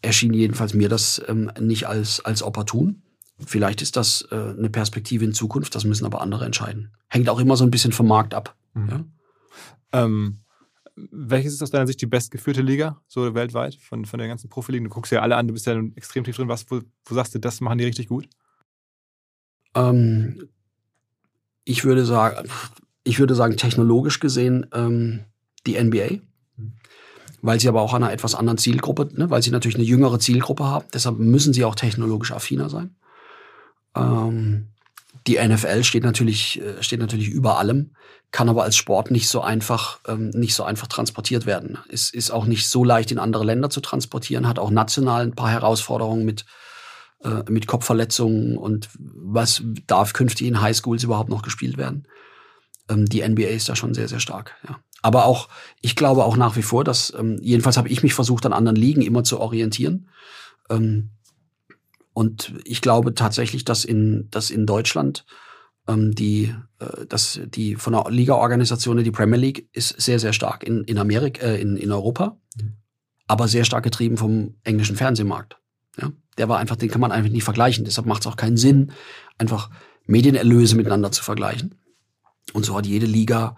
erschien 0.00 0.32
jedenfalls 0.32 0.72
mir 0.72 0.88
das 0.88 1.20
ähm, 1.28 1.52
nicht 1.60 1.86
als, 1.86 2.24
als 2.24 2.42
opportun. 2.42 3.02
Vielleicht 3.46 3.82
ist 3.82 3.96
das 3.96 4.26
äh, 4.30 4.34
eine 4.34 4.70
Perspektive 4.70 5.24
in 5.24 5.32
Zukunft, 5.32 5.74
das 5.74 5.84
müssen 5.84 6.04
aber 6.04 6.20
andere 6.20 6.44
entscheiden. 6.44 6.92
Hängt 7.08 7.28
auch 7.28 7.40
immer 7.40 7.56
so 7.56 7.64
ein 7.64 7.70
bisschen 7.70 7.92
vom 7.92 8.06
Markt 8.06 8.34
ab. 8.34 8.56
Mhm. 8.74 8.88
Ja? 8.88 9.04
Ähm, 10.04 10.38
welches 10.94 11.54
ist 11.54 11.62
aus 11.62 11.70
deiner 11.70 11.86
Sicht 11.86 12.00
die 12.00 12.06
bestgeführte 12.06 12.62
Liga, 12.62 13.00
so 13.08 13.34
weltweit, 13.34 13.74
von, 13.76 14.04
von 14.04 14.18
der 14.18 14.28
ganzen 14.28 14.48
Profiligen? 14.48 14.84
Du 14.84 14.90
guckst 14.94 15.12
ja 15.12 15.20
alle 15.20 15.36
an, 15.36 15.48
du 15.48 15.54
bist 15.54 15.66
ja 15.66 15.80
extrem 15.96 16.24
tief 16.24 16.36
drin. 16.36 16.48
Was, 16.48 16.70
wo, 16.70 16.80
wo 17.04 17.14
sagst 17.14 17.34
du, 17.34 17.38
das 17.38 17.60
machen 17.60 17.78
die 17.78 17.84
richtig 17.84 18.08
gut? 18.08 18.28
Ähm, 19.74 20.48
ich 21.64 21.84
würde 21.84 22.04
sagen, 22.04 22.48
ich 23.04 23.18
würde 23.18 23.34
sagen, 23.34 23.56
technologisch 23.56 24.20
gesehen 24.20 24.66
ähm, 24.72 25.20
die 25.66 25.82
NBA, 25.82 26.18
mhm. 26.56 26.74
weil 27.40 27.58
sie 27.58 27.68
aber 27.68 27.80
auch 27.80 27.94
an 27.94 28.02
einer 28.02 28.12
etwas 28.12 28.34
anderen 28.34 28.58
Zielgruppe, 28.58 29.08
ne, 29.12 29.30
weil 29.30 29.42
sie 29.42 29.50
natürlich 29.50 29.76
eine 29.76 29.84
jüngere 29.84 30.18
Zielgruppe 30.18 30.64
haben. 30.64 30.86
Deshalb 30.92 31.18
müssen 31.18 31.52
sie 31.52 31.64
auch 31.64 31.74
technologisch 31.74 32.32
affiner 32.32 32.68
sein. 32.68 32.94
Ähm, 33.96 34.68
die 35.26 35.38
NFL 35.38 35.84
steht 35.84 36.04
natürlich, 36.04 36.60
äh, 36.60 36.82
steht 36.82 37.00
natürlich 37.00 37.28
über 37.28 37.58
allem, 37.58 37.92
kann 38.30 38.48
aber 38.48 38.64
als 38.64 38.76
Sport 38.76 39.10
nicht 39.10 39.28
so 39.28 39.40
einfach, 39.40 40.00
ähm, 40.08 40.30
nicht 40.30 40.54
so 40.54 40.64
einfach 40.64 40.86
transportiert 40.86 41.46
werden. 41.46 41.78
Es 41.88 42.10
ist 42.10 42.30
auch 42.30 42.46
nicht 42.46 42.68
so 42.68 42.82
leicht 42.82 43.12
in 43.12 43.18
andere 43.18 43.44
Länder 43.44 43.70
zu 43.70 43.80
transportieren, 43.80 44.48
hat 44.48 44.58
auch 44.58 44.70
national 44.70 45.22
ein 45.22 45.34
paar 45.34 45.50
Herausforderungen 45.50 46.24
mit, 46.24 46.44
äh, 47.22 47.42
mit 47.48 47.66
Kopfverletzungen 47.66 48.56
und 48.56 48.88
was 48.98 49.62
darf 49.86 50.12
künftig 50.12 50.46
in 50.46 50.60
Highschools 50.60 51.04
überhaupt 51.04 51.28
noch 51.28 51.42
gespielt 51.42 51.76
werden. 51.76 52.08
Ähm, 52.88 53.06
die 53.06 53.22
NBA 53.22 53.48
ist 53.48 53.68
da 53.68 53.76
schon 53.76 53.94
sehr, 53.94 54.08
sehr 54.08 54.20
stark, 54.20 54.56
ja. 54.66 54.78
Aber 55.04 55.24
auch, 55.24 55.48
ich 55.80 55.96
glaube 55.96 56.24
auch 56.24 56.36
nach 56.36 56.54
wie 56.56 56.62
vor, 56.62 56.84
dass, 56.84 57.12
ähm, 57.18 57.36
jedenfalls 57.42 57.76
habe 57.76 57.88
ich 57.88 58.04
mich 58.04 58.14
versucht, 58.14 58.46
an 58.46 58.52
anderen 58.52 58.76
Ligen 58.76 59.02
immer 59.02 59.24
zu 59.24 59.40
orientieren. 59.40 60.08
Ähm, 60.70 61.10
und 62.14 62.54
ich 62.64 62.80
glaube 62.80 63.14
tatsächlich, 63.14 63.64
dass 63.64 63.84
in, 63.84 64.28
dass 64.30 64.50
in 64.50 64.66
Deutschland 64.66 65.24
ähm, 65.88 66.14
die, 66.14 66.54
äh, 66.78 67.06
dass 67.06 67.40
die 67.46 67.76
von 67.76 67.92
der 67.92 68.10
Liga-Organisation, 68.10 69.02
die 69.02 69.10
Premier 69.10 69.38
League, 69.38 69.68
ist 69.72 70.00
sehr, 70.00 70.18
sehr 70.18 70.32
stark 70.32 70.62
in, 70.62 70.84
in 70.84 70.98
Amerika, 70.98 71.46
äh, 71.46 71.60
in, 71.60 71.76
in 71.76 71.90
Europa, 71.90 72.36
mhm. 72.56 72.74
aber 73.26 73.48
sehr 73.48 73.64
stark 73.64 73.84
getrieben 73.84 74.16
vom 74.16 74.54
englischen 74.64 74.96
Fernsehmarkt. 74.96 75.58
Ja? 76.00 76.12
Der 76.38 76.48
war 76.48 76.58
einfach, 76.58 76.76
den 76.76 76.90
kann 76.90 77.00
man 77.00 77.12
einfach 77.12 77.30
nicht 77.30 77.44
vergleichen. 77.44 77.84
Deshalb 77.84 78.06
macht 78.06 78.22
es 78.22 78.26
auch 78.26 78.36
keinen 78.36 78.56
Sinn, 78.56 78.92
einfach 79.38 79.70
Medienerlöse 80.06 80.76
miteinander 80.76 81.12
zu 81.12 81.22
vergleichen. 81.22 81.74
Und 82.52 82.64
so 82.64 82.76
hat 82.76 82.86
jede 82.86 83.06
Liga 83.06 83.56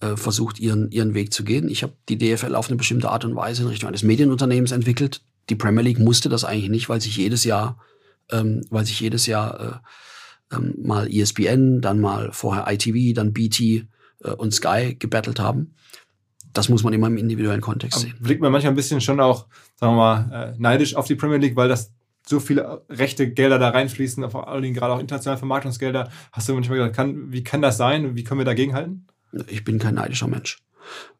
äh, 0.00 0.16
versucht, 0.16 0.58
ihren, 0.58 0.90
ihren 0.90 1.14
Weg 1.14 1.32
zu 1.32 1.44
gehen. 1.44 1.68
Ich 1.68 1.82
habe 1.82 1.94
die 2.08 2.18
DFL 2.18 2.54
auf 2.54 2.68
eine 2.68 2.76
bestimmte 2.76 3.10
Art 3.10 3.24
und 3.24 3.36
Weise 3.36 3.62
in 3.62 3.68
Richtung 3.68 3.88
eines 3.88 4.02
Medienunternehmens 4.02 4.72
entwickelt. 4.72 5.22
Die 5.48 5.54
Premier 5.54 5.82
League 5.82 5.98
musste 5.98 6.28
das 6.28 6.44
eigentlich 6.44 6.70
nicht, 6.70 6.88
weil 6.88 7.00
sich 7.00 7.16
jedes 7.16 7.44
Jahr, 7.44 7.78
ähm, 8.32 8.64
weil 8.70 8.84
sich 8.84 9.00
jedes 9.00 9.26
Jahr 9.26 9.82
äh, 10.52 10.56
ähm, 10.56 10.74
mal 10.82 11.12
ESPN, 11.12 11.80
dann 11.80 12.00
mal 12.00 12.30
vorher 12.32 12.70
ITV, 12.70 13.14
dann 13.14 13.32
BT 13.32 13.60
äh, 13.60 13.84
und 14.36 14.52
Sky 14.52 14.96
gebettelt 14.98 15.40
haben. 15.40 15.74
Das 16.52 16.68
muss 16.68 16.82
man 16.82 16.92
immer 16.92 17.06
im 17.06 17.16
individuellen 17.16 17.62
Kontext 17.62 18.00
sehen. 18.00 18.14
Blickt 18.20 18.42
man 18.42 18.52
manchmal 18.52 18.72
ein 18.72 18.76
bisschen 18.76 19.00
schon 19.00 19.20
auch, 19.20 19.46
sagen 19.76 19.94
wir 19.94 19.96
mal, 19.96 20.52
äh, 20.54 20.54
neidisch 20.58 20.94
auf 20.94 21.06
die 21.06 21.14
Premier 21.14 21.38
League, 21.38 21.56
weil 21.56 21.68
das 21.68 21.92
so 22.26 22.40
viele 22.40 22.84
rechte 22.88 23.30
Gelder 23.32 23.58
da 23.58 23.70
reinfließen, 23.70 24.30
vor 24.30 24.48
allem 24.48 24.74
gerade 24.74 24.92
auch 24.92 25.00
internationale 25.00 25.38
Vermarktungsgelder. 25.38 26.10
Hast 26.30 26.48
du 26.48 26.54
manchmal 26.54 26.78
gesagt, 26.78 26.96
kann, 26.96 27.32
wie 27.32 27.42
kann 27.42 27.62
das 27.62 27.76
sein? 27.76 28.14
Wie 28.14 28.24
können 28.24 28.38
wir 28.38 28.44
dagegen 28.44 28.74
halten? 28.74 29.06
Ich 29.48 29.64
bin 29.64 29.78
kein 29.78 29.94
neidischer 29.94 30.28
Mensch. 30.28 30.58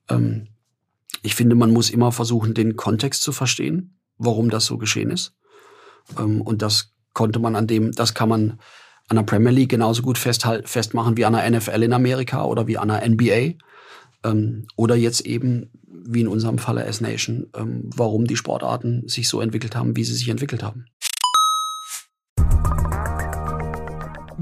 Ähm, 0.09 0.49
ich 1.23 1.35
finde, 1.35 1.55
man 1.55 1.73
muss 1.73 1.91
immer 1.91 2.13
versuchen, 2.13 2.55
den 2.55 2.77
Kontext 2.77 3.23
zu 3.23 3.33
verstehen, 3.33 3.97
warum 4.19 4.51
das 4.51 4.67
so 4.67 4.79
geschehen 4.79 5.11
ist. 5.11 5.35
Ähm, 6.19 6.41
und 6.41 6.63
das 6.63 6.92
konnte 7.13 7.39
man 7.39 7.57
an 7.57 7.67
dem, 7.67 7.93
das 7.93 8.15
kann 8.15 8.29
man 8.29 8.59
an 9.09 9.17
der 9.17 9.25
Premier 9.25 9.51
League 9.51 9.71
genauso 9.71 10.03
gut 10.03 10.19
festmachen 10.19 11.17
wie 11.17 11.25
an 11.25 11.35
der 11.35 11.51
NFL 11.51 11.83
in 11.83 11.93
Amerika 11.93 12.45
oder 12.45 12.67
wie 12.67 12.79
an 12.79 12.89
der 12.89 13.07
NBA. 13.09 13.59
Ähm, 14.25 14.67
oder 14.77 14.95
jetzt 14.95 15.23
eben, 15.23 15.71
wie 15.85 16.21
in 16.21 16.29
unserem 16.29 16.59
Falle 16.59 16.85
S-Nation, 16.85 17.49
ähm, 17.57 17.91
warum 17.95 18.27
die 18.27 18.37
Sportarten 18.37 19.09
sich 19.09 19.29
so 19.29 19.41
entwickelt 19.41 19.77
haben, 19.77 19.97
wie 19.97 20.05
sie 20.05 20.15
sich 20.15 20.29
entwickelt 20.29 20.63
haben. 20.63 20.87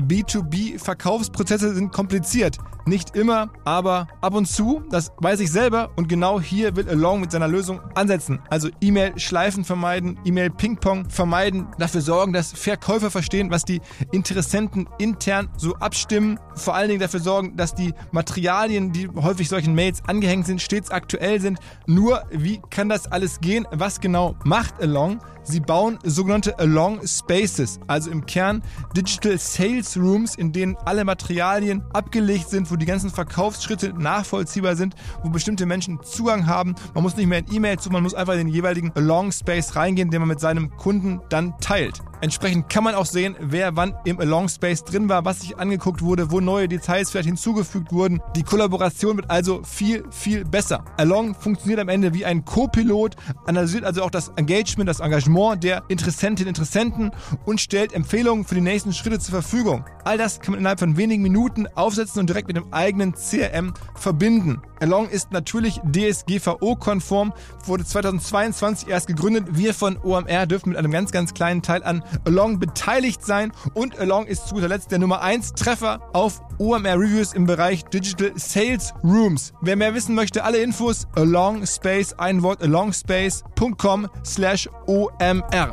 B2B-Verkaufsprozesse 0.00 1.74
sind 1.74 1.92
kompliziert. 1.92 2.58
Nicht 2.86 3.14
immer, 3.14 3.50
aber 3.64 4.08
ab 4.20 4.34
und 4.34 4.46
zu, 4.46 4.82
das 4.90 5.12
weiß 5.18 5.40
ich 5.40 5.52
selber 5.52 5.90
und 5.96 6.08
genau 6.08 6.40
hier 6.40 6.74
will 6.76 6.88
Along 6.88 7.20
mit 7.20 7.30
seiner 7.30 7.46
Lösung 7.46 7.80
ansetzen. 7.94 8.40
Also 8.48 8.68
E-Mail-Schleifen 8.80 9.64
vermeiden, 9.64 10.18
E-Mail-Ping-Pong 10.24 11.10
vermeiden, 11.10 11.68
dafür 11.78 12.00
sorgen, 12.00 12.32
dass 12.32 12.52
Verkäufer 12.52 13.10
verstehen, 13.10 13.50
was 13.50 13.64
die 13.64 13.80
Interessenten 14.12 14.88
intern 14.98 15.50
so 15.56 15.74
abstimmen, 15.76 16.40
vor 16.54 16.74
allen 16.74 16.88
Dingen 16.88 17.00
dafür 17.00 17.20
sorgen, 17.20 17.56
dass 17.56 17.74
die 17.74 17.92
Materialien, 18.12 18.92
die 18.92 19.08
häufig 19.08 19.48
solchen 19.48 19.74
Mails 19.74 20.02
angehängt 20.06 20.46
sind, 20.46 20.62
stets 20.62 20.90
aktuell 20.90 21.40
sind. 21.40 21.58
Nur, 21.86 22.22
wie 22.30 22.60
kann 22.70 22.88
das 22.88 23.06
alles 23.06 23.40
gehen? 23.40 23.68
Was 23.72 24.00
genau 24.00 24.36
macht 24.44 24.80
Along? 24.80 25.20
Sie 25.50 25.58
bauen 25.58 25.98
sogenannte 26.04 26.60
Along 26.60 27.04
Spaces, 27.04 27.80
also 27.88 28.08
im 28.12 28.24
Kern 28.24 28.62
Digital 28.96 29.36
Sales 29.36 29.96
Rooms, 29.96 30.36
in 30.36 30.52
denen 30.52 30.76
alle 30.84 31.04
Materialien 31.04 31.82
abgelegt 31.92 32.48
sind, 32.48 32.70
wo 32.70 32.76
die 32.76 32.86
ganzen 32.86 33.10
Verkaufsschritte 33.10 33.92
nachvollziehbar 33.92 34.76
sind, 34.76 34.94
wo 35.24 35.28
bestimmte 35.28 35.66
Menschen 35.66 35.98
Zugang 36.04 36.46
haben. 36.46 36.76
Man 36.94 37.02
muss 37.02 37.16
nicht 37.16 37.26
mehr 37.26 37.40
in 37.40 37.52
E-Mail 37.52 37.80
zu, 37.80 37.90
man 37.90 38.04
muss 38.04 38.14
einfach 38.14 38.34
in 38.34 38.46
den 38.46 38.48
jeweiligen 38.48 38.92
Along 38.94 39.32
Space 39.32 39.74
reingehen, 39.74 40.10
den 40.10 40.20
man 40.20 40.28
mit 40.28 40.38
seinem 40.38 40.70
Kunden 40.76 41.20
dann 41.30 41.58
teilt. 41.58 42.00
Entsprechend 42.22 42.68
kann 42.68 42.84
man 42.84 42.94
auch 42.94 43.06
sehen, 43.06 43.34
wer 43.40 43.76
wann 43.76 43.94
im 44.04 44.20
Along 44.20 44.48
Space 44.48 44.84
drin 44.84 45.08
war, 45.08 45.24
was 45.24 45.40
sich 45.40 45.58
angeguckt 45.58 46.02
wurde, 46.02 46.30
wo 46.30 46.40
neue 46.40 46.68
Details 46.68 47.10
vielleicht 47.10 47.28
hinzugefügt 47.28 47.92
wurden. 47.92 48.20
Die 48.36 48.42
Kollaboration 48.42 49.16
wird 49.16 49.30
also 49.30 49.62
viel, 49.62 50.04
viel 50.10 50.44
besser. 50.44 50.84
Along 50.98 51.34
funktioniert 51.34 51.80
am 51.80 51.88
Ende 51.88 52.12
wie 52.12 52.26
ein 52.26 52.44
Co-Pilot, 52.44 53.16
analysiert 53.46 53.84
also 53.84 54.02
auch 54.02 54.10
das 54.10 54.32
Engagement, 54.36 54.88
das 54.88 55.00
Engagement 55.00 55.64
der 55.64 55.82
Interessentinnen 55.88 56.48
und 56.48 56.58
Interessenten 56.58 57.10
und 57.46 57.60
stellt 57.60 57.94
Empfehlungen 57.94 58.44
für 58.44 58.54
die 58.54 58.60
nächsten 58.60 58.92
Schritte 58.92 59.18
zur 59.18 59.32
Verfügung. 59.32 59.84
All 60.04 60.18
das 60.18 60.40
kann 60.40 60.52
man 60.52 60.60
innerhalb 60.60 60.80
von 60.80 60.98
wenigen 60.98 61.22
Minuten 61.22 61.66
aufsetzen 61.74 62.20
und 62.20 62.28
direkt 62.28 62.48
mit 62.48 62.56
dem 62.56 62.72
eigenen 62.72 63.14
CRM 63.14 63.72
verbinden. 63.94 64.60
Along 64.80 65.08
ist 65.08 65.32
natürlich 65.32 65.80
DSGVO-konform, 65.84 67.32
wurde 67.64 67.84
2022 67.84 68.88
erst 68.88 69.06
gegründet. 69.06 69.46
Wir 69.52 69.74
von 69.74 69.98
OMR 69.98 70.46
dürfen 70.46 70.70
mit 70.70 70.78
einem 70.78 70.90
ganz, 70.90 71.12
ganz 71.12 71.34
kleinen 71.34 71.62
Teil 71.62 71.82
an 71.82 72.02
Along 72.24 72.58
beteiligt 72.58 73.24
sein 73.24 73.52
und 73.74 73.98
Along 73.98 74.26
ist 74.26 74.48
zu 74.48 74.54
guter 74.54 74.68
Letzt 74.68 74.90
der 74.90 74.98
Nummer 74.98 75.22
1 75.22 75.52
Treffer 75.52 76.00
auf 76.12 76.40
OMR 76.58 76.98
Reviews 76.98 77.32
im 77.32 77.46
Bereich 77.46 77.84
Digital 77.84 78.32
Sales 78.36 78.92
Rooms. 79.02 79.52
Wer 79.60 79.76
mehr 79.76 79.94
wissen 79.94 80.14
möchte, 80.14 80.44
alle 80.44 80.58
Infos 80.58 81.06
Along 81.16 81.66
Space, 81.66 82.12
ein 82.14 82.42
Wort 82.42 82.62
alongspace.com 82.62 84.08
slash 84.24 84.68
OMR. 84.86 85.70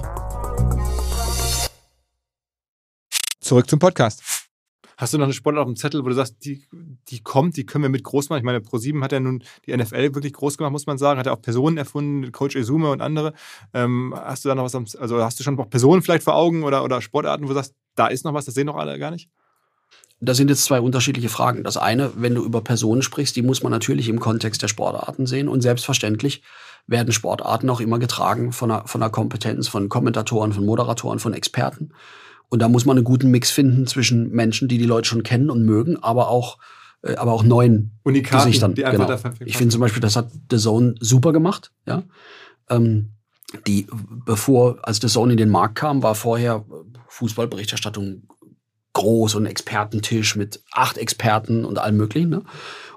Zurück 3.40 3.70
zum 3.70 3.80
Podcast. 3.80 4.37
Hast 4.98 5.14
du 5.14 5.20
noch 5.20 5.26
eine 5.26 5.34
Sportart 5.34 5.62
auf 5.62 5.68
dem 5.68 5.76
Zettel, 5.76 6.04
wo 6.04 6.10
du 6.10 6.16
sagst, 6.16 6.44
die, 6.44 6.64
die 7.10 7.22
kommt, 7.22 7.56
die 7.56 7.68
können 7.68 7.84
wir 7.84 7.90
mit 7.90 8.04
groß 8.04 8.30
machen? 8.30 8.40
Ich 8.40 8.44
meine, 8.44 8.60
Pro7 8.60 9.04
hat 9.04 9.12
ja 9.12 9.20
nun 9.20 9.44
die 9.68 9.78
NFL 9.78 10.16
wirklich 10.16 10.34
groß 10.34 10.58
gemacht, 10.58 10.72
muss 10.72 10.88
man 10.88 10.98
sagen. 10.98 11.20
Hat 11.20 11.28
ja 11.28 11.34
auch 11.34 11.42
Personen 11.42 11.78
erfunden, 11.78 12.32
Coach 12.32 12.56
Ezume 12.56 12.90
und 12.90 13.02
andere. 13.02 13.34
Ähm, 13.76 14.14
hast 14.18 14.44
du 14.44 14.50
da 14.50 14.56
noch 14.56 14.64
was, 14.64 14.74
am, 14.74 14.88
also 15.00 15.24
hast 15.24 15.40
du 15.40 15.44
schon 15.44 15.54
noch 15.54 15.70
Personen 15.70 16.02
vielleicht 16.02 16.24
vor 16.24 16.36
Augen 16.36 16.64
oder, 16.64 16.84
oder 16.84 17.00
Sportarten, 17.00 17.44
wo 17.44 17.50
du 17.50 17.54
sagst, 17.54 17.76
da 17.94 18.08
ist 18.08 18.26
noch 18.26 18.34
was, 18.34 18.46
das 18.46 18.56
sehen 18.56 18.66
noch 18.66 18.76
alle 18.76 18.98
gar 18.98 19.12
nicht? 19.12 19.30
Das 20.20 20.38
sind 20.38 20.50
jetzt 20.50 20.66
zwei 20.66 20.82
unterschiedliche 20.82 21.30
Fragen. 21.30 21.64
Das 21.64 21.78
eine, 21.78 22.12
wenn 22.16 22.34
du 22.34 22.44
über 22.44 22.62
Personen 22.62 23.04
sprichst, 23.04 23.36
die 23.36 23.44
muss 23.44 23.62
man 23.62 23.72
natürlich 23.72 24.10
im 24.10 24.20
Kontext 24.20 24.64
der 24.64 24.68
Sportarten 24.68 25.28
sehen. 25.28 25.48
Und 25.48 25.62
selbstverständlich 25.62 26.42
werden 26.88 27.14
Sportarten 27.14 27.70
auch 27.70 27.82
immer 27.82 28.00
getragen 28.00 28.52
von 28.52 28.72
einer, 28.72 28.88
von 28.88 29.04
einer 29.04 29.12
Kompetenz, 29.12 29.68
von 29.68 29.90
Kommentatoren, 29.90 30.54
von 30.54 30.66
Moderatoren, 30.66 31.20
von 31.20 31.34
Experten. 31.34 31.92
Und 32.50 32.62
da 32.62 32.70
muss 32.70 32.86
man 32.86 32.98
einen 32.98 33.04
guten 33.04 33.30
Mix 33.30 33.52
finden 33.52 33.88
zwischen 33.88 34.30
Menschen, 34.30 34.68
die 34.68 34.78
die 34.78 34.86
Leute 34.86 35.08
schon 35.08 35.24
kennen 35.24 35.50
und 35.50 35.66
mögen, 35.66 35.98
aber 35.98 36.30
auch 36.30 36.58
äh, 37.04 37.16
aber 37.16 37.34
auch 37.34 37.44
neuen 37.44 38.00
Unikaten, 38.04 38.46
Gesichtern. 38.46 38.74
Die 38.76 38.84
genau. 38.84 39.20
Ich 39.46 39.58
finde 39.58 39.72
zum 39.72 39.82
Beispiel, 39.82 40.02
das 40.02 40.16
hat 40.16 40.30
The 40.50 40.58
Zone 40.58 40.96
super 41.00 41.34
gemacht. 41.34 41.72
Ja, 41.86 42.04
ähm, 42.70 43.12
die 43.66 43.88
bevor 44.26 44.80
als 44.82 45.00
The 45.02 45.08
Zone 45.08 45.34
in 45.34 45.38
den 45.38 45.50
Markt 45.50 45.76
kam, 45.76 46.04
war 46.04 46.16
vorher 46.16 46.66
Fußballberichterstattung 47.08 48.24
groß 48.94 49.36
und 49.36 49.46
Expertentisch 49.46 50.36
mit 50.36 50.64
acht 50.72 50.98
Experten 50.98 51.66
und 51.66 51.78
allem 51.78 51.98
möglichen. 51.98 52.30
Ne? 52.30 52.42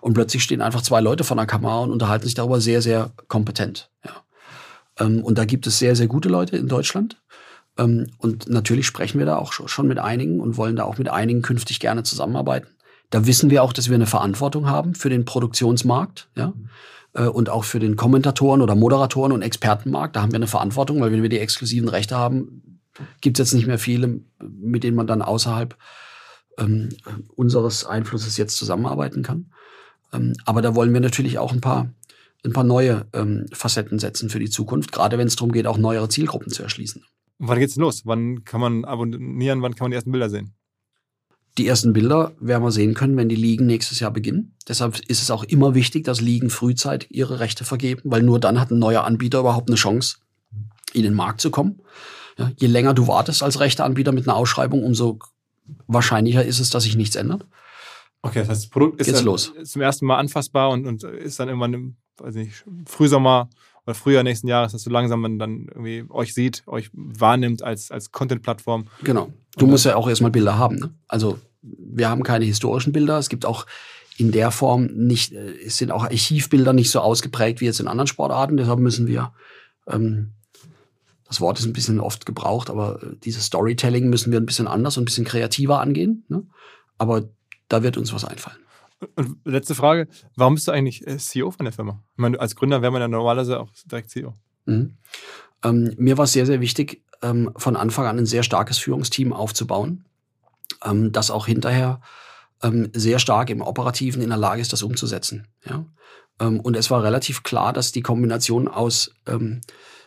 Und 0.00 0.14
plötzlich 0.14 0.42
stehen 0.42 0.62
einfach 0.62 0.82
zwei 0.82 1.00
Leute 1.00 1.24
vor 1.24 1.36
der 1.36 1.46
Kamera 1.46 1.80
und 1.80 1.90
unterhalten 1.92 2.24
sich 2.24 2.34
darüber 2.34 2.60
sehr, 2.60 2.80
sehr 2.80 3.12
kompetent. 3.28 3.90
Ja. 4.04 4.24
Ähm, 4.98 5.22
und 5.22 5.36
da 5.36 5.44
gibt 5.44 5.66
es 5.66 5.78
sehr, 5.78 5.94
sehr 5.94 6.06
gute 6.06 6.30
Leute 6.30 6.56
in 6.56 6.68
Deutschland. 6.68 7.20
Ähm, 7.78 8.06
und 8.18 8.48
natürlich 8.48 8.86
sprechen 8.86 9.18
wir 9.18 9.26
da 9.26 9.36
auch 9.36 9.52
schon 9.52 9.88
mit 9.88 9.98
einigen 9.98 10.40
und 10.40 10.56
wollen 10.56 10.76
da 10.76 10.84
auch 10.84 10.98
mit 10.98 11.08
einigen 11.08 11.42
künftig 11.42 11.80
gerne 11.80 12.02
zusammenarbeiten. 12.02 12.68
Da 13.10 13.26
wissen 13.26 13.50
wir 13.50 13.62
auch, 13.62 13.72
dass 13.72 13.88
wir 13.88 13.96
eine 13.96 14.06
Verantwortung 14.06 14.68
haben 14.68 14.94
für 14.94 15.10
den 15.10 15.24
Produktionsmarkt, 15.24 16.28
ja. 16.36 16.52
Äh, 17.12 17.26
und 17.26 17.48
auch 17.48 17.64
für 17.64 17.80
den 17.80 17.96
Kommentatoren 17.96 18.62
oder 18.62 18.74
Moderatoren 18.74 19.32
und 19.32 19.42
Expertenmarkt. 19.42 20.16
Da 20.16 20.22
haben 20.22 20.32
wir 20.32 20.36
eine 20.36 20.46
Verantwortung, 20.46 21.00
weil 21.00 21.12
wenn 21.12 21.22
wir 21.22 21.28
die 21.28 21.38
exklusiven 21.38 21.88
Rechte 21.88 22.16
haben, 22.16 22.80
gibt 23.20 23.38
es 23.38 23.48
jetzt 23.50 23.54
nicht 23.54 23.66
mehr 23.66 23.78
viele, 23.78 24.20
mit 24.40 24.84
denen 24.84 24.96
man 24.96 25.06
dann 25.06 25.22
außerhalb 25.22 25.76
ähm, 26.58 26.90
unseres 27.34 27.84
Einflusses 27.84 28.36
jetzt 28.36 28.56
zusammenarbeiten 28.56 29.22
kann. 29.22 29.52
Ähm, 30.12 30.34
aber 30.44 30.62
da 30.62 30.74
wollen 30.74 30.92
wir 30.92 31.00
natürlich 31.00 31.38
auch 31.38 31.52
ein 31.52 31.60
paar, 31.60 31.92
ein 32.44 32.52
paar 32.52 32.64
neue 32.64 33.06
ähm, 33.12 33.46
Facetten 33.52 33.98
setzen 33.98 34.30
für 34.30 34.38
die 34.38 34.50
Zukunft, 34.50 34.92
gerade 34.92 35.18
wenn 35.18 35.26
es 35.26 35.36
darum 35.36 35.52
geht, 35.52 35.66
auch 35.66 35.78
neuere 35.78 36.08
Zielgruppen 36.08 36.52
zu 36.52 36.62
erschließen. 36.62 37.04
Wann 37.42 37.58
geht's 37.58 37.76
los? 37.76 38.02
Wann 38.04 38.44
kann 38.44 38.60
man 38.60 38.84
abonnieren? 38.84 39.62
Wann 39.62 39.74
kann 39.74 39.86
man 39.86 39.90
die 39.92 39.94
ersten 39.94 40.12
Bilder 40.12 40.28
sehen? 40.28 40.52
Die 41.56 41.66
ersten 41.66 41.94
Bilder 41.94 42.32
werden 42.38 42.62
wir 42.62 42.70
sehen 42.70 42.94
können, 42.94 43.16
wenn 43.16 43.30
die 43.30 43.34
Ligen 43.36 43.66
nächstes 43.66 43.98
Jahr 43.98 44.12
beginnen. 44.12 44.54
Deshalb 44.68 45.00
ist 45.08 45.22
es 45.22 45.30
auch 45.30 45.42
immer 45.44 45.74
wichtig, 45.74 46.04
dass 46.04 46.20
Ligen 46.20 46.50
frühzeitig 46.50 47.10
ihre 47.10 47.40
Rechte 47.40 47.64
vergeben, 47.64 48.02
weil 48.04 48.22
nur 48.22 48.38
dann 48.38 48.60
hat 48.60 48.70
ein 48.70 48.78
neuer 48.78 49.04
Anbieter 49.04 49.40
überhaupt 49.40 49.70
eine 49.70 49.76
Chance, 49.76 50.18
in 50.92 51.02
den 51.02 51.14
Markt 51.14 51.40
zu 51.40 51.50
kommen. 51.50 51.80
Ja, 52.36 52.52
je 52.56 52.68
länger 52.68 52.94
du 52.94 53.08
wartest 53.08 53.42
als 53.42 53.58
Rechteanbieter 53.58 54.12
mit 54.12 54.28
einer 54.28 54.36
Ausschreibung, 54.36 54.84
umso 54.84 55.18
wahrscheinlicher 55.86 56.44
ist 56.44 56.60
es, 56.60 56.70
dass 56.70 56.84
sich 56.84 56.96
nichts 56.96 57.16
ändert. 57.16 57.46
Okay, 58.22 58.40
das 58.40 58.50
heißt, 58.50 58.64
das 58.64 58.70
Produkt 58.70 59.00
ist 59.00 59.06
Geht's 59.06 59.18
dann 59.18 59.26
los. 59.26 59.52
zum 59.64 59.80
ersten 59.80 60.04
Mal 60.04 60.18
anfassbar 60.18 60.70
und, 60.70 60.86
und 60.86 61.02
ist 61.04 61.40
dann 61.40 61.48
irgendwann 61.48 61.74
im 61.74 61.96
weiß 62.20 62.34
nicht, 62.34 62.64
Frühsommer 62.86 63.48
oder 63.86 63.94
Frühjahr 63.94 64.22
nächsten 64.22 64.48
Jahres, 64.48 64.72
dass 64.72 64.82
so 64.82 64.90
langsam 64.90 65.20
man 65.20 65.38
dann 65.38 65.68
irgendwie 65.68 66.04
euch 66.10 66.34
sieht, 66.34 66.62
euch 66.66 66.90
wahrnimmt 66.92 67.62
als, 67.62 67.90
als 67.90 68.12
Content-Plattform. 68.12 68.86
Genau. 69.02 69.32
Du 69.56 69.66
musst 69.66 69.84
ja 69.84 69.96
auch 69.96 70.08
erstmal 70.08 70.30
Bilder 70.30 70.58
haben. 70.58 70.76
Ne? 70.76 70.94
Also 71.08 71.38
wir 71.62 72.08
haben 72.08 72.22
keine 72.22 72.44
historischen 72.44 72.92
Bilder. 72.92 73.18
Es 73.18 73.28
gibt 73.28 73.44
auch 73.44 73.66
in 74.16 74.32
der 74.32 74.50
Form 74.50 74.86
nicht, 74.86 75.32
äh, 75.32 75.52
es 75.64 75.78
sind 75.78 75.90
auch 75.90 76.04
Archivbilder 76.04 76.72
nicht 76.72 76.90
so 76.90 77.00
ausgeprägt 77.00 77.60
wie 77.60 77.64
jetzt 77.64 77.80
in 77.80 77.88
anderen 77.88 78.06
Sportarten. 78.06 78.56
Deshalb 78.56 78.78
müssen 78.78 79.06
wir, 79.06 79.32
ähm, 79.88 80.32
das 81.26 81.40
Wort 81.40 81.58
ist 81.58 81.64
ein 81.64 81.72
bisschen 81.72 82.00
oft 82.00 82.26
gebraucht, 82.26 82.70
aber 82.70 83.02
äh, 83.02 83.16
dieses 83.24 83.46
Storytelling 83.46 84.08
müssen 84.08 84.30
wir 84.30 84.40
ein 84.40 84.46
bisschen 84.46 84.68
anders 84.68 84.96
und 84.96 85.02
ein 85.02 85.06
bisschen 85.06 85.24
kreativer 85.24 85.80
angehen. 85.80 86.24
Ne? 86.28 86.42
Aber 86.98 87.28
da 87.68 87.82
wird 87.82 87.96
uns 87.96 88.12
was 88.12 88.24
einfallen. 88.24 88.58
Und 89.16 89.38
letzte 89.44 89.74
Frage, 89.74 90.08
warum 90.36 90.54
bist 90.54 90.68
du 90.68 90.72
eigentlich 90.72 91.06
äh, 91.06 91.16
CEO 91.16 91.50
von 91.50 91.64
der 91.64 91.72
Firma? 91.72 92.02
Ich 92.12 92.18
meine, 92.18 92.38
als 92.38 92.54
Gründer 92.54 92.82
wäre 92.82 92.92
man 92.92 93.00
ja 93.00 93.08
normalerweise 93.08 93.60
auch 93.60 93.70
direkt 93.90 94.10
CEO. 94.10 94.34
Mhm. 94.66 94.98
Ähm, 95.64 95.94
mir 95.96 96.18
war 96.18 96.24
es 96.24 96.32
sehr, 96.32 96.46
sehr 96.46 96.60
wichtig, 96.60 97.02
ähm, 97.22 97.50
von 97.56 97.76
Anfang 97.76 98.06
an 98.06 98.18
ein 98.18 98.26
sehr 98.26 98.42
starkes 98.42 98.78
Führungsteam 98.78 99.32
aufzubauen, 99.32 100.04
ähm, 100.84 101.12
das 101.12 101.30
auch 101.30 101.46
hinterher 101.46 102.00
ähm, 102.62 102.90
sehr 102.92 103.18
stark 103.18 103.50
im 103.50 103.62
Operativen 103.62 104.22
in 104.22 104.28
der 104.28 104.38
Lage 104.38 104.60
ist, 104.60 104.72
das 104.72 104.82
umzusetzen. 104.82 105.48
Ja? 105.64 105.84
Ähm, 106.40 106.60
und 106.60 106.76
es 106.76 106.90
war 106.90 107.02
relativ 107.02 107.42
klar, 107.42 107.72
dass 107.72 107.92
die 107.92 108.02
Kombination 108.02 108.68
aus, 108.68 109.14
ähm, 109.26 109.60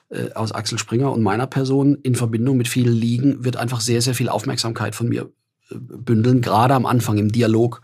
äh, 0.09 0.31
aus 0.33 0.51
Axel 0.51 0.77
Springer 0.77 1.11
und 1.11 1.23
meiner 1.23 1.47
Person 1.47 1.95
in 2.03 2.15
Verbindung 2.15 2.57
mit 2.57 2.67
vielen 2.67 2.93
Ligen 2.93 3.43
wird 3.43 3.57
einfach 3.57 3.81
sehr, 3.81 4.01
sehr 4.01 4.15
viel 4.15 4.29
Aufmerksamkeit 4.29 4.95
von 4.95 5.09
mir 5.09 5.31
äh, 5.69 5.75
bündeln, 5.75 6.41
gerade 6.41 6.73
am 6.73 6.85
Anfang 6.85 7.17
im 7.17 7.31
Dialog, 7.31 7.81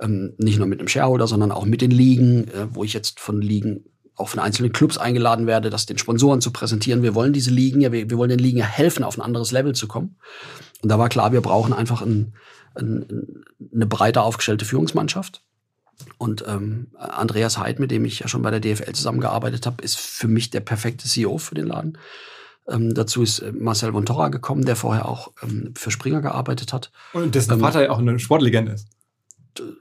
ähm, 0.00 0.34
nicht 0.38 0.58
nur 0.58 0.66
mit 0.66 0.80
dem 0.80 0.88
Shareholder, 0.88 1.26
sondern 1.26 1.52
auch 1.52 1.64
mit 1.64 1.80
den 1.80 1.90
Ligen, 1.90 2.48
äh, 2.48 2.68
wo 2.70 2.84
ich 2.84 2.92
jetzt 2.92 3.20
von 3.20 3.40
Ligen 3.40 3.84
auch 4.18 4.28
von 4.28 4.40
einzelnen 4.40 4.72
Clubs 4.72 4.98
eingeladen 4.98 5.46
werde, 5.46 5.70
das 5.70 5.86
den 5.86 5.98
Sponsoren 5.98 6.40
zu 6.40 6.52
präsentieren. 6.52 7.02
Wir 7.02 7.14
wollen 7.14 7.32
diese 7.32 7.50
Ligen 7.50 7.80
ja, 7.80 7.92
wir, 7.92 8.10
wir 8.10 8.18
wollen 8.18 8.30
den 8.30 8.38
Ligen 8.38 8.58
ja 8.58 8.64
helfen, 8.64 9.04
auf 9.04 9.16
ein 9.16 9.22
anderes 9.22 9.52
Level 9.52 9.74
zu 9.74 9.86
kommen. 9.86 10.16
Und 10.82 10.88
da 10.88 10.98
war 10.98 11.08
klar, 11.08 11.32
wir 11.32 11.40
brauchen 11.40 11.72
einfach 11.72 12.02
ein, 12.02 12.34
ein, 12.74 13.44
eine 13.72 13.86
breiter 13.86 14.24
aufgestellte 14.24 14.64
Führungsmannschaft. 14.64 15.42
Und 16.16 16.44
ähm, 16.46 16.88
Andreas 16.96 17.58
Heid, 17.58 17.78
mit 17.78 17.90
dem 17.90 18.04
ich 18.04 18.20
ja 18.20 18.28
schon 18.28 18.42
bei 18.42 18.50
der 18.50 18.60
DFL 18.60 18.92
zusammengearbeitet 18.92 19.66
habe, 19.66 19.82
ist 19.82 19.98
für 19.98 20.28
mich 20.28 20.50
der 20.50 20.60
perfekte 20.60 21.08
CEO 21.08 21.38
für 21.38 21.54
den 21.54 21.66
Laden. 21.66 21.98
Ähm, 22.68 22.94
dazu 22.94 23.22
ist 23.22 23.40
äh, 23.40 23.52
Marcel 23.52 23.94
Vontora 23.94 24.28
gekommen, 24.28 24.64
der 24.64 24.76
vorher 24.76 25.08
auch 25.08 25.32
ähm, 25.42 25.72
für 25.76 25.90
Springer 25.90 26.20
gearbeitet 26.20 26.72
hat. 26.72 26.92
Und 27.12 27.34
dessen 27.34 27.52
Ähm, 27.54 27.60
Vater 27.60 27.82
ja 27.82 27.90
auch 27.90 27.98
eine 27.98 28.18
Sportlegende 28.18 28.72
ist. 28.72 28.88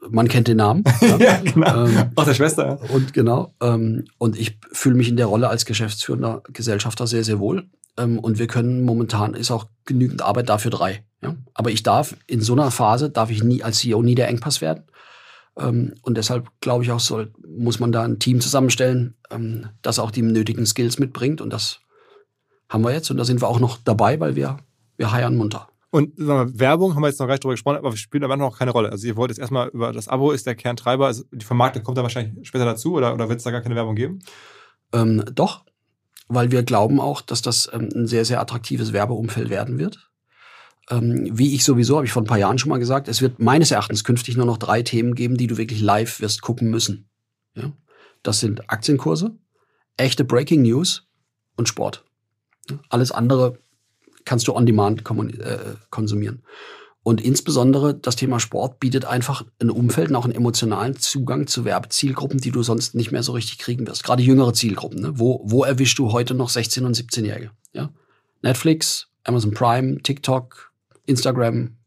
Man 0.09 0.27
kennt 0.27 0.47
den 0.47 0.57
Namen. 0.57 0.83
ja, 1.19 1.39
genau. 1.41 1.85
Ähm, 1.85 2.11
auch 2.15 2.25
der 2.25 2.33
Schwester. 2.33 2.79
ja. 2.81 2.89
Und 2.93 3.13
genau. 3.13 3.53
Ähm, 3.61 4.05
und 4.17 4.37
ich 4.37 4.59
fühle 4.71 4.95
mich 4.95 5.09
in 5.09 5.17
der 5.17 5.27
Rolle 5.27 5.49
als 5.49 5.65
geschäftsführender 5.65 6.43
Gesellschafter 6.51 7.07
sehr, 7.07 7.23
sehr 7.23 7.39
wohl. 7.39 7.69
Ähm, 7.97 8.19
und 8.19 8.39
wir 8.39 8.47
können 8.47 8.83
momentan 8.83 9.33
ist 9.33 9.51
auch 9.51 9.65
genügend 9.85 10.21
Arbeit 10.21 10.49
dafür 10.49 10.71
drei. 10.71 11.03
Ja? 11.21 11.35
Aber 11.53 11.71
ich 11.71 11.83
darf 11.83 12.15
in 12.27 12.41
so 12.41 12.53
einer 12.53 12.71
Phase 12.71 13.09
darf 13.09 13.29
ich 13.31 13.43
nie 13.43 13.63
als 13.63 13.79
CEO 13.79 14.01
nie 14.01 14.15
der 14.15 14.27
Engpass 14.27 14.61
werden. 14.61 14.83
Ähm, 15.57 15.95
und 16.01 16.17
deshalb 16.17 16.49
glaube 16.61 16.83
ich 16.83 16.91
auch, 16.91 16.99
soll, 16.99 17.33
muss 17.47 17.79
man 17.79 17.91
da 17.91 18.03
ein 18.03 18.19
Team 18.19 18.41
zusammenstellen, 18.41 19.15
ähm, 19.31 19.69
das 19.81 19.99
auch 19.99 20.11
die 20.11 20.21
nötigen 20.21 20.65
Skills 20.65 20.99
mitbringt. 20.99 21.41
Und 21.41 21.51
das 21.51 21.79
haben 22.69 22.83
wir 22.83 22.93
jetzt. 22.93 23.09
Und 23.11 23.17
da 23.17 23.25
sind 23.25 23.41
wir 23.41 23.47
auch 23.47 23.59
noch 23.59 23.77
dabei, 23.83 24.19
weil 24.19 24.35
wir, 24.35 24.57
wir 24.97 25.11
heiern 25.11 25.35
munter. 25.35 25.67
Und 25.89 26.17
wir, 26.17 26.59
Werbung 26.59 26.95
haben 26.95 27.01
wir 27.01 27.07
jetzt 27.07 27.19
noch 27.19 27.27
gar 27.27 27.33
nicht 27.33 27.43
drüber 27.43 27.53
gesprochen, 27.53 27.77
aber 27.77 27.95
spielt 27.95 28.23
aber 28.23 28.35
noch 28.35 28.57
keine 28.59 28.71
Rolle. 28.71 28.91
Also 28.91 29.07
ihr 29.07 29.15
wollt 29.15 29.31
jetzt 29.31 29.39
erstmal 29.39 29.69
über 29.69 29.93
das 29.93 30.07
Abo 30.07 30.31
ist 30.31 30.45
der 30.45 30.55
Kerntreiber, 30.55 31.07
also 31.07 31.23
die 31.31 31.45
Vermarktung 31.45 31.83
kommt 31.83 31.97
da 31.97 32.03
wahrscheinlich 32.03 32.47
später 32.47 32.65
dazu 32.65 32.93
oder, 32.93 33.13
oder 33.13 33.29
wird 33.29 33.39
es 33.39 33.43
da 33.43 33.51
gar 33.51 33.61
keine 33.61 33.75
Werbung 33.75 33.95
geben? 33.95 34.19
Ähm, 34.93 35.23
doch, 35.33 35.63
weil 36.27 36.51
wir 36.51 36.63
glauben 36.63 36.99
auch, 36.99 37.21
dass 37.21 37.41
das 37.41 37.69
ähm, 37.71 37.89
ein 37.95 38.07
sehr, 38.07 38.25
sehr 38.25 38.41
attraktives 38.41 38.91
Werbeumfeld 38.91 39.49
werden 39.49 39.77
wird. 39.77 40.09
Ähm, 40.89 41.29
wie 41.37 41.53
ich 41.53 41.63
sowieso, 41.63 41.97
habe 41.97 42.05
ich 42.05 42.11
vor 42.11 42.21
ein 42.21 42.27
paar 42.27 42.37
Jahren 42.37 42.57
schon 42.57 42.69
mal 42.69 42.79
gesagt, 42.79 43.07
es 43.07 43.21
wird 43.21 43.39
meines 43.39 43.71
Erachtens 43.71 44.03
künftig 44.03 44.37
nur 44.37 44.45
noch 44.45 44.57
drei 44.57 44.83
Themen 44.83 45.15
geben, 45.15 45.37
die 45.37 45.47
du 45.47 45.57
wirklich 45.57 45.81
live 45.81 46.19
wirst 46.19 46.41
gucken 46.41 46.69
müssen. 46.69 47.09
Ja? 47.55 47.71
Das 48.23 48.39
sind 48.39 48.69
Aktienkurse, 48.69 49.37
echte 49.95 50.25
Breaking 50.25 50.61
News 50.63 51.07
und 51.55 51.67
Sport. 51.67 52.05
Alles 52.89 53.11
andere 53.11 53.59
kannst 54.27 54.47
du 54.47 54.53
on 54.53 54.65
demand 54.65 55.01
äh, 55.01 55.57
konsumieren. 55.89 56.43
Und 57.07 57.21
insbesondere 57.21 57.95
das 57.95 58.17
Thema 58.17 58.39
Sport 58.39 58.81
bietet 58.81 59.05
einfach 59.05 59.45
ein 59.61 59.69
Umfeld 59.69 60.09
und 60.09 60.17
auch 60.17 60.25
einen 60.25 60.35
emotionalen 60.35 60.97
Zugang 60.97 61.47
zu 61.47 61.63
Werbezielgruppen, 61.63 62.39
die 62.39 62.51
du 62.51 62.63
sonst 62.63 62.95
nicht 62.95 63.13
mehr 63.13 63.23
so 63.23 63.31
richtig 63.31 63.59
kriegen 63.59 63.87
wirst. 63.87 64.03
Gerade 64.03 64.23
jüngere 64.23 64.53
Zielgruppen. 64.53 65.01
Ne? 65.01 65.11
Wo, 65.13 65.41
wo 65.45 65.63
erwischst 65.63 65.97
du 65.99 66.11
heute 66.11 66.33
noch 66.33 66.49
16- 66.49 66.83
und 66.83 66.97
17-Jährige? 66.97 67.51
Ja? 67.71 67.91
Netflix, 68.41 69.07
Amazon 69.23 69.53
Prime, 69.53 70.01
TikTok, 70.01 70.73
Instagram, 71.05 71.77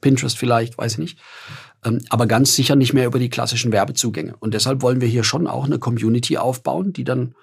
Pinterest 0.00 0.38
vielleicht, 0.38 0.78
weiß 0.78 0.92
ich 0.92 0.98
nicht. 0.98 1.18
Ähm, 1.84 2.00
aber 2.10 2.26
ganz 2.26 2.54
sicher 2.54 2.76
nicht 2.76 2.92
mehr 2.92 3.06
über 3.06 3.18
die 3.18 3.30
klassischen 3.30 3.72
Werbezugänge. 3.72 4.36
Und 4.38 4.54
deshalb 4.54 4.82
wollen 4.82 5.00
wir 5.00 5.08
hier 5.08 5.24
schon 5.24 5.48
auch 5.48 5.64
eine 5.64 5.80
Community 5.80 6.36
aufbauen, 6.36 6.92
die 6.92 7.04
dann 7.04 7.34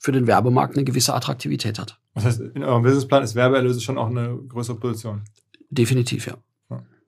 für 0.00 0.12
den 0.12 0.26
Werbemarkt 0.26 0.76
eine 0.76 0.84
gewisse 0.84 1.14
Attraktivität 1.14 1.78
hat. 1.78 2.00
Das 2.14 2.24
heißt, 2.24 2.40
in 2.40 2.64
eurem 2.64 2.82
Businessplan 2.82 3.22
ist 3.22 3.34
Werbeerlöse 3.34 3.80
schon 3.80 3.98
auch 3.98 4.08
eine 4.08 4.34
größere 4.48 4.76
Position. 4.76 5.22
Definitiv, 5.68 6.26
ja. 6.26 6.38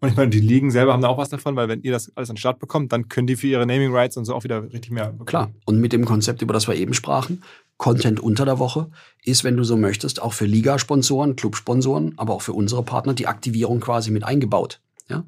Und 0.02 0.08
ich 0.08 0.16
meine, 0.16 0.30
die 0.30 0.40
Ligen 0.40 0.72
selber 0.72 0.92
haben 0.92 1.00
da 1.00 1.06
auch 1.06 1.16
was 1.16 1.28
davon, 1.28 1.54
weil 1.54 1.68
wenn 1.68 1.82
ihr 1.82 1.92
das 1.92 2.10
alles 2.16 2.28
an 2.28 2.34
den 2.34 2.40
Start 2.40 2.58
bekommt, 2.58 2.92
dann 2.92 3.08
können 3.08 3.28
die 3.28 3.36
für 3.36 3.46
ihre 3.46 3.66
Naming 3.66 3.94
Rights 3.94 4.16
und 4.16 4.24
so 4.24 4.34
auch 4.34 4.42
wieder 4.42 4.60
richtig 4.72 4.90
mehr 4.90 5.06
bekommen. 5.06 5.26
Klar. 5.26 5.52
Und 5.64 5.78
mit 5.78 5.92
dem 5.92 6.04
Konzept, 6.04 6.42
über 6.42 6.52
das 6.52 6.66
wir 6.66 6.74
eben 6.74 6.92
sprachen, 6.92 7.44
Content 7.76 8.18
unter 8.18 8.44
der 8.44 8.58
Woche, 8.58 8.90
ist, 9.22 9.44
wenn 9.44 9.56
du 9.56 9.62
so 9.62 9.76
möchtest, 9.76 10.20
auch 10.20 10.32
für 10.32 10.44
Ligasponsoren, 10.44 11.36
Clubsponsoren, 11.36 12.14
aber 12.16 12.34
auch 12.34 12.42
für 12.42 12.52
unsere 12.52 12.82
Partner 12.82 13.14
die 13.14 13.28
Aktivierung 13.28 13.78
quasi 13.78 14.10
mit 14.10 14.24
eingebaut. 14.24 14.80
Ja? 15.08 15.24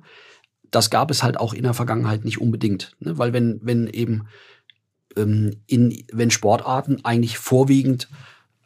Das 0.72 0.90
gab 0.90 1.12
es 1.12 1.22
halt 1.22 1.38
auch 1.38 1.54
in 1.54 1.62
der 1.62 1.74
Vergangenheit 1.74 2.24
nicht 2.24 2.40
unbedingt. 2.40 2.96
Ne? 2.98 3.16
Weil 3.16 3.32
wenn, 3.32 3.60
wenn 3.62 3.86
eben 3.86 4.26
ähm, 5.16 5.60
in, 5.66 6.04
wenn 6.12 6.30
Sportarten 6.30 7.04
eigentlich 7.04 7.38
vorwiegend 7.38 8.08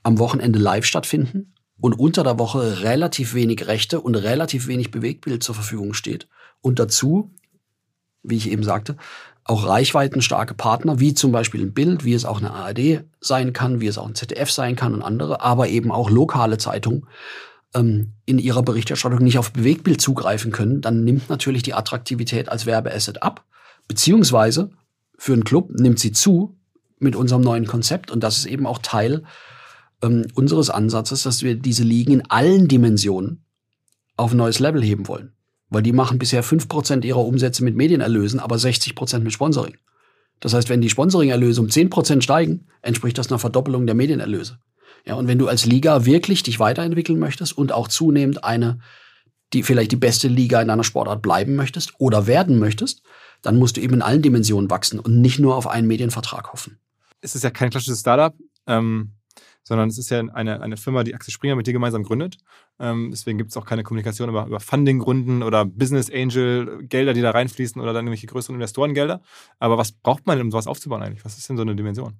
am 0.02 0.18
Wochenende 0.18 0.58
live 0.58 0.84
stattfinden 0.84 1.54
und 1.80 1.98
unter 1.98 2.22
der 2.24 2.38
Woche 2.38 2.82
relativ 2.82 3.34
wenig 3.34 3.66
Rechte 3.66 4.00
und 4.00 4.14
relativ 4.14 4.66
wenig 4.66 4.90
Bewegtbild 4.90 5.42
zur 5.42 5.54
Verfügung 5.54 5.94
steht 5.94 6.28
und 6.60 6.78
dazu, 6.78 7.30
wie 8.22 8.36
ich 8.36 8.50
eben 8.50 8.62
sagte, 8.62 8.96
auch 9.44 9.66
reichweitenstarke 9.66 10.54
Partner, 10.54 11.00
wie 11.00 11.14
zum 11.14 11.32
Beispiel 11.32 11.62
ein 11.62 11.72
Bild, 11.72 12.04
wie 12.04 12.12
es 12.12 12.26
auch 12.26 12.38
eine 12.38 12.50
ARD 12.50 13.04
sein 13.20 13.52
kann, 13.54 13.80
wie 13.80 13.86
es 13.86 13.96
auch 13.96 14.06
ein 14.06 14.14
ZDF 14.14 14.50
sein 14.50 14.76
kann 14.76 14.92
und 14.92 15.02
andere, 15.02 15.40
aber 15.40 15.68
eben 15.68 15.90
auch 15.90 16.10
lokale 16.10 16.58
Zeitungen 16.58 17.06
ähm, 17.74 18.12
in 18.26 18.38
ihrer 18.38 18.62
Berichterstattung 18.62 19.20
nicht 19.20 19.38
auf 19.38 19.52
Bewegtbild 19.52 20.00
zugreifen 20.00 20.52
können, 20.52 20.80
dann 20.80 21.04
nimmt 21.04 21.30
natürlich 21.30 21.62
die 21.62 21.74
Attraktivität 21.74 22.50
als 22.50 22.66
Werbeasset 22.66 23.22
ab, 23.22 23.44
beziehungsweise 23.86 24.70
für 25.18 25.34
einen 25.34 25.44
Club 25.44 25.70
nimmt 25.72 25.98
sie 25.98 26.12
zu 26.12 26.56
mit 26.98 27.16
unserem 27.16 27.42
neuen 27.42 27.66
Konzept 27.66 28.10
und 28.10 28.22
das 28.22 28.38
ist 28.38 28.46
eben 28.46 28.66
auch 28.66 28.78
Teil 28.78 29.24
ähm, 30.02 30.26
unseres 30.34 30.70
Ansatzes, 30.70 31.24
dass 31.24 31.42
wir 31.42 31.56
diese 31.56 31.82
Ligen 31.82 32.12
in 32.12 32.30
allen 32.30 32.68
Dimensionen 32.68 33.44
auf 34.16 34.32
ein 34.32 34.38
neues 34.38 34.60
Level 34.60 34.82
heben 34.82 35.08
wollen. 35.08 35.32
Weil 35.70 35.82
die 35.82 35.92
machen 35.92 36.18
bisher 36.18 36.42
5% 36.42 37.04
ihrer 37.04 37.24
Umsätze 37.24 37.62
mit 37.62 37.76
Medienerlösen, 37.76 38.40
aber 38.40 38.56
60% 38.56 39.18
mit 39.18 39.32
Sponsoring. 39.32 39.76
Das 40.40 40.54
heißt, 40.54 40.68
wenn 40.68 40.80
die 40.80 40.88
Sponsoringerlöse 40.88 41.60
um 41.60 41.66
10% 41.66 42.22
steigen, 42.22 42.66
entspricht 42.80 43.18
das 43.18 43.28
einer 43.28 43.38
Verdoppelung 43.38 43.86
der 43.86 43.94
Medienerlöse. 43.94 44.58
Ja, 45.04 45.14
und 45.14 45.26
wenn 45.26 45.38
du 45.38 45.48
als 45.48 45.66
Liga 45.66 46.04
wirklich 46.04 46.42
dich 46.42 46.60
weiterentwickeln 46.60 47.18
möchtest 47.18 47.56
und 47.58 47.72
auch 47.72 47.88
zunehmend 47.88 48.44
eine, 48.44 48.78
die 49.52 49.62
vielleicht 49.62 49.92
die 49.92 49.96
beste 49.96 50.28
Liga 50.28 50.60
in 50.62 50.70
einer 50.70 50.84
Sportart 50.84 51.22
bleiben 51.22 51.56
möchtest 51.56 51.94
oder 51.98 52.26
werden 52.26 52.58
möchtest, 52.58 53.02
dann 53.42 53.56
musst 53.56 53.76
du 53.76 53.80
eben 53.80 53.94
in 53.94 54.02
allen 54.02 54.22
Dimensionen 54.22 54.70
wachsen 54.70 54.98
und 54.98 55.20
nicht 55.20 55.38
nur 55.38 55.56
auf 55.56 55.66
einen 55.66 55.86
Medienvertrag 55.86 56.52
hoffen. 56.52 56.78
Es 57.20 57.34
ist 57.34 57.44
ja 57.44 57.50
kein 57.50 57.70
klassisches 57.70 58.00
Startup, 58.00 58.34
ähm, 58.66 59.12
sondern 59.62 59.88
es 59.88 59.98
ist 59.98 60.10
ja 60.10 60.20
eine, 60.20 60.60
eine 60.62 60.76
Firma, 60.76 61.04
die 61.04 61.14
Axel 61.14 61.32
Springer 61.32 61.54
mit 61.54 61.66
dir 61.66 61.72
gemeinsam 61.72 62.02
gründet. 62.02 62.38
Ähm, 62.78 63.10
deswegen 63.10 63.38
gibt 63.38 63.50
es 63.50 63.56
auch 63.56 63.66
keine 63.66 63.82
Kommunikation 63.82 64.28
über, 64.28 64.46
über 64.46 64.60
Funding-Runden 64.60 65.42
oder 65.42 65.64
Business 65.64 66.10
Angel, 66.10 66.86
Gelder, 66.86 67.12
die 67.12 67.20
da 67.20 67.32
reinfließen 67.32 67.80
oder 67.80 67.92
dann 67.92 68.06
irgendwelche 68.06 68.26
größeren 68.28 68.54
Investorengelder. 68.54 69.20
Aber 69.58 69.76
was 69.76 69.92
braucht 69.92 70.26
man, 70.26 70.40
um 70.40 70.50
sowas 70.50 70.66
aufzubauen 70.66 71.02
eigentlich? 71.02 71.24
Was 71.24 71.36
ist 71.36 71.48
denn 71.48 71.56
so 71.56 71.62
eine 71.62 71.76
Dimension? 71.76 72.18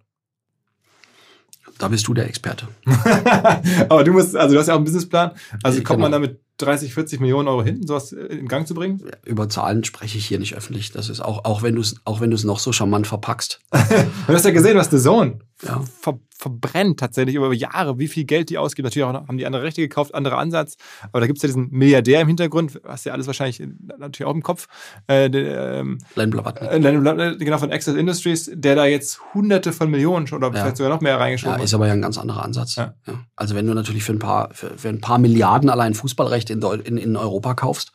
Da 1.79 1.89
bist 1.89 2.07
du 2.09 2.15
der 2.15 2.27
Experte. 2.27 2.69
Aber 3.89 4.05
du 4.05 4.13
musst, 4.13 4.37
also 4.37 4.55
du 4.55 4.61
hast 4.61 4.67
ja 4.67 4.75
auch 4.75 4.79
einen 4.79 4.85
Businessplan. 4.85 5.33
Also 5.63 5.79
Äh, 5.79 5.83
kommt 5.83 6.01
man 6.01 6.11
genau. 6.11 6.25
damit 6.25 6.41
30, 6.59 6.93
40 6.93 7.21
Millionen 7.21 7.49
Euro 7.49 7.63
hinten, 7.63 7.87
sowas 7.87 8.13
äh, 8.13 8.27
in 8.27 8.49
Gang 8.49 8.67
zu 8.67 8.75
bringen? 8.75 9.03
Über 9.25 9.49
Zahlen 9.49 9.85
spreche 9.85 10.19
ich 10.19 10.27
hier 10.27 10.39
nicht 10.41 10.57
öffentlich. 10.57 10.91
Das 10.91 11.09
ist 11.09 11.21
auch, 11.21 11.45
auch 11.45 11.63
wenn 11.63 11.77
du 11.77 11.81
es, 11.81 11.97
auch 12.05 12.21
wenn 12.21 12.31
du 12.31 12.35
es 12.37 12.45
noch 12.45 12.59
so 12.59 12.73
charmant 12.73 13.07
verpackst. 13.07 13.61
du 13.71 14.33
hast 14.33 14.45
ja 14.45 14.51
gesehen, 14.51 14.77
was 14.77 14.91
The 14.91 14.99
Zone 14.99 15.39
Ja. 15.63 15.83
ver 16.01 16.19
verbrennt 16.41 17.01
tatsächlich 17.01 17.35
über 17.35 17.53
Jahre, 17.53 17.99
wie 17.99 18.07
viel 18.07 18.23
Geld 18.25 18.49
die 18.49 18.59
ausgibt. 18.59 18.85
Natürlich 18.85 19.05
auch, 19.09 19.13
haben 19.13 19.39
die 19.39 19.45
andere 19.47 19.65
Rechte 19.65 19.81
gekauft, 19.81 20.15
anderer 20.15 20.39
Ansatz. 20.39 20.77
Aber 21.11 21.19
da 21.19 21.27
gibt 21.27 21.39
es 21.39 21.43
ja 21.43 21.49
diesen 21.49 21.69
Milliardär 21.71 22.21
im 22.21 22.29
Hintergrund, 22.29 22.81
hast 22.87 23.05
ja 23.07 23.13
alles 23.13 23.27
wahrscheinlich 23.27 23.61
natürlich 23.99 24.25
auch 24.25 24.35
im 24.35 24.45
Kopf. 24.45 24.69
Äh, 25.09 25.31
der, 25.31 25.73
ähm, 25.81 25.99
Len 26.15 26.31
Blavatnik. 26.31 26.71
äh, 26.71 26.79
Bla- 26.79 27.35
genau 27.35 27.59
von 27.59 27.73
Access 27.73 27.97
Industries, 27.97 28.49
der 28.55 28.77
da 28.77 28.85
jetzt 28.87 29.21
hunderte 29.35 29.73
von 29.73 29.91
Millionen 29.91 30.29
schon 30.29 30.39
oder 30.39 30.55
Ja. 30.55 30.63
vielleicht 30.63 30.77
sogar 30.77 30.93
noch 30.93 31.01
mehr 31.01 31.15
Ja, 31.15 31.19
reingeschoben 31.19 31.59
ist 31.61 31.73
hat. 31.73 31.75
aber 31.75 31.89
ja 31.89 31.93
ein 31.95 32.03
ganz 32.03 32.19
anderer 32.19 32.45
Ansatz. 32.45 32.77
Ja. 32.77 32.95
Ja. 33.09 33.15
Also 33.35 33.57
wenn 33.57 33.67
du 33.67 33.75
natürlich 33.75 34.05
für 34.05 34.13
ein 34.13 34.21
paar, 34.21 34.51
für, 34.55 34.79
für 34.79 34.89
ein 34.91 35.01
paar 35.01 35.19
Milliarden 35.19 35.71
allein 35.71 35.95
Fußballrecht 35.95 36.51
in, 36.51 36.63
in, 36.63 36.99
in 36.99 37.17
Europa 37.17 37.55
kaufst, 37.55 37.91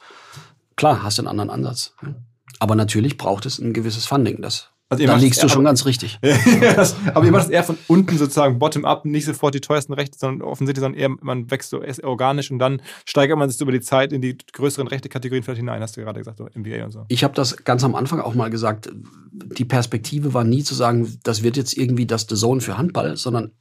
klar, 0.76 1.02
hast 1.02 1.18
du 1.18 1.22
einen 1.22 1.30
anderen 1.30 1.50
Ansatz. 1.50 1.94
Ja. 2.02 2.14
Aber 2.60 2.76
natürlich 2.76 3.18
braucht 3.18 3.46
es 3.46 3.58
ein 3.60 3.72
gewisses 3.72 4.06
Funding. 4.06 4.42
Das, 4.42 4.70
Also 4.94 5.04
ihr 5.04 5.08
da 5.08 5.14
macht 5.14 5.24
liegst 5.24 5.44
du 5.44 5.50
schon 5.50 5.66
ganz 5.66 5.86
richtig. 5.86 6.20
Das, 6.76 6.96
aber 7.14 7.26
ihr 7.26 7.32
macht 7.32 7.46
es 7.46 7.50
eher 7.50 7.64
von 7.64 7.78
unten 7.88 8.18
sozusagen 8.18 8.58
bottom-up, 8.58 9.06
nicht 9.06 9.26
sofort 9.26 9.54
die 9.54 9.62
teuersten 9.62 9.94
Rechte, 9.94 10.18
sondern 10.18 10.48
offensichtlich, 10.48 10.82
sondern 10.82 11.00
eher, 11.00 11.10
man 11.22 11.52
wächst 11.52 11.70
so 11.70 11.82
erst 11.82 12.04
organisch 12.04 12.52
und 12.52 12.60
dann 12.60 12.82
steigert 13.06 13.38
man 13.38 13.50
sich 13.50 13.58
so 13.58 13.66
über 13.66 13.72
die 13.72 13.82
Zeit 13.82 14.14
in 14.14 14.22
die 14.22 14.38
größeren 14.54 14.88
Rechte-Kategorien 14.88 15.44
vielleicht 15.44 15.60
hinein, 15.60 15.82
hast 15.82 15.98
du 15.98 16.02
gerade 16.02 16.20
gesagt, 16.20 16.38
so 16.38 16.48
NBA 16.58 16.86
und 16.86 16.92
so. 16.92 17.06
Ich 17.10 17.24
habe 17.24 17.34
das 17.34 17.58
ganz 17.64 17.84
am 17.84 17.96
Anfang 17.96 18.20
auch 18.20 18.34
mal 18.34 18.50
gesagt, 18.50 18.90
die 19.32 19.66
Perspektive 19.66 20.34
war 20.34 20.44
nie 20.44 20.64
zu 20.64 20.74
sagen, 20.74 21.18
das 21.24 21.44
wird 21.44 21.58
jetzt 21.58 21.78
irgendwie 21.78 22.06
das 22.06 22.26
The 22.30 22.36
Zone 22.36 22.62
für 22.62 22.78
Handball, 22.78 23.18
sondern 23.18 23.52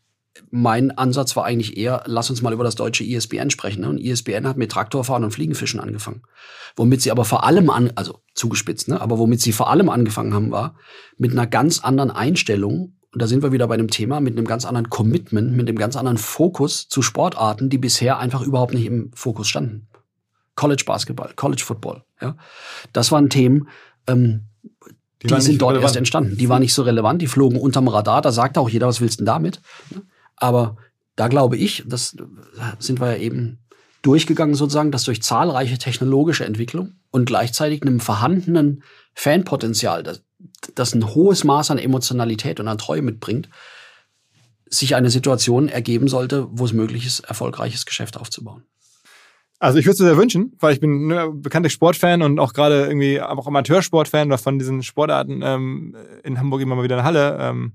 mein 0.50 0.90
Ansatz 0.92 1.36
war 1.36 1.44
eigentlich 1.44 1.76
eher, 1.76 2.02
lass 2.06 2.30
uns 2.30 2.42
mal 2.42 2.52
über 2.52 2.64
das 2.64 2.74
deutsche 2.74 3.04
E 3.04 3.14
ESPN 3.14 3.50
sprechen. 3.50 3.82
ne? 3.82 3.88
Und 3.90 3.98
ESPN 3.98 4.46
hat 4.46 4.56
mit 4.56 4.72
Traktorfahren 4.72 5.24
und 5.24 5.30
Fliegenfischen 5.30 5.80
angefangen. 5.80 6.22
Womit 6.76 7.02
sie 7.02 7.10
aber 7.10 7.24
vor 7.24 7.44
allem 7.44 7.68
an, 7.68 7.92
also 7.96 8.20
zugespitzt, 8.34 8.88
ne? 8.88 9.00
aber 9.00 9.18
womit 9.18 9.40
sie 9.40 9.52
vor 9.52 9.70
allem 9.70 9.88
angefangen 9.88 10.32
haben, 10.32 10.50
war 10.50 10.74
mit 11.18 11.32
einer 11.32 11.46
ganz 11.46 11.80
anderen 11.80 12.10
Einstellung. 12.10 12.96
Und 13.12 13.20
da 13.20 13.26
sind 13.26 13.42
wir 13.42 13.52
wieder 13.52 13.68
bei 13.68 13.76
dem 13.76 13.88
Thema, 13.88 14.20
mit 14.20 14.36
einem 14.36 14.46
ganz 14.46 14.64
anderen 14.64 14.88
Commitment, 14.88 15.52
mit 15.52 15.68
einem 15.68 15.76
ganz 15.76 15.96
anderen 15.96 16.16
Fokus 16.16 16.88
zu 16.88 17.02
Sportarten, 17.02 17.68
die 17.68 17.78
bisher 17.78 18.18
einfach 18.18 18.40
überhaupt 18.40 18.72
nicht 18.72 18.86
im 18.86 19.10
Fokus 19.14 19.48
standen. 19.48 19.88
College 20.54 20.84
Basketball, 20.86 21.32
College 21.36 21.62
Football, 21.64 22.04
ja. 22.20 22.36
Das 22.92 23.12
waren 23.12 23.28
Themen, 23.28 23.68
ähm, 24.06 24.46
die, 25.22 25.32
nicht 25.32 25.42
sind 25.42 25.62
dort 25.62 25.72
relevant. 25.72 25.84
erst 25.84 25.96
entstanden. 25.96 26.36
Die 26.36 26.48
waren 26.48 26.62
nicht 26.62 26.74
so 26.74 26.82
relevant, 26.82 27.22
die 27.22 27.26
flogen 27.26 27.58
unterm 27.58 27.88
Radar. 27.88 28.22
Da 28.22 28.32
sagte 28.32 28.60
auch 28.60 28.68
jeder, 28.68 28.86
was 28.86 29.00
willst 29.00 29.20
du 29.20 29.24
denn 29.24 29.26
damit? 29.26 29.60
Aber 30.36 30.76
da 31.16 31.28
glaube 31.28 31.56
ich, 31.56 31.84
das 31.86 32.16
sind 32.78 33.00
wir 33.00 33.12
ja 33.12 33.18
eben 33.18 33.58
durchgegangen 34.02 34.54
sozusagen, 34.54 34.90
dass 34.90 35.04
durch 35.04 35.22
zahlreiche 35.22 35.78
technologische 35.78 36.44
Entwicklung 36.44 36.94
und 37.10 37.24
gleichzeitig 37.24 37.82
einem 37.82 38.00
vorhandenen 38.00 38.82
Fanpotenzial, 39.14 40.02
das, 40.02 40.22
das 40.74 40.94
ein 40.94 41.14
hohes 41.14 41.44
Maß 41.44 41.70
an 41.70 41.78
Emotionalität 41.78 42.58
und 42.58 42.68
an 42.68 42.78
Treue 42.78 43.02
mitbringt, 43.02 43.48
sich 44.68 44.96
eine 44.96 45.10
Situation 45.10 45.68
ergeben 45.68 46.08
sollte, 46.08 46.48
wo 46.50 46.64
es 46.64 46.72
möglich 46.72 47.06
ist, 47.06 47.20
erfolgreiches 47.20 47.86
Geschäft 47.86 48.16
aufzubauen. 48.16 48.64
Also 49.58 49.78
ich 49.78 49.84
würde 49.84 49.92
es 49.92 50.00
mir 50.00 50.06
sehr 50.06 50.16
wünschen, 50.16 50.56
weil 50.58 50.72
ich 50.72 50.80
bin 50.80 51.06
ne, 51.06 51.30
bekannter 51.32 51.70
Sportfan 51.70 52.22
und 52.22 52.40
auch 52.40 52.52
gerade 52.52 52.86
irgendwie 52.86 53.20
auch 53.20 53.46
Amateursportfan 53.46 54.26
oder 54.26 54.38
von 54.38 54.58
diesen 54.58 54.82
Sportarten 54.82 55.40
ähm, 55.44 55.94
in 56.24 56.40
Hamburg 56.40 56.62
immer 56.62 56.74
mal 56.74 56.82
wieder 56.82 56.98
in 56.98 57.04
Halle. 57.04 57.38
Ähm, 57.40 57.74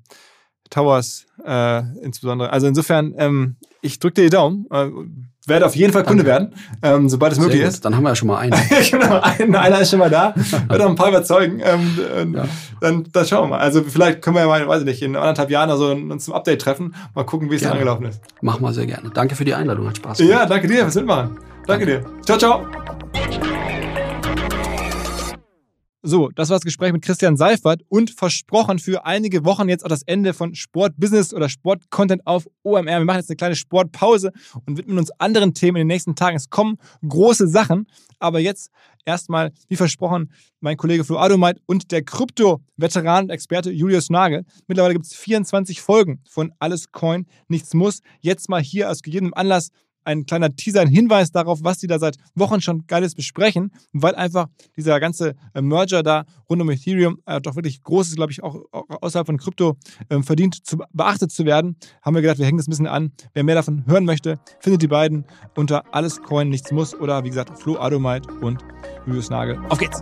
Towers 0.70 1.26
äh, 1.46 1.82
insbesondere. 2.02 2.52
Also 2.52 2.68
insofern, 2.68 3.14
ähm, 3.18 3.56
ich 3.82 4.00
drücke 4.00 4.16
dir 4.16 4.24
die 4.24 4.30
Daumen. 4.30 4.66
Äh, 4.72 4.88
werde 5.48 5.66
auf 5.66 5.78
jeden 5.78 5.94
Fall 5.94 6.04
Kunde 6.04 6.26
werden, 6.26 6.54
ähm, 6.84 7.08
sobald 7.08 7.32
es 7.32 7.40
möglich 7.40 7.60
Sehr 7.60 7.70
ist. 7.70 7.76
gut, 7.78 7.86
Dann 7.86 7.96
haben 7.96 8.04
wir 8.04 8.10
ja 8.10 8.16
schon 8.16 8.28
mal 8.28 8.38
einen. 8.40 8.54
genau, 8.92 9.22
ein, 9.22 9.56
einer 9.56 9.80
ist 9.80 9.92
schon 9.92 10.00
mal 10.00 10.10
da. 10.10 10.36
Wird 10.68 10.82
auch 10.82 10.90
ein 10.90 10.96
paar 10.96 11.08
überzeugen. 11.08 11.62
Ähm, 11.64 11.98
ähm, 12.18 12.36
Ja. 12.36 12.46
dann, 12.82 13.06
dann 13.14 13.26
schauen 13.26 13.44
wir 13.46 13.56
mal. 13.56 13.60
Also 13.60 13.82
vielleicht 13.84 14.22
können 14.22 14.36
wir 14.36 14.42
ja 14.42 14.48
mal, 14.48 14.68
weiß 14.68 14.82
ich 14.82 14.86
nicht, 14.86 15.02
in 15.02 15.16
anderthalb 15.16 15.50
Jahren 15.50 15.70
also 15.70 15.92
uns 15.92 16.26
zum 16.26 16.34
Update 16.34 16.62
treffen. 16.62 16.94
Mal 17.16 17.24
gucken, 17.24 17.50
wie 17.50 17.56
es 17.56 17.66
angelaufen 17.66 18.06
ist. 18.08 18.20
Machen 18.42 18.62
wir 18.62 18.74
sehr 18.74 18.88
gerne. 18.88 19.10
Danke 19.14 19.36
für 19.36 19.46
die 19.46 19.54
Einladung, 19.54 19.88
hat 19.88 19.96
Spaß 19.96 20.20
Ja, 20.20 20.46
danke 20.46 20.68
dir 20.68 20.80
fürs 20.80 20.96
Mitmachen. 20.96 21.38
Danke 21.66 21.86
dir. 21.86 22.06
Ciao, 22.26 22.38
ciao. 22.38 22.66
So, 26.10 26.30
das 26.30 26.48
war 26.48 26.56
das 26.56 26.64
Gespräch 26.64 26.94
mit 26.94 27.02
Christian 27.02 27.36
Seifert 27.36 27.82
und 27.90 28.12
versprochen 28.12 28.80
für 28.80 29.06
einige 29.06 29.44
Wochen 29.44 29.68
jetzt 29.68 29.84
auch 29.84 29.90
das 29.90 30.04
Ende 30.04 30.34
von 30.34 30.56
Sportbusiness 30.56 31.34
oder 31.34 31.50
Sportcontent 31.50 32.26
auf 32.26 32.48
OMR. 32.64 32.86
Wir 32.86 33.04
machen 33.04 33.18
jetzt 33.18 33.30
eine 33.30 33.36
kleine 33.36 33.58
Sportpause 33.58 34.32
und 34.66 34.78
widmen 34.78 35.00
uns 35.00 35.12
anderen 35.20 35.54
Themen 35.54 35.76
in 35.76 35.82
den 35.82 35.88
nächsten 35.88 36.16
Tagen. 36.16 36.38
Es 36.38 36.50
kommen 36.50 36.78
große 37.06 37.50
Sachen, 37.50 37.88
aber 38.20 38.40
jetzt 38.40 38.72
erstmal, 39.04 39.52
wie 39.68 39.76
versprochen, 39.76 40.32
mein 40.62 40.78
Kollege 40.78 41.04
Flo 41.04 41.18
Adomeit 41.18 41.60
und 41.66 41.92
der 41.92 42.04
Krypto-Veteran 42.04 43.26
und 43.26 43.30
Experte 43.30 43.72
Julius 43.72 44.10
Nagel. 44.10 44.46
Mittlerweile 44.68 44.94
gibt 44.94 45.08
es 45.08 45.14
24 45.14 45.82
Folgen 45.82 46.22
von 46.30 46.54
Alles 46.60 46.94
Coin, 46.94 47.26
Nichts 47.50 47.74
Muss. 47.74 48.00
Jetzt 48.22 48.48
mal 48.48 48.62
hier 48.62 48.90
aus 48.90 49.02
gegebenem 49.02 49.34
Anlass 49.34 49.72
ein 50.08 50.26
kleiner 50.26 50.56
Teaser, 50.56 50.82
ein 50.82 50.88
Hinweis 50.88 51.32
darauf, 51.32 51.60
was 51.64 51.78
die 51.78 51.88
da 51.88 52.00
seit 52.00 52.18
Wochen 52.34 52.62
schon 52.62 52.88
Geiles 52.88 53.14
besprechen, 53.14 53.72
weil 53.94 54.16
einfach 54.16 54.48
dieser 54.76 55.00
ganze 55.00 55.36
äh, 55.54 55.62
Merger 55.62 56.02
da 56.02 56.24
rund 56.50 56.62
um 56.62 56.70
Ethereum 56.70 57.20
äh, 57.26 57.42
doch 57.42 57.56
wirklich 57.56 57.84
groß 57.84 58.08
ist, 58.08 58.16
glaube 58.16 58.32
ich, 58.32 58.44
auch 58.44 58.58
auch 58.72 58.86
außerhalb 59.02 59.28
von 59.28 59.38
Krypto 59.38 59.78
ähm, 60.10 60.24
verdient, 60.24 60.66
zu, 60.66 60.78
beachtet 60.94 61.32
zu 61.32 61.46
werden, 61.46 61.76
haben 62.02 62.16
wir 62.16 62.22
gedacht, 62.22 62.40
wir 62.40 62.46
hängen 62.46 62.58
das 62.58 62.68
ein 62.68 62.72
bisschen 62.72 62.88
an. 62.88 63.12
Wer 63.34 63.44
mehr 63.44 63.56
davon 63.56 63.86
hören 63.86 64.06
möchte, 64.06 64.40
findet 64.60 64.82
die 64.82 64.88
beiden 64.88 65.26
unter 65.56 65.94
Alles 65.94 66.22
Coin, 66.22 66.50
Nichts 66.50 66.72
Muss 66.72 66.96
oder 66.96 67.24
wie 67.24 67.30
gesagt, 67.30 67.60
Flo 67.60 67.78
Adomeit 67.78 68.28
und 68.42 68.64
Julius 69.06 69.30
Nagel. 69.30 69.60
Auf 69.70 69.78
geht's! 69.78 70.02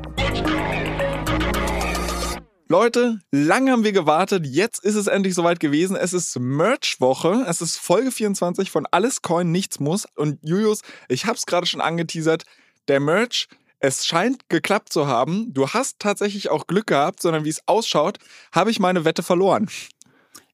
Leute, 2.67 3.19
lang 3.31 3.69
haben 3.69 3.83
wir 3.83 3.91
gewartet. 3.91 4.47
Jetzt 4.47 4.83
ist 4.83 4.95
es 4.95 5.05
endlich 5.05 5.35
soweit 5.35 5.59
gewesen. 5.59 5.95
Es 5.95 6.13
ist 6.13 6.39
Merch-Woche. 6.39 7.45
Es 7.47 7.61
ist 7.61 7.77
Folge 7.77 8.09
24 8.09 8.71
von 8.71 8.87
Alles 8.89 9.21
Coin, 9.21 9.51
Nichts 9.51 9.79
Muss. 9.79 10.07
Und 10.15 10.39
Julius, 10.41 10.81
ich 11.07 11.25
habe 11.25 11.35
es 11.35 11.45
gerade 11.45 11.67
schon 11.67 11.79
angeteasert. 11.79 12.43
Der 12.87 12.99
Merch, 12.99 13.47
es 13.79 14.07
scheint 14.07 14.49
geklappt 14.49 14.91
zu 14.91 15.05
haben. 15.05 15.53
Du 15.53 15.69
hast 15.69 15.99
tatsächlich 15.99 16.49
auch 16.49 16.65
Glück 16.65 16.87
gehabt, 16.87 17.21
sondern 17.21 17.45
wie 17.45 17.49
es 17.49 17.61
ausschaut, 17.67 18.17
habe 18.51 18.71
ich 18.71 18.79
meine 18.79 19.05
Wette 19.05 19.21
verloren. 19.21 19.69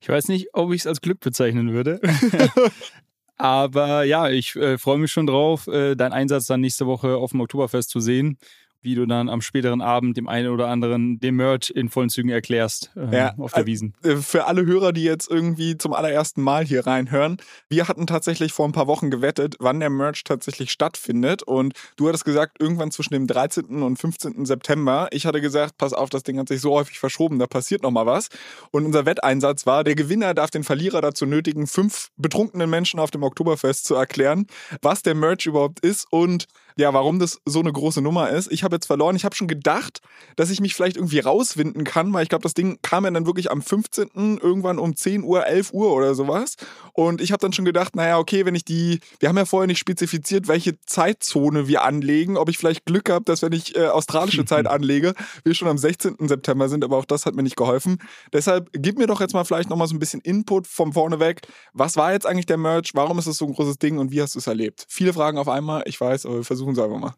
Ich 0.01 0.09
weiß 0.09 0.27
nicht, 0.27 0.49
ob 0.51 0.73
ich 0.73 0.81
es 0.81 0.87
als 0.87 0.99
Glück 0.99 1.21
bezeichnen 1.21 1.71
würde. 1.71 2.01
Aber 3.37 4.03
ja, 4.03 4.29
ich 4.29 4.55
äh, 4.57 4.77
freue 4.77 4.97
mich 4.97 5.11
schon 5.11 5.27
drauf, 5.27 5.67
äh, 5.67 5.95
deinen 5.95 6.13
Einsatz 6.13 6.45
dann 6.45 6.59
nächste 6.59 6.87
Woche 6.87 7.15
auf 7.15 7.31
dem 7.31 7.39
Oktoberfest 7.39 7.89
zu 7.89 8.01
sehen, 8.01 8.37
wie 8.81 8.95
du 8.95 9.05
dann 9.05 9.29
am 9.29 9.41
späteren 9.41 9.81
Abend 9.81 10.17
dem 10.17 10.27
einen 10.27 10.49
oder 10.49 10.67
anderen 10.67 11.19
den 11.19 11.35
Merch 11.35 11.69
in 11.69 11.89
vollen 11.89 12.09
Zügen 12.09 12.29
erklärst 12.29 12.91
äh, 12.95 13.15
Ja, 13.15 13.33
auf 13.37 13.53
der 13.53 13.63
äh, 13.63 13.65
Wiesen. 13.65 13.93
Äh, 14.03 14.15
Für 14.17 14.45
alle 14.45 14.65
Hörer, 14.65 14.91
die 14.91 15.03
jetzt 15.03 15.29
irgendwie 15.29 15.77
zum 15.77 15.93
allerersten 15.93 16.41
Mal 16.41 16.65
hier 16.65 16.85
reinhören, 16.87 17.37
wir 17.69 17.87
hatten 17.87 18.07
tatsächlich 18.07 18.53
vor 18.53 18.67
ein 18.67 18.71
paar 18.71 18.87
Wochen 18.87 19.11
gewettet, 19.11 19.55
wann 19.59 19.79
der 19.79 19.89
Merch 19.89 20.23
tatsächlich 20.23 20.71
stattfindet. 20.71 21.43
Und 21.43 21.73
du 21.95 22.07
hattest 22.07 22.25
gesagt, 22.25 22.57
irgendwann 22.59 22.91
zwischen 22.91 23.13
dem 23.13 23.27
13. 23.27 23.83
und 23.83 23.97
15. 23.97 24.45
September. 24.45 25.07
Ich 25.11 25.25
hatte 25.25 25.41
gesagt, 25.41 25.77
pass 25.77 25.93
auf, 25.93 26.09
das 26.09 26.23
Ding 26.23 26.39
hat 26.39 26.47
sich 26.47 26.61
so 26.61 26.73
häufig 26.73 26.99
verschoben, 26.99 27.39
da 27.39 27.47
passiert 27.47 27.83
noch 27.83 27.91
mal 27.91 28.05
was. 28.05 28.29
Und 28.71 28.85
unser 28.85 29.05
Wetteinsatz 29.05 29.65
war, 29.65 29.83
der 29.83 29.95
Gewinner 29.95 30.33
darf 30.33 30.49
den 30.49 30.63
Verlierer 30.63 31.01
dazu 31.01 31.25
nötigen, 31.25 31.67
fünf 31.67 32.09
betrunkenen 32.17 32.69
Menschen 32.69 32.99
auf 32.99 33.11
dem 33.11 33.23
Oktoberfest 33.23 33.85
zu 33.85 33.95
erklären, 33.95 34.47
was 34.81 35.03
der 35.03 35.15
Merch 35.15 35.45
überhaupt 35.45 35.79
ist 35.81 36.07
und 36.09 36.45
ja, 36.77 36.93
warum 36.93 37.19
das 37.19 37.41
so 37.45 37.59
eine 37.59 37.71
große 37.71 38.01
Nummer 38.01 38.29
ist. 38.29 38.51
Ich 38.51 38.63
habe 38.63 38.75
jetzt 38.75 38.85
verloren. 38.85 39.15
Ich 39.15 39.25
habe 39.25 39.35
schon 39.35 39.47
gedacht, 39.47 40.01
dass 40.35 40.49
ich 40.49 40.61
mich 40.61 40.75
vielleicht 40.75 40.97
irgendwie 40.97 41.19
rauswinden 41.19 41.83
kann, 41.83 42.13
weil 42.13 42.23
ich 42.23 42.29
glaube, 42.29 42.43
das 42.43 42.53
Ding 42.53 42.79
kam 42.81 43.05
ja 43.05 43.11
dann 43.11 43.25
wirklich 43.25 43.51
am 43.51 43.61
15. 43.61 44.39
irgendwann 44.41 44.79
um 44.79 44.95
10 44.95 45.23
Uhr, 45.23 45.45
11 45.45 45.73
Uhr 45.73 45.93
oder 45.93 46.15
sowas. 46.15 46.55
Und 46.93 47.21
ich 47.21 47.31
habe 47.31 47.41
dann 47.41 47.53
schon 47.53 47.65
gedacht, 47.65 47.95
naja, 47.95 48.17
okay, 48.17 48.45
wenn 48.45 48.55
ich 48.55 48.65
die, 48.65 48.99
wir 49.19 49.29
haben 49.29 49.37
ja 49.37 49.45
vorher 49.45 49.67
nicht 49.67 49.79
spezifiziert, 49.79 50.47
welche 50.47 50.79
Zeitzone 50.81 51.67
wir 51.67 51.83
anlegen, 51.83 52.37
ob 52.37 52.49
ich 52.49 52.57
vielleicht 52.57 52.85
Glück 52.85 53.09
habe, 53.09 53.25
dass 53.25 53.41
wenn 53.41 53.53
ich 53.53 53.75
äh, 53.75 53.87
australische 53.87 54.45
Zeit 54.45 54.67
anlege, 54.67 55.13
wir 55.43 55.53
schon 55.53 55.67
am 55.67 55.77
16. 55.77 56.15
September 56.27 56.69
sind, 56.69 56.83
aber 56.83 56.97
auch 56.97 57.05
das 57.05 57.25
hat 57.25 57.35
mir 57.35 57.43
nicht 57.43 57.55
geholfen. 57.55 57.97
Deshalb 58.33 58.69
gib 58.73 58.97
mir 58.97 59.07
doch 59.07 59.21
jetzt 59.21 59.33
mal 59.33 59.43
vielleicht 59.43 59.69
nochmal 59.69 59.87
so 59.87 59.95
ein 59.95 59.99
bisschen 59.99 60.21
Input 60.21 60.67
vom 60.67 60.93
vorneweg. 60.93 61.41
Was 61.73 61.95
war 61.95 62.13
jetzt 62.13 62.25
eigentlich 62.25 62.45
der 62.45 62.57
Merch? 62.57 62.91
Warum 62.93 63.19
ist 63.19 63.27
es 63.27 63.37
so 63.37 63.45
ein 63.45 63.53
großes 63.53 63.77
Ding 63.77 63.97
und 63.97 64.11
wie 64.11 64.21
hast 64.21 64.35
du 64.35 64.39
es 64.39 64.47
erlebt? 64.47 64.85
Viele 64.87 65.13
Fragen 65.13 65.37
auf 65.37 65.47
einmal, 65.47 65.83
ich 65.85 65.99
weiß, 65.99 66.25
aber 66.25 66.37
wir 66.37 66.43
versuchen 66.43 66.60
es 66.69 66.79
einfach 66.79 66.99
mal. 66.99 67.15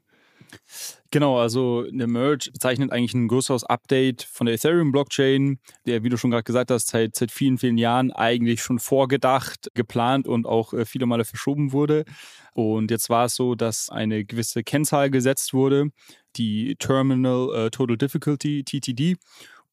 Genau, 1.12 1.38
also 1.38 1.84
der 1.92 2.08
Merge 2.08 2.50
bezeichnet 2.52 2.92
eigentlich 2.92 3.14
ein 3.14 3.28
größeres 3.28 3.64
Update 3.64 4.24
von 4.24 4.46
der 4.46 4.56
Ethereum-Blockchain, 4.56 5.60
der, 5.86 6.04
wie 6.04 6.10
du 6.10 6.18
schon 6.18 6.32
gerade 6.32 6.44
gesagt 6.44 6.72
hast, 6.72 6.88
seit, 6.88 7.16
seit 7.16 7.32
vielen, 7.32 7.58
vielen 7.58 7.78
Jahren 7.78 8.12
eigentlich 8.12 8.64
schon 8.64 8.80
vorgedacht, 8.80 9.70
geplant 9.76 10.28
und 10.28 10.48
auch 10.48 10.74
äh, 10.74 10.86
viele 10.86 11.06
Male 11.06 11.26
verschoben 11.26 11.72
wurde. 11.72 12.06
Und 12.54 12.92
jetzt 12.92 13.10
war 13.10 13.26
es 13.26 13.36
so, 13.36 13.56
dass 13.56 13.90
eine 13.90 14.26
gewisse 14.26 14.64
Kennzahl 14.64 15.10
gesetzt 15.10 15.54
wurde, 15.54 15.90
die 16.36 16.76
Terminal 16.78 17.50
äh, 17.54 17.70
Total 17.70 17.98
Difficulty, 17.98 18.64
TTD. 18.64 19.18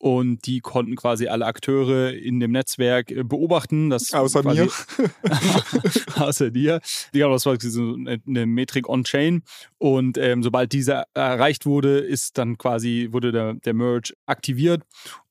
Und 0.00 0.46
die 0.46 0.60
konnten 0.60 0.96
quasi 0.96 1.28
alle 1.28 1.44
Akteure 1.44 2.14
in 2.14 2.40
dem 2.40 2.52
Netzwerk 2.52 3.10
äh, 3.10 3.22
beobachten. 3.22 3.90
Das 3.90 4.14
Außer 4.14 4.40
quasi, 4.40 4.62
mir. 4.62 4.70
außer 6.16 6.50
dir. 6.50 6.80
Ja, 7.12 7.28
das 7.28 7.44
war 7.44 7.60
so 7.60 7.96
eine 8.26 8.46
Metrik 8.46 8.88
on-chain. 8.88 9.42
Und 9.76 10.16
ähm, 10.16 10.42
sobald 10.42 10.72
diese 10.72 11.04
erreicht 11.12 11.66
wurde, 11.66 11.98
ist 11.98 12.38
dann 12.38 12.56
quasi, 12.56 13.08
wurde 13.10 13.30
der, 13.30 13.54
der 13.54 13.74
Merge 13.74 14.14
aktiviert. 14.24 14.84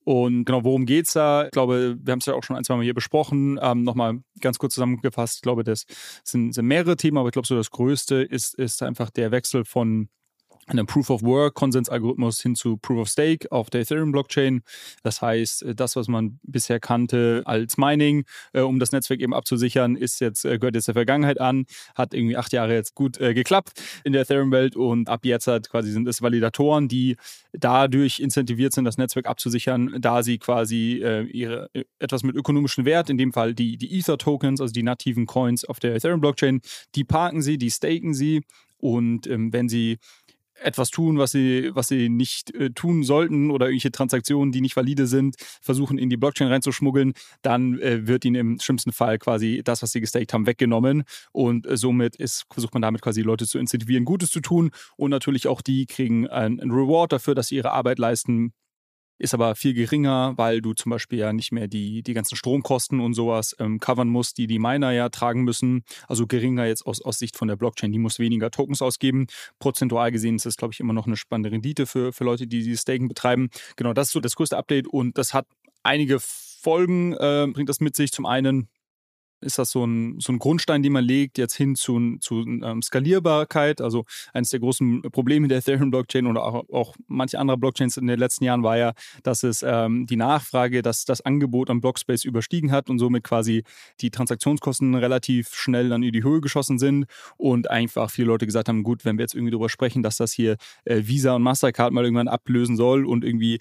Und 0.04 0.46
genau, 0.46 0.64
worum 0.64 0.86
geht 0.86 1.08
es 1.08 1.14
da? 1.14 1.46
Ich 1.46 1.52
glaube, 1.52 1.98
wir 2.00 2.12
haben 2.12 2.20
es 2.20 2.28
ja 2.28 2.36
auch 2.36 2.44
schon 2.44 2.56
ein, 2.56 2.64
zwei 2.64 2.76
Mal 2.76 2.84
hier 2.84 2.94
besprochen. 2.94 3.60
Ähm, 3.60 3.84
Nochmal 3.84 4.20
ganz 4.40 4.60
kurz 4.60 4.76
zusammengefasst. 4.76 5.38
Ich 5.38 5.41
glaube, 5.41 5.64
das 5.64 5.86
sind, 6.24 6.54
sind 6.54 6.68
mehrere 6.68 6.96
Themen, 6.96 7.18
aber 7.18 7.30
ich 7.30 7.34
glaube, 7.34 7.48
so 7.48 7.56
das 7.56 7.72
Größte 7.72 8.18
ist, 8.18 8.54
ist 8.54 8.84
einfach 8.84 9.10
der 9.10 9.32
Wechsel 9.32 9.66
von 9.66 10.10
einem 10.70 10.86
Proof 10.86 11.10
of 11.10 11.24
Work 11.24 11.56
Konsensalgorithmus 11.56 12.41
hin 12.41 12.56
zu 12.56 12.78
Proof 12.78 13.00
of 13.00 13.08
Stake 13.10 13.52
auf 13.52 13.70
der 13.70 13.82
Ethereum 13.82 14.12
Blockchain. 14.12 14.62
Das 15.04 15.22
heißt, 15.22 15.64
äh, 15.64 15.76
das, 15.76 15.96
was 15.96 16.08
man 16.08 16.40
bisher 16.44 16.80
kannte 16.80 17.44
als 17.46 17.78
Mining, 17.78 18.26
äh, 18.54 18.62
um 18.62 18.80
das 18.80 18.91
Netzwerk 18.91 19.22
eben 19.22 19.34
abzusichern, 19.34 19.96
ist 19.96 20.20
jetzt, 20.22 20.46
äh, 20.46 20.60
gehört 20.60 20.76
jetzt 20.76 20.88
der 20.88 20.94
Vergangenheit 20.94 21.40
an, 21.40 21.66
hat 21.96 22.14
irgendwie 22.14 22.38
acht 22.38 22.54
Jahre 22.54 22.74
jetzt 22.74 22.96
gut 22.96 23.20
äh, 23.20 23.34
geklappt 23.34 23.82
in 24.04 24.14
der 24.14 24.24
Ethereum-Welt 24.24 24.76
und 24.76 25.10
ab 25.10 25.26
jetzt 25.26 25.48
hat 25.48 25.70
quasi 25.70 25.91
sind 25.91 26.08
es 26.08 26.22
Validatoren, 26.22 26.88
die 26.88 27.18
dadurch 27.54 28.20
incentiviert 28.20 28.74
sind, 28.74 28.86
das 28.86 28.98
Netzwerk 28.98 29.26
abzusichern, 29.26 29.96
da 30.00 30.24
sie 30.24 30.38
quasi 30.38 31.02
äh, 31.04 31.24
ihre 31.24 31.70
äh, 31.74 31.84
etwas 32.00 32.24
mit 32.24 32.36
ökonomischem 32.36 32.86
Wert, 32.86 33.10
in 33.10 33.18
dem 33.18 33.34
Fall 33.34 33.54
die, 33.54 33.78
die 33.78 33.98
Ether-Tokens, 33.98 34.62
also 34.62 34.72
die 34.72 34.84
nativen 34.84 35.26
Coins 35.26 35.66
auf 35.66 35.80
der 35.80 35.96
Ethereum-Blockchain, 35.96 36.62
die 36.96 37.04
parken 37.04 37.41
sie, 37.41 37.58
die 37.58 37.72
staken 37.72 38.14
sie 38.14 38.41
und 38.78 39.28
ähm, 39.28 39.52
wenn 39.52 39.70
sie 39.70 39.98
etwas 40.61 40.90
tun, 40.90 41.18
was 41.18 41.31
sie, 41.31 41.72
was 41.73 41.88
sie 41.88 42.10
nicht 42.10 42.53
äh, 42.56 42.72
tun 42.72 43.03
sollten 43.03 43.52
oder 43.52 43.68
irgendwelche 43.68 43.91
Transaktionen, 43.91 44.52
die 44.52 44.61
nicht 44.61 44.76
valide 44.76 45.07
sind, 45.07 45.36
versuchen 45.61 45.98
in 45.98 46.10
die 46.10 46.18
Blockchain 46.18 46.48
reinzuschmuggeln, 46.48 47.14
dann 47.41 47.80
äh, 47.80 48.07
wird 48.07 48.26
ihnen 48.26 48.36
im 48.36 48.60
schlimmsten 48.60 48.91
Fall 48.91 49.18
quasi 49.19 49.61
das, 49.64 49.81
was 49.81 49.91
sie 49.91 50.02
gestaked 50.02 50.34
haben, 50.34 50.48
weggenommen. 50.48 51.03
Und 51.31 51.65
äh, 51.65 51.77
somit 51.77 52.15
ist, 52.15 52.45
versucht 52.52 52.73
man 52.73 52.81
damit 52.81 53.02
quasi 53.02 53.22
Leute 53.22 53.48
zu 53.48 53.60
incentivieren, 53.60 54.06
Gutes 54.06 54.30
zu 54.31 54.41
tun. 54.41 54.72
Und 54.98 55.11
natürlich 55.11 55.48
auch 55.48 55.61
die 55.61 55.86
kriegen 55.86 56.27
ein, 56.27 56.60
ein 56.60 56.72
Reward 56.72 57.14
dafür, 57.14 57.36
dass 57.36 57.48
sie 57.48 57.56
ihre 57.56 57.72
Arbeit 57.72 57.99
leisten 57.99 58.53
ist 59.20 59.34
aber 59.34 59.56
viel 59.56 59.74
geringer, 59.74 60.34
weil 60.38 60.62
du 60.62 60.74
zum 60.74 60.90
Beispiel 60.90 61.20
ja 61.20 61.34
nicht 61.34 61.52
mehr 61.52 61.68
die, 61.68 62.02
die 62.02 62.14
ganzen 62.14 62.36
Stromkosten 62.36 63.00
und 63.00 63.14
sowas 63.14 63.56
ähm, 63.60 63.80
covern 63.80 64.08
musst, 64.08 64.38
die 64.38 64.48
die 64.48 64.60
Miner 64.60 64.91
ja 64.91 65.10
tragen 65.10 65.44
müssen. 65.44 65.84
Also 66.08 66.26
geringer 66.26 66.66
jetzt 66.66 66.86
aus, 66.86 67.02
aus 67.02 67.20
Sicht 67.20 67.38
von 67.38 67.50
der 67.50 67.58
Blockchain. 67.58 67.91
Die 67.91 68.00
muss 68.00 68.18
weniger 68.18 68.50
Tokens 68.50 68.82
ausgeben. 68.82 69.28
Prozentual 69.60 70.12
gesehen 70.12 70.38
ist 70.38 70.46
das, 70.46 70.56
glaube 70.56 70.74
ich, 70.74 70.80
immer 70.80 70.94
noch 70.94 71.06
eine 71.06 71.18
spannende 71.18 71.52
Rendite 71.52 71.86
für, 71.86 72.14
für 72.14 72.24
Leute, 72.24 72.48
die 72.48 72.64
die 72.64 72.78
Staken 72.78 73.10
betreiben. 73.10 73.50
Genau, 73.76 73.94
das 73.94 74.08
ist 74.08 74.14
so 74.14 74.22
das 74.22 74.36
größte 74.36 74.58
Update 74.58 74.88
und 74.88 75.18
das 75.18 75.34
hat 75.34 75.46
einige 75.84 76.20
Folgen, 76.20 77.14
äh, 77.14 77.48
bringt 77.52 77.70
das 77.70 77.82
mit 77.82 77.96
sich. 77.96 78.12
Zum 78.12 78.26
einen 78.26 78.70
ist 79.41 79.57
das 79.57 79.72
so 79.72 79.86
ein, 79.86 80.20
so 80.20 80.34
ein 80.34 80.40
Grundstein, 80.40 80.84
den 80.84 80.94
man 80.94 81.03
legt, 81.03 81.38
jetzt 81.38 81.56
hin 81.56 81.76
zu, 81.76 82.18
zu 82.20 82.41
ähm, 82.41 82.82
Skalierbarkeit. 82.82 83.82
Also 83.82 84.06
eines 84.34 84.49
der 84.49 84.60
großen 84.60 85.02
Probleme 85.11 85.48
der 85.48 85.60
Ethereum-Blockchain 85.60 86.28
oder 86.28 86.44
auch, 86.44 86.70
auch 86.70 86.95
manche 87.07 87.40
andere 87.40 87.57
Blockchains 87.57 87.98
in 87.98 88.07
den 88.07 88.20
letzten 88.20 88.44
Jahren 88.44 88.64
war 88.64 88.78
ja, 88.78 88.94
dass 89.24 89.44
es 89.44 89.64
ähm, 89.64 90.06
die 90.07 90.16
Nachfrage, 90.16 90.82
dass 90.82 91.06
das 91.06 91.22
Angebot 91.22 91.70
am 91.70 91.82
Blockspace 91.82 92.26
überstiegen 92.26 92.72
hat 92.72 92.90
und 92.90 92.99
somit 92.99 93.24
quasi 93.24 93.64
die 94.02 94.11
Transaktionskosten 94.11 94.95
relativ 94.95 95.53
schnell 95.53 95.90
dann 95.90 96.03
in 96.03 96.11
die 96.11 96.24
Höhe 96.24 96.41
geschossen 96.41 96.80
sind 96.80 97.06
und 97.38 97.70
einfach 97.70 98.11
viele 98.11 98.28
Leute 98.28 98.45
gesagt 98.45 98.70
haben, 98.70 98.84
gut, 98.84 99.06
wenn 99.06 99.18
wir 99.18 99.24
jetzt 99.24 99.36
irgendwie 99.36 99.52
darüber 99.52 99.70
sprechen, 99.70 100.03
dass 100.03 100.18
das 100.18 100.32
hier 100.34 100.57
äh, 100.86 101.03
Visa 101.06 101.36
und 101.36 101.44
Mastercard 101.44 101.94
mal 101.94 102.03
irgendwann 102.03 102.28
ablösen 102.28 102.76
soll 102.76 103.06
und 103.06 103.24
irgendwie 103.24 103.60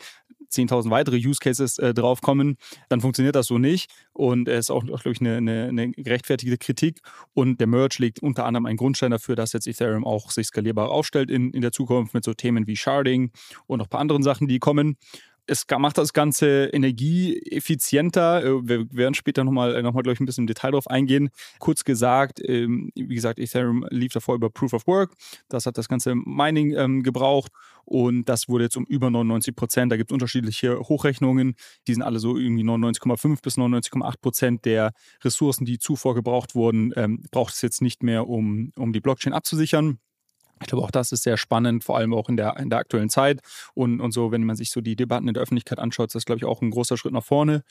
10.000 0.52 0.90
weitere 0.90 1.16
Use 1.16 1.38
Cases 1.40 1.78
äh, 1.78 1.94
draufkommen, 1.94 2.56
dann 2.88 3.00
funktioniert 3.00 3.36
das 3.36 3.46
so 3.46 3.58
nicht. 3.58 3.90
Und 4.12 4.48
es 4.48 4.66
ist 4.66 4.70
auch, 4.70 4.84
glaube 4.84 5.10
ich, 5.10 5.20
eine, 5.20 5.36
eine, 5.36 5.68
eine, 5.68 5.90
gerechtfertigte 5.90 6.58
Kritik. 6.58 7.00
Und 7.34 7.60
der 7.60 7.66
Merge 7.66 7.96
legt 7.98 8.20
unter 8.20 8.44
anderem 8.44 8.66
einen 8.66 8.76
Grundstein 8.76 9.10
dafür, 9.10 9.36
dass 9.36 9.52
jetzt 9.52 9.66
Ethereum 9.66 10.04
auch 10.04 10.30
sich 10.30 10.46
skalierbar 10.46 10.90
aufstellt 10.90 11.30
in, 11.30 11.50
in 11.52 11.60
der 11.60 11.72
Zukunft 11.72 12.14
mit 12.14 12.24
so 12.24 12.34
Themen 12.34 12.66
wie 12.66 12.76
Sharding 12.76 13.30
und 13.66 13.78
noch 13.78 13.86
ein 13.86 13.90
paar 13.90 14.00
anderen 14.00 14.22
Sachen, 14.22 14.48
die 14.48 14.58
kommen 14.58 14.96
es 15.48 15.66
macht 15.78 15.98
das 15.98 16.12
Ganze 16.12 16.66
energieeffizienter. 16.66 18.44
Äh, 18.44 18.68
wir 18.68 18.86
werden 18.92 19.14
später 19.14 19.44
nochmal, 19.44 19.74
äh, 19.74 19.82
noch 19.82 19.94
mal, 19.94 20.02
glaube 20.02 20.14
ich, 20.14 20.20
ein 20.20 20.26
bisschen 20.26 20.42
im 20.42 20.46
Detail 20.46 20.72
drauf 20.72 20.88
eingehen. 20.88 21.30
Kurz 21.58 21.84
gesagt, 21.84 22.40
ähm, 22.46 22.90
wie 22.94 23.14
gesagt, 23.14 23.38
Ethereum 23.38 23.86
lief 23.90 24.12
davor 24.12 24.34
über 24.34 24.50
Proof 24.50 24.74
of 24.74 24.86
Work. 24.86 25.14
Das 25.48 25.66
hat 25.66 25.78
das 25.78 25.88
ganze 25.88 26.14
Mining 26.14 26.74
ähm, 26.76 27.02
gebraucht 27.02 27.50
und 27.84 28.28
das 28.28 28.48
wurde 28.48 28.64
jetzt 28.64 28.76
um 28.76 28.84
über 28.84 29.10
99 29.10 29.56
Prozent. 29.56 29.90
Da 29.90 29.96
gibt 29.96 30.10
es 30.10 30.12
unterschiedliche 30.12 30.78
Hochrechnungen. 30.78 31.54
Die 31.86 31.94
sind 31.94 32.02
alle 32.02 32.18
so 32.18 32.36
irgendwie 32.36 32.64
99,5 32.64 33.42
bis 33.42 33.56
99,8 33.56 34.20
Prozent 34.20 34.64
der 34.66 34.92
Ressourcen, 35.24 35.64
die 35.64 35.78
zuvor 35.78 36.14
gebraucht 36.14 36.54
wurden, 36.54 36.92
ähm, 36.96 37.22
braucht 37.30 37.54
es 37.54 37.62
jetzt 37.62 37.80
nicht 37.80 38.02
mehr, 38.02 38.28
um, 38.28 38.72
um 38.76 38.92
die 38.92 39.00
Blockchain 39.00 39.32
abzusichern. 39.32 39.98
Ich 40.60 40.68
glaube, 40.68 40.84
auch 40.84 40.90
das 40.90 41.12
ist 41.12 41.22
sehr 41.22 41.36
spannend, 41.36 41.84
vor 41.84 41.96
allem 41.96 42.14
auch 42.14 42.28
in 42.28 42.36
der, 42.36 42.56
in 42.58 42.70
der 42.70 42.78
aktuellen 42.78 43.10
Zeit. 43.10 43.40
Und, 43.74 44.00
und 44.00 44.12
so, 44.12 44.32
wenn 44.32 44.44
man 44.44 44.56
sich 44.56 44.70
so 44.70 44.80
die 44.80 44.96
Debatten 44.96 45.28
in 45.28 45.34
der 45.34 45.42
Öffentlichkeit 45.42 45.78
anschaut, 45.78 46.08
ist 46.08 46.14
das, 46.14 46.24
glaube 46.24 46.38
ich, 46.38 46.44
auch 46.44 46.62
ein 46.62 46.70
großer 46.70 46.96
Schritt 46.96 47.12
nach 47.12 47.24
vorne. 47.24 47.62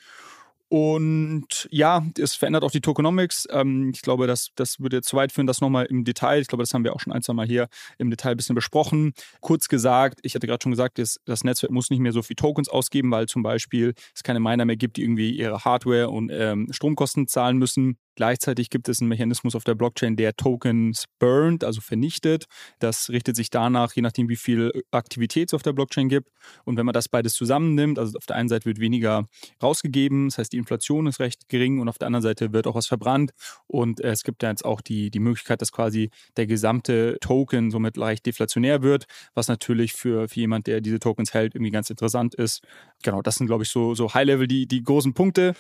Und 0.70 1.70
ja, 1.72 2.06
es 2.20 2.36
verändert 2.36 2.64
auch 2.64 2.72
die 2.72 2.82
Tokenomics. 2.82 3.48
Ähm, 3.52 3.92
ich 3.94 4.02
glaube, 4.02 4.28
das, 4.28 4.50
das 4.56 4.80
würde 4.80 4.98
jetzt 4.98 5.08
zu 5.08 5.16
weit 5.16 5.32
führen, 5.32 5.48
das 5.48 5.62
nochmal 5.62 5.86
im 5.86 6.04
Detail. 6.04 6.42
Ich 6.42 6.48
glaube, 6.48 6.62
das 6.64 6.74
haben 6.74 6.84
wir 6.84 6.94
auch 6.94 7.00
schon 7.00 7.14
ein, 7.14 7.22
zwei 7.22 7.34
Mal 7.34 7.48
hier 7.48 7.70
im 7.98 8.10
Detail 8.10 8.32
ein 8.32 8.38
bisschen 8.38 8.56
besprochen. 8.56 9.14
Kurz 9.40 9.70
gesagt, 9.70 10.20
ich 10.24 10.36
hatte 10.36 10.46
gerade 10.46 10.62
schon 10.62 10.74
gesagt, 10.74 11.00
das, 11.00 11.20
das 11.26 11.46
Netzwerk 11.46 11.72
muss 11.72 11.90
nicht 11.90 12.00
mehr 12.00 12.12
so 12.12 12.22
viel 12.22 12.36
Tokens 12.36 12.68
ausgeben, 12.68 13.12
weil 13.12 13.28
zum 13.28 13.44
Beispiel 13.44 13.94
es 14.14 14.24
keine 14.24 14.42
Miner 14.42 14.66
mehr 14.66 14.76
gibt, 14.76 14.98
die 14.98 15.04
irgendwie 15.04 15.32
ihre 15.32 15.64
Hardware 15.64 16.10
und 16.10 16.30
ähm, 16.34 16.68
Stromkosten 16.72 17.28
zahlen 17.28 17.58
müssen. 17.58 17.98
Gleichzeitig 18.18 18.72
gibt 18.72 18.90
es 18.90 19.00
einen 19.00 19.10
Mechanismus 19.10 19.54
auf 19.54 19.64
der 19.64 19.76
Blockchain, 19.76 20.16
der 20.16 20.36
Tokens 20.36 21.06
burnt, 21.20 21.64
also 21.64 21.82
vernichtet. 21.82 22.46
Das 22.80 23.12
richtet 23.12 23.36
sich 23.36 23.52
danach, 23.52 23.94
je 23.94 24.02
nachdem, 24.02 24.28
wie 24.28 24.36
viel 24.36 24.72
Aktivität 24.90 25.50
es 25.50 25.54
auf 25.54 25.62
der 25.62 25.74
Blockchain 25.74 26.10
gibt. 26.10 26.32
Und 26.66 26.78
wenn 26.78 26.86
man 26.88 26.94
das 26.94 27.10
beides 27.10 27.34
zusammennimmt, 27.34 28.00
also 28.00 28.18
auf 28.18 28.26
der 28.26 28.36
einen 28.36 28.50
Seite 28.50 28.66
wird 28.66 28.80
weniger 28.80 29.28
rausgegeben, 29.62 30.30
das 30.30 30.40
heißt, 30.40 30.52
die 30.52 30.58
Inflation 30.58 31.06
ist 31.06 31.20
recht 31.20 31.48
gering 31.48 31.80
und 31.80 31.90
auf 31.90 32.00
der 32.00 32.08
anderen 32.08 32.24
Seite 32.24 32.54
wird 32.54 32.66
auch 32.66 32.74
was 32.74 32.88
verbrannt. 32.88 33.34
Und 33.68 34.00
es 34.00 34.24
gibt 34.24 34.42
ja 34.42 34.50
jetzt 34.50 34.66
auch 34.66 34.82
die, 34.82 35.12
die 35.12 35.20
Möglichkeit, 35.20 35.62
dass 35.62 35.72
quasi 35.72 36.10
der 36.38 36.48
gesamte 36.48 37.20
Token 37.22 37.70
somit 37.70 37.98
leicht 37.98 38.26
deflationär 38.26 38.82
wird, 38.82 39.06
was 39.36 39.48
natürlich 39.48 39.94
für, 39.94 40.28
für 40.28 40.40
jemand, 40.40 40.66
der 40.66 40.82
diese 40.82 40.98
Tokens 40.98 41.36
hält, 41.36 41.54
irgendwie 41.54 41.70
ganz 41.72 41.92
interessant 41.92 42.34
ist. 42.34 42.66
Genau, 43.04 43.22
das 43.22 43.36
sind, 43.36 43.46
glaube 43.46 43.62
ich, 43.62 43.70
so, 43.70 43.94
so 43.94 44.12
High-Level 44.12 44.48
die, 44.48 44.66
die 44.66 44.82
großen 44.82 45.14
Punkte. 45.14 45.54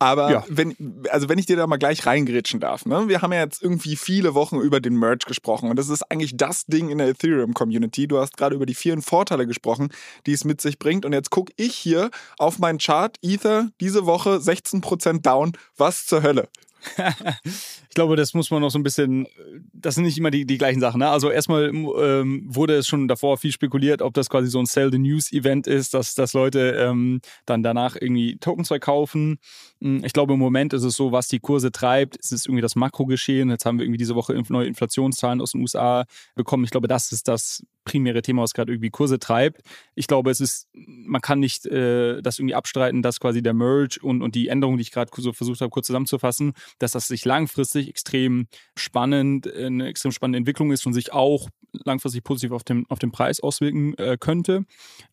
Aber 0.00 0.30
Ja. 0.30 0.44
wenn, 0.48 0.74
also 1.10 1.28
wenn 1.28 1.38
ich 1.38 1.44
dir 1.46 1.56
da 1.56 1.66
mal 1.66 1.76
gleich 1.76 2.06
reingrätschen 2.06 2.58
darf, 2.58 2.86
ne? 2.86 3.06
Wir 3.08 3.20
haben 3.20 3.32
ja 3.34 3.40
jetzt 3.40 3.62
irgendwie 3.62 3.96
viele 3.96 4.34
Wochen 4.34 4.56
über 4.58 4.80
den 4.80 4.96
Merge 4.96 5.26
gesprochen 5.28 5.68
und 5.70 5.76
das 5.78 5.90
ist 5.90 6.02
eigentlich 6.10 6.36
das 6.38 6.64
Ding 6.66 6.88
in 6.88 6.98
der 6.98 7.08
Ethereum-Community. 7.08 8.08
Du 8.08 8.18
hast 8.18 8.36
gerade 8.38 8.56
über 8.56 8.64
die 8.66 8.74
vielen 8.74 9.02
Vorteile 9.02 9.46
gesprochen, 9.46 9.90
die 10.26 10.32
es 10.32 10.44
mit 10.44 10.60
sich 10.62 10.78
bringt. 10.78 11.04
Und 11.04 11.12
jetzt 11.12 11.30
gucke 11.30 11.52
ich 11.56 11.74
hier 11.76 12.10
auf 12.38 12.58
meinen 12.58 12.78
Chart, 12.78 13.14
Ether, 13.22 13.68
diese 13.80 14.06
Woche 14.06 14.40
16% 14.40 15.20
down. 15.20 15.52
Was 15.76 16.06
zur 16.06 16.22
Hölle? 16.22 16.48
Ich 17.88 17.94
glaube, 17.94 18.14
das 18.14 18.34
muss 18.34 18.50
man 18.52 18.60
noch 18.62 18.70
so 18.70 18.78
ein 18.78 18.84
bisschen, 18.84 19.26
das 19.72 19.96
sind 19.96 20.04
nicht 20.04 20.16
immer 20.16 20.30
die, 20.30 20.46
die 20.46 20.58
gleichen 20.58 20.80
Sachen. 20.80 21.00
Ne? 21.00 21.08
Also 21.08 21.28
erstmal 21.28 21.64
ähm, 21.74 22.42
wurde 22.46 22.74
es 22.76 22.86
schon 22.86 23.08
davor 23.08 23.36
viel 23.36 23.50
spekuliert, 23.50 24.00
ob 24.00 24.14
das 24.14 24.30
quasi 24.30 24.48
so 24.48 24.60
ein 24.60 24.66
Sell 24.66 24.92
the 24.92 24.98
News 24.98 25.32
Event 25.32 25.66
ist, 25.66 25.92
dass, 25.92 26.14
dass 26.14 26.32
Leute 26.32 26.76
ähm, 26.78 27.20
dann 27.46 27.64
danach 27.64 27.96
irgendwie 27.96 28.36
Tokens 28.38 28.68
verkaufen. 28.68 29.38
Hm, 29.80 30.04
Ich 30.04 30.12
glaube, 30.12 30.34
im 30.34 30.38
Moment 30.38 30.72
ist 30.72 30.84
es 30.84 30.94
so, 30.94 31.10
was 31.10 31.26
die 31.26 31.40
Kurse 31.40 31.72
treibt, 31.72 32.16
es 32.20 32.30
ist 32.30 32.46
irgendwie 32.46 32.62
das 32.62 32.76
Makrogeschehen. 32.76 33.50
Jetzt 33.50 33.66
haben 33.66 33.78
wir 33.78 33.84
irgendwie 33.84 33.98
diese 33.98 34.14
Woche 34.14 34.40
neue 34.48 34.68
Inflationszahlen 34.68 35.40
aus 35.40 35.52
den 35.52 35.60
USA 35.60 36.04
bekommen. 36.36 36.62
Ich 36.64 36.70
glaube, 36.70 36.86
das 36.86 37.10
ist 37.10 37.26
das 37.26 37.64
primäre 37.90 38.22
Thema, 38.22 38.42
was 38.42 38.54
gerade 38.54 38.72
irgendwie 38.72 38.90
Kurse 38.90 39.18
treibt. 39.18 39.62
Ich 39.96 40.06
glaube, 40.06 40.30
es 40.30 40.40
ist, 40.40 40.68
man 40.72 41.20
kann 41.20 41.40
nicht 41.40 41.66
äh, 41.66 42.22
das 42.22 42.38
irgendwie 42.38 42.54
abstreiten, 42.54 43.02
dass 43.02 43.18
quasi 43.18 43.42
der 43.42 43.52
Merge 43.52 43.98
und, 44.00 44.22
und 44.22 44.36
die 44.36 44.46
Änderungen, 44.46 44.78
die 44.78 44.82
ich 44.82 44.92
gerade 44.92 45.10
so 45.16 45.32
versucht 45.32 45.60
habe, 45.60 45.70
kurz 45.70 45.88
zusammenzufassen, 45.88 46.52
dass 46.78 46.92
das 46.92 47.08
sich 47.08 47.24
langfristig 47.24 47.88
extrem 47.88 48.46
spannend, 48.76 49.46
äh, 49.46 49.66
eine 49.66 49.88
extrem 49.88 50.12
spannende 50.12 50.38
Entwicklung 50.38 50.70
ist 50.70 50.86
und 50.86 50.92
sich 50.92 51.12
auch 51.12 51.48
langfristig 51.72 52.24
positiv 52.24 52.52
auf 52.52 52.64
den, 52.64 52.86
auf 52.88 52.98
den 52.98 53.12
Preis 53.12 53.40
auswirken 53.40 53.96
äh, 53.98 54.16
könnte. 54.18 54.64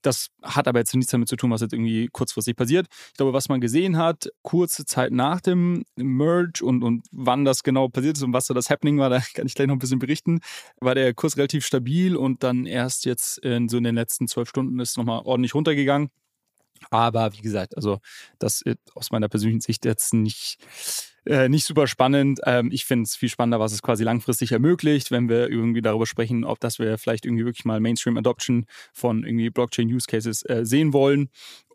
Das 0.01 0.29
hat 0.41 0.67
aber 0.67 0.79
jetzt 0.79 0.95
nichts 0.95 1.11
damit 1.11 1.27
zu 1.27 1.35
tun, 1.35 1.51
was 1.51 1.61
jetzt 1.61 1.73
irgendwie 1.73 2.07
kurzfristig 2.07 2.55
passiert. 2.55 2.87
Ich 3.09 3.17
glaube, 3.17 3.33
was 3.33 3.49
man 3.49 3.61
gesehen 3.61 3.97
hat, 3.97 4.29
kurze 4.41 4.85
Zeit 4.85 5.11
nach 5.11 5.41
dem 5.41 5.85
Merge 5.95 6.63
und, 6.63 6.83
und 6.83 7.05
wann 7.11 7.45
das 7.45 7.63
genau 7.63 7.87
passiert 7.87 8.17
ist 8.17 8.23
und 8.23 8.33
was 8.33 8.47
so 8.47 8.53
das 8.53 8.69
Happening 8.69 8.97
war, 8.99 9.09
da 9.09 9.19
kann 9.33 9.45
ich 9.45 9.55
gleich 9.55 9.67
noch 9.67 9.75
ein 9.75 9.79
bisschen 9.79 9.99
berichten, 9.99 10.39
war 10.79 10.95
der 10.95 11.13
Kurs 11.13 11.37
relativ 11.37 11.65
stabil 11.65 12.15
und 12.15 12.43
dann 12.43 12.65
erst 12.65 13.05
jetzt 13.05 13.39
in, 13.39 13.69
so 13.69 13.77
in 13.77 13.83
den 13.83 13.95
letzten 13.95 14.27
zwölf 14.27 14.49
Stunden 14.49 14.79
ist 14.79 14.97
nochmal 14.97 15.21
ordentlich 15.23 15.55
runtergegangen. 15.55 16.09
Aber 16.89 17.33
wie 17.33 17.41
gesagt, 17.41 17.75
also 17.75 17.99
das 18.39 18.63
aus 18.95 19.11
meiner 19.11 19.29
persönlichen 19.29 19.61
Sicht 19.61 19.85
jetzt 19.85 20.13
nicht, 20.13 20.59
äh, 21.27 21.49
nicht 21.49 21.65
super 21.65 21.87
spannend. 21.87 22.39
Ähm, 22.45 22.69
ich 22.71 22.85
finde 22.85 23.03
es 23.03 23.15
viel 23.15 23.29
spannender, 23.29 23.59
was 23.59 23.73
es 23.73 23.81
quasi 23.81 24.03
langfristig 24.03 24.51
ermöglicht, 24.51 25.11
wenn 25.11 25.29
wir 25.29 25.49
irgendwie 25.49 25.81
darüber 25.81 26.05
sprechen, 26.05 26.43
ob 26.43 26.59
das 26.59 26.79
wir 26.79 26.97
vielleicht 26.97 27.25
irgendwie 27.25 27.45
wirklich 27.45 27.65
mal 27.65 27.79
Mainstream 27.79 28.17
Adoption 28.17 28.65
von 28.93 29.23
irgendwie 29.23 29.49
Blockchain 29.49 29.93
Use 29.93 30.07
Cases 30.07 30.43
äh, 30.43 30.65
sehen 30.65 30.93
wollen. 30.93 31.29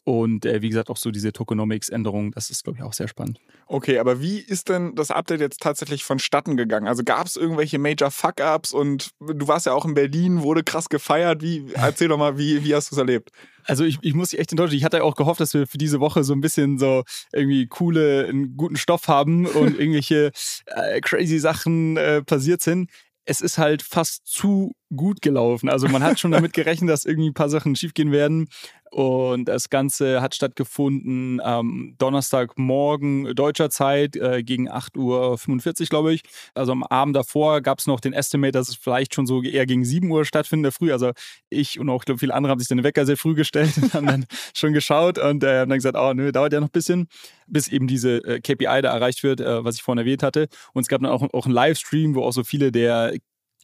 Und 0.05 0.47
äh, 0.47 0.63
wie 0.63 0.69
gesagt, 0.69 0.91
auch 0.91 0.97
so 0.97 1.13
diese 1.13 1.33
Tokenomics-Änderung, 1.33 2.33
das 2.33 2.51
ist, 2.51 2.65
glaube 2.65 2.79
ich, 2.79 2.85
auch 2.85 2.93
sehr 2.93 3.07
spannend. 3.07 3.39
Okay, 3.69 3.99
aber 3.99 4.21
wie 4.21 4.39
ist 4.39 4.69
denn 4.69 4.97
das 4.97 5.13
Update 5.13 5.41
jetzt 5.41 5.61
tatsächlich 5.61 6.03
vonstatten 6.03 6.57
gegangen? 6.57 6.89
Also 6.89 7.05
gab 7.05 7.27
es 7.27 7.37
irgendwelche 7.37 7.79
Major 7.79 8.11
Fuck-Ups 8.11 8.73
und 8.73 9.13
du 9.21 9.47
warst 9.47 9.67
ja 9.67 9.75
auch 9.75 9.85
in 9.85 9.95
Berlin, 9.95 10.43
wurde 10.43 10.65
krass 10.65 10.89
gefeiert. 10.89 11.43
Wie, 11.43 11.67
erzähl 11.75 12.09
doch 12.09 12.19
mal, 12.19 12.37
wie, 12.37 12.65
wie 12.65 12.75
hast 12.75 12.91
du 12.91 12.97
es 12.97 12.99
erlebt? 12.99 13.31
Also 13.65 13.85
ich, 13.85 13.99
ich 14.03 14.15
muss 14.15 14.31
dich 14.31 14.41
echt 14.41 14.51
enttäuschen. 14.51 14.77
Ich 14.77 14.83
hatte 14.83 15.05
auch 15.05 15.15
gehofft, 15.15 15.41
dass 15.41 15.55
wir 15.55 15.69
für 15.69 15.79
diese 15.79 16.01
Woche 16.01 16.25
so 16.25 16.33
ein 16.33 16.41
bisschen 16.41 16.79
so 16.79 17.05
irgendwie 17.33 17.69
coole, 17.69 18.27
einen 18.27 18.57
guten 18.57 18.77
Stoff 18.77 19.07
haben 19.07 19.42
und 19.47 19.79
irgendwelche 19.79 20.33
äh, 20.67 21.01
crazy 21.01 21.39
Sachen 21.39 21.97
äh, 21.97 22.23
passiert 22.23 22.63
sind 22.63 22.91
es 23.25 23.41
ist 23.41 23.59
halt 23.59 23.83
fast 23.83 24.27
zu 24.27 24.75
gut 24.95 25.23
gelaufen. 25.23 25.69
Also 25.69 25.89
man 25.89 26.03
hat 26.03 26.19
schon 26.19 26.33
damit 26.33 26.53
gerechnet, 26.53 26.91
dass 26.91 27.05
irgendwie 27.05 27.31
ein 27.31 27.35
paar 27.35 27.49
Sachen 27.49 27.77
schiefgehen 27.77 28.13
werden. 28.13 28.49
Und 28.93 29.47
das 29.47 29.71
Ganze 29.71 30.21
hat 30.21 30.35
stattgefunden 30.35 31.41
am 31.41 31.95
Donnerstagmorgen 31.97 33.35
deutscher 33.35 33.71
Zeit 33.71 34.17
äh, 34.17 34.43
gegen 34.43 34.71
8.45 34.71 35.81
Uhr, 35.81 35.87
glaube 35.87 36.13
ich. 36.13 36.21
Also 36.53 36.73
am 36.73 36.83
Abend 36.83 37.17
davor 37.17 37.63
gab 37.63 37.79
es 37.79 37.87
noch 37.87 38.01
den 38.01 38.13
Estimate, 38.13 38.53
dass 38.53 38.69
es 38.69 38.77
vielleicht 38.77 39.15
schon 39.15 39.25
so 39.25 39.43
eher 39.43 39.65
gegen 39.65 39.87
7 39.87 40.11
Uhr 40.11 40.27
stattfindet, 40.27 40.75
früh. 40.75 40.93
Also 40.93 41.13
ich 41.49 41.81
und 41.81 41.89
auch 41.89 42.05
glaube 42.05 42.19
viele 42.19 42.35
andere 42.35 42.51
haben 42.51 42.59
sich 42.59 42.69
den 42.69 42.85
Wecker 42.85 43.07
sehr 43.07 43.17
früh 43.17 43.35
gestellt 43.35 43.73
und 43.83 43.95
haben 43.95 44.07
dann 44.07 44.27
schon 44.55 44.75
geschaut 44.75 45.17
und 45.17 45.43
äh, 45.43 45.61
haben 45.61 45.71
dann 45.71 45.79
gesagt, 45.79 45.97
oh 45.97 46.13
nö, 46.13 46.31
dauert 46.31 46.53
ja 46.53 46.61
noch 46.61 46.69
ein 46.69 46.73
bisschen, 46.73 47.09
bis 47.47 47.69
eben 47.69 47.87
diese 47.87 48.19
äh, 48.19 48.41
KPI 48.41 48.83
da 48.83 48.93
erreicht 48.93 49.23
wird, 49.23 49.41
äh, 49.41 49.65
was 49.65 49.77
ich 49.77 49.83
vorhin 49.83 50.01
erwähnt 50.01 50.23
hatte. 50.23 50.49
Und 50.75 50.83
es 50.83 50.89
gab 50.89 51.01
dann 51.01 51.11
auch, 51.11 51.23
auch 51.33 51.47
einen 51.47 51.55
Livestream, 51.55 52.15
wo 52.15 52.25
auch 52.25 52.33
so 52.33 52.45
viele 52.45 52.71
der 52.71 53.15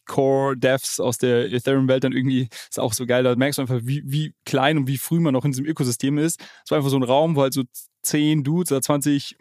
Core-Devs 0.08 0.98
aus 0.98 1.18
der 1.18 1.52
Ethereum-Welt 1.52 2.02
dann 2.02 2.12
irgendwie, 2.12 2.48
ist 2.68 2.80
auch 2.80 2.92
so 2.92 3.06
geil, 3.06 3.22
da 3.22 3.36
merkst 3.36 3.58
du 3.58 3.62
einfach, 3.62 3.80
wie, 3.84 4.02
wie 4.04 4.34
klein 4.44 4.78
und 4.78 4.88
wie 4.88 4.98
früh 4.98 5.20
man 5.20 5.34
noch 5.34 5.44
in 5.44 5.52
diesem 5.52 5.66
Ökosystem 5.66 6.18
ist. 6.18 6.40
Es 6.64 6.70
war 6.72 6.78
einfach 6.78 6.90
so 6.90 6.96
ein 6.96 7.04
Raum, 7.04 7.36
wo 7.36 7.42
halt 7.42 7.52
so 7.52 7.62
zehn 8.02 8.42
Dudes 8.42 8.72
oder 8.72 8.82
20 8.82 9.36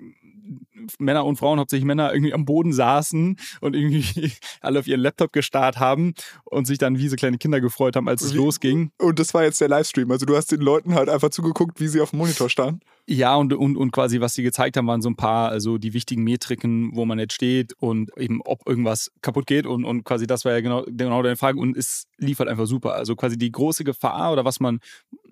Männer 0.99 1.25
und 1.25 1.37
Frauen, 1.37 1.59
hauptsächlich 1.59 1.85
Männer, 1.85 2.13
irgendwie 2.13 2.33
am 2.33 2.45
Boden 2.45 2.73
saßen 2.73 3.37
und 3.61 3.75
irgendwie 3.75 4.31
alle 4.61 4.79
auf 4.79 4.87
ihren 4.87 5.01
Laptop 5.01 5.33
gestarrt 5.33 5.77
haben 5.77 6.13
und 6.45 6.67
sich 6.67 6.77
dann 6.77 6.97
wie 6.97 7.07
so 7.07 7.15
kleine 7.15 7.37
Kinder 7.37 7.61
gefreut 7.61 7.95
haben, 7.95 8.07
als 8.07 8.21
es 8.21 8.33
wie, 8.33 8.37
losging. 8.37 8.91
Und 8.97 9.19
das 9.19 9.33
war 9.33 9.43
jetzt 9.43 9.61
der 9.61 9.69
Livestream. 9.69 10.11
Also 10.11 10.25
du 10.25 10.35
hast 10.35 10.51
den 10.51 10.61
Leuten 10.61 10.95
halt 10.95 11.09
einfach 11.09 11.29
zugeguckt, 11.29 11.79
wie 11.79 11.87
sie 11.87 12.01
auf 12.01 12.11
dem 12.11 12.19
Monitor 12.19 12.49
standen. 12.49 12.81
Ja, 13.09 13.35
und, 13.35 13.53
und, 13.53 13.77
und 13.77 13.91
quasi, 13.91 14.19
was 14.19 14.33
sie 14.33 14.43
gezeigt 14.43 14.75
haben, 14.75 14.87
waren 14.87 15.01
so 15.01 15.09
ein 15.09 15.15
paar, 15.15 15.49
also 15.49 15.77
die 15.77 15.93
wichtigen 15.93 16.23
Metriken, 16.23 16.91
wo 16.93 17.05
man 17.05 17.19
jetzt 17.19 17.33
steht 17.33 17.73
und 17.79 18.11
eben, 18.17 18.41
ob 18.43 18.67
irgendwas 18.67 19.11
kaputt 19.21 19.47
geht. 19.47 19.65
Und, 19.65 19.85
und 19.85 20.03
quasi 20.03 20.27
das 20.27 20.43
war 20.43 20.51
ja 20.51 20.59
genau, 20.59 20.83
genau 20.85 21.21
deine 21.23 21.37
Frage. 21.37 21.59
Und 21.59 21.77
es 21.77 22.05
lief 22.17 22.39
halt 22.39 22.49
einfach 22.49 22.67
super. 22.67 22.95
Also 22.95 23.15
quasi 23.15 23.37
die 23.37 23.51
große 23.51 23.85
Gefahr 23.85 24.33
oder 24.33 24.43
was 24.43 24.59
man, 24.59 24.79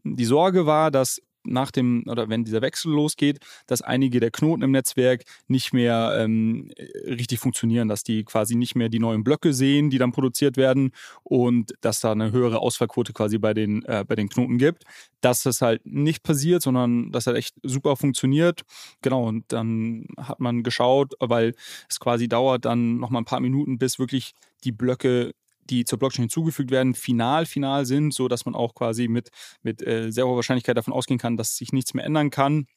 die 0.04 0.26
Sorge 0.26 0.66
war, 0.66 0.90
dass 0.90 1.22
nach 1.45 1.72
dem 1.72 2.03
oder 2.07 2.30
wenn 2.30 2.43
dieser 2.43 2.61
Wechsel 2.61 2.91
losgeht, 2.91 3.39
dass 3.67 3.81
einige 3.81 4.19
der 4.19 4.31
Knoten 4.31 4.63
im 4.63 4.72
Netzwerk 4.72 5.23
nicht 5.47 5.73
mehr 5.73 6.15
ähm, 6.19 6.72
richtig 7.07 7.39
funktionieren, 7.39 7.88
dass 7.88 8.03
die 8.03 8.23
quasi 8.23 8.55
nicht 8.55 8.76
mehr 8.76 8.89
die 8.89 8.99
neuen 8.99 9.23
Blöcke 9.23 9.53
sehen, 9.53 9.89
die 9.89 9.97
dann 9.97 10.11
produziert 10.11 10.57
werden 10.57 10.91
und 11.23 11.73
dass 11.81 11.99
da 11.99 12.11
eine 12.11 12.31
höhere 12.31 12.59
Ausfallquote 12.59 13.13
quasi 13.13 13.38
bei 13.38 13.53
den, 13.53 13.84
äh, 13.85 14.03
bei 14.07 14.15
den 14.15 14.30
Knoten 14.30 14.57
gibt. 14.57 14.84
Dass 15.22 15.43
das 15.43 15.61
halt 15.61 15.85
nicht 15.85 16.23
passiert, 16.23 16.61
sondern 16.61 17.11
dass 17.11 17.27
halt 17.27 17.38
echt 17.38 17.55
super 17.63 17.95
funktioniert. 17.95 18.61
Genau, 19.01 19.27
und 19.27 19.45
dann 19.51 20.07
hat 20.17 20.39
man 20.39 20.63
geschaut, 20.63 21.13
weil 21.19 21.55
es 21.89 21.99
quasi 21.99 22.27
dauert 22.27 22.65
dann 22.65 22.97
nochmal 22.97 23.22
ein 23.22 23.26
paar 23.26 23.39
Minuten, 23.39 23.77
bis 23.77 23.99
wirklich 23.99 24.34
die 24.63 24.72
Blöcke 24.72 25.34
die 25.70 25.86
zur 25.86 26.00
Blockchain 26.00 26.24
hinzugefügt 26.24 26.72
werden, 26.72 26.94
final, 26.96 27.46
final 27.46 27.86
sind, 27.86 28.14
so 28.14 28.28
dass 28.28 28.46
man 28.46 28.56
auch 28.56 28.74
quasi 28.76 29.08
mit, 29.08 29.30
mit 29.64 29.86
äh, 29.86 30.12
sehr 30.12 30.28
hoher 30.28 30.36
Wahrscheinlichkeit 30.36 30.78
davon 30.78 30.94
ausgehen 30.94 31.20
kann, 31.20 31.38
dass 31.38 31.58
sich 31.58 31.74
nichts 31.74 31.94
mehr 31.94 32.06
ändern 32.06 32.30
kann. 32.30 32.68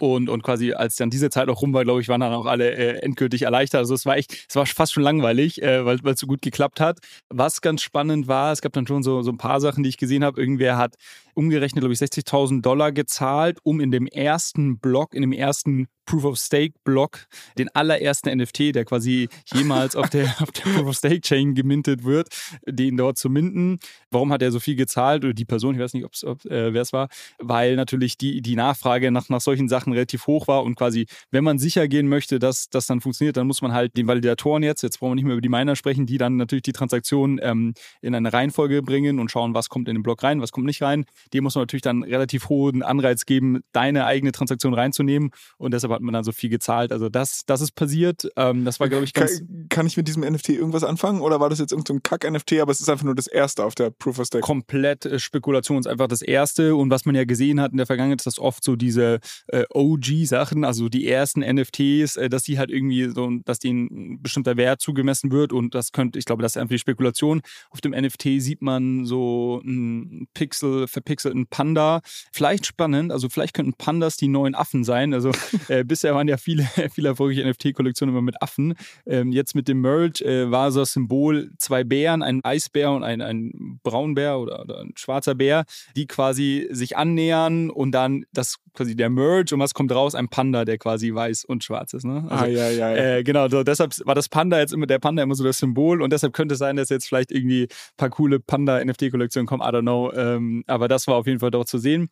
Und, 0.00 0.30
und 0.30 0.42
quasi, 0.42 0.72
als 0.72 0.96
dann 0.96 1.10
diese 1.10 1.28
Zeit 1.28 1.50
auch 1.50 1.60
rum 1.60 1.74
war, 1.74 1.84
glaube 1.84 2.00
ich, 2.00 2.08
waren 2.08 2.22
dann 2.22 2.32
auch 2.32 2.46
alle 2.46 2.72
äh, 2.72 3.02
endgültig 3.02 3.42
erleichtert. 3.42 3.80
Also 3.80 3.94
es 3.94 4.06
war 4.06 4.16
echt, 4.16 4.46
es 4.48 4.56
war 4.56 4.64
fast 4.64 4.94
schon 4.94 5.02
langweilig, 5.02 5.60
äh, 5.60 5.84
weil 5.84 6.00
es 6.02 6.20
so 6.20 6.26
gut 6.26 6.40
geklappt 6.40 6.80
hat. 6.80 7.00
Was 7.28 7.60
ganz 7.60 7.82
spannend 7.82 8.26
war, 8.26 8.50
es 8.50 8.62
gab 8.62 8.72
dann 8.72 8.86
schon 8.86 9.02
so, 9.02 9.20
so 9.20 9.30
ein 9.30 9.36
paar 9.36 9.60
Sachen, 9.60 9.82
die 9.82 9.90
ich 9.90 9.98
gesehen 9.98 10.24
habe. 10.24 10.40
Irgendwer 10.40 10.78
hat 10.78 10.94
umgerechnet, 11.34 11.82
glaube 11.82 11.92
ich, 11.92 12.00
60.000 12.00 12.62
Dollar 12.62 12.92
gezahlt, 12.92 13.58
um 13.62 13.78
in 13.78 13.90
dem 13.90 14.06
ersten 14.06 14.78
Block, 14.78 15.12
in 15.12 15.20
dem 15.20 15.32
ersten 15.32 15.86
Proof 16.10 16.24
of 16.24 16.38
Stake 16.38 16.74
Block, 16.82 17.28
den 17.56 17.68
allerersten 17.68 18.36
NFT, 18.36 18.74
der 18.74 18.84
quasi 18.84 19.28
jemals 19.54 19.94
auf 19.94 20.10
der, 20.10 20.24
auf 20.40 20.50
der 20.50 20.62
Proof 20.62 20.88
of 20.88 20.96
Stake 20.96 21.20
Chain 21.20 21.54
gemintet 21.54 22.02
wird, 22.02 22.30
den 22.66 22.96
dort 22.96 23.16
zu 23.16 23.30
minten. 23.30 23.78
Warum 24.10 24.32
hat 24.32 24.42
er 24.42 24.50
so 24.50 24.58
viel 24.58 24.74
gezahlt? 24.74 25.24
Oder 25.24 25.34
die 25.34 25.44
Person, 25.44 25.76
ich 25.76 25.80
weiß 25.80 25.94
nicht, 25.94 26.04
ob, 26.24 26.44
äh, 26.46 26.74
wer 26.74 26.82
es 26.82 26.92
war, 26.92 27.10
weil 27.38 27.76
natürlich 27.76 28.18
die, 28.18 28.42
die 28.42 28.56
Nachfrage 28.56 29.12
nach, 29.12 29.28
nach 29.28 29.40
solchen 29.40 29.68
Sachen 29.68 29.92
relativ 29.92 30.26
hoch 30.26 30.48
war 30.48 30.64
und 30.64 30.74
quasi, 30.74 31.06
wenn 31.30 31.44
man 31.44 31.60
sicher 31.60 31.86
gehen 31.86 32.08
möchte, 32.08 32.40
dass 32.40 32.68
das 32.68 32.88
dann 32.88 33.00
funktioniert, 33.00 33.36
dann 33.36 33.46
muss 33.46 33.62
man 33.62 33.72
halt 33.72 33.96
den 33.96 34.08
Validatoren 34.08 34.64
jetzt, 34.64 34.82
jetzt 34.82 34.98
brauchen 34.98 35.12
wir 35.12 35.14
nicht 35.14 35.26
mehr 35.26 35.34
über 35.34 35.42
die 35.42 35.48
Miner 35.48 35.76
sprechen, 35.76 36.06
die 36.06 36.18
dann 36.18 36.36
natürlich 36.36 36.62
die 36.62 36.72
Transaktion 36.72 37.38
ähm, 37.40 37.74
in 38.00 38.16
eine 38.16 38.32
Reihenfolge 38.32 38.82
bringen 38.82 39.20
und 39.20 39.30
schauen, 39.30 39.54
was 39.54 39.68
kommt 39.68 39.88
in 39.88 39.94
den 39.94 40.02
Block 40.02 40.24
rein, 40.24 40.40
was 40.40 40.50
kommt 40.50 40.66
nicht 40.66 40.82
rein. 40.82 41.04
Dem 41.32 41.44
muss 41.44 41.54
man 41.54 41.62
natürlich 41.62 41.82
dann 41.82 42.02
relativ 42.02 42.48
hohen 42.48 42.82
Anreiz 42.82 43.26
geben, 43.26 43.60
deine 43.70 44.06
eigene 44.06 44.32
Transaktion 44.32 44.74
reinzunehmen 44.74 45.30
und 45.56 45.72
deshalb 45.72 45.92
hat 45.92 45.99
hat 46.00 46.04
man 46.04 46.14
dann 46.14 46.24
so 46.24 46.32
viel 46.32 46.50
gezahlt. 46.50 46.92
Also 46.92 47.08
das, 47.08 47.42
das 47.46 47.60
ist 47.60 47.72
passiert. 47.72 48.28
Ähm, 48.36 48.64
das 48.64 48.80
war, 48.80 48.88
glaube 48.88 49.04
ich, 49.04 49.12
ganz. 49.12 49.38
Kann, 49.38 49.66
kann, 49.68 49.86
ich 49.86 49.96
mit 49.96 50.08
diesem 50.08 50.22
NFT 50.22 50.50
irgendwas 50.50 50.84
anfangen? 50.84 51.20
Oder 51.20 51.40
war 51.40 51.50
das 51.50 51.58
jetzt 51.58 51.72
irgendein 51.72 51.96
so 51.96 52.00
Kack-NFT, 52.02 52.60
aber 52.60 52.72
es 52.72 52.80
ist 52.80 52.88
einfach 52.88 53.04
nur 53.04 53.14
das 53.14 53.26
erste 53.26 53.64
auf 53.64 53.74
der 53.74 53.90
Proof 53.90 54.18
of 54.18 54.26
Stake? 54.26 54.42
Komplett 54.42 55.06
äh, 55.06 55.18
Spekulation 55.18 55.78
ist 55.78 55.86
einfach 55.86 56.08
das 56.08 56.22
erste. 56.22 56.74
Und 56.74 56.90
was 56.90 57.04
man 57.04 57.14
ja 57.14 57.24
gesehen 57.24 57.60
hat 57.60 57.72
in 57.72 57.76
der 57.76 57.86
Vergangenheit, 57.86 58.20
ist 58.20 58.26
das 58.26 58.38
oft 58.38 58.64
so 58.64 58.76
diese 58.76 59.20
äh, 59.48 59.64
OG-Sachen, 59.70 60.64
also 60.64 60.88
die 60.88 61.06
ersten 61.06 61.40
NFTs, 61.40 62.16
äh, 62.16 62.28
dass 62.28 62.42
die 62.44 62.58
halt 62.58 62.70
irgendwie 62.70 63.10
so, 63.10 63.30
dass 63.44 63.58
denen 63.58 63.88
ein 63.90 64.22
bestimmter 64.22 64.56
Wert 64.56 64.80
zugemessen 64.80 65.30
wird. 65.30 65.52
Und 65.52 65.74
das 65.74 65.92
könnte, 65.92 66.18
ich 66.18 66.24
glaube, 66.24 66.42
das 66.42 66.52
ist 66.52 66.56
einfach 66.56 66.74
die 66.74 66.78
Spekulation. 66.78 67.42
Auf 67.70 67.80
dem 67.80 67.92
NFT 67.92 68.40
sieht 68.40 68.62
man 68.62 69.04
so 69.04 69.60
einen 69.64 70.28
Pixel, 70.34 70.88
verpixelten 70.88 71.46
Panda. 71.46 72.00
Vielleicht 72.32 72.66
spannend, 72.66 73.12
also 73.12 73.28
vielleicht 73.28 73.54
könnten 73.54 73.74
Pandas 73.74 74.16
die 74.16 74.28
neuen 74.28 74.54
Affen 74.54 74.84
sein. 74.84 75.12
Also 75.12 75.32
äh, 75.68 75.84
bisher 75.90 76.14
waren 76.14 76.28
ja 76.28 76.36
viele, 76.36 76.62
viele 76.94 77.08
erfolgreiche 77.08 77.46
NFT-Kollektionen 77.46 78.14
immer 78.14 78.22
mit 78.22 78.40
Affen. 78.40 78.74
Ähm, 79.06 79.32
jetzt 79.32 79.54
mit 79.54 79.68
dem 79.68 79.80
Merge 79.80 80.24
äh, 80.24 80.50
war 80.50 80.70
so 80.70 80.80
das 80.80 80.92
Symbol 80.92 81.50
zwei 81.58 81.84
Bären, 81.84 82.22
ein 82.22 82.40
Eisbär 82.44 82.92
und 82.92 83.02
ein, 83.02 83.20
ein 83.20 83.80
Braunbär 83.82 84.38
oder, 84.38 84.60
oder 84.60 84.80
ein 84.80 84.92
schwarzer 84.96 85.34
Bär, 85.34 85.64
die 85.96 86.06
quasi 86.06 86.68
sich 86.70 86.96
annähern 86.96 87.70
und 87.70 87.90
dann 87.92 88.24
das 88.32 88.56
quasi 88.72 88.94
der 88.94 89.10
Merge 89.10 89.54
und 89.54 89.60
was 89.60 89.74
kommt 89.74 89.92
raus? 89.92 90.14
Ein 90.14 90.28
Panda, 90.28 90.64
der 90.64 90.78
quasi 90.78 91.12
weiß 91.12 91.44
und 91.44 91.64
schwarz 91.64 91.92
ist. 91.92 92.04
Ne? 92.04 92.24
Also, 92.28 92.44
ah, 92.44 92.46
ja, 92.46 92.70
ja, 92.70 92.94
ja. 92.94 93.16
Äh, 93.16 93.24
genau, 93.24 93.48
so, 93.48 93.64
deshalb 93.64 93.92
war 94.06 94.14
das 94.14 94.28
Panda 94.28 94.60
jetzt 94.60 94.72
immer, 94.72 94.86
der 94.86 95.00
Panda 95.00 95.22
immer 95.24 95.34
so 95.34 95.42
das 95.42 95.58
Symbol 95.58 96.02
und 96.02 96.12
deshalb 96.12 96.32
könnte 96.32 96.54
es 96.54 96.60
sein, 96.60 96.76
dass 96.76 96.88
jetzt 96.88 97.08
vielleicht 97.08 97.32
irgendwie 97.32 97.64
ein 97.64 97.96
paar 97.96 98.10
coole 98.10 98.38
Panda-NFT-Kollektionen 98.38 99.46
kommen, 99.46 99.62
I 99.62 99.74
don't 99.74 99.82
know. 99.82 100.12
Ähm, 100.12 100.62
aber 100.68 100.86
das 100.86 101.08
war 101.08 101.16
auf 101.16 101.26
jeden 101.26 101.40
Fall 101.40 101.50
dort 101.50 101.68
zu 101.68 101.78
sehen. 101.78 102.08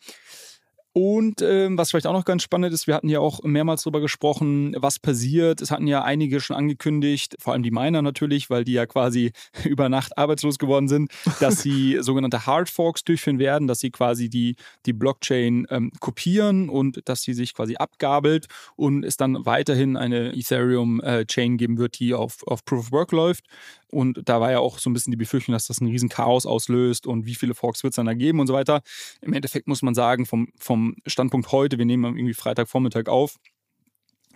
Und 1.01 1.43
ähm, 1.43 1.79
was 1.79 1.91
vielleicht 1.91 2.09
auch 2.09 2.13
noch 2.13 2.25
ganz 2.25 2.43
spannend 2.43 2.75
ist, 2.75 2.89
wir 2.89 2.97
hatten 2.97 3.09
ja 3.09 3.21
auch 3.21 3.45
mehrmals 3.45 3.85
darüber 3.85 4.01
gesprochen, 4.01 4.75
was 4.81 4.99
passiert. 4.99 5.61
Es 5.61 5.71
hatten 5.71 5.87
ja 5.87 6.03
einige 6.03 6.41
schon 6.41 6.57
angekündigt, 6.57 7.37
vor 7.39 7.53
allem 7.53 7.63
die 7.63 7.71
Miner 7.71 8.03
natürlich, 8.03 8.51
weil 8.51 8.65
die 8.65 8.73
ja 8.73 8.85
quasi 8.85 9.31
über 9.65 9.89
Nacht 9.89 10.19
arbeitslos 10.19 10.59
geworden 10.59 10.89
sind, 10.89 11.13
dass 11.39 11.63
sie 11.63 11.99
sogenannte 12.01 12.47
Hard 12.47 12.69
Forks 12.69 13.05
durchführen 13.05 13.39
werden, 13.39 13.69
dass 13.69 13.79
sie 13.79 13.93
quasi 13.93 14.29
die, 14.29 14.57
die 14.87 14.93
Blockchain 14.93 15.69
ähm, 15.71 15.93
kopieren 16.01 16.69
und 16.69 17.09
dass 17.09 17.23
sie 17.23 17.33
sich 17.33 17.55
quasi 17.55 17.77
abgabelt 17.77 18.49
und 18.75 19.05
es 19.05 19.17
dann 19.17 19.47
weiterhin 19.47 19.97
eine 19.97 20.37
Ethereum-Chain 20.37 21.55
äh, 21.55 21.57
geben 21.59 21.79
wird, 21.79 22.01
die 22.01 22.13
auf, 22.13 22.45
auf 22.45 22.65
Proof 22.65 22.87
of 22.87 22.91
Work 22.91 23.13
läuft. 23.13 23.45
Und 23.91 24.29
da 24.29 24.41
war 24.41 24.51
ja 24.51 24.59
auch 24.59 24.79
so 24.79 24.91
ein 24.91 24.93
bisschen 24.93 25.11
die 25.11 25.17
Befürchtung, 25.17 25.53
dass 25.53 25.67
das 25.67 25.81
ein 25.81 25.89
riesen 25.89 26.09
Chaos 26.09 26.47
auslöst 26.47 27.07
und 27.07 27.27
wie 27.27 27.35
viele 27.35 27.55
Forks 27.55 27.83
wird 27.83 27.93
es 27.93 27.97
dann 27.97 28.07
da 28.07 28.15
geben 28.15 28.41
und 28.41 28.47
so 28.47 28.53
weiter. 28.55 28.83
Im 29.23 29.33
Endeffekt 29.33 29.67
muss 29.67 29.83
man 29.83 29.95
sagen, 29.95 30.27
vom, 30.27 30.49
vom 30.59 30.97
Standpunkt 31.07 31.53
heute, 31.53 31.79
wir 31.79 31.87
nehmen 31.87 32.05
irgendwie 32.17 32.35
Freitagvormittag 32.35 33.09
auf, 33.09 33.37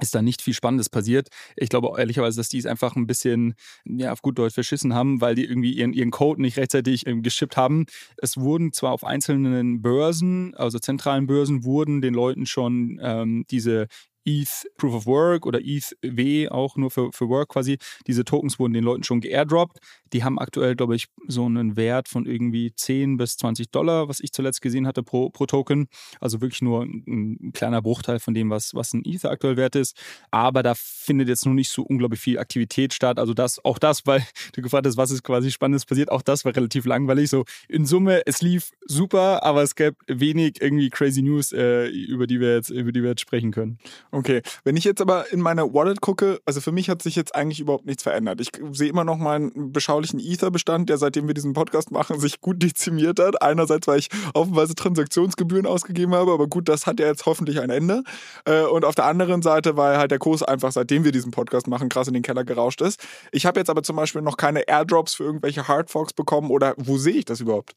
ist 0.00 0.14
da 0.14 0.22
nicht 0.22 0.42
viel 0.42 0.54
Spannendes 0.54 0.88
passiert. 0.88 1.28
Ich 1.56 1.68
glaube 1.68 1.92
ehrlicherweise, 1.98 2.38
dass 2.38 2.48
die 2.48 2.58
es 2.58 2.66
einfach 2.66 2.96
ein 2.96 3.06
bisschen, 3.06 3.54
ja, 3.84 4.12
auf 4.12 4.22
gut 4.22 4.38
Deutsch 4.38 4.54
verschissen 4.54 4.94
haben, 4.94 5.20
weil 5.20 5.34
die 5.34 5.44
irgendwie 5.44 5.72
ihren, 5.72 5.92
ihren 5.92 6.10
Code 6.10 6.42
nicht 6.42 6.56
rechtzeitig 6.56 7.06
ähm, 7.06 7.22
geschippt 7.22 7.56
haben. 7.56 7.86
Es 8.16 8.36
wurden 8.36 8.72
zwar 8.72 8.92
auf 8.92 9.04
einzelnen 9.04 9.82
Börsen, 9.82 10.54
also 10.54 10.78
zentralen 10.78 11.26
Börsen, 11.26 11.64
wurden 11.64 12.00
den 12.00 12.14
Leuten 12.14 12.46
schon 12.46 12.98
ähm, 13.02 13.44
diese 13.50 13.86
ETH 14.24 14.66
Proof 14.76 14.94
of 14.94 15.06
Work 15.06 15.46
oder 15.46 15.60
ETH 15.62 15.96
W 16.02 16.48
auch 16.48 16.76
nur 16.76 16.90
für, 16.90 17.12
für 17.12 17.28
Work 17.28 17.50
quasi. 17.50 17.78
Diese 18.06 18.24
Tokens 18.24 18.58
wurden 18.58 18.72
den 18.72 18.84
Leuten 18.84 19.04
schon 19.04 19.20
geairdroppt. 19.20 19.78
Die 20.12 20.24
haben 20.24 20.38
aktuell, 20.38 20.76
glaube 20.76 20.94
ich, 20.96 21.06
so 21.26 21.46
einen 21.46 21.76
Wert 21.76 22.08
von 22.08 22.26
irgendwie 22.26 22.72
10 22.74 23.16
bis 23.16 23.36
20 23.36 23.70
Dollar, 23.70 24.08
was 24.08 24.20
ich 24.20 24.32
zuletzt 24.32 24.60
gesehen 24.60 24.86
hatte 24.86 25.02
pro, 25.02 25.30
pro 25.30 25.46
Token. 25.46 25.88
Also 26.20 26.40
wirklich 26.40 26.62
nur 26.62 26.82
ein, 26.82 27.38
ein 27.42 27.52
kleiner 27.52 27.82
Bruchteil 27.82 28.20
von 28.20 28.34
dem, 28.34 28.50
was, 28.50 28.74
was 28.74 28.92
ein 28.92 29.02
Ether 29.04 29.30
aktuell 29.30 29.56
wert 29.56 29.76
ist. 29.76 29.96
Aber 30.30 30.62
da 30.62 30.74
findet 30.76 31.28
jetzt 31.28 31.46
noch 31.46 31.54
nicht 31.54 31.70
so 31.70 31.82
unglaublich 31.82 32.20
viel 32.20 32.38
Aktivität 32.38 32.92
statt. 32.92 33.18
Also 33.18 33.34
das, 33.34 33.64
auch 33.64 33.78
das, 33.78 34.06
weil 34.06 34.22
du 34.52 34.62
gefragt 34.62 34.86
hast, 34.86 34.96
was 34.96 35.10
ist 35.10 35.22
quasi 35.22 35.50
Spannendes 35.50 35.86
passiert, 35.86 36.10
auch 36.10 36.22
das 36.22 36.44
war 36.44 36.54
relativ 36.54 36.84
langweilig. 36.84 37.30
So 37.30 37.44
in 37.68 37.86
Summe, 37.86 38.22
es 38.26 38.42
lief 38.42 38.70
super, 38.86 39.42
aber 39.42 39.62
es 39.62 39.74
gab 39.74 39.94
wenig 40.06 40.60
irgendwie 40.60 40.90
crazy 40.90 41.22
News, 41.22 41.52
äh, 41.52 41.86
über 41.86 42.26
die 42.26 42.40
wir 42.40 42.54
jetzt, 42.54 42.70
über 42.70 42.92
die 42.92 43.02
wir 43.02 43.10
jetzt 43.10 43.20
sprechen 43.20 43.50
können. 43.50 43.78
Okay, 44.14 44.42
wenn 44.64 44.76
ich 44.76 44.84
jetzt 44.84 45.00
aber 45.00 45.32
in 45.32 45.40
meine 45.40 45.72
Wallet 45.72 46.02
gucke, 46.02 46.38
also 46.44 46.60
für 46.60 46.70
mich 46.70 46.90
hat 46.90 47.00
sich 47.00 47.16
jetzt 47.16 47.34
eigentlich 47.34 47.60
überhaupt 47.60 47.86
nichts 47.86 48.02
verändert. 48.02 48.42
Ich 48.42 48.50
sehe 48.72 48.90
immer 48.90 49.04
noch 49.04 49.16
meinen 49.16 49.72
beschaulichen 49.72 50.20
Ether-Bestand, 50.20 50.90
der 50.90 50.98
seitdem 50.98 51.28
wir 51.28 51.34
diesen 51.34 51.54
Podcast 51.54 51.90
machen, 51.90 52.20
sich 52.20 52.42
gut 52.42 52.62
dezimiert 52.62 53.18
hat. 53.18 53.40
Einerseits, 53.40 53.86
weil 53.86 54.00
ich 54.00 54.10
offenweise 54.34 54.74
Transaktionsgebühren 54.74 55.64
ausgegeben 55.64 56.14
habe, 56.14 56.30
aber 56.30 56.46
gut, 56.46 56.68
das 56.68 56.86
hat 56.86 57.00
ja 57.00 57.06
jetzt 57.06 57.24
hoffentlich 57.24 57.58
ein 57.58 57.70
Ende. 57.70 58.02
Äh, 58.44 58.64
und 58.64 58.84
auf 58.84 58.94
der 58.94 59.06
anderen 59.06 59.40
Seite, 59.40 59.78
weil 59.78 59.96
halt 59.96 60.10
der 60.10 60.18
Kurs 60.18 60.42
einfach, 60.42 60.72
seitdem 60.72 61.04
wir 61.04 61.12
diesen 61.12 61.30
Podcast 61.30 61.66
machen, 61.66 61.88
krass 61.88 62.06
in 62.06 62.12
den 62.12 62.22
Keller 62.22 62.44
gerauscht 62.44 62.82
ist. 62.82 63.02
Ich 63.30 63.46
habe 63.46 63.60
jetzt 63.60 63.70
aber 63.70 63.82
zum 63.82 63.96
Beispiel 63.96 64.20
noch 64.20 64.36
keine 64.36 64.68
Airdrops 64.68 65.14
für 65.14 65.24
irgendwelche 65.24 65.68
Hardforks 65.68 66.12
bekommen 66.12 66.50
oder 66.50 66.74
wo 66.76 66.98
sehe 66.98 67.14
ich 67.14 67.24
das 67.24 67.40
überhaupt? 67.40 67.74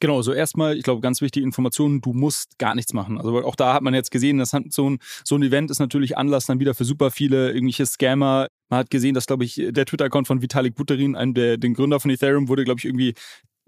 Genau, 0.00 0.20
so 0.22 0.32
erstmal, 0.32 0.76
ich 0.76 0.82
glaube, 0.82 1.00
ganz 1.00 1.20
wichtige 1.22 1.44
Informationen, 1.44 2.00
du 2.00 2.12
musst 2.12 2.58
gar 2.58 2.74
nichts 2.74 2.92
machen. 2.92 3.18
Also 3.18 3.44
auch 3.44 3.56
da 3.56 3.72
hat 3.72 3.82
man 3.82 3.94
jetzt 3.94 4.10
gesehen, 4.10 4.38
dass 4.38 4.50
so 4.50 4.90
ein, 4.90 4.98
so 5.24 5.36
ein 5.36 5.42
Event 5.42 5.70
ist 5.70 5.78
natürlich 5.78 6.18
Anlass 6.18 6.46
dann 6.46 6.60
wieder 6.60 6.74
für 6.74 6.84
super 6.84 7.10
viele 7.10 7.52
irgendwelche 7.52 7.86
Scammer. 7.86 8.48
Man 8.68 8.80
hat 8.80 8.90
gesehen, 8.90 9.14
dass, 9.14 9.26
glaube 9.26 9.44
ich, 9.44 9.54
der 9.54 9.86
Twitter-Account 9.86 10.26
von 10.26 10.42
Vitalik 10.42 10.74
Buterin, 10.74 11.16
einem 11.16 11.34
der 11.34 11.56
den 11.56 11.74
Gründer 11.74 12.00
von 12.00 12.10
Ethereum, 12.10 12.48
wurde, 12.48 12.64
glaube 12.64 12.78
ich, 12.78 12.84
irgendwie 12.84 13.14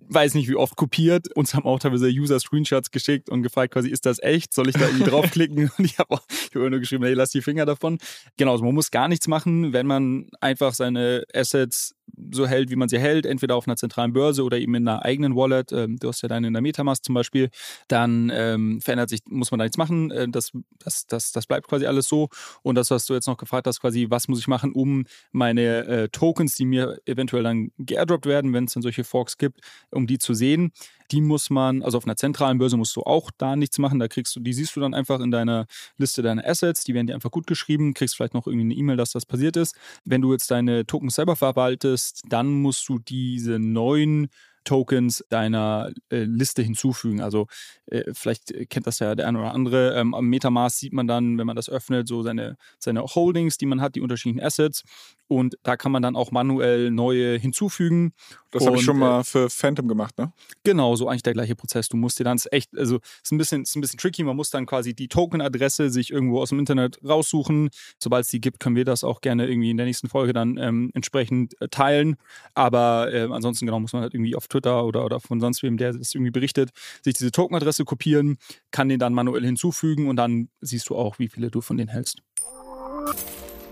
weiß 0.08 0.34
nicht 0.34 0.48
wie 0.48 0.56
oft 0.56 0.76
kopiert. 0.76 1.34
Uns 1.36 1.54
haben 1.54 1.64
auch 1.64 1.78
teilweise 1.78 2.08
User-Screenshots 2.08 2.90
geschickt 2.90 3.28
und 3.28 3.42
gefragt, 3.42 3.74
quasi, 3.74 3.88
ist 3.88 4.06
das 4.06 4.18
echt? 4.20 4.52
Soll 4.54 4.68
ich 4.68 4.74
da 4.74 4.86
irgendwie 4.86 5.10
draufklicken? 5.10 5.70
Und 5.78 5.84
ich 5.84 5.98
habe 5.98 6.14
auch 6.14 6.22
ich 6.28 6.54
hab 6.54 6.70
nur 6.70 6.78
geschrieben, 6.78 7.04
hey, 7.04 7.14
lass 7.14 7.30
die 7.30 7.42
Finger 7.42 7.66
davon. 7.66 7.98
Genau, 8.36 8.52
also 8.52 8.64
man 8.64 8.74
muss 8.74 8.90
gar 8.90 9.08
nichts 9.08 9.28
machen, 9.28 9.72
wenn 9.72 9.86
man 9.86 10.28
einfach 10.40 10.72
seine 10.72 11.24
Assets 11.34 11.94
so 12.30 12.46
hält, 12.46 12.70
wie 12.70 12.76
man 12.76 12.88
sie 12.88 12.98
hält, 12.98 13.26
entweder 13.26 13.56
auf 13.56 13.66
einer 13.66 13.76
zentralen 13.76 14.12
Börse 14.12 14.42
oder 14.44 14.58
eben 14.58 14.74
in 14.74 14.88
einer 14.88 15.04
eigenen 15.04 15.36
Wallet. 15.36 15.72
Ähm, 15.72 15.98
du 15.98 16.08
hast 16.08 16.22
ja 16.22 16.28
deine 16.28 16.46
in 16.48 16.52
der 16.52 16.62
Metamask 16.62 17.04
zum 17.04 17.14
Beispiel. 17.14 17.50
Dann 17.88 18.30
ähm, 18.34 18.80
verändert 18.80 19.10
sich, 19.10 19.20
muss 19.28 19.50
man 19.50 19.58
da 19.58 19.64
nichts 19.64 19.78
machen. 19.78 20.10
Äh, 20.10 20.28
das, 20.28 20.52
das, 20.78 21.06
das, 21.06 21.32
das 21.32 21.46
bleibt 21.46 21.68
quasi 21.68 21.86
alles 21.86 22.08
so. 22.08 22.28
Und 22.62 22.74
das, 22.74 22.90
was 22.90 23.06
du 23.06 23.14
jetzt 23.14 23.26
noch 23.26 23.36
gefragt 23.36 23.66
hast, 23.66 23.80
quasi, 23.80 24.06
was 24.08 24.28
muss 24.28 24.40
ich 24.40 24.48
machen, 24.48 24.72
um 24.72 25.04
meine 25.32 25.86
äh, 25.86 26.08
Tokens, 26.08 26.54
die 26.54 26.64
mir 26.64 26.98
eventuell 27.06 27.42
dann 27.42 27.70
geairdroppt 27.78 28.26
werden, 28.26 28.52
wenn 28.52 28.64
es 28.64 28.74
dann 28.74 28.82
solche 28.82 29.04
Forks 29.04 29.38
gibt, 29.38 29.60
um 29.90 30.06
die 30.06 30.18
zu 30.18 30.34
sehen. 30.34 30.72
Die 31.10 31.20
muss 31.20 31.50
man, 31.50 31.82
also 31.82 31.98
auf 31.98 32.04
einer 32.04 32.16
zentralen 32.16 32.58
Börse 32.58 32.76
musst 32.76 32.94
du 32.96 33.02
auch 33.02 33.30
da 33.36 33.56
nichts 33.56 33.78
machen. 33.78 33.98
Da 33.98 34.08
kriegst 34.08 34.36
du, 34.36 34.40
die 34.40 34.52
siehst 34.52 34.76
du 34.76 34.80
dann 34.80 34.94
einfach 34.94 35.20
in 35.20 35.30
deiner 35.30 35.66
Liste 35.96 36.22
deiner 36.22 36.46
Assets. 36.46 36.84
Die 36.84 36.94
werden 36.94 37.06
dir 37.06 37.14
einfach 37.14 37.30
gut 37.30 37.46
geschrieben. 37.46 37.94
Kriegst 37.94 38.16
vielleicht 38.16 38.34
noch 38.34 38.46
irgendwie 38.46 38.64
eine 38.64 38.74
E-Mail, 38.74 38.96
dass 38.96 39.12
das 39.12 39.26
passiert 39.26 39.56
ist. 39.56 39.76
Wenn 40.04 40.20
du 40.20 40.32
jetzt 40.32 40.50
deine 40.50 40.86
Tokens 40.86 41.14
selber 41.14 41.36
verwaltest, 41.36 42.22
dann 42.28 42.48
musst 42.48 42.88
du 42.88 42.98
diese 42.98 43.58
neuen 43.58 44.28
Tokens 44.68 45.24
deiner 45.30 45.90
äh, 46.10 46.24
Liste 46.24 46.60
hinzufügen. 46.60 47.22
Also 47.22 47.46
äh, 47.86 48.04
vielleicht 48.12 48.52
kennt 48.68 48.86
das 48.86 48.98
ja 48.98 49.14
der 49.14 49.26
eine 49.26 49.38
oder 49.38 49.54
andere. 49.54 49.94
Ähm, 49.94 50.12
am 50.12 50.26
Metamask 50.26 50.76
sieht 50.76 50.92
man 50.92 51.06
dann, 51.06 51.38
wenn 51.38 51.46
man 51.46 51.56
das 51.56 51.70
öffnet, 51.70 52.06
so 52.06 52.22
seine, 52.22 52.58
seine 52.78 53.02
Holdings, 53.02 53.56
die 53.56 53.64
man 53.64 53.80
hat, 53.80 53.94
die 53.94 54.02
unterschiedlichen 54.02 54.44
Assets. 54.44 54.82
Und 55.26 55.56
da 55.62 55.76
kann 55.76 55.92
man 55.92 56.02
dann 56.02 56.16
auch 56.16 56.32
manuell 56.32 56.90
neue 56.90 57.38
hinzufügen. 57.38 58.12
Das 58.50 58.66
habe 58.66 58.76
ich 58.76 58.82
schon 58.82 58.98
mal 58.98 59.20
äh, 59.20 59.24
für 59.24 59.50
Phantom 59.50 59.88
gemacht, 59.88 60.16
ne? 60.18 60.32
Genau, 60.64 60.96
so 60.96 61.08
eigentlich 61.08 61.22
der 61.22 61.34
gleiche 61.34 61.54
Prozess. 61.54 61.88
Du 61.88 61.96
musst 61.96 62.18
dir 62.18 62.24
dann 62.24 62.36
ist 62.36 62.50
echt, 62.52 62.76
also 62.76 62.98
ist 63.22 63.32
ein 63.32 63.38
bisschen, 63.38 63.62
ist 63.62 63.76
ein 63.76 63.80
bisschen 63.80 63.98
tricky. 63.98 64.24
Man 64.24 64.36
muss 64.36 64.50
dann 64.50 64.66
quasi 64.66 64.94
die 64.94 65.08
Token-Adresse 65.08 65.90
sich 65.90 66.10
irgendwo 66.10 66.40
aus 66.40 66.48
dem 66.50 66.58
Internet 66.58 66.98
raussuchen. 67.06 67.68
Sobald 68.02 68.24
es 68.24 68.30
die 68.30 68.40
gibt, 68.40 68.60
können 68.60 68.76
wir 68.76 68.86
das 68.86 69.04
auch 69.04 69.20
gerne 69.20 69.46
irgendwie 69.46 69.70
in 69.70 69.76
der 69.76 69.86
nächsten 69.86 70.08
Folge 70.08 70.32
dann 70.32 70.56
ähm, 70.58 70.90
entsprechend 70.94 71.60
äh, 71.60 71.68
teilen. 71.68 72.16
Aber 72.54 73.12
äh, 73.12 73.28
ansonsten 73.30 73.66
genau 73.66 73.80
muss 73.80 73.92
man 73.92 74.02
halt 74.02 74.14
irgendwie 74.14 74.34
auf 74.34 74.48
Twitter 74.48 74.57
oder, 74.66 75.04
oder 75.04 75.20
von 75.20 75.40
sonst 75.40 75.62
wem, 75.62 75.76
der 75.76 75.92
das 75.92 76.14
irgendwie 76.14 76.30
berichtet, 76.30 76.70
sich 77.02 77.14
diese 77.14 77.30
Token-Adresse 77.30 77.84
kopieren, 77.84 78.36
kann 78.70 78.88
den 78.88 78.98
dann 78.98 79.14
manuell 79.14 79.44
hinzufügen 79.44 80.08
und 80.08 80.16
dann 80.16 80.48
siehst 80.60 80.88
du 80.88 80.96
auch, 80.96 81.18
wie 81.18 81.28
viele 81.28 81.50
du 81.50 81.60
von 81.60 81.76
denen 81.76 81.90
hältst. 81.90 82.22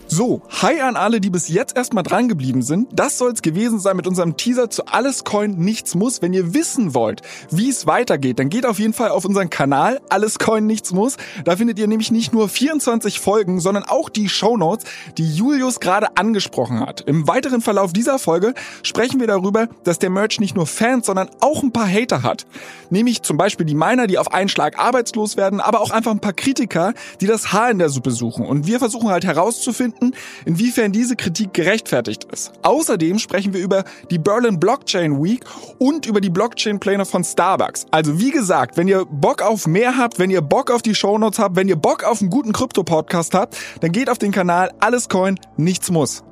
So, 0.08 0.40
hi 0.62 0.80
an 0.80 0.94
alle, 0.94 1.20
die 1.20 1.30
bis 1.30 1.48
jetzt 1.48 1.76
erstmal 1.76 2.04
dran 2.04 2.28
geblieben 2.28 2.62
sind. 2.62 2.88
Das 2.92 3.18
soll's 3.18 3.42
gewesen 3.42 3.80
sein 3.80 3.96
mit 3.96 4.06
unserem 4.06 4.36
Teaser 4.36 4.70
zu 4.70 4.86
Alles 4.86 5.24
Coin 5.24 5.56
Nichts 5.58 5.96
Muss. 5.96 6.22
Wenn 6.22 6.32
ihr 6.32 6.54
wissen 6.54 6.94
wollt, 6.94 7.22
wie 7.50 7.68
es 7.68 7.88
weitergeht, 7.88 8.38
dann 8.38 8.48
geht 8.48 8.66
auf 8.66 8.78
jeden 8.78 8.92
Fall 8.92 9.10
auf 9.10 9.24
unseren 9.24 9.50
Kanal 9.50 10.00
Alles 10.08 10.38
Coin 10.38 10.64
Nichts 10.64 10.92
Muss. 10.92 11.16
Da 11.44 11.56
findet 11.56 11.80
ihr 11.80 11.88
nämlich 11.88 12.12
nicht 12.12 12.32
nur 12.32 12.48
24 12.48 13.18
Folgen, 13.18 13.58
sondern 13.58 13.82
auch 13.82 14.08
die 14.08 14.28
Shownotes, 14.28 14.86
die 15.18 15.28
Julius 15.28 15.80
gerade 15.80 16.16
angesprochen 16.16 16.78
hat. 16.78 17.00
Im 17.00 17.26
weiteren 17.26 17.60
Verlauf 17.60 17.92
dieser 17.92 18.20
Folge 18.20 18.54
sprechen 18.84 19.18
wir 19.18 19.26
darüber, 19.26 19.66
dass 19.82 19.98
der 19.98 20.10
Merch 20.10 20.38
nicht 20.38 20.54
nur 20.54 20.66
Fans, 20.66 21.06
sondern 21.06 21.28
auch 21.40 21.64
ein 21.64 21.72
paar 21.72 21.88
Hater 21.88 22.22
hat. 22.22 22.46
Nämlich 22.90 23.22
zum 23.22 23.36
Beispiel 23.36 23.66
die 23.66 23.74
Miner, 23.74 24.06
die 24.06 24.18
auf 24.18 24.32
einen 24.32 24.48
Schlag 24.48 24.78
arbeitslos 24.78 25.36
werden, 25.36 25.60
aber 25.60 25.80
auch 25.80 25.90
einfach 25.90 26.12
ein 26.12 26.20
paar 26.20 26.32
Kritiker, 26.32 26.94
die 27.20 27.26
das 27.26 27.52
Haar 27.52 27.72
in 27.72 27.80
der 27.80 27.88
Suppe 27.88 28.12
suchen. 28.12 28.46
Und 28.46 28.68
wir 28.68 28.78
versuchen 28.78 29.08
halt 29.08 29.24
herauszufinden, 29.24 29.95
inwiefern 30.44 30.92
diese 30.92 31.16
Kritik 31.16 31.54
gerechtfertigt 31.54 32.24
ist. 32.32 32.52
Außerdem 32.62 33.18
sprechen 33.18 33.52
wir 33.52 33.60
über 33.60 33.84
die 34.10 34.18
Berlin 34.18 34.60
Blockchain 34.60 35.22
Week 35.22 35.44
und 35.78 36.06
über 36.06 36.20
die 36.20 36.30
Blockchain-Pläne 36.30 37.04
von 37.04 37.24
Starbucks. 37.24 37.86
Also 37.90 38.18
wie 38.18 38.30
gesagt, 38.30 38.76
wenn 38.76 38.88
ihr 38.88 39.04
Bock 39.04 39.42
auf 39.42 39.66
mehr 39.66 39.96
habt, 39.96 40.18
wenn 40.18 40.30
ihr 40.30 40.42
Bock 40.42 40.70
auf 40.70 40.82
die 40.82 40.94
Shownotes 40.94 41.38
habt, 41.38 41.56
wenn 41.56 41.68
ihr 41.68 41.76
Bock 41.76 42.04
auf 42.04 42.20
einen 42.20 42.30
guten 42.30 42.52
Krypto-Podcast 42.52 43.34
habt, 43.34 43.56
dann 43.80 43.92
geht 43.92 44.10
auf 44.10 44.18
den 44.18 44.32
Kanal 44.32 44.72
Alles 44.80 45.08
Coin, 45.08 45.38
nichts 45.56 45.90
muss. 45.90 46.22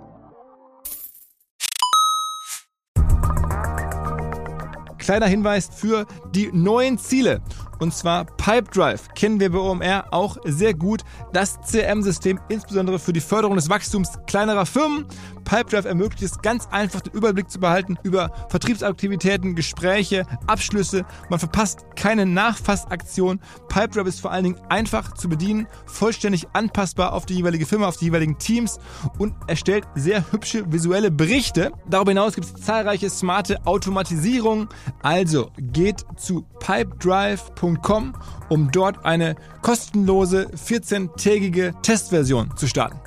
Kleiner 4.99 5.27
Hinweis 5.27 5.69
für 5.75 6.07
die 6.35 6.51
neuen 6.51 6.99
Ziele. 6.99 7.43
Und 7.85 7.93
zwar 7.93 8.25
Pipedrive 8.25 9.11
kennen 9.15 9.41
wir 9.41 9.53
bei 9.53 9.59
OMR 9.59 10.07
auch 10.11 10.39
sehr 10.45 10.73
gut. 10.73 11.03
Das 11.35 11.59
CRM-System 11.71 12.41
insbesondere 12.49 12.99
für 12.99 13.13
die 13.13 13.21
Förderung 13.21 13.57
des 13.57 13.69
Wachstums 13.69 14.09
kleinerer 14.27 14.65
Firmen. 14.65 15.05
Pipedrive 15.45 15.87
ermöglicht 15.87 16.23
es 16.23 16.41
ganz 16.43 16.67
einfach 16.71 17.01
den 17.01 17.13
Überblick 17.13 17.51
zu 17.51 17.61
behalten 17.61 17.97
über 18.03 18.31
Vertriebsaktivitäten, 18.49 19.55
Gespräche, 19.55 20.27
Abschlüsse. 20.47 21.05
Man 21.29 21.39
verpasst 21.39 21.85
keine 21.97 22.27
Nachfassaktion. 22.27 23.41
Pipedrive 23.69 24.09
ist 24.09 24.21
vor 24.21 24.33
allen 24.33 24.45
Dingen 24.45 24.61
einfach 24.69 25.15
zu 25.15 25.29
bedienen, 25.29 25.67
vollständig 25.87 26.47
anpassbar 26.53 27.13
auf 27.13 27.27
die 27.27 27.35
jeweilige 27.35 27.67
Firma, 27.67 27.87
auf 27.87 27.97
die 27.97 28.07
jeweiligen 28.07 28.39
Teams 28.39 28.79
und 29.19 29.35
erstellt 29.47 29.85
sehr 29.95 30.33
hübsche 30.33 30.71
visuelle 30.73 31.11
Berichte. 31.11 31.73
Darüber 31.89 32.11
hinaus 32.11 32.35
gibt 32.35 32.47
es 32.47 32.55
zahlreiche 32.55 33.11
smarte 33.11 33.65
Automatisierungen. 33.67 34.69
Also 35.03 35.51
geht 35.59 36.05
zu 36.17 36.47
pipedrive.com, 36.61 38.15
um 38.49 38.71
dort 38.71 39.05
eine 39.05 39.37
kostenlose 39.63 40.49
14-tägige 40.55 41.81
Testversion 41.83 42.57
zu 42.57 42.67
starten. 42.67 42.99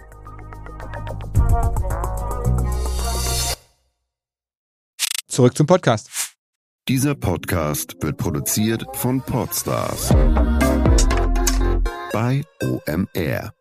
Zurück 5.37 5.55
zum 5.55 5.67
Podcast. 5.67 6.35
Dieser 6.87 7.13
Podcast 7.13 7.95
wird 8.01 8.17
produziert 8.17 8.83
von 8.93 9.21
Podstars 9.21 10.09
bei 12.11 12.43
OMR. 12.63 13.56